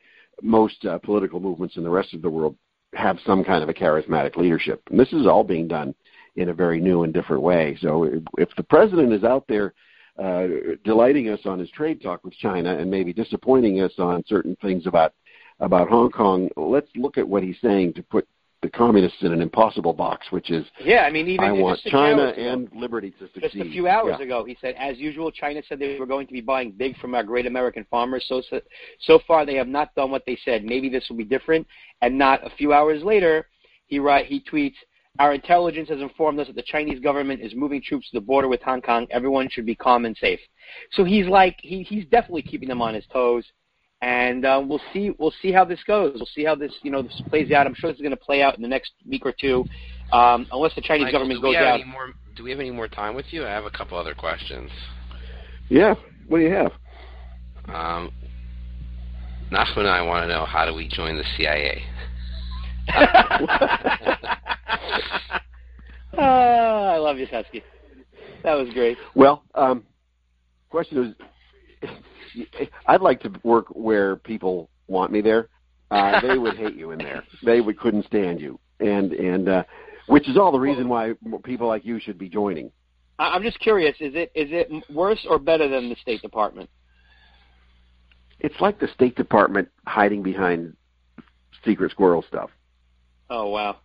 most 0.43 0.85
uh, 0.85 0.99
political 0.99 1.41
movements 1.41 1.77
in 1.77 1.85
the 1.85 1.91
rest 1.91 2.15
of 2.15 2.23
the 2.23 2.31
world 2.31 2.57
have 2.95 3.19
some 3.27 3.43
kind 3.45 3.63
of 3.63 3.69
a 3.69 3.75
charismatic 3.75 4.37
leadership, 4.37 4.83
and 4.91 4.99
this 4.99 5.13
is 5.13 5.27
all 5.27 5.45
being 5.45 5.67
done 5.69 5.95
in 6.37 6.51
a 6.51 6.55
very 6.55 6.81
new 6.81 7.03
and 7.03 7.13
different 7.13 7.43
way. 7.43 7.77
So 7.81 8.23
if 8.39 8.49
the 8.57 8.63
president 8.63 9.13
is 9.13 9.25
out 9.25 9.45
there 9.49 9.75
uh, 10.19 10.47
delighting 10.85 11.29
us 11.29 11.41
on 11.45 11.59
his 11.59 11.71
trade 11.71 12.01
talk 12.01 12.25
with 12.25 12.35
China 12.35 12.77
and 12.77 12.91
maybe 12.91 13.13
disappointing 13.13 13.81
us 13.81 13.93
on 13.99 14.25
certain 14.27 14.57
things 14.63 14.87
about 14.87 15.13
about 15.61 15.89
Hong 15.89 16.11
Kong. 16.11 16.49
Let's 16.57 16.91
look 16.97 17.19
at 17.19 17.27
what 17.27 17.43
he's 17.43 17.57
saying 17.63 17.95
to 17.95 18.03
put 18.03 18.29
the 18.63 18.71
communists 18.71 19.19
in 19.23 19.33
an 19.33 19.43
impossible 19.43 19.93
box, 19.93 20.27
which 20.31 20.51
is 20.51 20.65
yeah. 20.83 21.03
I 21.03 21.11
mean, 21.11 21.29
even 21.29 21.45
I 21.45 21.53
want 21.53 21.81
China 21.83 22.25
hours 22.25 22.35
and 22.39 22.69
liberty 22.75 23.11
to 23.13 23.27
succeed. 23.27 23.43
Just 23.43 23.57
a 23.57 23.71
few 23.71 23.87
hours 23.87 24.17
Yeah. 24.19 24.25
ago, 24.25 24.45
he 24.45 24.57
said, 24.61 24.75
as 24.79 24.99
usual, 24.99 25.31
China 25.31 25.63
said 25.69 25.79
they 25.79 25.99
were 25.99 26.07
going 26.07 26.27
to 26.27 26.33
be 26.33 26.41
buying 26.41 26.73
big 26.73 26.97
from 26.99 27.15
our 27.15 27.23
great 27.23 27.47
American 27.47 27.85
farmers. 27.91 28.25
So 28.29 28.43
so 29.01 29.21
far, 29.27 29.45
they 29.45 29.55
have 29.57 29.69
not 29.69 29.95
done 29.95 30.11
what 30.11 30.25
they 30.27 30.37
said. 30.45 30.65
Maybe 30.65 30.89
this 30.89 31.07
will 31.09 31.17
be 31.17 31.25
different. 31.25 31.67
And 32.01 32.17
not 32.17 32.45
a 32.47 32.51
few 32.57 32.73
hours 32.73 33.03
later, 33.03 33.47
he 33.87 33.99
write 33.99 34.27
he 34.27 34.41
tweets. 34.41 34.77
Our 35.19 35.33
intelligence 35.33 35.89
has 35.89 36.01
informed 36.01 36.41
us 36.41 36.47
that 36.49 36.57
the 36.57 36.63
Chinese 36.63 37.01
government 37.01 37.41
is 37.41 37.55
moving 37.55 37.81
troops 37.83 38.11
to 38.11 38.17
the 38.19 38.21
border 38.21 38.49
with 38.49 38.61
Hong 38.63 38.83
Kong. 38.83 39.07
Everyone 39.11 39.49
should 39.51 39.65
be 39.65 39.75
calm 39.75 40.05
and 40.05 40.17
safe. 40.17 40.41
So 40.93 41.05
he's 41.05 41.27
like 41.27 41.57
he, 41.63 41.83
he's 41.83 42.05
definitely 42.07 42.43
keeping 42.43 42.69
them 42.69 42.83
on 42.83 42.95
his 42.95 43.05
toes, 43.13 43.45
and 44.03 44.45
uh, 44.45 44.63
we'll 44.67 44.81
see 44.93 45.11
we'll 45.19 45.35
see 45.43 45.53
how 45.53 45.65
this 45.65 45.81
goes. 45.87 46.15
We'll 46.17 46.29
see 46.35 46.45
how 46.45 46.55
this 46.55 46.73
you 46.83 46.91
know 46.91 47.03
this 47.03 47.21
plays 47.29 47.51
out. 47.53 47.67
I'm 47.67 47.75
sure 47.75 47.91
this 47.91 47.97
is 47.97 48.03
going 48.03 48.11
to 48.11 48.17
play 48.17 48.43
out 48.43 48.57
in 48.57 48.63
the 48.63 48.69
next 48.69 48.93
week 49.09 49.25
or 49.25 49.33
two, 49.33 49.65
um, 50.13 50.47
unless 50.53 50.75
the 50.75 50.83
Chinese 50.83 51.05
Michael, 51.05 51.21
government 51.21 51.43
goes 51.43 51.55
have 51.57 51.81
out. 51.81 51.87
more? 51.87 52.13
Do 52.37 52.45
we 52.45 52.51
have 52.51 52.61
any 52.61 52.71
more 52.71 52.89
time 52.89 53.15
with 53.15 53.27
you? 53.31 53.45
I 53.47 53.51
have 53.51 53.65
a 53.65 53.71
couple 53.71 53.97
other 53.99 54.15
questions. 54.15 54.71
Yeah. 55.69 55.95
What 56.29 56.39
do 56.39 56.45
you 56.45 56.53
have? 56.53 56.73
Um, 57.69 58.13
Nachman 59.51 59.79
and 59.79 59.89
I 59.89 60.03
want 60.03 60.25
to 60.25 60.29
know 60.29 60.45
how 60.45 60.67
do 60.67 60.75
we 60.75 60.89
join 60.89 61.17
the 61.17 61.25
CIA? 61.37 61.83
Ah, 66.19 66.95
I 66.95 66.97
love 66.97 67.19
you, 67.19 67.27
Husky. 67.27 67.63
That 68.43 68.55
was 68.55 68.71
great. 68.73 68.97
Well, 69.15 69.43
um, 69.55 69.85
question 70.71 71.15
is, 71.83 71.91
I'd 72.87 73.01
like 73.01 73.21
to 73.23 73.33
work 73.43 73.67
where 73.71 74.17
people 74.17 74.71
want 74.89 75.13
me 75.13 75.21
there. 75.21 75.49
Uh, 75.91 76.21
they 76.27 76.39
would 76.39 76.57
hate 76.57 76.75
you 76.75 76.91
in 76.91 76.99
there. 76.99 77.25
They 77.45 77.61
would 77.61 77.79
couldn't 77.79 78.07
stand 78.07 78.41
you, 78.41 78.59
and 78.81 79.13
and 79.13 79.49
uh, 79.49 79.65
which 80.07 80.29
is 80.29 80.37
all 80.37 80.53
the 80.53 80.59
reason 80.61 80.89
why 80.89 81.15
people 81.45 81.67
like 81.69 81.85
you 81.85 82.01
should 82.01 82.19
be 82.19 82.29
joining. 82.29 82.71
I'm 83.19 83.43
just 83.43 83.59
curious. 83.61 83.97
Is 84.01 84.15
it 84.15 84.31
is 84.35 84.49
it 84.51 84.71
worse 84.93 85.25
or 85.29 85.39
better 85.39 85.69
than 85.69 85.89
the 85.89 85.97
State 85.97 86.23
Department? 86.23 86.69
It's 88.41 88.61
like 88.61 88.79
the 88.79 88.89
State 88.89 89.17
Department 89.17 89.69
hiding 89.87 90.23
behind 90.23 90.77
secret 91.65 91.91
squirrel 91.91 92.25
stuff. 92.29 92.51
Oh 93.31 93.49
wow. 93.49 93.77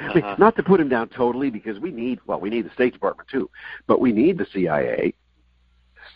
I 0.00 0.14
mean, 0.14 0.24
Uh-huh. 0.24 0.36
not 0.38 0.56
to 0.56 0.62
put 0.62 0.80
him 0.80 0.88
down 0.88 1.08
totally, 1.08 1.50
because 1.50 1.78
we 1.78 1.90
need 1.90 2.18
well, 2.26 2.40
we 2.40 2.50
need 2.50 2.66
the 2.66 2.72
State 2.74 2.92
Department 2.92 3.28
too, 3.28 3.48
but 3.86 4.00
we 4.00 4.12
need 4.12 4.38
the 4.38 4.46
CIA. 4.52 5.14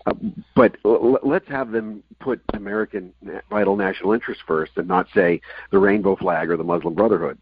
Uh, 0.06 0.14
but 0.54 0.76
l- 0.84 1.18
let's 1.22 1.48
have 1.48 1.70
them 1.70 2.02
put 2.20 2.40
American 2.54 3.12
na- 3.22 3.40
vital 3.50 3.76
national 3.76 4.12
interests 4.12 4.42
first, 4.46 4.72
and 4.76 4.88
not 4.88 5.06
say 5.14 5.40
the 5.70 5.78
rainbow 5.78 6.16
flag 6.16 6.50
or 6.50 6.56
the 6.56 6.64
Muslim 6.64 6.94
Brotherhood. 6.94 7.38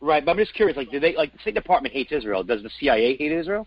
Right, 0.00 0.24
but 0.24 0.32
I'm 0.32 0.38
just 0.38 0.54
curious. 0.54 0.76
Like, 0.76 0.90
do 0.90 1.00
they 1.00 1.16
like 1.16 1.32
the 1.32 1.38
State 1.38 1.54
Department 1.54 1.94
hates 1.94 2.12
Israel? 2.12 2.42
Does 2.44 2.62
the 2.62 2.70
CIA 2.78 3.16
hate 3.16 3.32
Israel? 3.32 3.66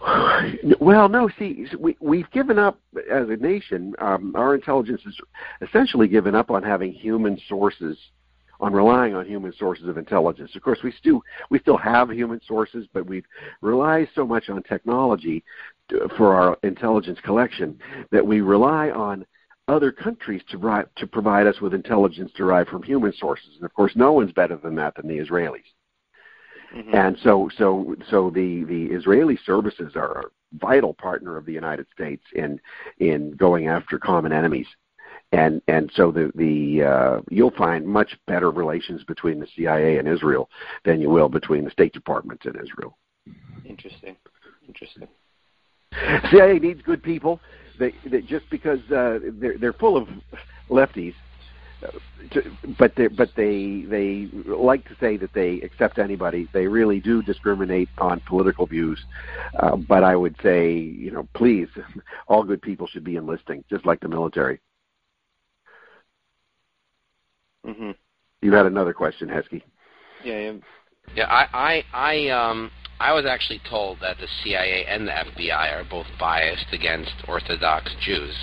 Well, 0.80 1.08
no. 1.08 1.28
See, 1.38 1.66
we 1.78 1.96
we've 2.00 2.30
given 2.30 2.58
up 2.58 2.80
as 3.10 3.28
a 3.28 3.36
nation. 3.36 3.94
Um, 3.98 4.34
our 4.34 4.54
intelligence 4.54 5.02
has 5.04 5.14
essentially 5.68 6.08
given 6.08 6.34
up 6.34 6.50
on 6.50 6.62
having 6.62 6.92
human 6.92 7.38
sources, 7.48 7.96
on 8.60 8.72
relying 8.72 9.14
on 9.14 9.26
human 9.26 9.52
sources 9.58 9.88
of 9.88 9.96
intelligence. 9.96 10.54
Of 10.54 10.62
course, 10.62 10.80
we 10.84 10.92
still 10.92 11.22
we 11.50 11.58
still 11.58 11.78
have 11.78 12.10
human 12.10 12.40
sources, 12.46 12.86
but 12.92 13.06
we've 13.06 13.24
relied 13.62 14.08
so 14.14 14.26
much 14.26 14.48
on 14.48 14.62
technology 14.62 15.42
to, 15.88 16.08
for 16.16 16.34
our 16.34 16.58
intelligence 16.62 17.18
collection 17.24 17.78
that 18.12 18.26
we 18.26 18.40
rely 18.40 18.90
on 18.90 19.24
other 19.68 19.92
countries 19.92 20.42
to 20.50 20.58
ri- 20.58 20.84
to 20.96 21.06
provide 21.06 21.46
us 21.46 21.60
with 21.60 21.74
intelligence 21.74 22.30
derived 22.36 22.68
from 22.68 22.82
human 22.82 23.12
sources. 23.14 23.50
And 23.56 23.64
of 23.64 23.72
course, 23.74 23.92
no 23.94 24.12
one's 24.12 24.32
better 24.32 24.56
than 24.56 24.74
that 24.76 24.94
than 24.96 25.08
the 25.08 25.18
Israelis. 25.18 25.64
Mhm. 26.74 26.94
And 26.94 27.18
so, 27.18 27.48
so, 27.56 27.96
so 28.10 28.30
the 28.30 28.64
the 28.64 28.86
Israeli 28.86 29.36
services 29.44 29.96
are 29.96 30.20
a 30.20 30.24
vital 30.58 30.94
partner 30.94 31.36
of 31.36 31.46
the 31.46 31.52
United 31.52 31.86
States 31.92 32.24
in 32.34 32.60
in 32.98 33.32
going 33.32 33.68
after 33.68 33.98
common 33.98 34.32
enemies, 34.32 34.66
and 35.32 35.62
and 35.68 35.90
so 35.94 36.10
the 36.10 36.32
the 36.34 36.82
uh, 36.82 37.20
you'll 37.30 37.52
find 37.52 37.86
much 37.86 38.16
better 38.26 38.50
relations 38.50 39.04
between 39.04 39.38
the 39.38 39.46
CIA 39.56 39.98
and 39.98 40.08
Israel 40.08 40.50
than 40.84 41.00
you 41.00 41.08
will 41.08 41.28
between 41.28 41.64
the 41.64 41.70
State 41.70 41.92
Department 41.92 42.44
and 42.44 42.56
Israel. 42.56 42.96
Interesting. 43.64 44.16
Interesting. 44.66 45.08
CIA 46.30 46.58
needs 46.58 46.82
good 46.82 47.02
people. 47.02 47.40
They, 47.78 47.94
they 48.04 48.20
just 48.22 48.48
because 48.50 48.80
uh, 48.90 49.20
they're 49.34 49.58
they're 49.58 49.72
full 49.72 49.96
of 49.96 50.08
lefties, 50.68 51.14
uh, 51.86 51.90
to, 52.32 52.42
but 52.78 52.94
they 52.96 53.06
but 53.06 53.30
they 53.36 53.84
they 53.88 54.28
like 54.46 54.86
to 54.88 54.96
say 55.00 55.16
that 55.16 55.32
they 55.32 55.60
accept 55.60 55.98
anybody. 55.98 56.48
They 56.52 56.66
really 56.66 57.00
do 57.00 57.22
discriminate 57.22 57.88
on 57.98 58.20
political 58.26 58.66
views. 58.66 59.04
Uh, 59.58 59.76
but 59.76 60.04
I 60.04 60.16
would 60.16 60.36
say, 60.42 60.74
you 60.74 61.10
know, 61.10 61.28
please, 61.34 61.68
all 62.28 62.42
good 62.42 62.62
people 62.62 62.86
should 62.86 63.04
be 63.04 63.16
enlisting, 63.16 63.64
just 63.70 63.86
like 63.86 64.00
the 64.00 64.08
military. 64.08 64.60
Mhm. 67.70 67.94
You 68.42 68.52
had 68.52 68.66
another 68.66 68.92
question, 68.92 69.28
Heskey. 69.28 69.62
Yeah. 70.24 70.38
yeah. 70.38 70.52
Yeah, 71.14 71.26
I, 71.26 71.46
I, 71.52 71.84
I, 71.92 72.28
um, 72.28 72.70
I 73.00 73.12
was 73.12 73.24
actually 73.26 73.60
told 73.68 73.98
that 74.00 74.18
the 74.18 74.28
CIA 74.42 74.84
and 74.86 75.06
the 75.06 75.12
FBI 75.12 75.72
are 75.72 75.84
both 75.88 76.06
biased 76.18 76.72
against 76.72 77.12
Orthodox 77.26 77.94
Jews. 78.00 78.34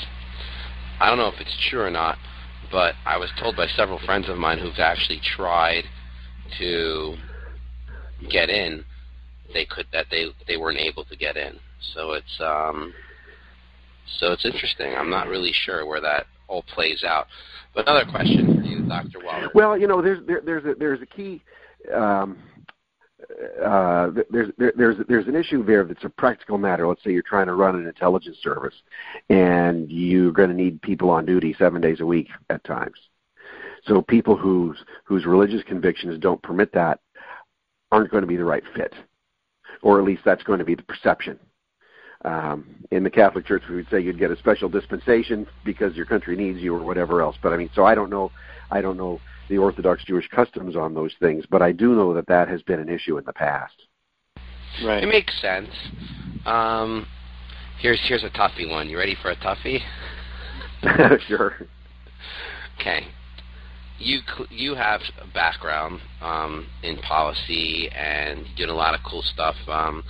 I 1.00 1.08
don't 1.08 1.18
know 1.18 1.28
if 1.28 1.40
it's 1.40 1.68
true 1.70 1.82
or 1.82 1.92
not, 1.92 2.18
but 2.72 2.96
I 3.06 3.18
was 3.18 3.30
told 3.40 3.56
by 3.56 3.68
several 3.68 4.00
friends 4.00 4.28
of 4.30 4.38
mine 4.38 4.60
who've 4.60 4.80
actually 4.80 5.22
tried 5.36 5.84
to 6.60 7.16
get 8.30 8.50
in, 8.50 8.84
they 9.54 9.66
could 9.66 9.86
that 9.94 10.08
they 10.10 10.28
they 10.48 10.58
weren't 10.58 10.80
able 10.80 11.06
to 11.06 11.16
get 11.16 11.38
in. 11.38 11.60
So 11.94 12.14
it's 12.14 12.42
um, 12.42 12.94
so 14.20 14.32
it's 14.34 14.44
interesting. 14.44 14.94
I'm 14.96 15.10
not 15.10 15.28
really 15.28 15.54
sure 15.54 15.86
where 15.86 16.02
that 16.02 16.26
all 16.48 16.64
plays 16.64 17.04
out. 17.04 17.28
But 17.74 17.88
another 17.88 18.10
question 18.10 18.62
for 18.62 18.62
you, 18.62 18.88
Dr. 18.88 19.20
Waller. 19.24 19.50
Well, 19.54 19.78
you 19.78 19.88
know, 19.88 20.02
there's 20.02 20.26
there, 20.26 20.42
there's 20.44 20.66
a 20.66 20.76
there's 20.76 21.02
a 21.02 21.06
key. 21.06 21.42
Um, 21.94 22.38
uh, 23.64 24.12
there's 24.30 24.52
there, 24.58 24.74
there's 24.76 24.96
there's 25.08 25.28
an 25.28 25.36
issue 25.36 25.66
there 25.66 25.84
that's 25.84 26.04
a 26.04 26.10
practical 26.10 26.58
matter. 26.58 26.88
Let's 26.88 27.04
say 27.04 27.12
you're 27.12 27.24
trying 27.24 27.48
to 27.48 27.56
run 27.56 27.76
an 27.76 27.88
intelligence 27.88 28.38
service, 28.42 28.76
and 29.30 29.92
you're 29.92 30.32
going 30.32 30.50
to 30.50 30.56
need 30.56 30.82
people 30.82 31.10
on 31.10 31.26
duty 31.26 31.56
seven 31.58 31.82
days 31.82 32.00
a 32.00 32.06
week 32.06 32.30
at 32.50 32.64
times. 32.64 32.98
So 33.86 34.02
people 34.02 34.36
whose 34.36 34.78
whose 35.04 35.26
religious 35.26 35.64
convictions 35.64 36.20
don't 36.20 36.42
permit 36.42 36.72
that 36.74 37.00
aren't 37.92 38.12
going 38.12 38.22
to 38.22 38.28
be 38.28 38.38
the 38.38 38.44
right 38.44 38.64
fit, 38.76 38.94
or 39.82 40.00
at 40.00 40.06
least 40.06 40.22
that's 40.26 40.44
going 40.44 40.60
to 40.60 40.66
be 40.66 40.76
the 40.76 40.84
perception. 40.84 41.40
Um, 42.26 42.66
in 42.92 43.04
the 43.04 43.10
Catholic 43.10 43.46
Church, 43.46 43.64
we 43.70 43.76
would 43.76 43.90
say 43.90 44.00
you'd 44.00 44.20
get 44.20 44.32
a 44.32 44.38
special 44.38 44.70
dispensation 44.70 45.46
because 45.64 45.96
your 45.96 46.06
country 46.06 46.36
needs 46.36 46.60
you, 46.60 46.74
or 46.74 46.84
whatever 46.84 47.22
else. 47.22 47.36
But 47.42 47.54
I 47.54 47.58
mean, 47.58 47.70
so 47.74 47.86
I 47.86 47.96
don't 47.96 48.10
know. 48.10 48.32
I 48.72 48.82
don't 48.82 48.98
know 48.98 49.20
the 49.50 49.58
Orthodox 49.58 50.04
Jewish 50.04 50.28
customs 50.30 50.76
on 50.76 50.94
those 50.94 51.14
things, 51.20 51.46
but 51.50 51.62
I 51.62 51.72
do 51.72 51.96
know 51.96 52.14
that 52.14 52.28
that 52.28 52.50
has 52.50 52.62
been 52.64 52.80
an 52.80 52.90
issue 52.90 53.18
in 53.18 53.26
the 53.26 53.34
past. 53.34 53.76
Right. 54.84 55.04
It 55.04 55.08
makes 55.08 55.40
sense. 55.42 55.70
Um, 56.46 57.08
here's 57.80 58.00
here's 58.08 58.24
a 58.24 58.30
toughie 58.30 58.70
one. 58.70 58.90
You 58.90 58.98
ready 58.98 59.16
for 59.22 59.32
a 59.32 59.36
toughie? 59.36 59.80
sure. 61.28 61.56
Okay. 62.80 63.08
You 64.00 64.20
you 64.50 64.76
have 64.76 65.02
a 65.22 65.28
background 65.34 66.02
um, 66.22 66.68
in 66.84 66.98
policy 66.98 67.90
and 67.90 68.46
doing 68.56 68.70
a 68.70 68.76
lot 68.76 68.94
of 68.94 69.02
cool 69.04 69.24
stuff. 69.24 69.56
Um, 69.68 70.04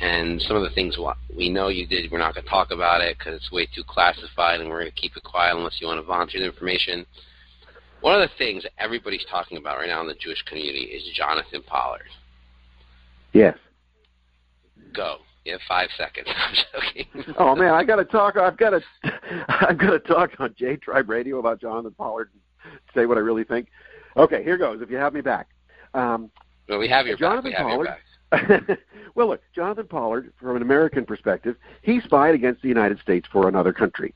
and 0.00 0.40
some 0.42 0.56
of 0.56 0.62
the 0.62 0.70
things 0.70 0.96
we 1.36 1.50
know 1.50 1.68
you 1.68 1.86
did, 1.86 2.10
we're 2.10 2.18
not 2.18 2.34
going 2.34 2.44
to 2.44 2.50
talk 2.50 2.70
about 2.70 3.00
it 3.02 3.18
because 3.18 3.34
it's 3.34 3.52
way 3.52 3.66
too 3.66 3.84
classified, 3.86 4.60
and 4.60 4.70
we're 4.70 4.80
going 4.80 4.92
to 4.92 5.00
keep 5.00 5.16
it 5.16 5.22
quiet 5.22 5.56
unless 5.56 5.80
you 5.80 5.86
want 5.86 5.98
to 6.00 6.06
volunteer 6.06 6.40
the 6.40 6.46
information. 6.46 7.04
One 8.00 8.20
of 8.20 8.26
the 8.26 8.34
things 8.38 8.62
that 8.62 8.72
everybody's 8.78 9.24
talking 9.30 9.58
about 9.58 9.76
right 9.76 9.88
now 9.88 10.00
in 10.00 10.06
the 10.06 10.14
Jewish 10.14 10.42
community 10.42 10.84
is 10.84 11.02
Jonathan 11.14 11.62
Pollard. 11.66 12.08
Yes. 13.32 13.58
Go. 14.94 15.18
You 15.44 15.52
have 15.52 15.60
five 15.68 15.88
seconds. 15.96 16.28
I'm 16.36 16.54
joking. 16.72 17.34
Oh 17.38 17.54
man, 17.54 17.74
I 17.74 17.84
got 17.84 17.96
to 17.96 18.04
talk. 18.04 18.36
I've 18.36 18.56
got 18.56 18.70
to. 18.70 18.80
I've 19.48 19.78
got 19.78 19.90
to 19.90 19.98
talk 20.00 20.30
on 20.38 20.54
J 20.58 20.76
Tribe 20.76 21.08
Radio 21.08 21.38
about 21.38 21.60
Jonathan 21.60 21.92
Pollard. 21.92 22.30
and 22.32 22.72
Say 22.94 23.06
what 23.06 23.16
I 23.16 23.20
really 23.20 23.44
think. 23.44 23.68
Okay, 24.16 24.42
here 24.42 24.56
goes. 24.58 24.80
If 24.82 24.90
you 24.90 24.96
have 24.96 25.14
me 25.14 25.20
back. 25.20 25.48
Um, 25.94 26.30
Well, 26.68 26.78
we 26.78 26.88
have 26.88 27.06
your 27.06 27.16
Jonathan 27.16 27.52
back. 27.52 27.64
We 27.64 27.70
have 27.70 27.76
your 27.78 27.84
Pollard. 27.86 27.98
well, 29.14 29.28
look, 29.28 29.40
Jonathan 29.54 29.86
Pollard, 29.86 30.32
from 30.40 30.56
an 30.56 30.62
American 30.62 31.04
perspective, 31.04 31.56
he 31.82 32.00
spied 32.00 32.34
against 32.34 32.62
the 32.62 32.68
United 32.68 32.98
States 33.00 33.26
for 33.32 33.48
another 33.48 33.72
country. 33.72 34.14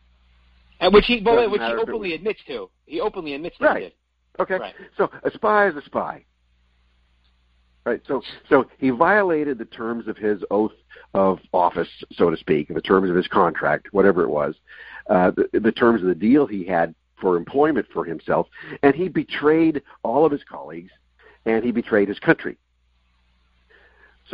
And 0.81 0.93
which 0.93 1.07
he, 1.07 1.21
by 1.21 1.33
the 1.33 1.37
way, 1.37 1.43
Doesn't 1.45 1.53
which 1.53 1.61
he 1.61 1.67
matter 1.67 1.77
if 1.77 1.83
it 1.83 1.89
openly 1.91 2.09
was- 2.11 2.19
admits 2.19 2.41
to. 2.47 2.71
He 2.87 3.01
openly 3.01 3.35
admits 3.35 3.57
that 3.59 3.67
Right. 3.67 3.77
he 3.77 3.89
did. 3.89 3.93
Okay, 4.41 4.59
Right. 4.59 4.75
so 4.97 5.11
a 5.23 5.31
spy 5.31 5.69
is 5.69 5.77
a 5.77 5.83
spy. 5.83 6.25
Right. 7.85 8.01
So 8.07 8.23
so 8.49 8.67
he 8.79 8.91
violated 8.91 9.59
the 9.59 9.67
terms 9.67 10.09
of 10.09 10.17
his 10.17 10.43
oath 10.51 10.73
of 11.13 11.39
office, 11.53 11.89
so 12.13 12.31
to 12.31 12.37
speak, 12.37 12.69
the 12.69 12.81
terms 12.81 13.11
of 13.11 13.17
his 13.17 13.29
contract, 13.29 13.89
whatever 13.93 14.23
it 14.23 14.29
was, 14.31 14.55
uh, 15.11 15.31
the, 15.33 15.61
the 15.61 15.71
terms 15.73 16.01
of 16.01 16.09
the 16.09 16.15
deal 16.15 16.47
he 16.47 16.65
had 16.65 16.95
for 17.21 17.37
employment 17.37 17.87
for 17.93 18.05
himself, 18.05 18.49
and 18.83 18.95
he 18.95 19.09
betrayed 19.09 19.83
all 20.03 20.25
of 20.25 20.33
his 20.33 20.43
colleagues, 20.45 20.91
and 21.45 21.63
he 21.63 21.71
betrayed 21.73 22.09
his 22.09 22.19
country. 22.19 22.57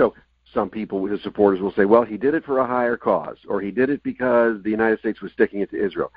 So 0.00 0.14
some 0.54 0.70
people, 0.70 1.04
his 1.04 1.22
supporters, 1.22 1.60
will 1.60 1.74
say, 1.74 1.84
well, 1.84 2.04
he 2.04 2.16
did 2.16 2.32
it 2.32 2.42
for 2.46 2.58
a 2.58 2.66
higher 2.66 2.96
cause, 2.96 3.36
or 3.46 3.60
he 3.60 3.70
did 3.70 3.90
it 3.90 4.02
because 4.02 4.62
the 4.62 4.70
United 4.70 4.98
States 4.98 5.20
was 5.20 5.30
sticking 5.32 5.60
it 5.60 5.70
to 5.72 5.84
Israel. 5.84 6.10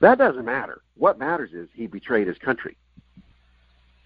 That 0.00 0.16
doesn't 0.16 0.46
matter. 0.46 0.80
What 0.96 1.18
matters 1.18 1.50
is 1.52 1.68
he 1.74 1.86
betrayed 1.86 2.26
his 2.26 2.38
country, 2.38 2.78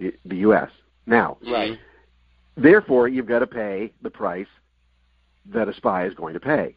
the, 0.00 0.12
the 0.24 0.38
U.S. 0.38 0.70
Now, 1.06 1.38
Right. 1.48 1.78
therefore, 2.56 3.06
you've 3.06 3.26
got 3.26 3.38
to 3.38 3.46
pay 3.46 3.92
the 4.02 4.10
price 4.10 4.48
that 5.46 5.68
a 5.68 5.74
spy 5.74 6.06
is 6.06 6.14
going 6.14 6.34
to 6.34 6.40
pay. 6.40 6.74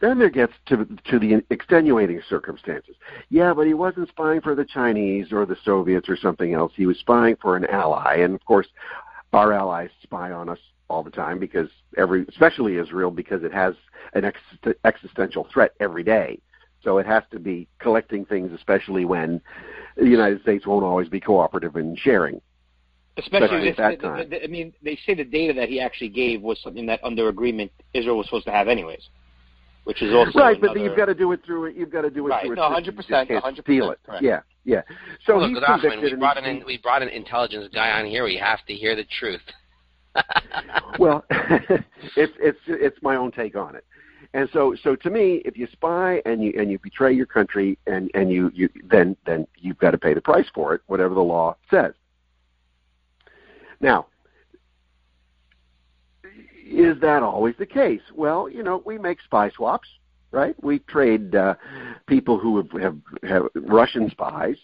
Then 0.00 0.18
there 0.18 0.30
gets 0.30 0.52
to 0.66 0.86
to 1.10 1.18
the 1.18 1.42
extenuating 1.50 2.20
circumstances. 2.28 2.96
Yeah, 3.30 3.54
but 3.54 3.66
he 3.66 3.74
wasn't 3.74 4.08
spying 4.08 4.40
for 4.40 4.54
the 4.54 4.64
Chinese 4.64 5.32
or 5.32 5.46
the 5.46 5.56
Soviets 5.64 6.08
or 6.08 6.16
something 6.16 6.52
else. 6.52 6.72
He 6.76 6.86
was 6.86 6.98
spying 6.98 7.36
for 7.40 7.56
an 7.56 7.64
ally, 7.66 8.16
and 8.16 8.34
of 8.34 8.44
course, 8.44 8.66
our 9.32 9.52
allies 9.52 9.90
spy 10.02 10.30
on 10.30 10.48
us 10.48 10.58
all 10.88 11.02
the 11.02 11.10
time 11.10 11.38
because 11.38 11.68
every, 11.96 12.24
especially 12.28 12.76
Israel, 12.76 13.10
because 13.10 13.42
it 13.42 13.52
has 13.52 13.74
an 14.14 14.24
ex- 14.24 14.76
existential 14.84 15.46
threat 15.52 15.72
every 15.80 16.02
day. 16.02 16.38
So 16.82 16.98
it 16.98 17.06
has 17.06 17.22
to 17.32 17.38
be 17.38 17.66
collecting 17.78 18.24
things, 18.26 18.52
especially 18.52 19.04
when 19.06 19.40
the 19.96 20.06
United 20.06 20.42
States 20.42 20.66
won't 20.66 20.84
always 20.84 21.08
be 21.08 21.20
cooperative 21.20 21.76
in 21.76 21.96
sharing. 21.96 22.40
Especially 23.16 23.46
Especially 23.46 23.68
if, 23.68 23.78
at 23.78 23.82
that 23.82 23.90
the- 24.02 24.08
the- 24.08 24.14
time. 24.24 24.28
the- 24.30 24.44
I 24.44 24.46
mean, 24.48 24.74
they 24.82 24.96
say 25.06 25.14
the 25.14 25.24
data 25.24 25.54
that 25.54 25.68
he 25.68 25.80
actually 25.80 26.08
gave 26.10 26.42
was 26.42 26.60
something 26.60 26.84
that 26.86 27.00
under 27.02 27.28
agreement 27.28 27.70
Israel 27.94 28.18
was 28.18 28.26
supposed 28.26 28.44
to 28.46 28.50
have 28.52 28.68
anyways, 28.68 29.08
which 29.84 30.02
is 30.02 30.12
also 30.12 30.38
right, 30.38 30.60
but 30.60 30.78
you've 30.78 30.96
got 30.96 31.06
to 31.06 31.14
do 31.14 31.32
it 31.32 31.40
through 31.46 31.66
it. 31.66 31.76
You've 31.76 31.90
got 31.92 32.02
to 32.02 32.10
do 32.10 32.26
it 32.26 32.30
Right, 32.30 32.44
through. 32.46 32.56
no, 32.56 32.62
100%, 32.68 33.08
You 33.08 33.26
can't 33.40 33.44
100%, 33.44 33.62
steal 33.62 33.90
it. 33.92 34.00
correct. 34.04 34.22
Yeah, 34.22 34.40
yeah. 34.64 34.82
So 35.26 35.38
Look, 35.38 35.50
he's 35.50 35.58
Gottman, 35.58 36.02
we 36.02 36.14
brought 36.16 36.36
an 36.38 36.44
he's- 36.44 36.60
in, 36.60 36.66
we 36.66 36.76
brought 36.78 37.02
an 37.02 37.08
intelligence 37.08 37.68
guy 37.72 37.92
on 37.98 38.04
here. 38.04 38.24
We 38.24 38.36
have 38.36 38.64
to 38.66 38.74
hear 38.74 38.94
the 38.96 39.04
truth. 39.04 39.40
well, 40.98 41.24
it's 41.30 42.32
it's 42.38 42.58
it's 42.66 43.02
my 43.02 43.16
own 43.16 43.30
take 43.32 43.56
on 43.56 43.74
it. 43.74 43.84
And 44.32 44.48
so 44.52 44.74
so 44.82 44.96
to 44.96 45.10
me, 45.10 45.42
if 45.44 45.56
you 45.56 45.68
spy 45.72 46.22
and 46.26 46.42
you 46.42 46.52
and 46.58 46.70
you 46.70 46.78
betray 46.78 47.12
your 47.12 47.26
country 47.26 47.78
and 47.86 48.10
and 48.14 48.30
you 48.30 48.50
you 48.54 48.68
then 48.88 49.16
then 49.26 49.46
you've 49.56 49.78
got 49.78 49.92
to 49.92 49.98
pay 49.98 50.14
the 50.14 50.20
price 50.20 50.46
for 50.54 50.74
it, 50.74 50.82
whatever 50.86 51.14
the 51.14 51.22
law 51.22 51.56
says. 51.70 51.92
Now, 53.80 54.06
is 56.64 56.98
that 57.00 57.22
always 57.22 57.54
the 57.58 57.66
case? 57.66 58.00
Well, 58.14 58.48
you 58.48 58.62
know, 58.62 58.82
we 58.84 58.98
make 58.98 59.20
spy 59.22 59.50
swaps, 59.50 59.88
right? 60.30 60.54
We 60.62 60.78
trade 60.80 61.34
uh, 61.34 61.54
people 62.06 62.38
who 62.38 62.56
have, 62.56 62.70
have 62.80 62.96
have 63.22 63.42
Russian 63.54 64.10
spies. 64.10 64.56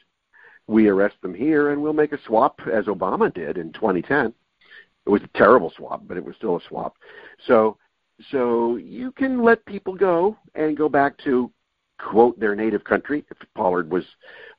We 0.66 0.88
arrest 0.88 1.16
them 1.22 1.34
here, 1.34 1.70
and 1.70 1.82
we'll 1.82 1.92
make 1.92 2.12
a 2.12 2.22
swap, 2.26 2.60
as 2.72 2.84
Obama 2.86 3.32
did 3.32 3.58
in 3.58 3.72
2010. 3.72 4.32
It 5.10 5.14
was 5.14 5.22
a 5.22 5.38
terrible 5.38 5.72
swap, 5.76 6.02
but 6.06 6.16
it 6.16 6.24
was 6.24 6.36
still 6.36 6.56
a 6.56 6.60
swap. 6.68 6.96
So, 7.48 7.76
so 8.30 8.76
you 8.76 9.10
can 9.10 9.42
let 9.42 9.66
people 9.66 9.92
go 9.92 10.36
and 10.54 10.76
go 10.76 10.88
back 10.88 11.18
to 11.24 11.50
quote 11.98 12.38
their 12.38 12.54
native 12.54 12.84
country. 12.84 13.24
If 13.28 13.36
Pollard 13.56 13.90
was 13.90 14.04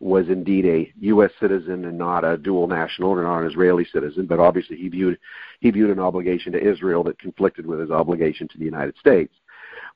was 0.01 0.27
indeed 0.27 0.65
a 0.65 0.91
U.S. 1.05 1.31
citizen 1.39 1.85
and 1.85 1.97
not 1.97 2.25
a 2.25 2.35
dual 2.35 2.67
national 2.67 3.11
or 3.11 3.23
not 3.23 3.39
an 3.39 3.47
Israeli 3.47 3.87
citizen, 3.93 4.25
but 4.25 4.41
obviously 4.41 4.75
he 4.75 4.89
viewed 4.89 5.17
he 5.61 5.71
viewed 5.71 5.89
an 5.89 5.99
obligation 5.99 6.51
to 6.51 6.61
Israel 6.61 7.01
that 7.05 7.17
conflicted 7.17 7.65
with 7.65 7.79
his 7.79 7.89
obligation 7.89 8.49
to 8.49 8.57
the 8.57 8.65
United 8.65 8.97
States. 8.97 9.33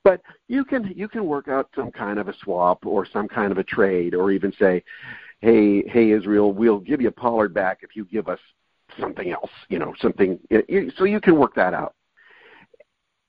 But 0.04 0.22
you 0.48 0.64
can 0.64 0.90
you 0.96 1.06
can 1.06 1.26
work 1.26 1.48
out 1.48 1.68
some 1.76 1.90
kind 1.90 2.18
of 2.18 2.28
a 2.28 2.34
swap 2.42 2.86
or 2.86 3.04
some 3.04 3.28
kind 3.28 3.52
of 3.52 3.58
a 3.58 3.64
trade, 3.64 4.14
or 4.14 4.30
even 4.30 4.54
say, 4.58 4.82
hey 5.40 5.86
hey 5.86 6.12
Israel, 6.12 6.54
we'll 6.54 6.80
give 6.80 7.02
you 7.02 7.10
Pollard 7.10 7.52
back 7.52 7.80
if 7.82 7.94
you 7.94 8.06
give 8.06 8.26
us 8.26 8.40
something 9.00 9.30
else, 9.30 9.50
you 9.68 9.78
know, 9.78 9.94
something. 10.00 10.38
So 10.96 11.04
you 11.04 11.20
can 11.20 11.36
work 11.38 11.54
that 11.54 11.74
out, 11.74 11.94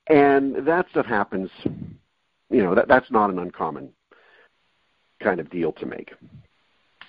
and 0.08 0.66
that 0.66 0.86
stuff 0.90 1.06
happens. 1.06 1.50
You 2.50 2.62
know, 2.62 2.74
that 2.74 2.88
that's 2.88 3.10
not 3.10 3.30
an 3.30 3.38
uncommon 3.38 3.90
kind 5.20 5.40
of 5.40 5.50
deal 5.50 5.72
to 5.72 5.86
make. 5.86 6.12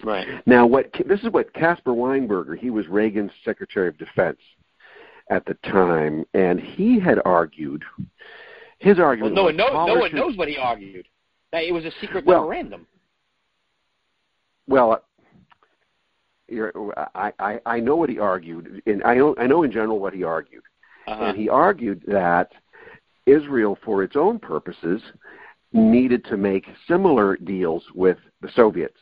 right. 0.04 0.28
Now, 0.46 0.66
what 0.66 0.92
this 1.06 1.22
is 1.22 1.30
what 1.32 1.54
Caspar 1.54 1.92
Weinberger, 1.92 2.58
he 2.58 2.70
was 2.70 2.88
Reagan's 2.88 3.32
Secretary 3.46 3.88
of 3.88 3.98
Defense 3.98 4.40
at 5.30 5.46
the 5.46 5.54
time, 5.72 6.26
and 6.34 6.60
he 6.60 7.00
had 7.00 7.20
argued. 7.26 7.84
His 8.80 8.98
Well, 8.98 9.08
argument. 9.08 9.36
no 9.36 9.44
was 9.44 9.50
one 9.50 9.58
knows. 9.58 9.72
No 9.88 10.00
one 10.00 10.10
should- 10.10 10.16
knows 10.16 10.38
what 10.38 10.48
he 10.48 10.58
argued. 10.58 11.08
That 11.52 11.64
it 11.64 11.72
was 11.74 11.84
a 11.86 11.92
secret 12.00 12.26
Well, 12.26 12.42
memorandum. 12.44 12.88
Well, 14.68 15.04
I, 17.16 17.32
I 17.40 17.60
I 17.66 17.80
know 17.80 17.96
what 17.96 18.10
he 18.10 18.20
argued, 18.20 18.82
and 18.86 19.04
I 19.04 19.16
know 19.16 19.36
I 19.38 19.48
know 19.48 19.64
in 19.64 19.72
general 19.72 20.00
what 20.00 20.14
he 20.14 20.24
argued. 20.24 20.64
Uh-huh. 21.08 21.26
and 21.26 21.38
he 21.38 21.50
argued 21.50 22.04
that 22.08 22.52
Israel, 23.26 23.78
for 23.84 24.04
its 24.04 24.16
own 24.16 24.38
purposes, 24.38 25.02
needed 25.74 26.24
to 26.26 26.38
make 26.38 26.68
similar 26.88 27.36
deals 27.38 27.84
with 27.96 28.18
the 28.42 28.50
Soviets 28.56 28.98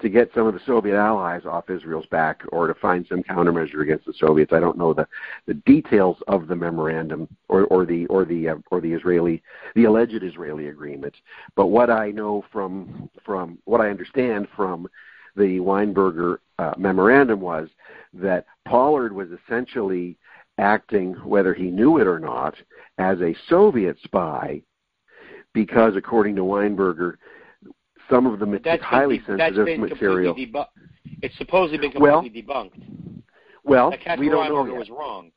to 0.00 0.08
get 0.08 0.30
some 0.32 0.46
of 0.46 0.54
the 0.54 0.60
Soviet 0.64 0.96
allies 0.96 1.44
off 1.44 1.70
Israel's 1.70 2.06
back 2.06 2.42
or 2.52 2.68
to 2.68 2.74
find 2.74 3.04
some 3.08 3.22
countermeasure 3.24 3.82
against 3.82 4.06
the 4.06 4.12
Soviets. 4.12 4.52
I 4.52 4.60
don't 4.60 4.78
know 4.78 4.94
the, 4.94 5.08
the 5.46 5.54
details 5.54 6.18
of 6.28 6.46
the 6.46 6.54
memorandum 6.54 7.28
or, 7.48 7.64
or 7.64 7.84
the 7.84 8.06
or 8.06 8.24
the 8.24 8.50
uh, 8.50 8.56
or 8.70 8.80
the 8.80 8.92
Israeli 8.92 9.42
the 9.74 9.84
alleged 9.84 10.22
Israeli 10.22 10.68
agreement, 10.68 11.14
but 11.56 11.66
what 11.66 11.90
I 11.90 12.10
know 12.10 12.44
from 12.52 13.10
from 13.24 13.58
what 13.64 13.80
I 13.80 13.90
understand 13.90 14.46
from 14.54 14.88
the 15.36 15.58
Weinberger 15.58 16.38
uh, 16.58 16.74
memorandum 16.76 17.40
was 17.40 17.68
that 18.14 18.46
Pollard 18.66 19.12
was 19.12 19.28
essentially 19.30 20.16
acting, 20.58 21.12
whether 21.24 21.54
he 21.54 21.70
knew 21.70 21.98
it 21.98 22.06
or 22.06 22.18
not, 22.18 22.54
as 22.98 23.20
a 23.20 23.34
Soviet 23.48 23.96
spy, 24.02 24.60
because 25.54 25.94
according 25.96 26.34
to 26.36 26.42
Weinberger, 26.42 27.14
some 28.10 28.26
of 28.26 28.38
the 28.40 28.46
But 28.46 28.64
that's 28.64 28.80
been 28.80 28.84
highly 28.88 29.18
that's 29.18 29.38
sensitive 29.38 29.66
been 29.66 29.80
material. 29.82 30.34
debu- 30.34 30.66
it's 31.22 31.36
supposedly 31.36 31.88
been 31.88 32.00
Well, 32.00 32.22
completely 32.22 32.42
debunked. 32.42 33.22
Well, 33.64 33.90
That 33.90 34.00
Caspar 34.00 34.20
we 34.20 34.28
don't 34.28 34.48
know 34.48 34.54
Weinberger 34.64 34.70
yet. 34.70 34.78
was 34.78 34.90
wrong. 34.90 35.30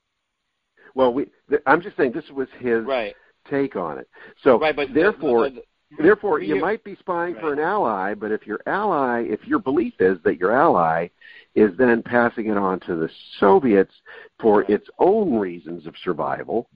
Well, 0.95 1.13
we, 1.13 1.25
th- 1.49 1.61
I'm 1.65 1.81
just 1.81 1.97
saying 1.97 2.13
this 2.13 2.29
was 2.31 2.47
his 2.59 2.83
Right. 2.85 3.13
take 3.49 3.75
on 3.75 3.97
it. 3.97 4.09
So 4.43 4.57
right. 4.59 4.75
But 4.75 4.89
the- 4.89 4.93
therefore, 4.93 5.49
the- 5.49 5.55
the- 5.55 5.63
Therefore, 5.97 6.39
you 6.39 6.55
might 6.59 6.83
be 6.83 6.95
spying 6.95 7.35
for 7.35 7.51
an 7.53 7.59
ally, 7.59 8.13
but 8.13 8.31
if 8.31 8.47
your 8.47 8.61
ally, 8.65 9.23
if 9.23 9.45
your 9.45 9.59
belief 9.59 9.93
is 9.99 10.17
that 10.23 10.37
your 10.37 10.51
ally 10.51 11.09
is 11.55 11.71
then 11.77 12.01
passing 12.01 12.47
it 12.47 12.57
on 12.57 12.79
to 12.81 12.95
the 12.95 13.09
Soviets 13.39 13.93
for 14.39 14.61
Right. 14.61 14.69
its 14.69 14.89
own 14.99 15.35
reasons 15.37 15.85
of 15.85 15.95
survival, 16.03 16.69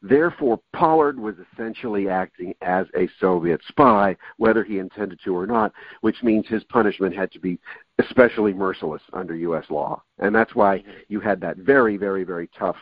therefore 0.00 0.60
Pollard 0.72 1.18
was 1.18 1.34
essentially 1.52 2.08
acting 2.08 2.54
as 2.62 2.86
a 2.96 3.08
Soviet 3.18 3.60
spy, 3.66 4.16
whether 4.36 4.62
he 4.62 4.78
intended 4.78 5.20
to 5.24 5.36
or 5.36 5.46
not, 5.46 5.72
which 6.02 6.22
means 6.22 6.46
his 6.46 6.64
punishment 6.64 7.14
had 7.14 7.32
to 7.32 7.40
be 7.40 7.58
especially 7.98 8.52
merciless 8.52 9.02
under 9.12 9.34
U.S. 9.36 9.64
law. 9.70 10.02
And 10.18 10.34
that's 10.34 10.54
why 10.54 10.78
Mm-hmm. 10.78 10.90
you 11.08 11.20
had 11.20 11.40
that 11.40 11.56
very, 11.58 11.96
very, 11.96 12.24
very 12.24 12.48
tough 12.56 12.76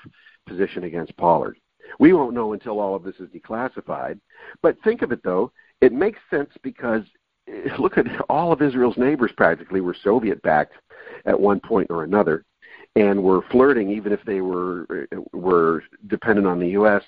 position 0.46 0.84
against 0.84 1.16
Pollard. 1.16 1.56
We 1.98 2.12
won't 2.12 2.34
know 2.34 2.52
until 2.52 2.78
all 2.78 2.94
of 2.94 3.02
this 3.02 3.16
is 3.16 3.28
declassified. 3.30 4.20
But 4.62 4.80
think 4.82 5.02
of 5.02 5.10
it 5.12 5.22
though, 5.22 5.52
it 5.80 5.92
makes 5.92 6.18
sense 6.30 6.50
because 6.62 7.02
look 7.78 7.98
at 7.98 8.06
all 8.28 8.52
of 8.52 8.62
Israel's 8.62 8.96
neighbors 8.96 9.32
practically 9.36 9.80
were 9.80 9.96
Soviet 10.02 10.42
backed 10.42 10.74
at 11.24 11.38
one 11.38 11.60
point 11.60 11.88
or 11.90 12.04
another 12.04 12.44
and 12.96 13.22
were 13.22 13.42
flirting 13.50 13.90
even 13.90 14.12
if 14.12 14.20
they 14.24 14.40
were 14.40 15.06
were 15.32 15.82
dependent 16.08 16.46
on 16.46 16.58
the 16.58 16.70
US 16.70 17.02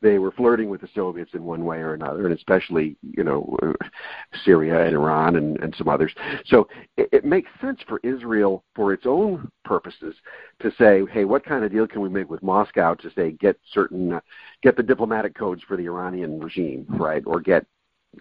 they 0.00 0.18
were 0.18 0.30
flirting 0.30 0.68
with 0.68 0.80
the 0.80 0.88
Soviets 0.94 1.32
in 1.34 1.42
one 1.42 1.64
way 1.64 1.78
or 1.78 1.94
another, 1.94 2.26
and 2.26 2.36
especially 2.36 2.96
you 3.02 3.24
know 3.24 3.58
Syria 4.44 4.86
and 4.86 4.94
Iran 4.94 5.36
and, 5.36 5.58
and 5.58 5.74
some 5.76 5.88
others. 5.88 6.12
So 6.46 6.68
it, 6.96 7.08
it 7.12 7.24
makes 7.24 7.50
sense 7.60 7.80
for 7.88 8.00
Israel, 8.02 8.64
for 8.74 8.92
its 8.92 9.06
own 9.06 9.50
purposes, 9.64 10.14
to 10.60 10.70
say, 10.78 11.02
hey, 11.12 11.24
what 11.24 11.44
kind 11.44 11.64
of 11.64 11.72
deal 11.72 11.86
can 11.86 12.00
we 12.00 12.08
make 12.08 12.30
with 12.30 12.42
Moscow 12.42 12.94
to 12.94 13.10
say 13.14 13.32
get 13.32 13.58
certain 13.72 14.14
uh, 14.14 14.20
get 14.62 14.76
the 14.76 14.82
diplomatic 14.82 15.34
codes 15.34 15.62
for 15.66 15.76
the 15.76 15.86
Iranian 15.86 16.38
regime, 16.38 16.86
right, 16.88 17.22
or 17.26 17.40
get 17.40 17.66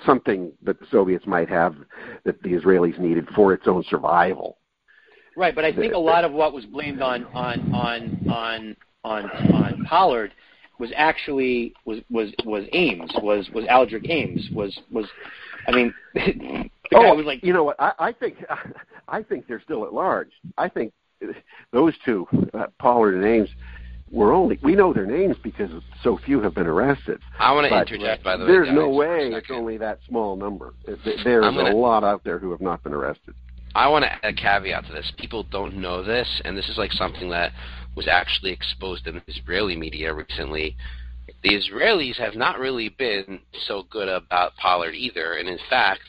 something 0.05 0.51
that 0.63 0.79
the 0.79 0.85
Soviets 0.91 1.25
might 1.25 1.49
have 1.49 1.75
that 2.23 2.41
the 2.43 2.49
Israelis 2.49 2.99
needed 2.99 3.27
for 3.35 3.53
its 3.53 3.67
own 3.67 3.83
survival. 3.89 4.57
Right, 5.35 5.53
but 5.53 5.65
I 5.65 5.73
think 5.73 5.93
a 5.93 5.99
lot 5.99 6.23
of 6.23 6.31
what 6.31 6.53
was 6.53 6.65
blamed 6.65 7.01
on 7.01 7.25
on 7.25 7.73
on 7.73 8.27
on 8.29 8.75
on, 9.03 9.29
on 9.53 9.85
Pollard 9.85 10.33
was 10.79 10.91
actually 10.95 11.73
was 11.85 11.99
was 12.09 12.31
was 12.43 12.65
Ames 12.73 13.11
was 13.21 13.47
was 13.53 13.65
Aldrich 13.69 14.05
Ames 14.09 14.49
was 14.51 14.77
was 14.91 15.05
I 15.67 15.71
mean 15.71 15.93
the 16.13 16.69
guy 16.91 17.09
oh, 17.09 17.15
was 17.15 17.25
like 17.25 17.43
you 17.43 17.53
know 17.53 17.63
what? 17.63 17.79
I, 17.79 17.93
I 17.99 18.11
think 18.11 18.37
I 19.07 19.21
think 19.21 19.47
they're 19.47 19.61
still 19.61 19.85
at 19.85 19.93
large. 19.93 20.31
I 20.57 20.69
think 20.69 20.91
those 21.71 21.93
two, 22.05 22.27
uh, 22.53 22.67
Pollard 22.79 23.15
and 23.15 23.25
Ames, 23.25 23.49
were 24.11 24.31
only 24.31 24.57
we 24.61 24.75
know 24.75 24.93
their 24.93 25.05
names 25.05 25.35
because 25.43 25.69
so 26.01 26.17
few 26.17 26.41
have 26.41 26.55
been 26.55 26.67
arrested. 26.67 27.19
I 27.39 27.53
want 27.53 27.67
to 27.69 27.77
interject, 27.77 28.23
by 28.23 28.37
the 28.37 28.45
way. 28.45 28.51
There's 28.51 28.71
no 28.71 28.89
way 28.89 29.31
it's 29.33 29.51
only 29.51 29.77
that 29.77 29.99
small 30.07 30.35
number. 30.35 30.73
There's 30.85 31.23
gonna- 31.23 31.71
a 31.71 31.75
lot 31.75 32.03
out 32.03 32.23
there 32.23 32.39
who 32.39 32.51
have 32.51 32.61
not 32.61 32.83
been 32.83 32.93
arrested. 32.93 33.33
I 33.75 33.89
want 33.89 34.05
to 34.05 34.11
add 34.11 34.19
a 34.23 34.33
caveat 34.33 34.87
to 34.87 34.93
this. 34.93 35.11
People 35.17 35.43
don't 35.43 35.75
know 35.75 36.01
this, 36.01 36.41
and 36.45 36.57
this 36.57 36.67
is 36.69 36.77
like 36.77 36.91
something 36.93 37.29
that 37.29 37.51
was 37.95 38.07
actually 38.07 38.51
exposed 38.51 39.07
in 39.07 39.15
the 39.15 39.21
Israeli 39.27 39.75
media 39.75 40.13
recently. 40.13 40.75
The 41.43 41.49
Israelis 41.49 42.15
have 42.15 42.35
not 42.35 42.59
really 42.59 42.89
been 42.89 43.39
so 43.67 43.83
good 43.89 44.07
about 44.07 44.55
Pollard 44.55 44.95
either, 44.95 45.33
and 45.33 45.49
in 45.49 45.59
fact, 45.69 46.01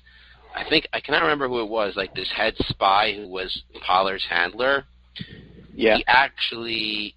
I 0.55 0.65
think 0.69 0.89
I 0.93 1.01
cannot 1.01 1.23
remember 1.23 1.49
who 1.49 1.61
it 1.61 1.69
was. 1.69 1.97
Like 1.97 2.15
this 2.15 2.31
head 2.31 2.55
spy 2.69 3.13
who 3.13 3.29
was 3.29 3.63
Pollard's 3.85 4.25
handler. 4.25 4.85
Yeah. 5.75 5.97
He 5.97 6.05
actually 6.07 7.15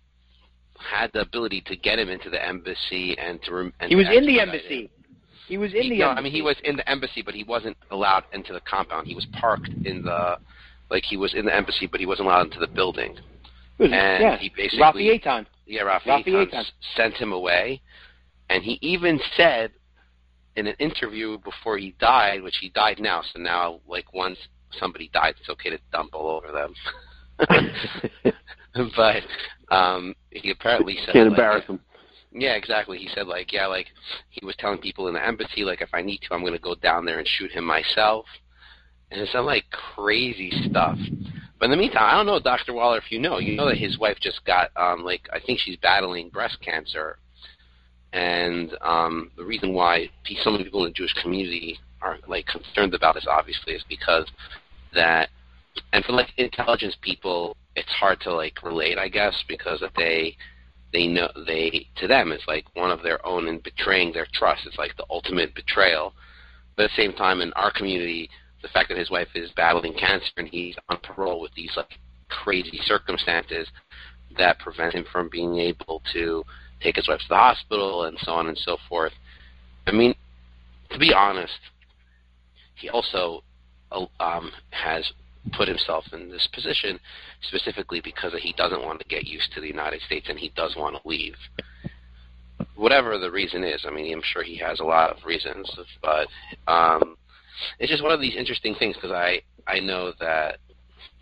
had 0.84 1.12
the 1.14 1.22
ability 1.22 1.62
to 1.68 1.76
get 1.76 2.00
him 2.00 2.10
into 2.10 2.30
the 2.30 2.44
embassy 2.46 3.18
and 3.18 3.42
to. 3.44 3.54
Rem- 3.54 3.74
and 3.80 3.90
He 3.90 3.96
was 3.96 4.08
to 4.08 4.14
in 4.18 4.26
the 4.26 4.40
embassy. 4.40 4.84
him. 4.84 4.90
He 5.48 5.58
was 5.58 5.74
in 5.74 5.84
He- 5.84 5.90
the 5.90 5.98
no, 6.00 6.10
embassy. 6.10 6.20
I 6.20 6.24
mean 6.24 6.32
he 6.34 6.42
was 6.42 6.56
in 6.64 6.76
the 6.78 6.90
embassy, 6.90 7.22
but 7.22 7.34
he 7.34 7.44
wasn't 7.44 7.78
allowed 7.92 8.24
into 8.34 8.54
the 8.54 8.62
compound. 8.62 9.08
He 9.08 9.16
was 9.16 9.26
parked 9.34 9.70
in 9.86 10.04
the, 10.04 10.38
like 10.90 11.04
he 11.04 11.18
was 11.18 11.34
in 11.34 11.46
the 11.46 11.56
embassy, 11.56 11.88
but 11.88 12.00
he 12.00 12.06
wasn't 12.06 12.28
allowed 12.28 12.48
into 12.48 12.60
the 12.60 12.68
building. 12.68 13.18
Was- 13.78 13.92
and 13.92 14.22
yeah. 14.22 14.38
he 14.38 14.50
basically- 14.50 14.80
Rafi 14.80 15.20
Eitan. 15.22 15.46
Yeah, 15.66 15.82
Rafi 15.84 16.06
Rafi 16.06 16.26
Eitan 16.28 16.52
Eitan. 16.54 16.72
sent 16.96 17.16
him 17.16 17.32
away, 17.34 17.82
and 18.50 18.64
he 18.64 18.78
even 18.82 19.20
said 19.36 19.72
in 20.56 20.68
an 20.68 20.76
interview 20.80 21.38
before 21.40 21.78
he 21.78 21.92
died, 22.00 22.42
which 22.44 22.58
he 22.60 22.70
died 22.70 23.00
now. 23.00 23.22
So 23.34 23.40
now, 23.40 23.80
like 23.88 24.14
once 24.14 24.38
somebody 24.80 25.10
dies, 25.14 25.34
it's 25.40 25.50
okay 25.50 25.70
to 25.70 25.80
dump 25.94 26.14
all 26.14 26.30
over 26.30 26.52
them. 26.52 26.74
but 28.96 29.24
um, 29.72 30.14
he 30.30 30.52
apparently 30.52 30.98
said, 31.06 31.14
Can't 31.14 31.30
like, 31.30 31.40
embarrass 31.40 31.66
them. 31.66 31.80
yeah, 32.32 32.54
exactly. 32.54 33.00
He 33.00 33.10
said 33.16 33.26
like, 33.26 33.52
yeah, 33.52 33.66
like 33.66 33.88
he 34.30 34.46
was 34.46 34.56
telling 34.58 34.78
people 34.78 35.08
in 35.08 35.16
the 35.16 35.26
embassy, 35.26 35.64
like 35.64 35.82
if 35.82 35.90
I 35.94 36.02
need 36.02 36.20
to, 36.28 36.34
I'm 36.34 36.42
going 36.42 36.54
to 36.54 36.60
go 36.60 36.76
down 36.76 37.06
there 37.06 37.18
and 37.18 37.28
shoot 37.28 37.52
him 37.52 37.66
myself, 37.66 38.26
and 39.10 39.20
it's 39.20 39.32
some 39.32 39.46
like 39.46 39.66
crazy 39.72 40.52
stuff. 40.70 40.98
But 41.58 41.66
in 41.66 41.72
the 41.72 41.78
meantime, 41.78 42.04
I 42.04 42.14
don't 42.14 42.26
know, 42.26 42.40
Doctor 42.40 42.74
Waller, 42.74 42.98
if 42.98 43.12
you 43.12 43.20
know, 43.20 43.40
you 43.40 43.56
know 43.56 43.68
that 43.68 43.78
his 43.78 43.98
wife 43.98 44.18
just 44.22 44.44
got 44.46 44.72
um 44.76 45.04
like 45.04 45.22
I 45.34 45.40
think 45.40 45.60
she's 45.60 45.78
battling 45.78 46.30
breast 46.30 46.58
cancer, 46.62 47.18
and 48.14 48.76
um 48.82 49.32
the 49.38 49.46
reason 49.46 49.74
why 49.74 50.10
pe- 50.26 50.36
so 50.44 50.52
many 50.52 50.64
people 50.64 50.84
in 50.86 50.90
the 50.90 50.94
Jewish 50.94 51.14
community 51.22 51.80
are 52.02 52.18
like 52.28 52.46
concerned 52.48 52.94
about 52.94 53.16
this, 53.16 53.28
obviously, 53.30 53.74
is 53.74 53.86
because 53.88 54.26
that, 54.94 55.30
and 55.94 56.04
for 56.06 56.14
like 56.14 56.30
intelligence 56.38 56.96
people, 57.02 57.56
it's 57.76 57.90
hard 57.90 58.20
to 58.22 58.34
like 58.34 58.64
relate, 58.64 58.98
I 58.98 59.10
guess, 59.10 59.36
because 59.48 59.82
if 59.82 59.94
they 59.94 60.36
they 60.94 61.08
know 61.08 61.30
they 61.48 61.88
to 61.98 62.08
them 62.08 62.34
it's 62.34 62.48
like 62.48 62.66
one 62.74 62.92
of 62.92 63.02
their 63.02 63.26
own 63.26 63.48
and 63.48 63.64
betraying 63.64 64.12
their 64.12 64.28
trust. 64.34 64.66
It's 64.66 64.78
like 64.78 64.96
the 64.98 65.06
ultimate 65.10 65.56
betrayal. 65.56 66.14
But 66.76 66.86
at 66.86 66.92
the 66.96 67.04
same 67.04 67.14
time, 67.14 67.42
in 67.42 67.54
our 67.54 67.72
community, 67.72 68.30
the 68.62 68.68
fact 68.70 68.90
that 68.90 68.98
his 68.98 69.10
wife 69.10 69.28
is 69.36 69.52
battling 69.56 69.94
cancer 69.94 70.32
and 70.38 70.48
he's 70.48 70.76
on 70.90 70.98
parole 71.04 71.42
with 71.42 71.54
these 71.54 71.72
like 71.76 71.98
crazy 72.30 72.80
circumstances 72.86 73.68
that 74.38 74.60
prevent 74.60 74.94
him 74.94 75.06
from 75.12 75.30
being 75.30 75.58
able 75.58 76.02
to 76.14 76.44
take 76.82 76.96
his 76.96 77.08
wife 77.08 77.20
to 77.20 77.28
the 77.30 77.36
hospital 77.36 78.06
and 78.06 78.18
so 78.22 78.32
on 78.32 78.48
and 78.48 78.58
so 78.58 78.78
forth. 78.88 79.12
I 79.88 79.92
mean, 79.92 80.16
to 80.92 81.00
be 81.00 81.14
honest, 81.14 81.60
he 82.76 82.90
also 82.90 83.44
uh, 83.92 84.06
um, 84.20 84.52
has 84.72 85.12
put 85.54 85.68
himself 85.68 86.06
in 86.14 86.30
this 86.30 86.48
position 86.54 87.00
specifically 87.42 88.02
because 88.02 88.34
he 88.40 88.54
doesn't 88.54 88.84
want 88.84 89.00
to 89.00 89.06
get 89.08 89.26
used 89.26 89.52
to 89.54 89.62
the 89.62 89.68
United 89.68 90.02
States 90.02 90.28
and 90.30 90.38
he 90.38 90.52
does 90.56 90.76
want 90.76 90.96
to 90.96 91.08
leave. 91.08 91.36
Whatever 92.76 93.18
the 93.18 93.32
reason 93.32 93.64
is, 93.64 93.84
I 93.88 93.92
mean, 93.92 94.14
I'm 94.14 94.22
sure 94.24 94.44
he 94.44 94.58
has 94.58 94.80
a 94.80 94.84
lot 94.84 95.10
of 95.10 95.26
reasons, 95.26 95.70
but 96.02 96.28
um, 96.72 97.18
it's 97.80 97.92
just 97.92 98.04
one 98.04 98.12
of 98.12 98.22
these 98.22 98.36
interesting 98.36 98.76
things 98.76 98.96
because 98.96 99.12
I 99.12 99.42
I 99.68 99.80
know 99.80 100.14
that 100.20 100.58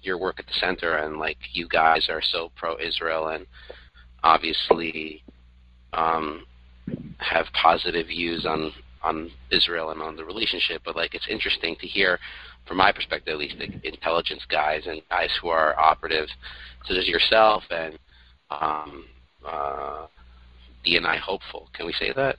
your 0.02 0.18
work 0.18 0.40
at 0.40 0.48
the 0.48 0.54
center 0.60 0.98
and 0.98 1.18
like 1.18 1.38
you 1.54 1.68
guys 1.68 2.08
are 2.10 2.22
so 2.22 2.52
pro-Israel 2.56 3.30
and 3.30 3.46
obviously 4.24 5.24
um, 5.94 6.46
have 7.18 7.46
positive 7.54 8.08
views 8.08 8.46
on 8.46 8.72
on 9.02 9.32
Israel 9.50 9.92
and 9.92 10.02
on 10.02 10.18
the 10.18 10.26
relationship, 10.26 10.82
but 10.84 10.96
like 10.96 11.16
it's 11.16 11.28
interesting 11.30 11.76
to 11.80 11.88
hear 11.88 12.20
from 12.70 12.78
my 12.78 12.92
perspective, 12.92 13.34
at 13.34 13.40
least, 13.40 13.56
the 13.58 13.88
intelligence 13.88 14.44
guys 14.48 14.84
and 14.86 15.02
guys 15.10 15.30
who 15.42 15.50
are 15.50 15.78
operatives, 15.78 16.32
such 16.88 16.98
as 16.98 17.08
yourself 17.08 17.64
and 17.72 17.98
um, 18.52 19.06
uh, 19.46 20.06
DNI 20.86 21.20
hopeful. 21.20 21.68
Can 21.74 21.88
we 21.88 21.94
say 21.94 22.14
that? 22.16 22.38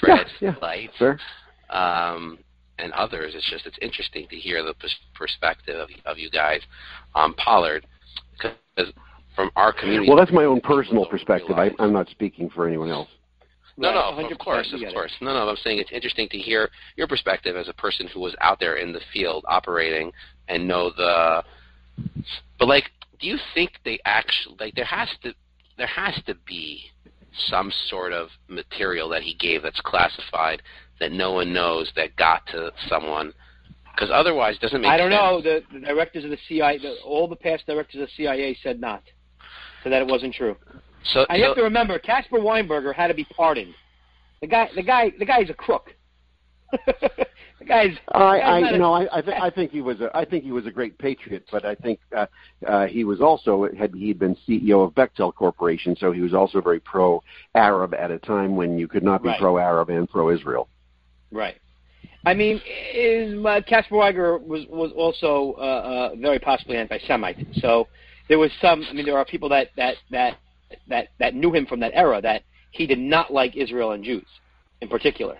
Fred 0.00 0.26
yeah, 0.40 0.54
Fleitz, 0.54 0.90
Sir? 0.98 1.18
um, 1.68 2.38
and 2.78 2.90
others. 2.94 3.34
It's 3.36 3.48
just 3.50 3.66
it's 3.66 3.78
interesting 3.82 4.26
to 4.30 4.36
hear 4.36 4.62
the 4.64 4.72
pers- 4.74 4.98
perspective 5.14 5.76
of, 5.78 5.90
of 6.06 6.18
you 6.18 6.30
guys 6.30 6.62
on 7.14 7.34
Pollard, 7.34 7.86
because 8.32 8.92
from 9.36 9.50
our 9.56 9.74
community. 9.74 10.08
Well, 10.08 10.18
that's 10.18 10.32
my 10.32 10.44
own 10.44 10.60
personal 10.62 11.04
perspective. 11.06 11.58
I, 11.58 11.70
I'm 11.78 11.92
not 11.92 12.08
speaking 12.08 12.48
for 12.48 12.66
anyone 12.66 12.90
else. 12.90 13.08
No, 13.78 13.92
no, 13.92 14.28
of 14.28 14.38
course, 14.38 14.72
of 14.72 14.80
course. 14.92 15.12
No, 15.20 15.32
no, 15.32 15.48
I'm 15.48 15.56
saying 15.56 15.78
it's 15.78 15.92
interesting 15.92 16.28
to 16.30 16.38
hear 16.38 16.68
your 16.96 17.06
perspective 17.06 17.56
as 17.56 17.68
a 17.68 17.72
person 17.72 18.08
who 18.08 18.18
was 18.18 18.34
out 18.40 18.58
there 18.58 18.76
in 18.76 18.92
the 18.92 19.00
field 19.12 19.44
operating 19.48 20.10
and 20.48 20.66
know 20.66 20.90
the. 20.90 21.44
But 22.58 22.66
like, 22.66 22.90
do 23.20 23.28
you 23.28 23.38
think 23.54 23.72
they 23.84 24.00
actually 24.04 24.56
like 24.58 24.74
there 24.74 24.84
has 24.84 25.08
to 25.22 25.32
there 25.76 25.86
has 25.86 26.20
to 26.26 26.34
be 26.44 26.90
some 27.48 27.72
sort 27.88 28.12
of 28.12 28.30
material 28.48 29.08
that 29.10 29.22
he 29.22 29.34
gave 29.34 29.62
that's 29.62 29.80
classified 29.80 30.60
that 30.98 31.12
no 31.12 31.32
one 31.32 31.52
knows 31.52 31.92
that 31.94 32.16
got 32.16 32.44
to 32.48 32.72
someone 32.88 33.32
because 33.94 34.10
otherwise 34.12 34.56
it 34.56 34.60
doesn't 34.60 34.80
make 34.80 34.90
I 34.90 34.96
don't 34.96 35.10
sense. 35.10 35.20
know. 35.20 35.40
The, 35.40 35.62
the 35.72 35.86
directors 35.86 36.24
of 36.24 36.30
the 36.30 36.38
CIA, 36.48 36.78
the, 36.78 36.96
all 37.04 37.28
the 37.28 37.36
past 37.36 37.66
directors 37.66 38.00
of 38.00 38.08
the 38.08 38.12
CIA 38.16 38.56
said 38.62 38.80
not, 38.80 39.02
so 39.82 39.90
that 39.90 40.02
it 40.02 40.06
wasn't 40.08 40.34
true. 40.34 40.56
So, 41.12 41.26
And 41.28 41.38
you 41.38 41.44
so 41.44 41.48
have 41.48 41.56
to 41.56 41.62
remember, 41.62 41.98
Caspar 41.98 42.38
Weinberger 42.38 42.94
had 42.94 43.08
to 43.08 43.14
be 43.14 43.24
pardoned. 43.24 43.74
The 44.40 44.46
guy, 44.46 44.68
the 44.74 44.82
guy, 44.82 45.12
the 45.18 45.24
guy's 45.24 45.50
a 45.50 45.54
crook. 45.54 45.94
the 46.86 47.64
guy's. 47.66 47.96
I, 48.12 48.40
I 48.40 48.60
guy's 48.60 48.72
you 48.72 48.78
know, 48.78 48.92
I, 48.92 49.18
I, 49.18 49.20
th- 49.22 49.40
I 49.40 49.50
think 49.50 49.70
he 49.70 49.80
was 49.80 50.00
a, 50.00 50.14
I 50.14 50.24
think 50.24 50.44
he 50.44 50.52
was 50.52 50.66
a 50.66 50.70
great 50.70 50.98
patriot, 50.98 51.44
but 51.50 51.64
I 51.64 51.74
think 51.74 51.98
uh, 52.16 52.26
uh, 52.66 52.86
he 52.86 53.04
was 53.04 53.20
also 53.20 53.66
had 53.78 53.94
he'd 53.94 54.18
been 54.18 54.36
CEO 54.46 54.86
of 54.86 54.94
Bechtel 54.94 55.34
Corporation, 55.34 55.96
so 55.98 56.12
he 56.12 56.20
was 56.20 56.34
also 56.34 56.60
very 56.60 56.80
pro-Arab 56.80 57.94
at 57.94 58.10
a 58.10 58.18
time 58.18 58.54
when 58.54 58.78
you 58.78 58.86
could 58.86 59.02
not 59.02 59.22
be 59.22 59.30
Right. 59.30 59.40
pro-Arab 59.40 59.88
and 59.88 60.08
pro-Israel. 60.08 60.68
Right. 61.32 61.56
I 62.26 62.34
mean, 62.34 62.60
is 62.94 63.44
uh, 63.44 63.60
Caspar 63.66 63.94
Weiger 63.96 64.42
was 64.42 64.66
was 64.68 64.92
also 64.94 65.54
uh, 65.58 65.62
uh, 65.62 66.14
very 66.16 66.38
possibly 66.38 66.76
anti-Semite. 66.76 67.46
So 67.54 67.88
there 68.28 68.38
was 68.38 68.50
some. 68.60 68.84
I 68.90 68.92
mean, 68.92 69.06
there 69.06 69.16
are 69.16 69.24
people 69.24 69.48
that 69.48 69.68
that 69.76 69.94
that 70.10 70.36
that 70.88 71.08
that 71.18 71.34
knew 71.34 71.52
him 71.54 71.66
from 71.66 71.80
that 71.80 71.92
era 71.94 72.20
that 72.22 72.42
he 72.70 72.86
did 72.86 72.98
not 72.98 73.32
like 73.32 73.56
Israel 73.56 73.92
and 73.92 74.04
Jews, 74.04 74.26
in 74.80 74.88
particular. 74.88 75.38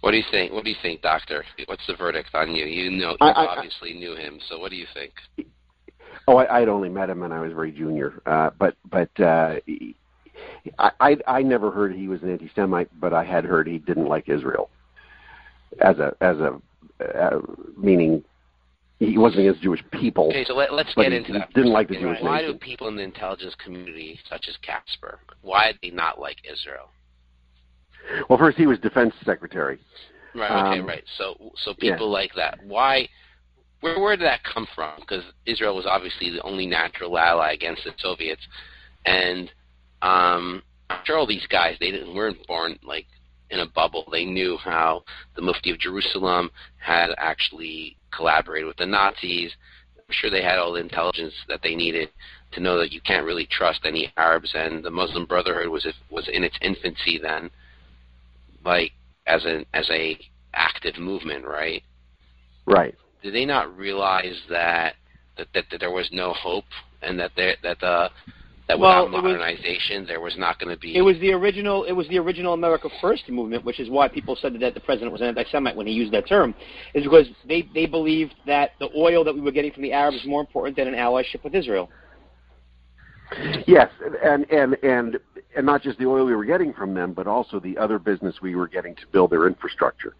what 0.00 0.10
do 0.10 0.16
you 0.18 0.24
think? 0.30 0.52
What 0.52 0.64
do 0.64 0.70
you 0.70 0.76
think, 0.82 1.02
Doctor? 1.02 1.44
What's 1.66 1.86
the 1.86 1.96
verdict 1.96 2.34
on 2.34 2.54
you? 2.54 2.66
You 2.66 2.90
know, 2.90 3.10
you 3.12 3.16
I- 3.20 3.30
I- 3.30 3.56
obviously 3.56 3.94
knew 3.94 4.14
him. 4.14 4.38
So 4.48 4.58
what 4.58 4.70
do 4.70 4.76
you 4.76 4.86
think? 4.94 5.12
Oh, 6.28 6.36
I, 6.36 6.60
I'd 6.60 6.68
only 6.68 6.88
met 6.88 7.08
him 7.10 7.20
when 7.20 7.32
I 7.32 7.40
was 7.40 7.52
very 7.52 7.72
junior, 7.72 8.20
uh, 8.26 8.50
but 8.58 8.76
but 8.90 9.10
uh, 9.20 9.56
I, 10.78 10.90
I 11.00 11.16
I 11.26 11.42
never 11.42 11.70
heard 11.70 11.94
he 11.94 12.08
was 12.08 12.22
an 12.22 12.30
anti-Semite, 12.32 12.88
but 13.00 13.12
I 13.12 13.24
had 13.24 13.44
heard 13.44 13.66
he 13.66 13.78
didn't 13.78 14.06
like 14.08 14.28
Israel 14.28 14.68
as 15.80 15.98
a 15.98 16.14
as 16.20 16.36
a 16.38 16.60
uh, 17.04 17.40
meaning 17.76 18.24
he 18.98 19.18
wasn't 19.18 19.40
against 19.40 19.62
Jewish 19.62 19.82
people. 19.92 20.28
Okay, 20.28 20.44
so 20.44 20.54
let, 20.54 20.72
let's 20.72 20.92
get 20.94 21.12
he- 21.12 21.18
into 21.18 21.32
he 21.32 21.38
that. 21.38 21.52
didn't 21.54 21.72
like 21.72 21.88
the. 21.88 21.96
Jewish 21.96 22.18
Why 22.20 22.40
nation. 22.40 22.52
do 22.52 22.58
people 22.58 22.88
in 22.88 22.96
the 22.96 23.02
intelligence 23.02 23.54
community, 23.62 24.18
such 24.28 24.46
as 24.48 24.56
Caspar, 24.62 25.18
why 25.42 25.72
do 25.72 25.78
they 25.82 25.94
not 25.94 26.18
like 26.18 26.36
Israel? 26.50 26.88
Well, 28.28 28.38
first 28.38 28.56
he 28.56 28.66
was 28.66 28.78
defense 28.78 29.12
secretary. 29.24 29.78
Right. 30.34 30.70
Okay. 30.70 30.80
Um, 30.80 30.86
right. 30.86 31.04
So, 31.18 31.52
so 31.64 31.74
people 31.74 32.10
like 32.10 32.30
that. 32.36 32.58
Why? 32.64 33.08
Where, 33.80 33.98
where 34.00 34.16
did 34.16 34.24
that 34.26 34.40
come 34.44 34.66
from? 34.74 35.00
Because 35.00 35.24
Israel 35.44 35.74
was 35.76 35.86
obviously 35.86 36.30
the 36.30 36.42
only 36.42 36.66
natural 36.66 37.18
ally 37.18 37.52
against 37.52 37.84
the 37.84 37.92
Soviets, 37.98 38.42
and 39.04 39.50
um, 40.02 40.62
I'm 40.88 41.00
sure 41.04 41.18
all 41.18 41.26
these 41.26 41.46
guys 41.48 41.76
they 41.80 41.90
didn't 41.90 42.14
weren't 42.14 42.46
born 42.46 42.78
like 42.82 43.06
in 43.50 43.60
a 43.60 43.66
bubble. 43.66 44.06
They 44.10 44.24
knew 44.24 44.56
how 44.56 45.04
the 45.34 45.42
Mufti 45.42 45.70
of 45.70 45.78
Jerusalem 45.78 46.50
had 46.78 47.10
actually 47.18 47.96
collaborated 48.14 48.66
with 48.66 48.76
the 48.76 48.86
Nazis. 48.86 49.52
I'm 49.96 50.04
sure 50.10 50.30
they 50.30 50.42
had 50.42 50.58
all 50.58 50.72
the 50.72 50.80
intelligence 50.80 51.34
that 51.48 51.60
they 51.62 51.74
needed 51.74 52.10
to 52.52 52.60
know 52.60 52.78
that 52.78 52.92
you 52.92 53.00
can't 53.00 53.26
really 53.26 53.46
trust 53.50 53.80
any 53.84 54.12
Arabs, 54.16 54.52
and 54.54 54.84
the 54.84 54.90
Muslim 54.90 55.26
Brotherhood 55.26 55.68
was 55.68 55.86
was 56.10 56.28
in 56.32 56.44
its 56.44 56.56
infancy 56.60 57.18
then, 57.20 57.50
like 58.64 58.92
as 59.26 59.44
an 59.44 59.66
as 59.74 59.88
a 59.90 60.18
active 60.54 60.98
movement, 60.98 61.44
right? 61.44 61.82
Right. 62.66 62.94
Did 63.22 63.34
they 63.34 63.44
not 63.44 63.76
realize 63.76 64.40
that 64.48 64.94
that, 65.36 65.48
that, 65.54 65.64
that 65.70 65.80
there 65.80 65.90
was 65.90 66.08
no 66.12 66.32
hope 66.32 66.64
and 67.02 67.18
that 67.18 67.32
there 67.36 67.56
that 67.62 67.80
the 67.80 68.10
that 68.68 68.78
Well, 68.78 69.04
without 69.06 69.18
it 69.18 69.22
was- 69.22 69.32
modernization 69.32 70.06
there 70.06 70.20
was 70.20 70.36
not 70.36 70.58
going 70.58 70.74
to 70.74 70.80
be 70.80 70.96
It 70.96 71.02
was 71.02 71.18
the 71.20 71.32
original. 71.32 71.84
It 71.84 71.92
was 71.92 72.08
the 72.08 72.18
original 72.18 72.52
America 72.52 72.88
First 73.00 73.28
movement, 73.28 73.64
which 73.64 73.78
is 73.78 73.88
why 73.88 74.08
people 74.08 74.34
said 74.36 74.58
that 74.60 74.74
the 74.74 74.80
president 74.80 75.12
was 75.12 75.20
an 75.20 75.28
anti-Semite 75.28 75.76
when 75.76 75.86
he 75.86 75.92
used 75.92 76.12
that 76.12 76.26
term, 76.26 76.54
is 76.94 77.04
because 77.04 77.28
they 77.46 77.62
they 77.74 77.86
believed 77.86 78.34
that 78.46 78.72
the 78.80 78.88
oil 78.96 79.22
that 79.24 79.34
we 79.34 79.40
were 79.40 79.52
getting 79.52 79.72
from 79.72 79.82
the 79.82 79.92
Arabs 79.92 80.16
was 80.16 80.26
more 80.26 80.40
important 80.40 80.76
than 80.76 80.88
an 80.88 80.94
allyship 80.94 81.44
with 81.44 81.54
Israel. 81.54 81.88
Yes, 83.66 83.90
and 84.24 84.50
and 84.52 84.76
and 84.82 85.18
and 85.56 85.66
not 85.66 85.82
just 85.82 85.98
the 85.98 86.06
oil 86.06 86.24
we 86.24 86.34
were 86.34 86.44
getting 86.44 86.72
from 86.72 86.94
them, 86.94 87.12
but 87.12 87.26
also 87.26 87.58
the 87.58 87.76
other 87.78 87.98
business 87.98 88.36
we 88.40 88.54
were 88.54 88.68
getting 88.68 88.94
to 88.96 89.06
build 89.12 89.30
their 89.30 89.46
infrastructure. 89.46 90.14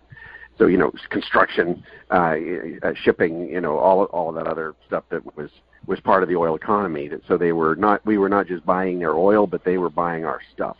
So 0.58 0.66
you 0.66 0.76
know, 0.78 0.90
construction, 1.10 1.84
uh, 2.10 2.34
uh, 2.82 2.92
shipping, 2.94 3.48
you 3.48 3.60
know, 3.60 3.76
all 3.78 4.04
all 4.04 4.30
of 4.30 4.34
that 4.36 4.46
other 4.46 4.74
stuff 4.86 5.04
that 5.10 5.36
was 5.36 5.50
was 5.86 6.00
part 6.00 6.22
of 6.22 6.28
the 6.28 6.36
oil 6.36 6.54
economy. 6.54 7.08
That 7.08 7.22
so 7.28 7.36
they 7.36 7.52
were 7.52 7.76
not 7.76 8.04
we 8.06 8.18
were 8.18 8.28
not 8.28 8.46
just 8.46 8.64
buying 8.64 8.98
their 8.98 9.14
oil, 9.14 9.46
but 9.46 9.64
they 9.64 9.78
were 9.78 9.90
buying 9.90 10.24
our 10.24 10.40
stuff, 10.54 10.76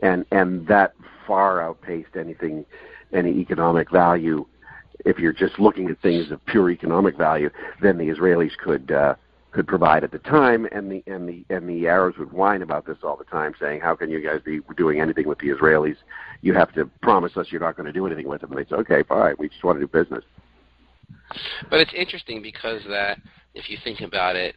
and 0.00 0.24
and 0.30 0.66
that 0.68 0.94
far 1.26 1.62
outpaced 1.62 2.16
anything, 2.16 2.64
any 3.12 3.30
economic 3.30 3.90
value. 3.90 4.46
If 5.04 5.18
you're 5.18 5.32
just 5.32 5.58
looking 5.58 5.88
at 5.88 6.00
things 6.00 6.30
of 6.30 6.44
pure 6.46 6.70
economic 6.70 7.16
value, 7.16 7.50
then 7.80 7.98
the 7.98 8.08
Israelis 8.08 8.56
could. 8.56 8.90
Uh, 8.90 9.14
could 9.52 9.66
provide 9.66 10.04
at 10.04 10.12
the 10.12 10.18
time, 10.20 10.66
and 10.70 10.90
the 10.90 11.02
and 11.06 11.28
the 11.28 11.44
and 11.50 11.68
the 11.68 11.88
Arabs 11.88 12.16
would 12.18 12.32
whine 12.32 12.62
about 12.62 12.86
this 12.86 12.98
all 13.02 13.16
the 13.16 13.24
time, 13.24 13.52
saying, 13.60 13.80
"How 13.80 13.96
can 13.96 14.08
you 14.08 14.20
guys 14.20 14.40
be 14.44 14.60
doing 14.76 15.00
anything 15.00 15.26
with 15.26 15.38
the 15.38 15.48
Israelis? 15.48 15.96
You 16.40 16.54
have 16.54 16.72
to 16.74 16.88
promise 17.02 17.36
us 17.36 17.48
you're 17.50 17.60
not 17.60 17.76
going 17.76 17.86
to 17.86 17.92
do 17.92 18.06
anything 18.06 18.28
with 18.28 18.42
them." 18.42 18.52
And 18.52 18.60
they 18.60 18.68
say, 18.68 18.76
"Okay, 18.76 19.02
fine, 19.02 19.34
we 19.38 19.48
just 19.48 19.64
want 19.64 19.80
to 19.80 19.86
do 19.86 19.88
business." 19.88 20.24
But 21.68 21.80
it's 21.80 21.92
interesting 21.94 22.42
because 22.42 22.82
that 22.88 23.18
if 23.54 23.68
you 23.68 23.78
think 23.82 24.00
about 24.00 24.36
it, 24.36 24.54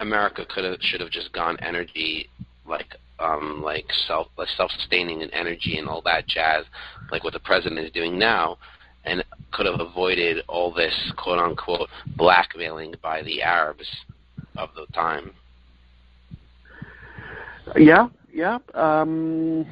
America 0.00 0.44
could 0.48 0.64
have 0.64 0.76
should 0.80 1.00
have 1.00 1.10
just 1.10 1.32
gone 1.32 1.56
energy 1.60 2.28
like 2.66 2.96
um 3.18 3.62
like 3.62 3.86
self 4.06 4.28
like 4.36 4.48
self 4.56 4.70
sustaining 4.72 5.20
in 5.20 5.30
energy 5.30 5.78
and 5.78 5.88
all 5.88 6.02
that 6.02 6.26
jazz, 6.26 6.64
like 7.10 7.24
what 7.24 7.32
the 7.32 7.40
president 7.40 7.80
is 7.80 7.92
doing 7.92 8.18
now, 8.18 8.58
and 9.04 9.24
could 9.52 9.66
have 9.66 9.80
avoided 9.80 10.44
all 10.48 10.72
this 10.72 10.94
quote 11.16 11.38
unquote 11.38 11.88
blackmailing 12.16 12.94
by 13.02 13.22
the 13.22 13.42
Arabs 13.42 13.88
of 14.56 14.70
the 14.74 14.86
time. 14.92 15.32
Yeah, 17.76 18.08
yeah, 18.32 18.58
um, 18.74 19.66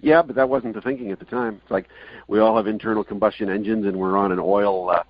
yeah, 0.00 0.22
but 0.22 0.34
that 0.36 0.48
wasn't 0.48 0.74
the 0.74 0.80
thinking 0.80 1.12
at 1.12 1.18
the 1.18 1.24
time. 1.26 1.60
It's 1.62 1.70
like 1.70 1.88
we 2.28 2.40
all 2.40 2.56
have 2.56 2.66
internal 2.66 3.04
combustion 3.04 3.48
engines, 3.48 3.86
and 3.86 3.96
we're 3.96 4.16
on 4.16 4.32
an 4.32 4.40
oil 4.40 4.90
uh, 4.90 5.02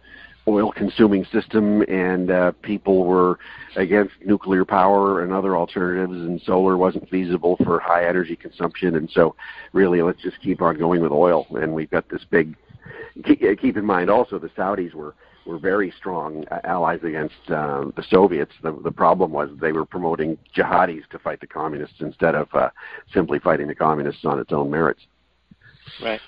oil 0.48 0.72
consuming 0.72 1.24
system, 1.26 1.82
and 1.82 2.30
uh, 2.30 2.52
people 2.62 3.04
were 3.04 3.38
against 3.76 4.14
nuclear 4.24 4.64
power 4.64 5.22
and 5.22 5.32
other 5.32 5.56
alternatives, 5.56 6.12
and 6.12 6.40
solar 6.42 6.76
wasn't 6.76 7.08
feasible 7.08 7.56
for 7.64 7.78
high 7.80 8.06
energy 8.08 8.36
consumption, 8.36 8.96
and 8.96 9.10
so 9.10 9.34
really, 9.72 10.02
let's 10.02 10.22
just 10.22 10.40
keep 10.40 10.62
on 10.62 10.78
going 10.78 11.00
with 11.00 11.12
oil. 11.12 11.46
And 11.50 11.74
we've 11.74 11.90
got 11.90 12.08
this 12.08 12.24
big. 12.30 12.56
Keep, 13.24 13.60
keep 13.60 13.76
in 13.76 13.84
mind 13.84 14.10
also 14.10 14.38
the 14.38 14.48
Saudis 14.50 14.94
were 14.94 15.14
were 15.46 15.58
very 15.58 15.92
strong 15.96 16.44
uh, 16.50 16.60
allies 16.64 17.00
against 17.02 17.34
uh, 17.48 17.84
the 17.96 18.04
Soviets. 18.08 18.52
The, 18.62 18.72
the 18.84 18.90
problem 18.90 19.32
was 19.32 19.50
they 19.60 19.72
were 19.72 19.86
promoting 19.86 20.38
jihadis 20.56 21.08
to 21.10 21.18
fight 21.18 21.40
the 21.40 21.46
communists 21.46 21.96
instead 22.00 22.34
of 22.34 22.48
uh, 22.54 22.70
simply 23.12 23.38
fighting 23.38 23.66
the 23.66 23.74
communists 23.74 24.24
on 24.24 24.38
its 24.38 24.52
own 24.52 24.70
merits. 24.70 25.00
Right. 26.02 26.20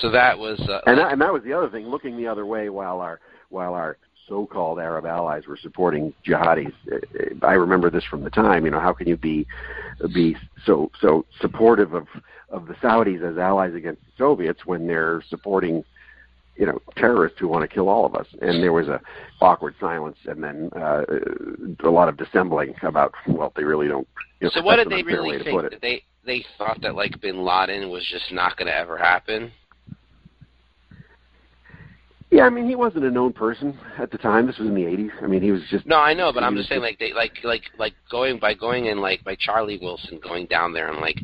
So 0.00 0.10
that 0.10 0.38
was 0.38 0.60
uh, 0.60 0.80
And 0.86 0.98
that, 0.98 1.12
and 1.12 1.20
that 1.20 1.32
was 1.32 1.42
the 1.42 1.52
other 1.52 1.68
thing, 1.68 1.86
looking 1.86 2.16
the 2.16 2.26
other 2.26 2.46
way 2.46 2.68
while 2.68 3.00
our 3.00 3.20
while 3.48 3.74
our 3.74 3.96
so-called 4.28 4.78
Arab 4.78 5.04
allies 5.04 5.46
were 5.46 5.58
supporting 5.60 6.14
jihadis. 6.26 6.72
Uh, 6.90 7.44
I 7.44 7.54
remember 7.54 7.90
this 7.90 8.04
from 8.04 8.22
the 8.22 8.30
time. 8.30 8.64
You 8.64 8.70
know, 8.70 8.80
how 8.80 8.92
can 8.92 9.08
you 9.08 9.16
be 9.16 9.46
be 10.14 10.36
so 10.64 10.90
so 11.00 11.26
supportive 11.40 11.92
of 11.94 12.06
of 12.48 12.66
the 12.66 12.74
Saudis 12.74 13.22
as 13.28 13.36
allies 13.38 13.74
against 13.74 14.02
the 14.02 14.12
Soviets 14.16 14.64
when 14.64 14.86
they're 14.86 15.22
supporting 15.28 15.84
you 16.56 16.66
know 16.66 16.80
terrorists 16.96 17.38
who 17.40 17.48
want 17.48 17.68
to 17.68 17.74
kill 17.74 17.88
all 17.88 18.06
of 18.06 18.14
us? 18.14 18.26
And 18.40 18.62
there 18.62 18.72
was 18.72 18.86
a 18.86 19.00
awkward 19.40 19.74
silence, 19.80 20.16
and 20.26 20.42
then 20.42 20.70
uh, 20.76 21.02
a 21.84 21.90
lot 21.90 22.08
of 22.08 22.16
dissembling 22.16 22.74
about 22.82 23.12
well, 23.26 23.52
they 23.56 23.64
really 23.64 23.88
don't. 23.88 24.06
You 24.40 24.46
know, 24.46 24.50
so 24.54 24.62
what 24.62 24.76
did 24.76 24.88
they 24.88 25.00
an 25.00 25.00
unfair 25.00 25.22
way 25.22 25.30
really 25.32 25.44
think? 25.44 25.56
put 25.56 25.64
it. 25.64 25.70
That 25.72 25.82
they 25.82 26.04
they 26.24 26.44
thought 26.56 26.80
that 26.82 26.94
like 26.94 27.20
Bin 27.20 27.44
Laden 27.44 27.90
was 27.90 28.06
just 28.10 28.32
not 28.32 28.56
going 28.56 28.68
to 28.68 28.76
ever 28.76 28.96
happen. 28.96 29.50
Yeah, 32.30 32.44
I 32.44 32.50
mean, 32.50 32.68
he 32.68 32.76
wasn't 32.76 33.04
a 33.04 33.10
known 33.10 33.32
person 33.32 33.76
at 33.98 34.12
the 34.12 34.18
time. 34.18 34.46
This 34.46 34.58
was 34.58 34.68
in 34.68 34.74
the 34.74 34.84
'80s. 34.84 35.10
I 35.22 35.26
mean, 35.26 35.42
he 35.42 35.50
was 35.50 35.62
just 35.68 35.84
No, 35.84 35.96
I 35.98 36.14
know, 36.14 36.32
but 36.32 36.44
I'm 36.44 36.56
just 36.56 36.68
saying, 36.68 36.80
like 36.80 36.98
they, 37.00 37.12
like, 37.12 37.32
like, 37.42 37.62
like 37.76 37.92
going 38.08 38.38
by 38.38 38.54
going 38.54 38.86
in, 38.86 39.00
like 39.00 39.24
by 39.24 39.34
Charlie 39.34 39.78
Wilson 39.82 40.20
going 40.22 40.46
down 40.46 40.72
there 40.72 40.88
and 40.90 41.00
like 41.00 41.18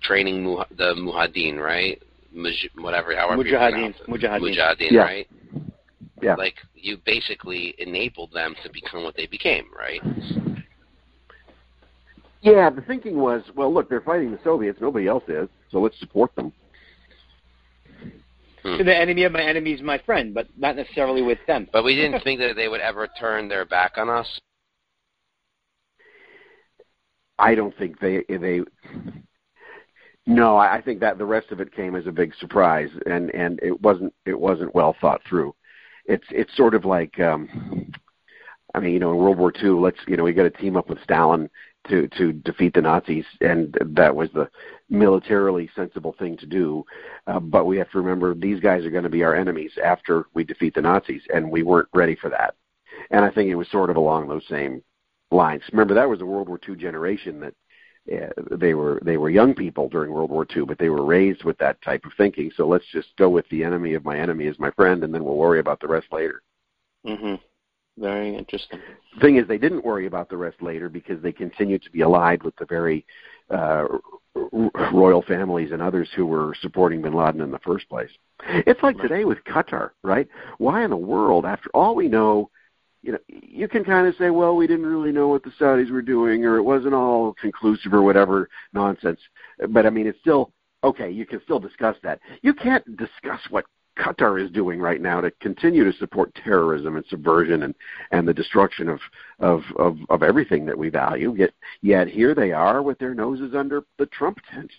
training 0.00 0.44
muh- 0.44 0.66
the 0.76 0.94
Mujahideen, 0.94 1.58
right? 1.58 2.00
Muj- 2.34 2.70
whatever, 2.80 3.16
however 3.16 3.42
Mujahideen. 3.42 3.70
pronounce. 3.72 3.96
Mujahideen. 4.08 4.56
Mujahideen, 4.56 4.90
Yeah. 4.92 5.00
right? 5.02 5.28
Yeah. 6.22 6.34
Like 6.36 6.54
you 6.76 6.98
basically 7.04 7.74
enabled 7.78 8.32
them 8.32 8.54
to 8.62 8.70
become 8.72 9.02
what 9.02 9.16
they 9.16 9.26
became, 9.26 9.64
right? 9.76 10.00
Yeah, 12.42 12.68
the 12.70 12.82
thinking 12.82 13.16
was, 13.16 13.42
well, 13.56 13.72
look, 13.72 13.88
they're 13.88 14.02
fighting 14.02 14.30
the 14.30 14.38
Soviets. 14.44 14.78
Nobody 14.80 15.08
else 15.08 15.24
is, 15.28 15.48
so 15.70 15.80
let's 15.80 15.98
support 15.98 16.34
them. 16.36 16.52
Hmm. 18.64 18.78
So 18.78 18.84
the 18.84 18.96
enemy 18.96 19.24
of 19.24 19.32
my 19.32 19.42
enemy 19.42 19.72
is 19.72 19.82
my 19.82 19.98
friend, 19.98 20.32
but 20.32 20.48
not 20.56 20.74
necessarily 20.74 21.20
with 21.20 21.38
them. 21.46 21.68
But 21.70 21.84
we 21.84 21.94
didn't 21.94 22.22
think 22.24 22.40
that 22.40 22.56
they 22.56 22.66
would 22.66 22.80
ever 22.80 23.06
turn 23.20 23.46
their 23.46 23.66
back 23.66 23.98
on 23.98 24.08
us. 24.08 24.40
I 27.38 27.54
don't 27.54 27.76
think 27.76 28.00
they 28.00 28.24
they. 28.28 28.62
No, 30.26 30.56
I 30.56 30.76
I 30.76 30.80
think 30.80 31.00
that 31.00 31.18
the 31.18 31.26
rest 31.26 31.50
of 31.52 31.60
it 31.60 31.74
came 31.74 31.94
as 31.94 32.06
a 32.06 32.12
big 32.12 32.34
surprise, 32.36 32.88
and 33.04 33.30
and 33.34 33.60
it 33.62 33.78
wasn't 33.82 34.14
it 34.24 34.38
wasn't 34.38 34.74
well 34.74 34.96
thought 34.98 35.20
through. 35.28 35.54
It's 36.06 36.26
it's 36.30 36.56
sort 36.56 36.74
of 36.74 36.86
like, 36.86 37.20
um, 37.20 37.92
I 38.74 38.80
mean, 38.80 38.94
you 38.94 38.98
know, 38.98 39.10
in 39.10 39.18
World 39.18 39.38
War 39.38 39.52
II, 39.62 39.70
let's 39.70 39.98
you 40.06 40.16
know, 40.16 40.24
we 40.24 40.32
got 40.32 40.44
to 40.44 40.50
team 40.50 40.76
up 40.76 40.88
with 40.88 41.02
Stalin 41.02 41.50
to 41.88 42.08
to 42.08 42.32
defeat 42.32 42.74
the 42.74 42.82
Nazis, 42.82 43.24
and 43.40 43.76
that 43.80 44.14
was 44.14 44.30
the 44.32 44.48
militarily 44.88 45.70
sensible 45.74 46.14
thing 46.18 46.36
to 46.38 46.46
do. 46.46 46.84
Uh, 47.26 47.40
but 47.40 47.66
we 47.66 47.76
have 47.78 47.90
to 47.90 47.98
remember 47.98 48.34
these 48.34 48.60
guys 48.60 48.84
are 48.84 48.90
going 48.90 49.04
to 49.04 49.10
be 49.10 49.24
our 49.24 49.34
enemies 49.34 49.72
after 49.82 50.26
we 50.34 50.44
defeat 50.44 50.74
the 50.74 50.82
Nazis, 50.82 51.22
and 51.32 51.50
we 51.50 51.62
weren't 51.62 51.88
ready 51.94 52.16
for 52.16 52.30
that. 52.30 52.54
And 53.10 53.24
I 53.24 53.30
think 53.30 53.50
it 53.50 53.54
was 53.54 53.70
sort 53.70 53.90
of 53.90 53.96
along 53.96 54.28
those 54.28 54.46
same 54.48 54.82
lines. 55.30 55.62
Remember, 55.72 55.94
that 55.94 56.08
was 56.08 56.20
a 56.20 56.26
World 56.26 56.48
War 56.48 56.60
II 56.66 56.76
generation 56.76 57.40
that 57.40 57.54
uh, 58.12 58.56
they 58.56 58.74
were 58.74 59.00
they 59.04 59.16
were 59.16 59.30
young 59.30 59.54
people 59.54 59.88
during 59.88 60.12
World 60.12 60.30
War 60.30 60.46
II, 60.54 60.64
but 60.64 60.78
they 60.78 60.90
were 60.90 61.04
raised 61.04 61.44
with 61.44 61.58
that 61.58 61.80
type 61.82 62.04
of 62.04 62.12
thinking. 62.16 62.50
So 62.56 62.66
let's 62.66 62.84
just 62.92 63.08
go 63.16 63.30
with 63.30 63.48
the 63.48 63.64
enemy 63.64 63.94
of 63.94 64.04
my 64.04 64.18
enemy 64.18 64.46
is 64.46 64.58
my 64.58 64.70
friend, 64.72 65.04
and 65.04 65.14
then 65.14 65.24
we'll 65.24 65.36
worry 65.36 65.60
about 65.60 65.80
the 65.80 65.88
rest 65.88 66.06
later. 66.12 66.42
hmm 67.06 67.34
Very 67.96 68.34
interesting. 68.36 68.80
The 69.14 69.20
thing 69.20 69.36
is, 69.36 69.46
they 69.46 69.58
didn't 69.58 69.84
worry 69.84 70.06
about 70.06 70.28
the 70.28 70.36
rest 70.36 70.60
later 70.60 70.88
because 70.88 71.22
they 71.22 71.32
continued 71.32 71.82
to 71.82 71.90
be 71.90 72.00
allied 72.00 72.42
with 72.42 72.56
the 72.56 72.66
very 72.66 73.06
uh, 73.50 73.86
r- 74.34 74.90
royal 74.92 75.22
families 75.22 75.70
and 75.70 75.80
others 75.80 76.08
who 76.16 76.26
were 76.26 76.56
supporting 76.60 77.02
Bin 77.02 77.14
Laden 77.14 77.40
in 77.40 77.52
the 77.52 77.58
first 77.60 77.88
place. 77.88 78.10
It's 78.48 78.82
like 78.82 78.98
today 78.98 79.24
with 79.24 79.38
Qatar, 79.44 79.90
right? 80.02 80.28
Why 80.58 80.82
in 80.82 80.90
the 80.90 80.96
world, 80.96 81.46
after 81.46 81.70
all 81.72 81.94
we 81.94 82.08
know, 82.08 82.50
you 83.02 83.12
know, 83.12 83.18
you 83.28 83.68
can 83.68 83.84
kind 83.84 84.08
of 84.08 84.16
say, 84.16 84.30
well, 84.30 84.56
we 84.56 84.66
didn't 84.66 84.86
really 84.86 85.12
know 85.12 85.28
what 85.28 85.44
the 85.44 85.52
Saudis 85.60 85.90
were 85.90 86.02
doing, 86.02 86.44
or 86.44 86.56
it 86.56 86.62
wasn't 86.62 86.94
all 86.94 87.34
conclusive, 87.34 87.94
or 87.94 88.02
whatever 88.02 88.48
nonsense. 88.72 89.20
But 89.68 89.86
I 89.86 89.90
mean, 89.90 90.06
it's 90.06 90.18
still 90.20 90.52
okay. 90.82 91.10
You 91.10 91.26
can 91.26 91.40
still 91.44 91.60
discuss 91.60 91.96
that. 92.02 92.18
You 92.42 92.54
can't 92.54 92.96
discuss 92.96 93.40
what 93.50 93.66
Qatar 93.98 94.42
is 94.44 94.50
doing 94.50 94.80
right 94.80 95.00
now 95.00 95.20
to 95.20 95.30
continue 95.40 95.84
to 95.84 95.96
support 95.98 96.34
terrorism 96.34 96.96
and 96.96 97.04
subversion 97.06 97.62
and 97.62 97.74
and 98.10 98.26
the 98.26 98.34
destruction 98.34 98.88
of 98.88 99.00
of 99.38 99.62
of, 99.76 99.98
of 100.10 100.22
everything 100.22 100.66
that 100.66 100.76
we 100.76 100.88
value. 100.88 101.34
Yet 101.36 101.52
yet 101.82 102.08
here 102.08 102.34
they 102.34 102.52
are 102.52 102.82
with 102.82 102.98
their 102.98 103.14
noses 103.14 103.54
under 103.54 103.84
the 103.98 104.06
Trump 104.06 104.38
tent. 104.52 104.70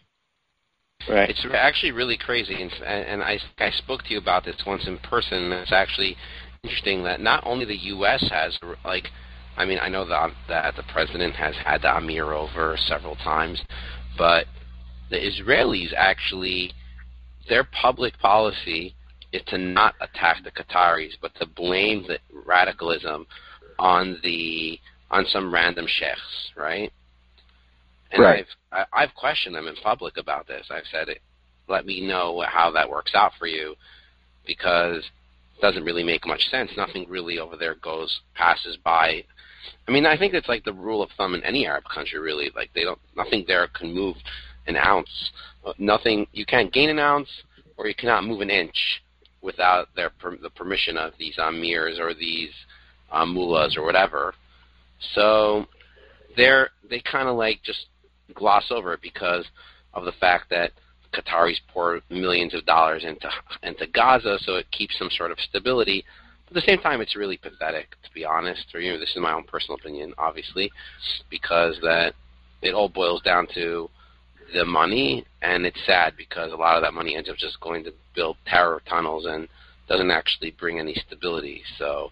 Right. 1.09 1.29
It's 1.29 1.45
actually 1.53 1.91
really 1.91 2.17
crazy, 2.17 2.61
and, 2.61 2.71
and 2.83 3.23
I 3.23 3.39
I 3.59 3.69
spoke 3.71 4.03
to 4.03 4.11
you 4.11 4.17
about 4.17 4.43
this 4.43 4.55
once 4.65 4.87
in 4.87 4.97
person. 4.99 5.51
It's 5.51 5.71
actually 5.71 6.17
interesting 6.63 7.03
that 7.03 7.21
not 7.21 7.43
only 7.45 7.65
the 7.65 7.75
U.S. 7.75 8.27
has 8.31 8.57
like, 8.83 9.09
I 9.55 9.65
mean, 9.65 9.77
I 9.79 9.87
know 9.87 10.05
that 10.07 10.31
that 10.47 10.75
the 10.75 10.83
president 10.91 11.35
has 11.35 11.55
had 11.63 11.83
the 11.83 11.95
Amir 11.95 12.33
over 12.33 12.75
several 12.87 13.15
times, 13.17 13.61
but 14.17 14.47
the 15.09 15.17
Israelis 15.17 15.93
actually, 15.95 16.71
their 17.47 17.63
public 17.63 18.17
policy 18.19 18.95
is 19.35 19.41
to 19.47 19.57
not 19.57 19.95
attack 20.01 20.43
the 20.43 20.51
Qataris, 20.51 21.13
but 21.21 21.33
to 21.35 21.45
blame 21.45 22.05
the 22.07 22.19
radicalism 22.45 23.25
on 23.77 24.19
the 24.23 24.79
on 25.11 25.25
some 25.27 25.53
random 25.53 25.85
sheikhs, 25.87 26.51
right? 26.55 26.91
And 28.11 28.23
Right. 28.23 28.45
I've 28.71 28.85
I, 28.93 29.03
I've 29.03 29.15
questioned 29.15 29.55
them 29.55 29.67
in 29.67 29.75
public 29.77 30.17
about 30.17 30.47
this. 30.47 30.67
I've 30.71 30.87
said, 30.91 31.07
"Let 31.67 31.85
me 31.85 32.01
know 32.01 32.43
how 32.47 32.71
that 32.71 32.89
works 32.89 33.13
out 33.13 33.33
for 33.37 33.47
you," 33.47 33.75
because 34.45 35.03
doesn't 35.61 35.83
really 35.83 36.03
make 36.03 36.25
much 36.25 36.41
sense. 36.49 36.71
Nothing 36.75 37.05
really 37.09 37.39
over 37.39 37.55
there 37.55 37.75
goes 37.75 38.21
passes 38.33 38.77
by. 38.77 39.23
I 39.87 39.91
mean, 39.91 40.05
I 40.05 40.17
think 40.17 40.33
it's 40.33 40.47
like 40.49 40.63
the 40.63 40.73
rule 40.73 41.01
of 41.01 41.09
thumb 41.17 41.33
in 41.33 41.43
any 41.43 41.65
Arab 41.65 41.85
country, 41.85 42.19
really. 42.19 42.51
Like 42.55 42.69
they 42.73 42.83
don't, 42.83 42.99
nothing 43.15 43.45
there 43.47 43.67
can 43.67 43.93
move 43.93 44.15
an 44.67 44.75
ounce. 44.75 45.31
Nothing, 45.79 46.27
you 46.33 46.45
can't 46.45 46.71
gain 46.71 46.89
an 46.89 46.99
ounce, 46.99 47.29
or 47.77 47.87
you 47.87 47.95
cannot 47.95 48.25
move 48.25 48.41
an 48.41 48.49
inch 48.49 49.01
without 49.45 49.87
their 49.95 50.11
the 50.41 50.49
permission 50.49 50.97
of 50.97 51.13
these 51.17 51.37
amirs 51.37 51.99
or 51.99 52.13
these 52.13 52.49
um, 53.11 53.33
mullahs 53.33 53.77
or 53.77 53.85
whatever. 53.85 54.33
So 55.13 55.65
they're 56.35 56.69
they 56.89 56.99
kind 56.99 57.29
of 57.29 57.37
like 57.37 57.61
just 57.63 57.85
gloss 58.33 58.65
over 58.71 58.93
it 58.93 59.01
because 59.01 59.45
of 59.93 60.03
the 60.03 60.11
fact 60.13 60.49
that 60.49 60.71
Qataris 61.13 61.59
pour 61.71 62.01
millions 62.09 62.53
of 62.53 62.65
dollars 62.65 63.05
into 63.05 63.29
into 63.63 63.87
Gaza, 63.87 64.37
so 64.41 64.55
it 64.55 64.69
keeps 64.71 64.97
some 64.97 65.09
sort 65.15 65.31
of 65.31 65.39
stability. 65.39 66.03
But 66.47 66.57
at 66.57 66.65
the 66.65 66.71
same 66.71 66.81
time, 66.81 67.01
it's 67.01 67.15
really 67.15 67.37
pathetic, 67.37 67.91
to 68.03 68.13
be 68.13 68.25
honest. 68.25 68.65
Or 68.73 68.79
you 68.79 68.91
know, 68.91 68.99
this 68.99 69.11
is 69.15 69.21
my 69.21 69.33
own 69.33 69.43
personal 69.43 69.77
opinion, 69.77 70.13
obviously, 70.17 70.71
because 71.29 71.77
that 71.81 72.13
it 72.61 72.73
all 72.73 72.89
boils 72.89 73.21
down 73.21 73.47
to 73.53 73.89
the 74.55 74.65
money, 74.65 75.25
and 75.41 75.65
it's 75.65 75.79
sad 75.85 76.13
because 76.17 76.51
a 76.51 76.55
lot 76.55 76.77
of 76.77 76.81
that 76.81 76.93
money 76.93 77.15
ends 77.15 77.29
up 77.29 77.35
just 77.35 77.59
going 77.59 77.83
to 77.83 77.91
build 78.15 78.37
terror 78.47 78.81
tunnels 78.87 79.25
and 79.27 79.47
doesn't 79.87 80.09
actually 80.09 80.51
bring 80.51 80.79
any 80.79 80.95
stability. 81.05 81.61
So, 81.77 82.09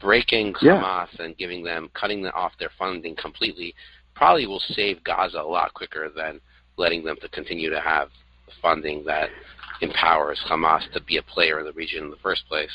breaking 0.00 0.54
Yeah. 0.60 0.82
Hamas 0.82 1.20
and 1.20 1.36
giving 1.38 1.62
them, 1.62 1.88
cutting 1.94 2.22
them 2.22 2.32
off 2.34 2.52
their 2.58 2.70
funding 2.78 3.16
completely, 3.16 3.74
probably 4.14 4.46
will 4.46 4.60
save 4.60 5.02
Gaza 5.04 5.38
a 5.38 5.42
lot 5.42 5.72
quicker 5.72 6.10
than 6.14 6.40
letting 6.76 7.04
them 7.04 7.16
to 7.22 7.28
continue 7.28 7.70
to 7.70 7.80
have 7.80 8.08
funding 8.60 9.04
that 9.04 9.30
empowers 9.80 10.40
Hamas 10.48 10.90
to 10.92 11.00
be 11.00 11.16
a 11.18 11.22
player 11.22 11.60
in 11.60 11.64
the 11.64 11.72
region 11.72 12.04
in 12.04 12.10
the 12.10 12.16
first 12.16 12.46
place. 12.48 12.70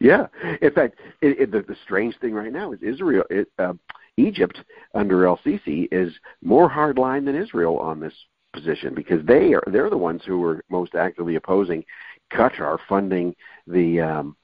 Yeah. 0.00 0.26
In 0.60 0.72
fact, 0.72 0.96
it, 1.20 1.38
it, 1.40 1.50
the, 1.52 1.60
the 1.62 1.76
strange 1.84 2.18
thing 2.18 2.34
right 2.34 2.52
now 2.52 2.72
is 2.72 2.82
Israel, 2.82 3.24
it, 3.30 3.48
uh, 3.58 3.74
Egypt 4.16 4.58
under 4.94 5.26
El 5.26 5.38
Sisi 5.38 5.88
is 5.90 6.12
more 6.42 6.68
hardline 6.70 7.24
than 7.24 7.36
Israel 7.36 7.78
on 7.78 8.00
this 8.00 8.14
position 8.52 8.94
because 8.94 9.24
they 9.26 9.54
are 9.54 9.62
they're 9.68 9.90
the 9.90 9.96
ones 9.96 10.22
who 10.26 10.42
are 10.44 10.64
most 10.68 10.94
actively 10.94 11.36
opposing 11.36 11.84
Qatar 12.32 12.78
funding 12.88 13.34
the 13.66 14.00
um, 14.00 14.36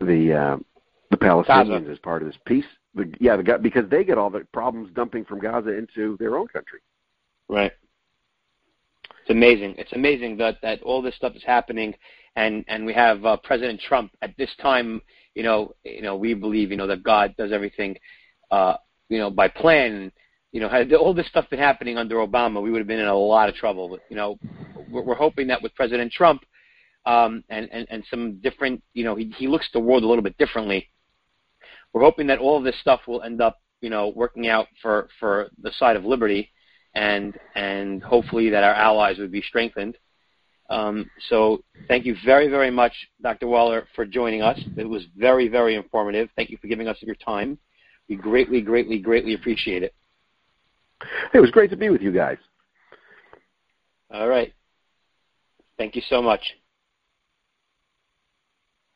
the 0.00 0.32
uh, 0.32 0.56
the 1.10 1.16
Palestinians 1.16 1.80
Gaza. 1.80 1.90
as 1.90 1.98
part 1.98 2.22
of 2.22 2.28
this 2.28 2.38
peace. 2.46 2.64
The, 2.94 3.12
yeah, 3.20 3.36
the, 3.36 3.58
because 3.60 3.88
they 3.90 4.04
get 4.04 4.18
all 4.18 4.30
the 4.30 4.46
problems 4.52 4.90
dumping 4.94 5.24
from 5.24 5.40
Gaza 5.40 5.76
into 5.76 6.16
their 6.18 6.36
own 6.36 6.48
country. 6.48 6.80
Right. 7.48 7.72
It's 9.20 9.30
amazing. 9.30 9.74
It's 9.78 9.92
amazing 9.92 10.36
that 10.38 10.56
that 10.62 10.82
all 10.82 11.02
this 11.02 11.14
stuff 11.14 11.34
is 11.36 11.42
happening, 11.44 11.94
and 12.36 12.64
and 12.68 12.86
we 12.86 12.94
have 12.94 13.24
uh, 13.24 13.36
President 13.36 13.80
Trump 13.80 14.12
at 14.22 14.36
this 14.38 14.50
time. 14.60 15.02
You 15.34 15.42
know, 15.42 15.74
you 15.84 16.02
know, 16.02 16.16
we 16.16 16.34
believe 16.34 16.70
you 16.70 16.76
know 16.76 16.86
that 16.86 17.02
God 17.02 17.34
does 17.36 17.52
everything, 17.52 17.96
uh, 18.50 18.74
you 19.08 19.18
know, 19.18 19.30
by 19.30 19.48
plan. 19.48 20.12
You 20.52 20.60
know, 20.60 20.68
had 20.68 20.92
all 20.94 21.12
this 21.12 21.26
stuff 21.28 21.50
been 21.50 21.58
happening 21.58 21.98
under 21.98 22.16
Obama, 22.16 22.62
we 22.62 22.70
would 22.70 22.78
have 22.78 22.86
been 22.86 23.00
in 23.00 23.06
a 23.06 23.14
lot 23.14 23.50
of 23.50 23.54
trouble. 23.54 23.88
But 23.90 24.00
you 24.08 24.16
know, 24.16 24.38
we're, 24.90 25.02
we're 25.02 25.14
hoping 25.14 25.48
that 25.48 25.62
with 25.62 25.74
President 25.74 26.10
Trump, 26.10 26.42
um, 27.04 27.44
and 27.50 27.68
and 27.70 27.86
and 27.90 28.04
some 28.10 28.40
different, 28.40 28.82
you 28.94 29.04
know, 29.04 29.14
he 29.14 29.32
he 29.36 29.46
looks 29.46 29.68
the 29.72 29.80
world 29.80 30.04
a 30.04 30.06
little 30.06 30.22
bit 30.22 30.38
differently. 30.38 30.88
We're 31.92 32.02
hoping 32.02 32.26
that 32.28 32.38
all 32.38 32.56
of 32.56 32.64
this 32.64 32.78
stuff 32.80 33.00
will 33.06 33.22
end 33.22 33.40
up, 33.40 33.60
you 33.80 33.90
know, 33.90 34.08
working 34.08 34.48
out 34.48 34.68
for 34.80 35.08
for 35.20 35.50
the 35.62 35.72
side 35.78 35.96
of 35.96 36.04
liberty 36.04 36.50
and 36.94 37.38
and 37.54 38.02
hopefully 38.02 38.50
that 38.50 38.64
our 38.64 38.74
allies 38.74 39.18
would 39.18 39.32
be 39.32 39.42
strengthened. 39.42 39.96
Um, 40.70 41.10
so 41.30 41.62
thank 41.86 42.04
you 42.04 42.14
very 42.24 42.48
very 42.48 42.70
much, 42.70 42.92
Dr. 43.22 43.46
Waller, 43.46 43.86
for 43.94 44.04
joining 44.04 44.42
us. 44.42 44.60
It 44.76 44.88
was 44.88 45.04
very 45.16 45.48
very 45.48 45.74
informative. 45.76 46.28
Thank 46.36 46.50
you 46.50 46.58
for 46.58 46.66
giving 46.66 46.88
us 46.88 46.96
your 47.00 47.14
time. 47.16 47.58
We 48.08 48.16
greatly 48.16 48.60
greatly 48.60 48.98
greatly 48.98 49.34
appreciate 49.34 49.82
it. 49.82 49.94
It 51.32 51.40
was 51.40 51.50
great 51.50 51.70
to 51.70 51.76
be 51.76 51.90
with 51.90 52.02
you 52.02 52.12
guys. 52.12 52.38
All 54.10 54.28
right. 54.28 54.52
Thank 55.76 55.94
you 55.94 56.02
so 56.08 56.20
much. 56.20 56.40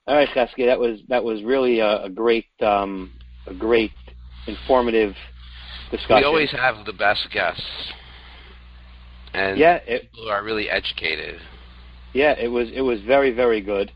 All 0.06 0.16
right, 0.16 0.28
Saskia, 0.34 0.66
that 0.66 0.80
was 0.80 0.98
that 1.09 1.22
was 1.22 1.44
really 1.44 1.78
a, 1.78 2.05
a 2.05 2.10
great 2.10 2.47
um, 2.60 3.12
a 3.47 3.55
great 3.55 3.93
informative 4.48 5.14
discussion. 5.93 6.16
We 6.16 6.24
always 6.24 6.51
have 6.51 6.84
the 6.84 6.93
best 6.93 7.28
guests, 7.32 7.62
and 9.32 9.56
yeah, 9.56 9.78
it, 9.86 10.10
people 10.10 10.24
who 10.24 10.30
are 10.30 10.43
really 10.43 10.68
educated. 10.68 11.40
Yeah, 12.14 12.34
it 12.36 12.48
was 12.48 12.68
it 12.74 12.80
was 12.80 13.01
very 13.02 13.32
very 13.32 13.60
good. 13.60 13.93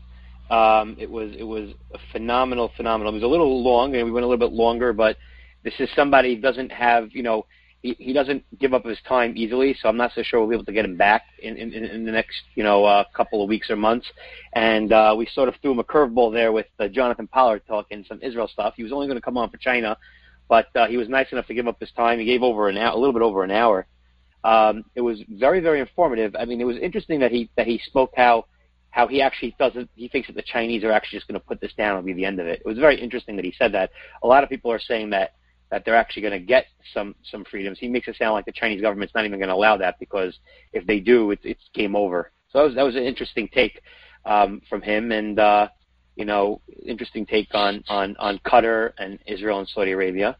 Um, 0.49 0.95
it 0.99 1.09
was 1.09 1.33
it 1.37 1.43
was 1.43 1.71
a 1.93 1.99
phenomenal 2.11 2.71
phenomenal. 2.77 3.11
It 3.13 3.17
was 3.17 3.23
a 3.23 3.27
little 3.27 3.63
long, 3.63 3.95
and 3.95 4.05
we 4.05 4.11
went 4.11 4.23
a 4.23 4.27
little 4.27 4.47
bit 4.47 4.55
longer, 4.55 4.93
but 4.93 5.17
this 5.63 5.73
is 5.79 5.89
somebody 5.95 6.35
who 6.35 6.41
doesn't 6.41 6.71
have 6.71 7.09
you 7.11 7.23
know 7.23 7.45
he, 7.81 7.95
he 7.99 8.13
doesn't 8.13 8.43
give 8.59 8.73
up 8.73 8.85
his 8.85 8.97
time 9.07 9.33
easily. 9.35 9.75
So 9.81 9.89
I'm 9.89 9.97
not 9.97 10.11
so 10.15 10.23
sure 10.23 10.39
we'll 10.39 10.49
be 10.49 10.55
able 10.55 10.65
to 10.65 10.71
get 10.73 10.85
him 10.85 10.97
back 10.97 11.23
in 11.39 11.57
in, 11.57 11.73
in 11.73 12.05
the 12.05 12.11
next 12.11 12.43
you 12.55 12.63
know 12.63 12.85
uh, 12.85 13.03
couple 13.13 13.43
of 13.43 13.49
weeks 13.49 13.69
or 13.69 13.75
months. 13.75 14.07
And 14.53 14.91
uh, 14.93 15.15
we 15.17 15.27
sort 15.33 15.49
of 15.49 15.55
threw 15.61 15.71
him 15.71 15.79
a 15.79 15.83
curveball 15.83 16.33
there 16.33 16.51
with 16.51 16.67
uh, 16.79 16.87
Jonathan 16.87 17.27
Pollard 17.27 17.63
talking 17.67 18.05
some 18.07 18.19
Israel 18.21 18.47
stuff. 18.47 18.73
He 18.77 18.83
was 18.83 18.91
only 18.91 19.07
going 19.07 19.17
to 19.17 19.21
come 19.21 19.37
on 19.37 19.49
for 19.49 19.57
China, 19.57 19.97
but 20.47 20.67
uh, 20.75 20.87
he 20.87 20.97
was 20.97 21.09
nice 21.09 21.27
enough 21.31 21.47
to 21.47 21.53
give 21.53 21.67
up 21.67 21.79
his 21.79 21.91
time. 21.91 22.19
He 22.19 22.25
gave 22.25 22.41
over 22.41 22.69
an 22.69 22.77
hour, 22.77 22.93
a 22.93 22.97
little 22.97 23.13
bit 23.13 23.21
over 23.21 23.43
an 23.43 23.51
hour. 23.51 23.85
Um, 24.43 24.85
it 24.95 25.01
was 25.01 25.21
very, 25.29 25.59
very 25.59 25.79
informative. 25.79 26.35
I 26.39 26.45
mean, 26.45 26.61
it 26.61 26.65
was 26.65 26.77
interesting 26.77 27.19
that 27.19 27.31
he 27.31 27.49
that 27.57 27.67
he 27.67 27.81
spoke 27.85 28.11
how 28.15 28.45
how 28.91 29.07
he 29.07 29.21
actually 29.21 29.55
doesn't. 29.59 29.89
He 29.95 30.07
thinks 30.07 30.27
that 30.27 30.35
the 30.35 30.41
Chinese 30.43 30.83
are 30.83 30.91
actually 30.91 31.19
just 31.19 31.27
going 31.27 31.39
to 31.39 31.45
put 31.45 31.61
this 31.61 31.73
down 31.77 31.97
and 31.97 32.05
be 32.05 32.13
the 32.13 32.25
end 32.25 32.39
of 32.39 32.47
it. 32.47 32.61
It 32.61 32.65
was 32.65 32.77
very 32.77 32.99
interesting 32.99 33.35
that 33.35 33.45
he 33.45 33.53
said 33.57 33.73
that. 33.73 33.91
A 34.23 34.27
lot 34.27 34.43
of 34.43 34.49
people 34.49 34.71
are 34.71 34.79
saying 34.79 35.09
that 35.11 35.33
that 35.69 35.83
they're 35.83 35.95
actually 35.95 36.21
going 36.21 36.39
to 36.39 36.45
get 36.45 36.65
some 36.93 37.15
some 37.29 37.43
freedoms. 37.45 37.77
He 37.79 37.89
makes 37.89 38.07
it 38.07 38.15
sound 38.15 38.33
like 38.33 38.45
the 38.45 38.51
Chinese 38.51 38.81
government's 38.81 39.13
not 39.13 39.25
even 39.25 39.39
going 39.39 39.49
to 39.49 39.55
allow 39.55 39.77
that 39.77 39.99
because 39.99 40.37
if 40.73 40.85
they 40.87 40.99
do, 40.99 41.31
it's 41.31 41.41
it's 41.43 41.63
game 41.73 41.95
over. 41.95 42.31
So 42.49 42.59
that 42.59 42.65
was 42.65 42.75
that 42.75 42.83
was 42.83 42.95
an 42.95 43.03
interesting 43.03 43.49
take 43.53 43.81
um, 44.25 44.61
from 44.69 44.81
him, 44.81 45.11
and 45.11 45.39
uh, 45.39 45.67
you 46.15 46.25
know, 46.25 46.61
interesting 46.85 47.25
take 47.25 47.49
on 47.53 47.83
on 47.87 48.15
on 48.17 48.39
Qatar 48.39 48.93
and 48.97 49.19
Israel 49.25 49.59
and 49.59 49.67
Saudi 49.67 49.91
Arabia. 49.91 50.37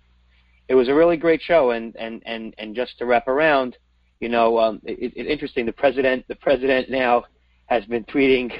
It 0.67 0.75
was 0.75 0.89
a 0.89 0.93
really 0.93 1.17
great 1.17 1.41
show, 1.41 1.71
and 1.71 1.95
and 1.97 2.21
and 2.25 2.55
and 2.57 2.75
just 2.75 2.97
to 2.99 3.05
wrap 3.05 3.27
around, 3.27 3.77
you 4.19 4.29
know, 4.29 4.57
um, 4.57 4.81
it, 4.83 5.13
it, 5.15 5.27
interesting. 5.27 5.65
The 5.65 5.73
president, 5.73 6.25
the 6.27 6.35
president 6.35 6.89
now 6.89 7.25
has 7.67 7.85
been 7.85 8.03
tweeting 8.05 8.51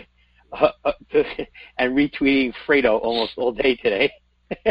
uh, 0.53 0.69
uh, 0.85 0.91
and 1.77 1.95
retweeting 1.95 2.53
Fredo 2.65 2.99
almost 3.01 3.33
all 3.37 3.51
day 3.51 3.75
today. 3.75 4.11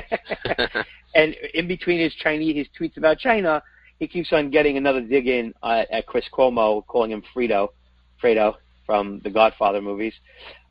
and 1.15 1.35
in 1.55 1.69
between 1.69 2.01
his 2.01 2.15
Chinese, 2.15 2.57
his 2.57 2.69
tweets 2.79 2.97
about 2.97 3.19
China, 3.19 3.63
he 3.99 4.07
keeps 4.07 4.33
on 4.33 4.51
getting 4.51 4.77
another 4.77 5.01
dig 5.01 5.27
in 5.27 5.55
uh, 5.63 5.85
at 5.91 6.07
Chris 6.07 6.25
Cuomo, 6.33 6.87
calling 6.87 7.11
him 7.11 7.23
Fredo, 7.35 7.69
Fredo 8.23 8.55
from 8.85 9.21
the 9.25 9.31
Godfather 9.31 9.81
movies. 9.83 10.15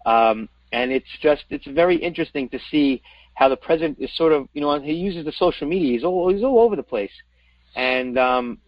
Um, 0.05 0.47
and 0.71 0.91
it's 0.91 1.05
just, 1.21 1.43
it's 1.49 1.65
very 1.67 1.95
interesting 1.97 2.49
to 2.49 2.59
see 2.71 3.01
how 3.33 3.49
the 3.49 3.57
president 3.57 3.97
is 3.99 4.15
sort 4.15 4.31
of, 4.31 4.47
you 4.53 4.61
know, 4.61 4.79
he 4.79 4.93
uses 4.93 5.25
the 5.25 5.31
social 5.33 5.67
media. 5.67 5.93
He's 5.93 6.03
all, 6.03 6.31
he's 6.33 6.43
all 6.43 6.59
over 6.59 6.75
the 6.75 6.83
place. 6.83 7.11
And, 7.75 8.17
um, 8.17 8.59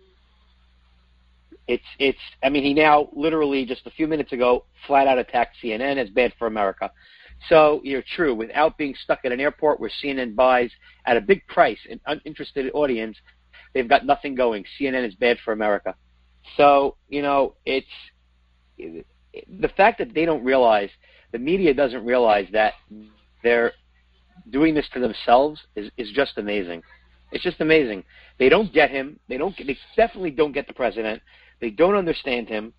it's 1.67 1.83
it's 1.99 2.19
I 2.43 2.49
mean 2.49 2.63
he 2.63 2.73
now 2.73 3.09
literally 3.13 3.65
just 3.65 3.85
a 3.85 3.91
few 3.91 4.07
minutes 4.07 4.31
ago 4.31 4.65
flat 4.85 5.07
out 5.07 5.17
attacked 5.17 5.57
CNN 5.63 5.97
as 5.97 6.09
bad 6.09 6.33
for 6.39 6.47
America. 6.47 6.91
So 7.49 7.81
you're 7.83 8.03
true 8.15 8.33
without 8.33 8.77
being 8.77 8.95
stuck 9.03 9.19
at 9.23 9.31
an 9.31 9.39
airport 9.39 9.79
where 9.79 9.91
CNN 10.03 10.35
buys 10.35 10.71
at 11.05 11.17
a 11.17 11.21
big 11.21 11.45
price 11.47 11.77
an 11.89 11.99
uninterested 12.07 12.71
audience, 12.73 13.17
they've 13.73 13.87
got 13.87 14.05
nothing 14.05 14.33
going. 14.33 14.65
CNN 14.79 15.07
is 15.07 15.13
bad 15.15 15.37
for 15.43 15.53
America. 15.53 15.95
So 16.55 16.95
you 17.09 17.21
know 17.21 17.55
it's 17.65 17.87
the 18.77 19.69
fact 19.75 19.97
that 19.99 20.13
they 20.13 20.25
don't 20.25 20.43
realize 20.43 20.89
the 21.31 21.39
media 21.39 21.73
doesn't 21.73 22.05
realize 22.05 22.47
that 22.53 22.73
they're 23.43 23.73
doing 24.49 24.73
this 24.73 24.87
to 24.93 24.99
themselves 24.99 25.59
is 25.75 25.91
is 25.97 26.09
just 26.11 26.37
amazing. 26.37 26.81
It's 27.31 27.43
just 27.43 27.59
amazing. 27.59 28.03
They 28.39 28.49
don't 28.49 28.73
get 28.73 28.89
him. 28.89 29.19
They 29.27 29.37
don't. 29.37 29.55
They 29.57 29.77
definitely 29.95 30.31
don't 30.31 30.53
get 30.53 30.67
the 30.67 30.73
president. 30.73 31.21
They 31.59 31.69
don't 31.69 31.95
understand 31.95 32.47
him. 32.47 32.73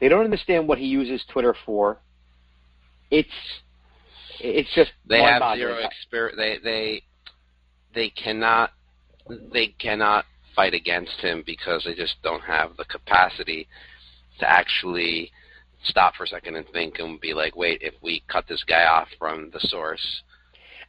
They 0.00 0.08
don't 0.08 0.24
understand 0.24 0.68
what 0.68 0.78
he 0.78 0.86
uses 0.86 1.24
Twitter 1.32 1.54
for. 1.64 1.98
It's 3.10 3.28
it's 4.40 4.72
just 4.74 4.92
they 5.06 5.22
have 5.22 5.56
zero 5.56 5.78
experience. 5.78 6.36
They 6.36 6.58
they 6.62 7.02
they 7.94 8.10
cannot 8.10 8.70
they 9.52 9.68
cannot 9.78 10.24
fight 10.54 10.74
against 10.74 11.20
him 11.20 11.42
because 11.44 11.84
they 11.84 11.94
just 11.94 12.16
don't 12.22 12.42
have 12.42 12.76
the 12.76 12.84
capacity 12.84 13.68
to 14.38 14.50
actually 14.50 15.30
stop 15.84 16.14
for 16.14 16.24
a 16.24 16.26
second 16.26 16.56
and 16.56 16.66
think 16.72 16.98
and 16.98 17.20
be 17.20 17.34
like, 17.34 17.56
wait, 17.56 17.80
if 17.82 17.94
we 18.02 18.22
cut 18.28 18.46
this 18.48 18.64
guy 18.64 18.84
off 18.84 19.08
from 19.18 19.50
the 19.52 19.60
source. 19.60 20.22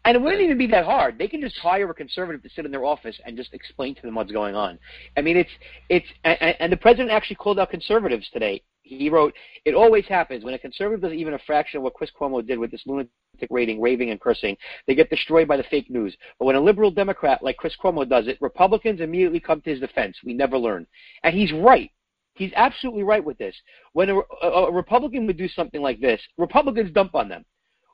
And 0.03 0.15
it 0.15 0.21
wouldn't 0.21 0.41
even 0.41 0.57
be 0.57 0.67
that 0.67 0.85
hard. 0.85 1.19
They 1.19 1.27
can 1.27 1.41
just 1.41 1.57
hire 1.59 1.89
a 1.89 1.93
conservative 1.93 2.41
to 2.43 2.49
sit 2.49 2.65
in 2.65 2.71
their 2.71 2.85
office 2.85 3.19
and 3.25 3.37
just 3.37 3.53
explain 3.53 3.93
to 3.95 4.01
them 4.01 4.15
what's 4.15 4.31
going 4.31 4.55
on. 4.55 4.79
I 5.15 5.21
mean, 5.21 5.37
it's 5.37 5.49
it's 5.89 6.07
and, 6.23 6.55
and 6.59 6.71
the 6.71 6.77
president 6.77 7.11
actually 7.11 7.35
called 7.35 7.59
out 7.59 7.69
conservatives 7.69 8.27
today. 8.33 8.63
He 8.81 9.09
wrote, 9.09 9.35
"It 9.63 9.75
always 9.75 10.05
happens 10.05 10.43
when 10.43 10.55
a 10.55 10.59
conservative 10.59 11.01
does 11.01 11.13
even 11.13 11.35
a 11.35 11.39
fraction 11.45 11.77
of 11.77 11.83
what 11.83 11.93
Chris 11.93 12.09
Cuomo 12.19 12.45
did 12.45 12.57
with 12.57 12.71
this 12.71 12.81
lunatic 12.87 13.11
rating, 13.51 13.79
raving 13.79 14.09
and 14.09 14.19
cursing. 14.19 14.57
They 14.87 14.95
get 14.95 15.11
destroyed 15.11 15.47
by 15.47 15.57
the 15.57 15.63
fake 15.63 15.91
news. 15.91 16.17
But 16.39 16.45
when 16.45 16.55
a 16.55 16.61
liberal 16.61 16.89
Democrat 16.89 17.43
like 17.43 17.57
Chris 17.57 17.75
Cuomo 17.81 18.09
does 18.09 18.27
it, 18.27 18.39
Republicans 18.41 19.01
immediately 19.01 19.39
come 19.39 19.61
to 19.61 19.69
his 19.69 19.79
defense. 19.79 20.17
We 20.25 20.33
never 20.33 20.57
learn." 20.57 20.87
And 21.23 21.35
he's 21.35 21.53
right. 21.53 21.91
He's 22.33 22.51
absolutely 22.55 23.03
right 23.03 23.23
with 23.23 23.37
this. 23.37 23.55
When 23.93 24.09
a, 24.09 24.17
a, 24.41 24.47
a 24.47 24.71
Republican 24.71 25.27
would 25.27 25.37
do 25.37 25.47
something 25.47 25.81
like 25.81 26.01
this, 26.01 26.19
Republicans 26.39 26.91
dump 26.91 27.13
on 27.13 27.29
them. 27.29 27.45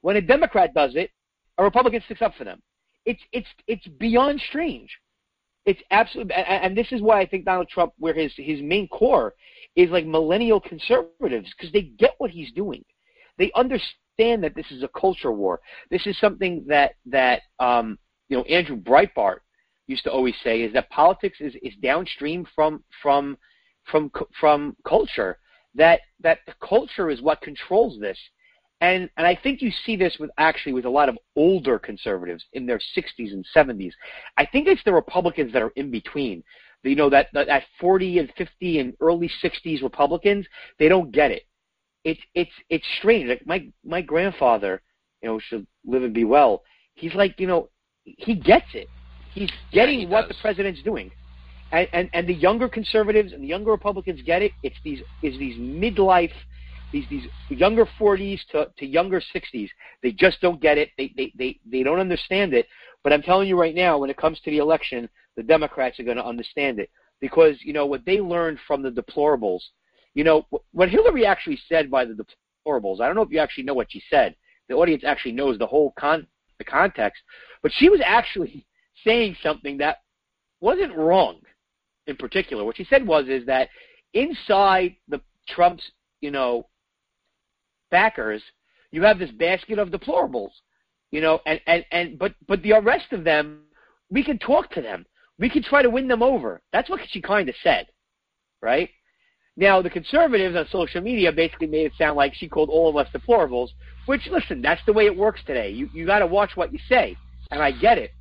When 0.02 0.16
a 0.16 0.22
Democrat 0.22 0.74
does 0.74 0.96
it, 0.96 1.12
a 1.58 1.64
Republican 1.64 2.02
sticks 2.06 2.22
up 2.22 2.36
for 2.36 2.44
them. 2.44 2.62
It's 3.06 3.22
it's 3.32 3.48
it's 3.68 3.88
beyond 3.88 4.42
strange. 4.50 4.90
It's 5.66 5.82
absolutely, 5.92 6.34
and, 6.34 6.78
this 6.78 6.94
is 6.94 7.02
why 7.02 7.20
I 7.20 7.26
think 7.26 7.44
Donald 7.44 7.68
Trump, 7.68 7.92
where 7.98 8.14
his 8.14 8.32
his 8.38 8.62
main 8.62 8.88
core 8.88 9.34
is 9.76 9.90
like 9.90 10.06
millennial 10.06 10.62
conservatives, 10.62 11.54
because 11.58 11.74
they 11.74 11.82
get 11.82 12.16
what 12.20 12.32
he's 12.32 12.54
doing. 12.54 12.86
They 13.38 13.52
understand 13.54 14.44
that 14.44 14.56
this 14.56 14.72
is 14.72 14.82
a 14.84 14.88
culture 14.88 15.34
war. 15.34 15.60
This 15.92 16.08
is 16.08 16.18
something 16.20 16.64
that 16.68 16.94
that 17.06 17.42
um, 17.60 18.00
you 18.30 18.38
know 18.38 18.44
Andrew 18.44 18.78
Breitbart 18.78 19.40
used 19.88 20.06
to 20.06 20.12
always 20.12 20.36
say 20.42 20.62
is 20.62 20.72
that 20.74 20.90
politics 20.90 21.40
is, 21.42 21.54
is 21.62 21.74
downstream 21.82 22.48
from 22.56 22.84
from 23.02 23.38
from 23.92 24.10
from 24.40 24.76
culture. 24.88 25.38
That 25.76 26.00
that 26.22 26.40
the 26.48 26.54
culture 26.66 27.10
is 27.10 27.22
what 27.22 27.42
controls 27.42 28.00
this. 28.00 28.18
And 28.82 29.10
and 29.18 29.26
I 29.26 29.36
think 29.36 29.62
you 29.62 29.72
see 29.86 29.96
this 29.96 30.18
with 30.20 30.30
actually 30.38 30.74
with 30.74 30.86
a 30.86 30.90
lot 30.90 31.10
of 31.10 31.18
older 31.36 31.80
conservatives 31.80 32.46
in 32.54 32.66
their 32.66 32.80
60s 32.96 33.34
and 33.34 33.46
70s. 33.56 33.92
I 34.38 34.46
think 34.46 34.68
it's 34.68 34.84
the 34.86 34.94
Republicans 34.94 35.52
that 35.54 35.64
are 35.64 35.72
in 35.76 35.90
between. 35.90 36.44
You 36.84 36.96
know 36.96 37.10
that 37.10 37.28
that 37.34 37.64
40 37.82 38.20
and 38.20 38.32
50 38.38 38.80
and 38.80 38.94
early 39.02 39.32
60s 39.44 39.82
Republicans, 39.82 40.46
they 40.80 40.88
don't 40.88 41.12
get 41.12 41.32
it. 41.32 41.44
It's 42.04 42.22
it's 42.36 42.52
it's 42.70 42.86
strange. 43.00 43.28
Like 43.28 43.46
my 43.46 43.68
my 43.84 44.02
grandfather, 44.02 44.82
you 45.22 45.30
know, 45.30 45.40
should 45.40 45.66
live 45.86 46.04
and 46.04 46.14
be 46.14 46.24
well. 46.24 46.64
He's 46.94 47.16
like, 47.16 47.40
you 47.40 47.48
know, 47.48 47.70
he 48.04 48.36
gets 48.36 48.68
it. 48.74 48.88
He's 49.34 49.52
getting 49.72 50.02
yeah, 50.02 50.06
he 50.06 50.12
what 50.12 50.28
the 50.28 50.36
president's 50.40 50.82
doing. 50.84 51.12
And, 51.72 51.88
and 51.94 52.10
and 52.14 52.28
the 52.28 52.34
younger 52.34 52.70
conservatives 52.70 53.34
and 53.34 53.44
the 53.44 53.48
younger 53.48 53.72
Republicans 53.72 54.22
get 54.22 54.42
it. 54.42 54.52
It's 54.64 54.78
these 54.84 55.00
is 55.24 55.38
these 55.40 55.58
midlife 55.58 56.32
these 56.92 57.08
these 57.10 57.28
younger 57.50 57.88
40s 58.00 58.40
to, 58.52 58.68
to 58.78 58.86
younger 58.86 59.22
60s. 59.22 59.70
They 60.02 60.12
just 60.12 60.40
don't 60.42 60.62
get 60.62 60.78
it. 60.78 60.90
They, 60.98 61.14
they 61.16 61.32
they 61.38 61.60
they 61.70 61.84
don't 61.84 62.00
understand 62.00 62.54
it. 62.54 62.68
But 63.04 63.14
I'm 63.14 63.22
telling 63.22 63.48
you 63.48 63.60
right 63.60 63.76
now, 63.76 63.98
when 63.98 64.10
it 64.10 64.18
comes 64.18 64.40
to 64.42 64.52
the 64.52 64.58
election, 64.58 65.10
the 65.36 65.44
Democrats 65.44 66.00
are 66.00 66.04
going 66.04 66.18
to 66.18 66.26
understand 66.26 66.80
it 66.80 66.90
because 67.20 67.56
you 67.62 67.74
know 67.74 67.86
what 67.86 68.06
they 68.06 68.20
learned 68.20 68.60
from 68.68 68.82
the 68.82 68.92
deplorables. 68.92 69.62
You 70.14 70.24
know 70.24 70.48
what 70.72 70.90
Hillary 70.90 71.26
actually 71.26 71.60
said 71.68 71.92
by 71.92 72.06
the 72.06 72.14
deplorables. 72.66 73.02
I 73.02 73.08
don't 73.08 73.16
know 73.16 73.22
if 73.22 73.32
you 73.32 73.40
actually 73.40 73.66
know 73.66 73.74
what 73.74 73.92
she 73.92 74.02
said. 74.10 74.36
The 74.70 74.76
audience 74.76 75.04
actually 75.06 75.34
knows 75.34 75.58
the 75.58 75.68
whole 75.68 75.94
con 75.98 76.28
the 76.58 76.64
context, 76.64 77.22
but 77.62 77.72
she 77.76 77.90
was 77.90 78.02
actually 78.04 78.66
saying 79.06 79.36
something 79.44 79.78
that 79.78 79.98
wasn't 80.60 80.96
wrong. 80.96 81.40
In 82.08 82.16
particular, 82.16 82.64
what 82.64 82.78
she 82.78 82.86
said 82.86 83.06
was 83.06 83.28
is 83.28 83.46
that 83.46 83.70
inside 84.14 84.96
the 85.10 85.22
Trump's 85.48 85.84
you 86.22 86.32
know 86.32 86.68
backers, 87.92 88.42
you 88.92 89.04
have 89.04 89.20
this 89.20 89.32
basket 89.32 89.80
of 89.80 89.90
deplorables, 89.90 90.52
you 91.12 91.22
know, 91.22 91.40
and, 91.46 91.60
and, 91.68 91.86
and 91.92 92.20
but 92.20 92.34
but 92.48 92.62
the 92.64 92.74
rest 92.82 93.12
of 93.12 93.24
them, 93.24 93.62
we 94.10 94.24
can 94.24 94.38
talk 94.40 94.72
to 94.72 94.82
them. 94.82 95.06
We 95.40 95.50
can 95.50 95.62
try 95.64 95.82
to 95.84 95.90
win 95.90 96.08
them 96.08 96.24
over. 96.24 96.62
That's 96.74 96.90
what 96.90 97.00
she 97.10 97.22
kind 97.22 97.48
of 97.48 97.56
said, 97.64 97.88
right? 98.62 98.90
Now 99.56 99.82
the 99.82 99.90
conservatives 99.90 100.56
on 100.56 100.68
social 100.72 101.02
media 101.02 101.32
basically 101.32 101.68
made 101.68 101.88
it 101.88 101.92
sound 101.98 102.16
like 102.16 102.34
she 102.34 102.48
called 102.48 102.70
all 102.70 102.90
of 102.90 102.96
us 102.96 103.08
deplorables. 103.14 103.70
Which 104.06 104.28
listen, 104.32 104.62
that's 104.62 104.82
the 104.86 104.94
way 104.94 105.06
it 105.06 105.16
works 105.16 105.42
today. 105.46 105.70
You 105.70 105.90
you 105.94 106.06
got 106.06 106.20
to 106.20 106.28
watch 106.28 106.52
what 106.56 106.72
you 106.72 106.80
say, 106.88 107.16
and 107.52 107.62
I 107.62 107.72
get 107.72 107.98
it. 107.98 108.12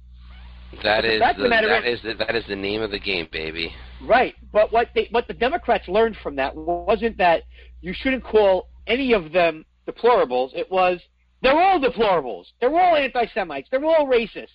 That 0.83 1.05
is 1.05 1.21
the, 1.21 1.43
the 1.45 1.49
that 1.49 1.65
is- 1.85 1.99
is 1.99 2.03
the, 2.03 2.25
that 2.25 2.35
is 2.35 2.45
the 2.49 2.57
name 2.57 2.83
of 2.83 2.91
the 2.91 2.99
game, 2.99 3.29
baby. 3.31 3.73
Right, 4.03 4.35
but 4.53 4.73
what 4.73 4.89
they 4.95 5.09
what 5.11 5.29
the 5.29 5.35
Democrats 5.35 5.89
learned 5.89 6.17
from 6.23 6.37
that 6.37 6.55
wasn't 6.55 7.17
that 7.19 7.45
you 7.81 7.95
shouldn't 7.95 8.25
call 8.25 8.69
any 8.87 9.13
of 9.13 9.33
them 9.33 9.65
deplorables. 9.89 10.51
It 10.55 10.71
was 10.71 11.01
they're 11.43 11.59
all 11.61 11.81
deplorables. 11.81 12.47
They're 12.61 12.77
all 12.77 12.97
anti-Semites. 12.97 13.69
They're 13.71 13.85
all 13.85 14.07
racists. 14.07 14.49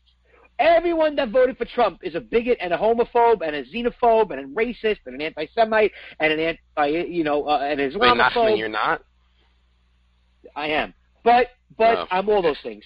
Everyone 0.60 1.16
that 1.16 1.30
voted 1.30 1.58
for 1.58 1.66
Trump 1.66 2.00
is 2.04 2.14
a 2.16 2.20
bigot 2.20 2.58
and 2.62 2.74
a 2.74 2.78
homophobe 2.78 3.42
and 3.46 3.56
a 3.56 3.64
xenophobe 3.64 4.32
and 4.32 4.40
a 4.40 4.48
racist 4.48 4.98
and 5.06 5.16
an 5.16 5.22
anti-Semite 5.22 5.92
and 6.20 6.34
an 6.34 6.40
anti, 6.40 6.88
you 7.08 7.24
know, 7.24 7.48
uh, 7.48 7.60
an 7.60 7.80
Wait, 7.80 7.94
Islamophobe. 7.94 8.32
Nachman, 8.32 8.58
you're 8.58 8.70
not. 8.70 9.04
I 10.56 10.68
am, 10.68 10.94
but 11.24 11.48
but 11.78 11.94
No. 11.94 12.08
I'm 12.12 12.30
all 12.30 12.42
those 12.42 12.60
things. 12.62 12.84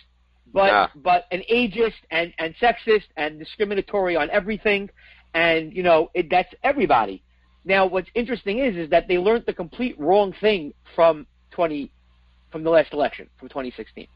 But 0.53 0.67
Yeah. 0.67 0.88
but 0.95 1.26
an 1.31 1.41
ageist 1.51 1.93
and 2.11 2.34
and 2.38 2.55
sexist 2.61 3.07
and 3.17 3.39
discriminatory 3.39 4.15
on 4.15 4.30
everything, 4.30 4.89
and 5.34 5.73
you 5.76 5.84
know 5.84 6.11
it, 6.13 6.30
that's 6.30 6.53
everybody. 6.63 7.23
Now, 7.65 7.88
what's 7.88 8.09
interesting 8.13 8.59
is 8.59 8.76
is 8.76 8.89
that 8.91 9.07
they 9.07 9.17
learned 9.17 9.45
the 9.47 9.53
complete 9.53 9.99
wrong 9.99 10.34
thing 10.39 10.73
from 10.95 11.26
20 11.56 11.91
from 12.52 12.64
the 12.64 12.69
last 12.69 12.94
election 12.94 13.27
from 13.40 13.49
2016, 13.49 14.07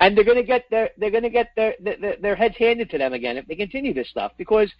and 0.00 0.16
they're 0.16 0.24
going 0.24 0.36
to 0.36 0.42
get 0.42 0.64
their 0.70 0.90
they're 0.98 1.10
going 1.10 1.22
to 1.22 1.30
get 1.30 1.50
their, 1.56 1.74
their 1.80 2.16
their 2.20 2.36
heads 2.36 2.56
handed 2.58 2.90
to 2.90 2.98
them 2.98 3.12
again 3.12 3.36
if 3.36 3.46
they 3.46 3.54
continue 3.54 3.94
this 3.94 4.08
stuff 4.10 4.32
because 4.36 4.70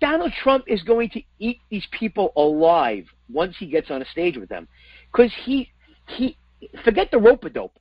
Donald 0.00 0.32
Trump 0.42 0.64
is 0.66 0.82
going 0.82 1.08
to 1.10 1.22
eat 1.38 1.60
these 1.70 1.86
people 1.98 2.32
alive 2.36 3.04
once 3.32 3.54
he 3.58 3.66
gets 3.66 3.90
on 3.90 4.02
a 4.02 4.06
stage 4.06 4.36
with 4.36 4.48
them 4.48 4.66
because 5.12 5.32
he 5.44 5.70
he 6.08 6.36
forget 6.84 7.10
the 7.10 7.18
rope 7.18 7.44
a 7.44 7.50
dope. 7.50 7.76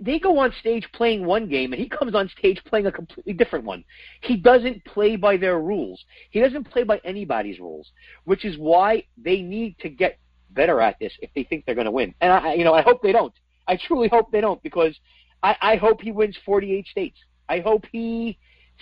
They 0.00 0.18
go 0.18 0.38
on 0.38 0.52
stage 0.60 0.86
playing 0.92 1.24
one 1.24 1.48
game, 1.48 1.72
and 1.72 1.80
he 1.80 1.88
comes 1.88 2.14
on 2.14 2.28
stage 2.38 2.60
playing 2.66 2.86
a 2.86 2.92
completely 2.92 3.32
different 3.32 3.64
one. 3.64 3.84
He 4.22 4.36
doesn't 4.36 4.84
play 4.84 5.16
by 5.16 5.36
their 5.36 5.60
rules. 5.60 6.04
He 6.30 6.40
doesn't 6.40 6.70
play 6.70 6.84
by 6.84 7.00
anybody's 7.04 7.58
rules, 7.58 7.90
which 8.24 8.44
is 8.44 8.58
why 8.58 9.04
they 9.16 9.40
need 9.40 9.78
to 9.80 9.88
get 9.88 10.18
better 10.54 10.80
at 10.80 10.98
this 10.98 11.12
if 11.20 11.30
they 11.34 11.44
think 11.44 11.64
they're 11.64 11.74
going 11.74 11.86
to 11.86 11.90
win. 11.90 12.14
And 12.20 12.32
I, 12.32 12.54
you 12.54 12.64
know, 12.64 12.74
I 12.74 12.82
hope 12.82 13.02
they 13.02 13.12
don't. 13.12 13.32
I 13.66 13.76
truly 13.76 14.08
hope 14.08 14.30
they 14.30 14.40
don't 14.40 14.62
because 14.62 14.94
I, 15.42 15.56
I 15.60 15.76
hope 15.76 16.00
he 16.00 16.12
wins 16.12 16.36
48 16.44 16.86
states. 16.86 17.18
I 17.48 17.60
hope 17.60 17.84
he 17.90 18.38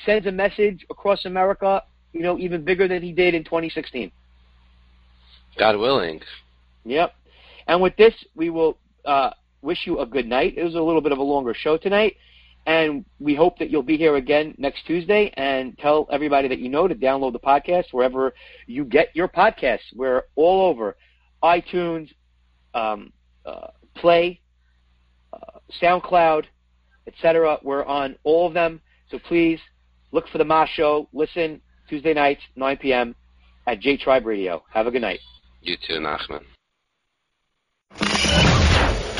sends 0.06 0.26
a 0.26 0.32
message 0.32 0.86
across 0.90 1.24
America, 1.24 1.82
you 2.12 2.22
know, 2.22 2.38
even 2.38 2.64
bigger 2.64 2.88
than 2.88 3.02
he 3.02 3.12
did 3.12 3.34
in 3.34 3.44
2016. 3.44 4.10
God 5.58 5.76
willing. 5.76 6.20
Yep. 6.84 7.14
And 7.66 7.80
with 7.80 7.96
this, 7.96 8.14
we 8.34 8.50
will 8.50 8.78
uh, 9.04 9.30
wish 9.60 9.86
you 9.86 10.00
a 10.00 10.06
good 10.06 10.26
night. 10.26 10.54
It 10.56 10.64
was 10.64 10.74
a 10.74 10.80
little 10.80 11.00
bit 11.00 11.12
of 11.12 11.18
a 11.18 11.22
longer 11.22 11.54
show 11.54 11.76
tonight, 11.76 12.16
and 12.66 13.04
we 13.20 13.34
hope 13.34 13.58
that 13.58 13.70
you'll 13.70 13.82
be 13.82 13.96
here 13.96 14.16
again 14.16 14.54
next 14.58 14.86
Tuesday. 14.86 15.32
And 15.36 15.78
tell 15.78 16.08
everybody 16.10 16.48
that 16.48 16.58
you 16.58 16.68
know 16.68 16.88
to 16.88 16.94
download 16.94 17.32
the 17.32 17.38
podcast 17.38 17.92
wherever 17.92 18.34
you 18.66 18.84
get 18.84 19.14
your 19.14 19.28
podcasts. 19.28 19.94
We're 19.94 20.24
all 20.36 20.66
over 20.66 20.96
iTunes, 21.42 22.10
um, 22.74 23.12
uh, 23.44 23.68
Play, 23.94 24.40
uh, 25.32 25.58
SoundCloud, 25.80 26.44
etc. 27.06 27.58
We're 27.62 27.84
on 27.84 28.16
all 28.24 28.46
of 28.46 28.54
them. 28.54 28.80
So 29.10 29.18
please 29.18 29.60
look 30.12 30.28
for 30.28 30.38
the 30.38 30.44
Ma 30.44 30.66
Show. 30.66 31.08
Listen 31.12 31.60
Tuesday 31.88 32.14
nights, 32.14 32.42
9 32.56 32.78
p.m. 32.78 33.14
at 33.66 33.80
J 33.80 33.96
Tribe 33.96 34.24
Radio. 34.24 34.62
Have 34.72 34.86
a 34.86 34.90
good 34.90 35.02
night. 35.02 35.20
You 35.60 35.76
too, 35.76 36.00
Nachman. 36.00 36.42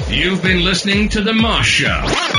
You've 0.08 0.42
been 0.42 0.64
listening 0.64 1.08
to 1.10 1.22
The 1.22 1.32
Moss 1.32 1.66
Show. 1.66 2.31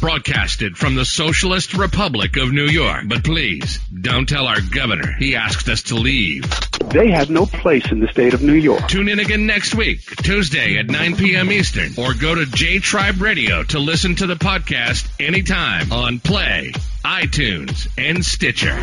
Broadcasted 0.00 0.78
from 0.78 0.94
the 0.94 1.04
Socialist 1.04 1.74
Republic 1.74 2.38
of 2.38 2.50
New 2.52 2.66
York. 2.66 3.04
But 3.06 3.22
please, 3.22 3.78
don't 3.88 4.26
tell 4.26 4.46
our 4.46 4.60
governor 4.60 5.12
he 5.18 5.36
asked 5.36 5.68
us 5.68 5.82
to 5.84 5.96
leave. 5.96 6.44
They 6.88 7.10
have 7.10 7.28
no 7.28 7.44
place 7.44 7.92
in 7.92 8.00
the 8.00 8.08
state 8.08 8.32
of 8.32 8.42
New 8.42 8.54
York. 8.54 8.88
Tune 8.88 9.10
in 9.10 9.18
again 9.18 9.46
next 9.46 9.74
week, 9.74 10.00
Tuesday 10.16 10.78
at 10.78 10.86
9 10.86 11.16
p.m. 11.16 11.52
Eastern, 11.52 11.92
or 11.98 12.14
go 12.14 12.34
to 12.34 12.46
J 12.46 12.78
Tribe 12.78 13.20
Radio 13.20 13.62
to 13.64 13.78
listen 13.78 14.16
to 14.16 14.26
the 14.26 14.36
podcast 14.36 15.06
anytime 15.20 15.92
on 15.92 16.18
Play, 16.18 16.72
iTunes, 17.04 17.86
and 17.98 18.24
Stitcher. 18.24 18.76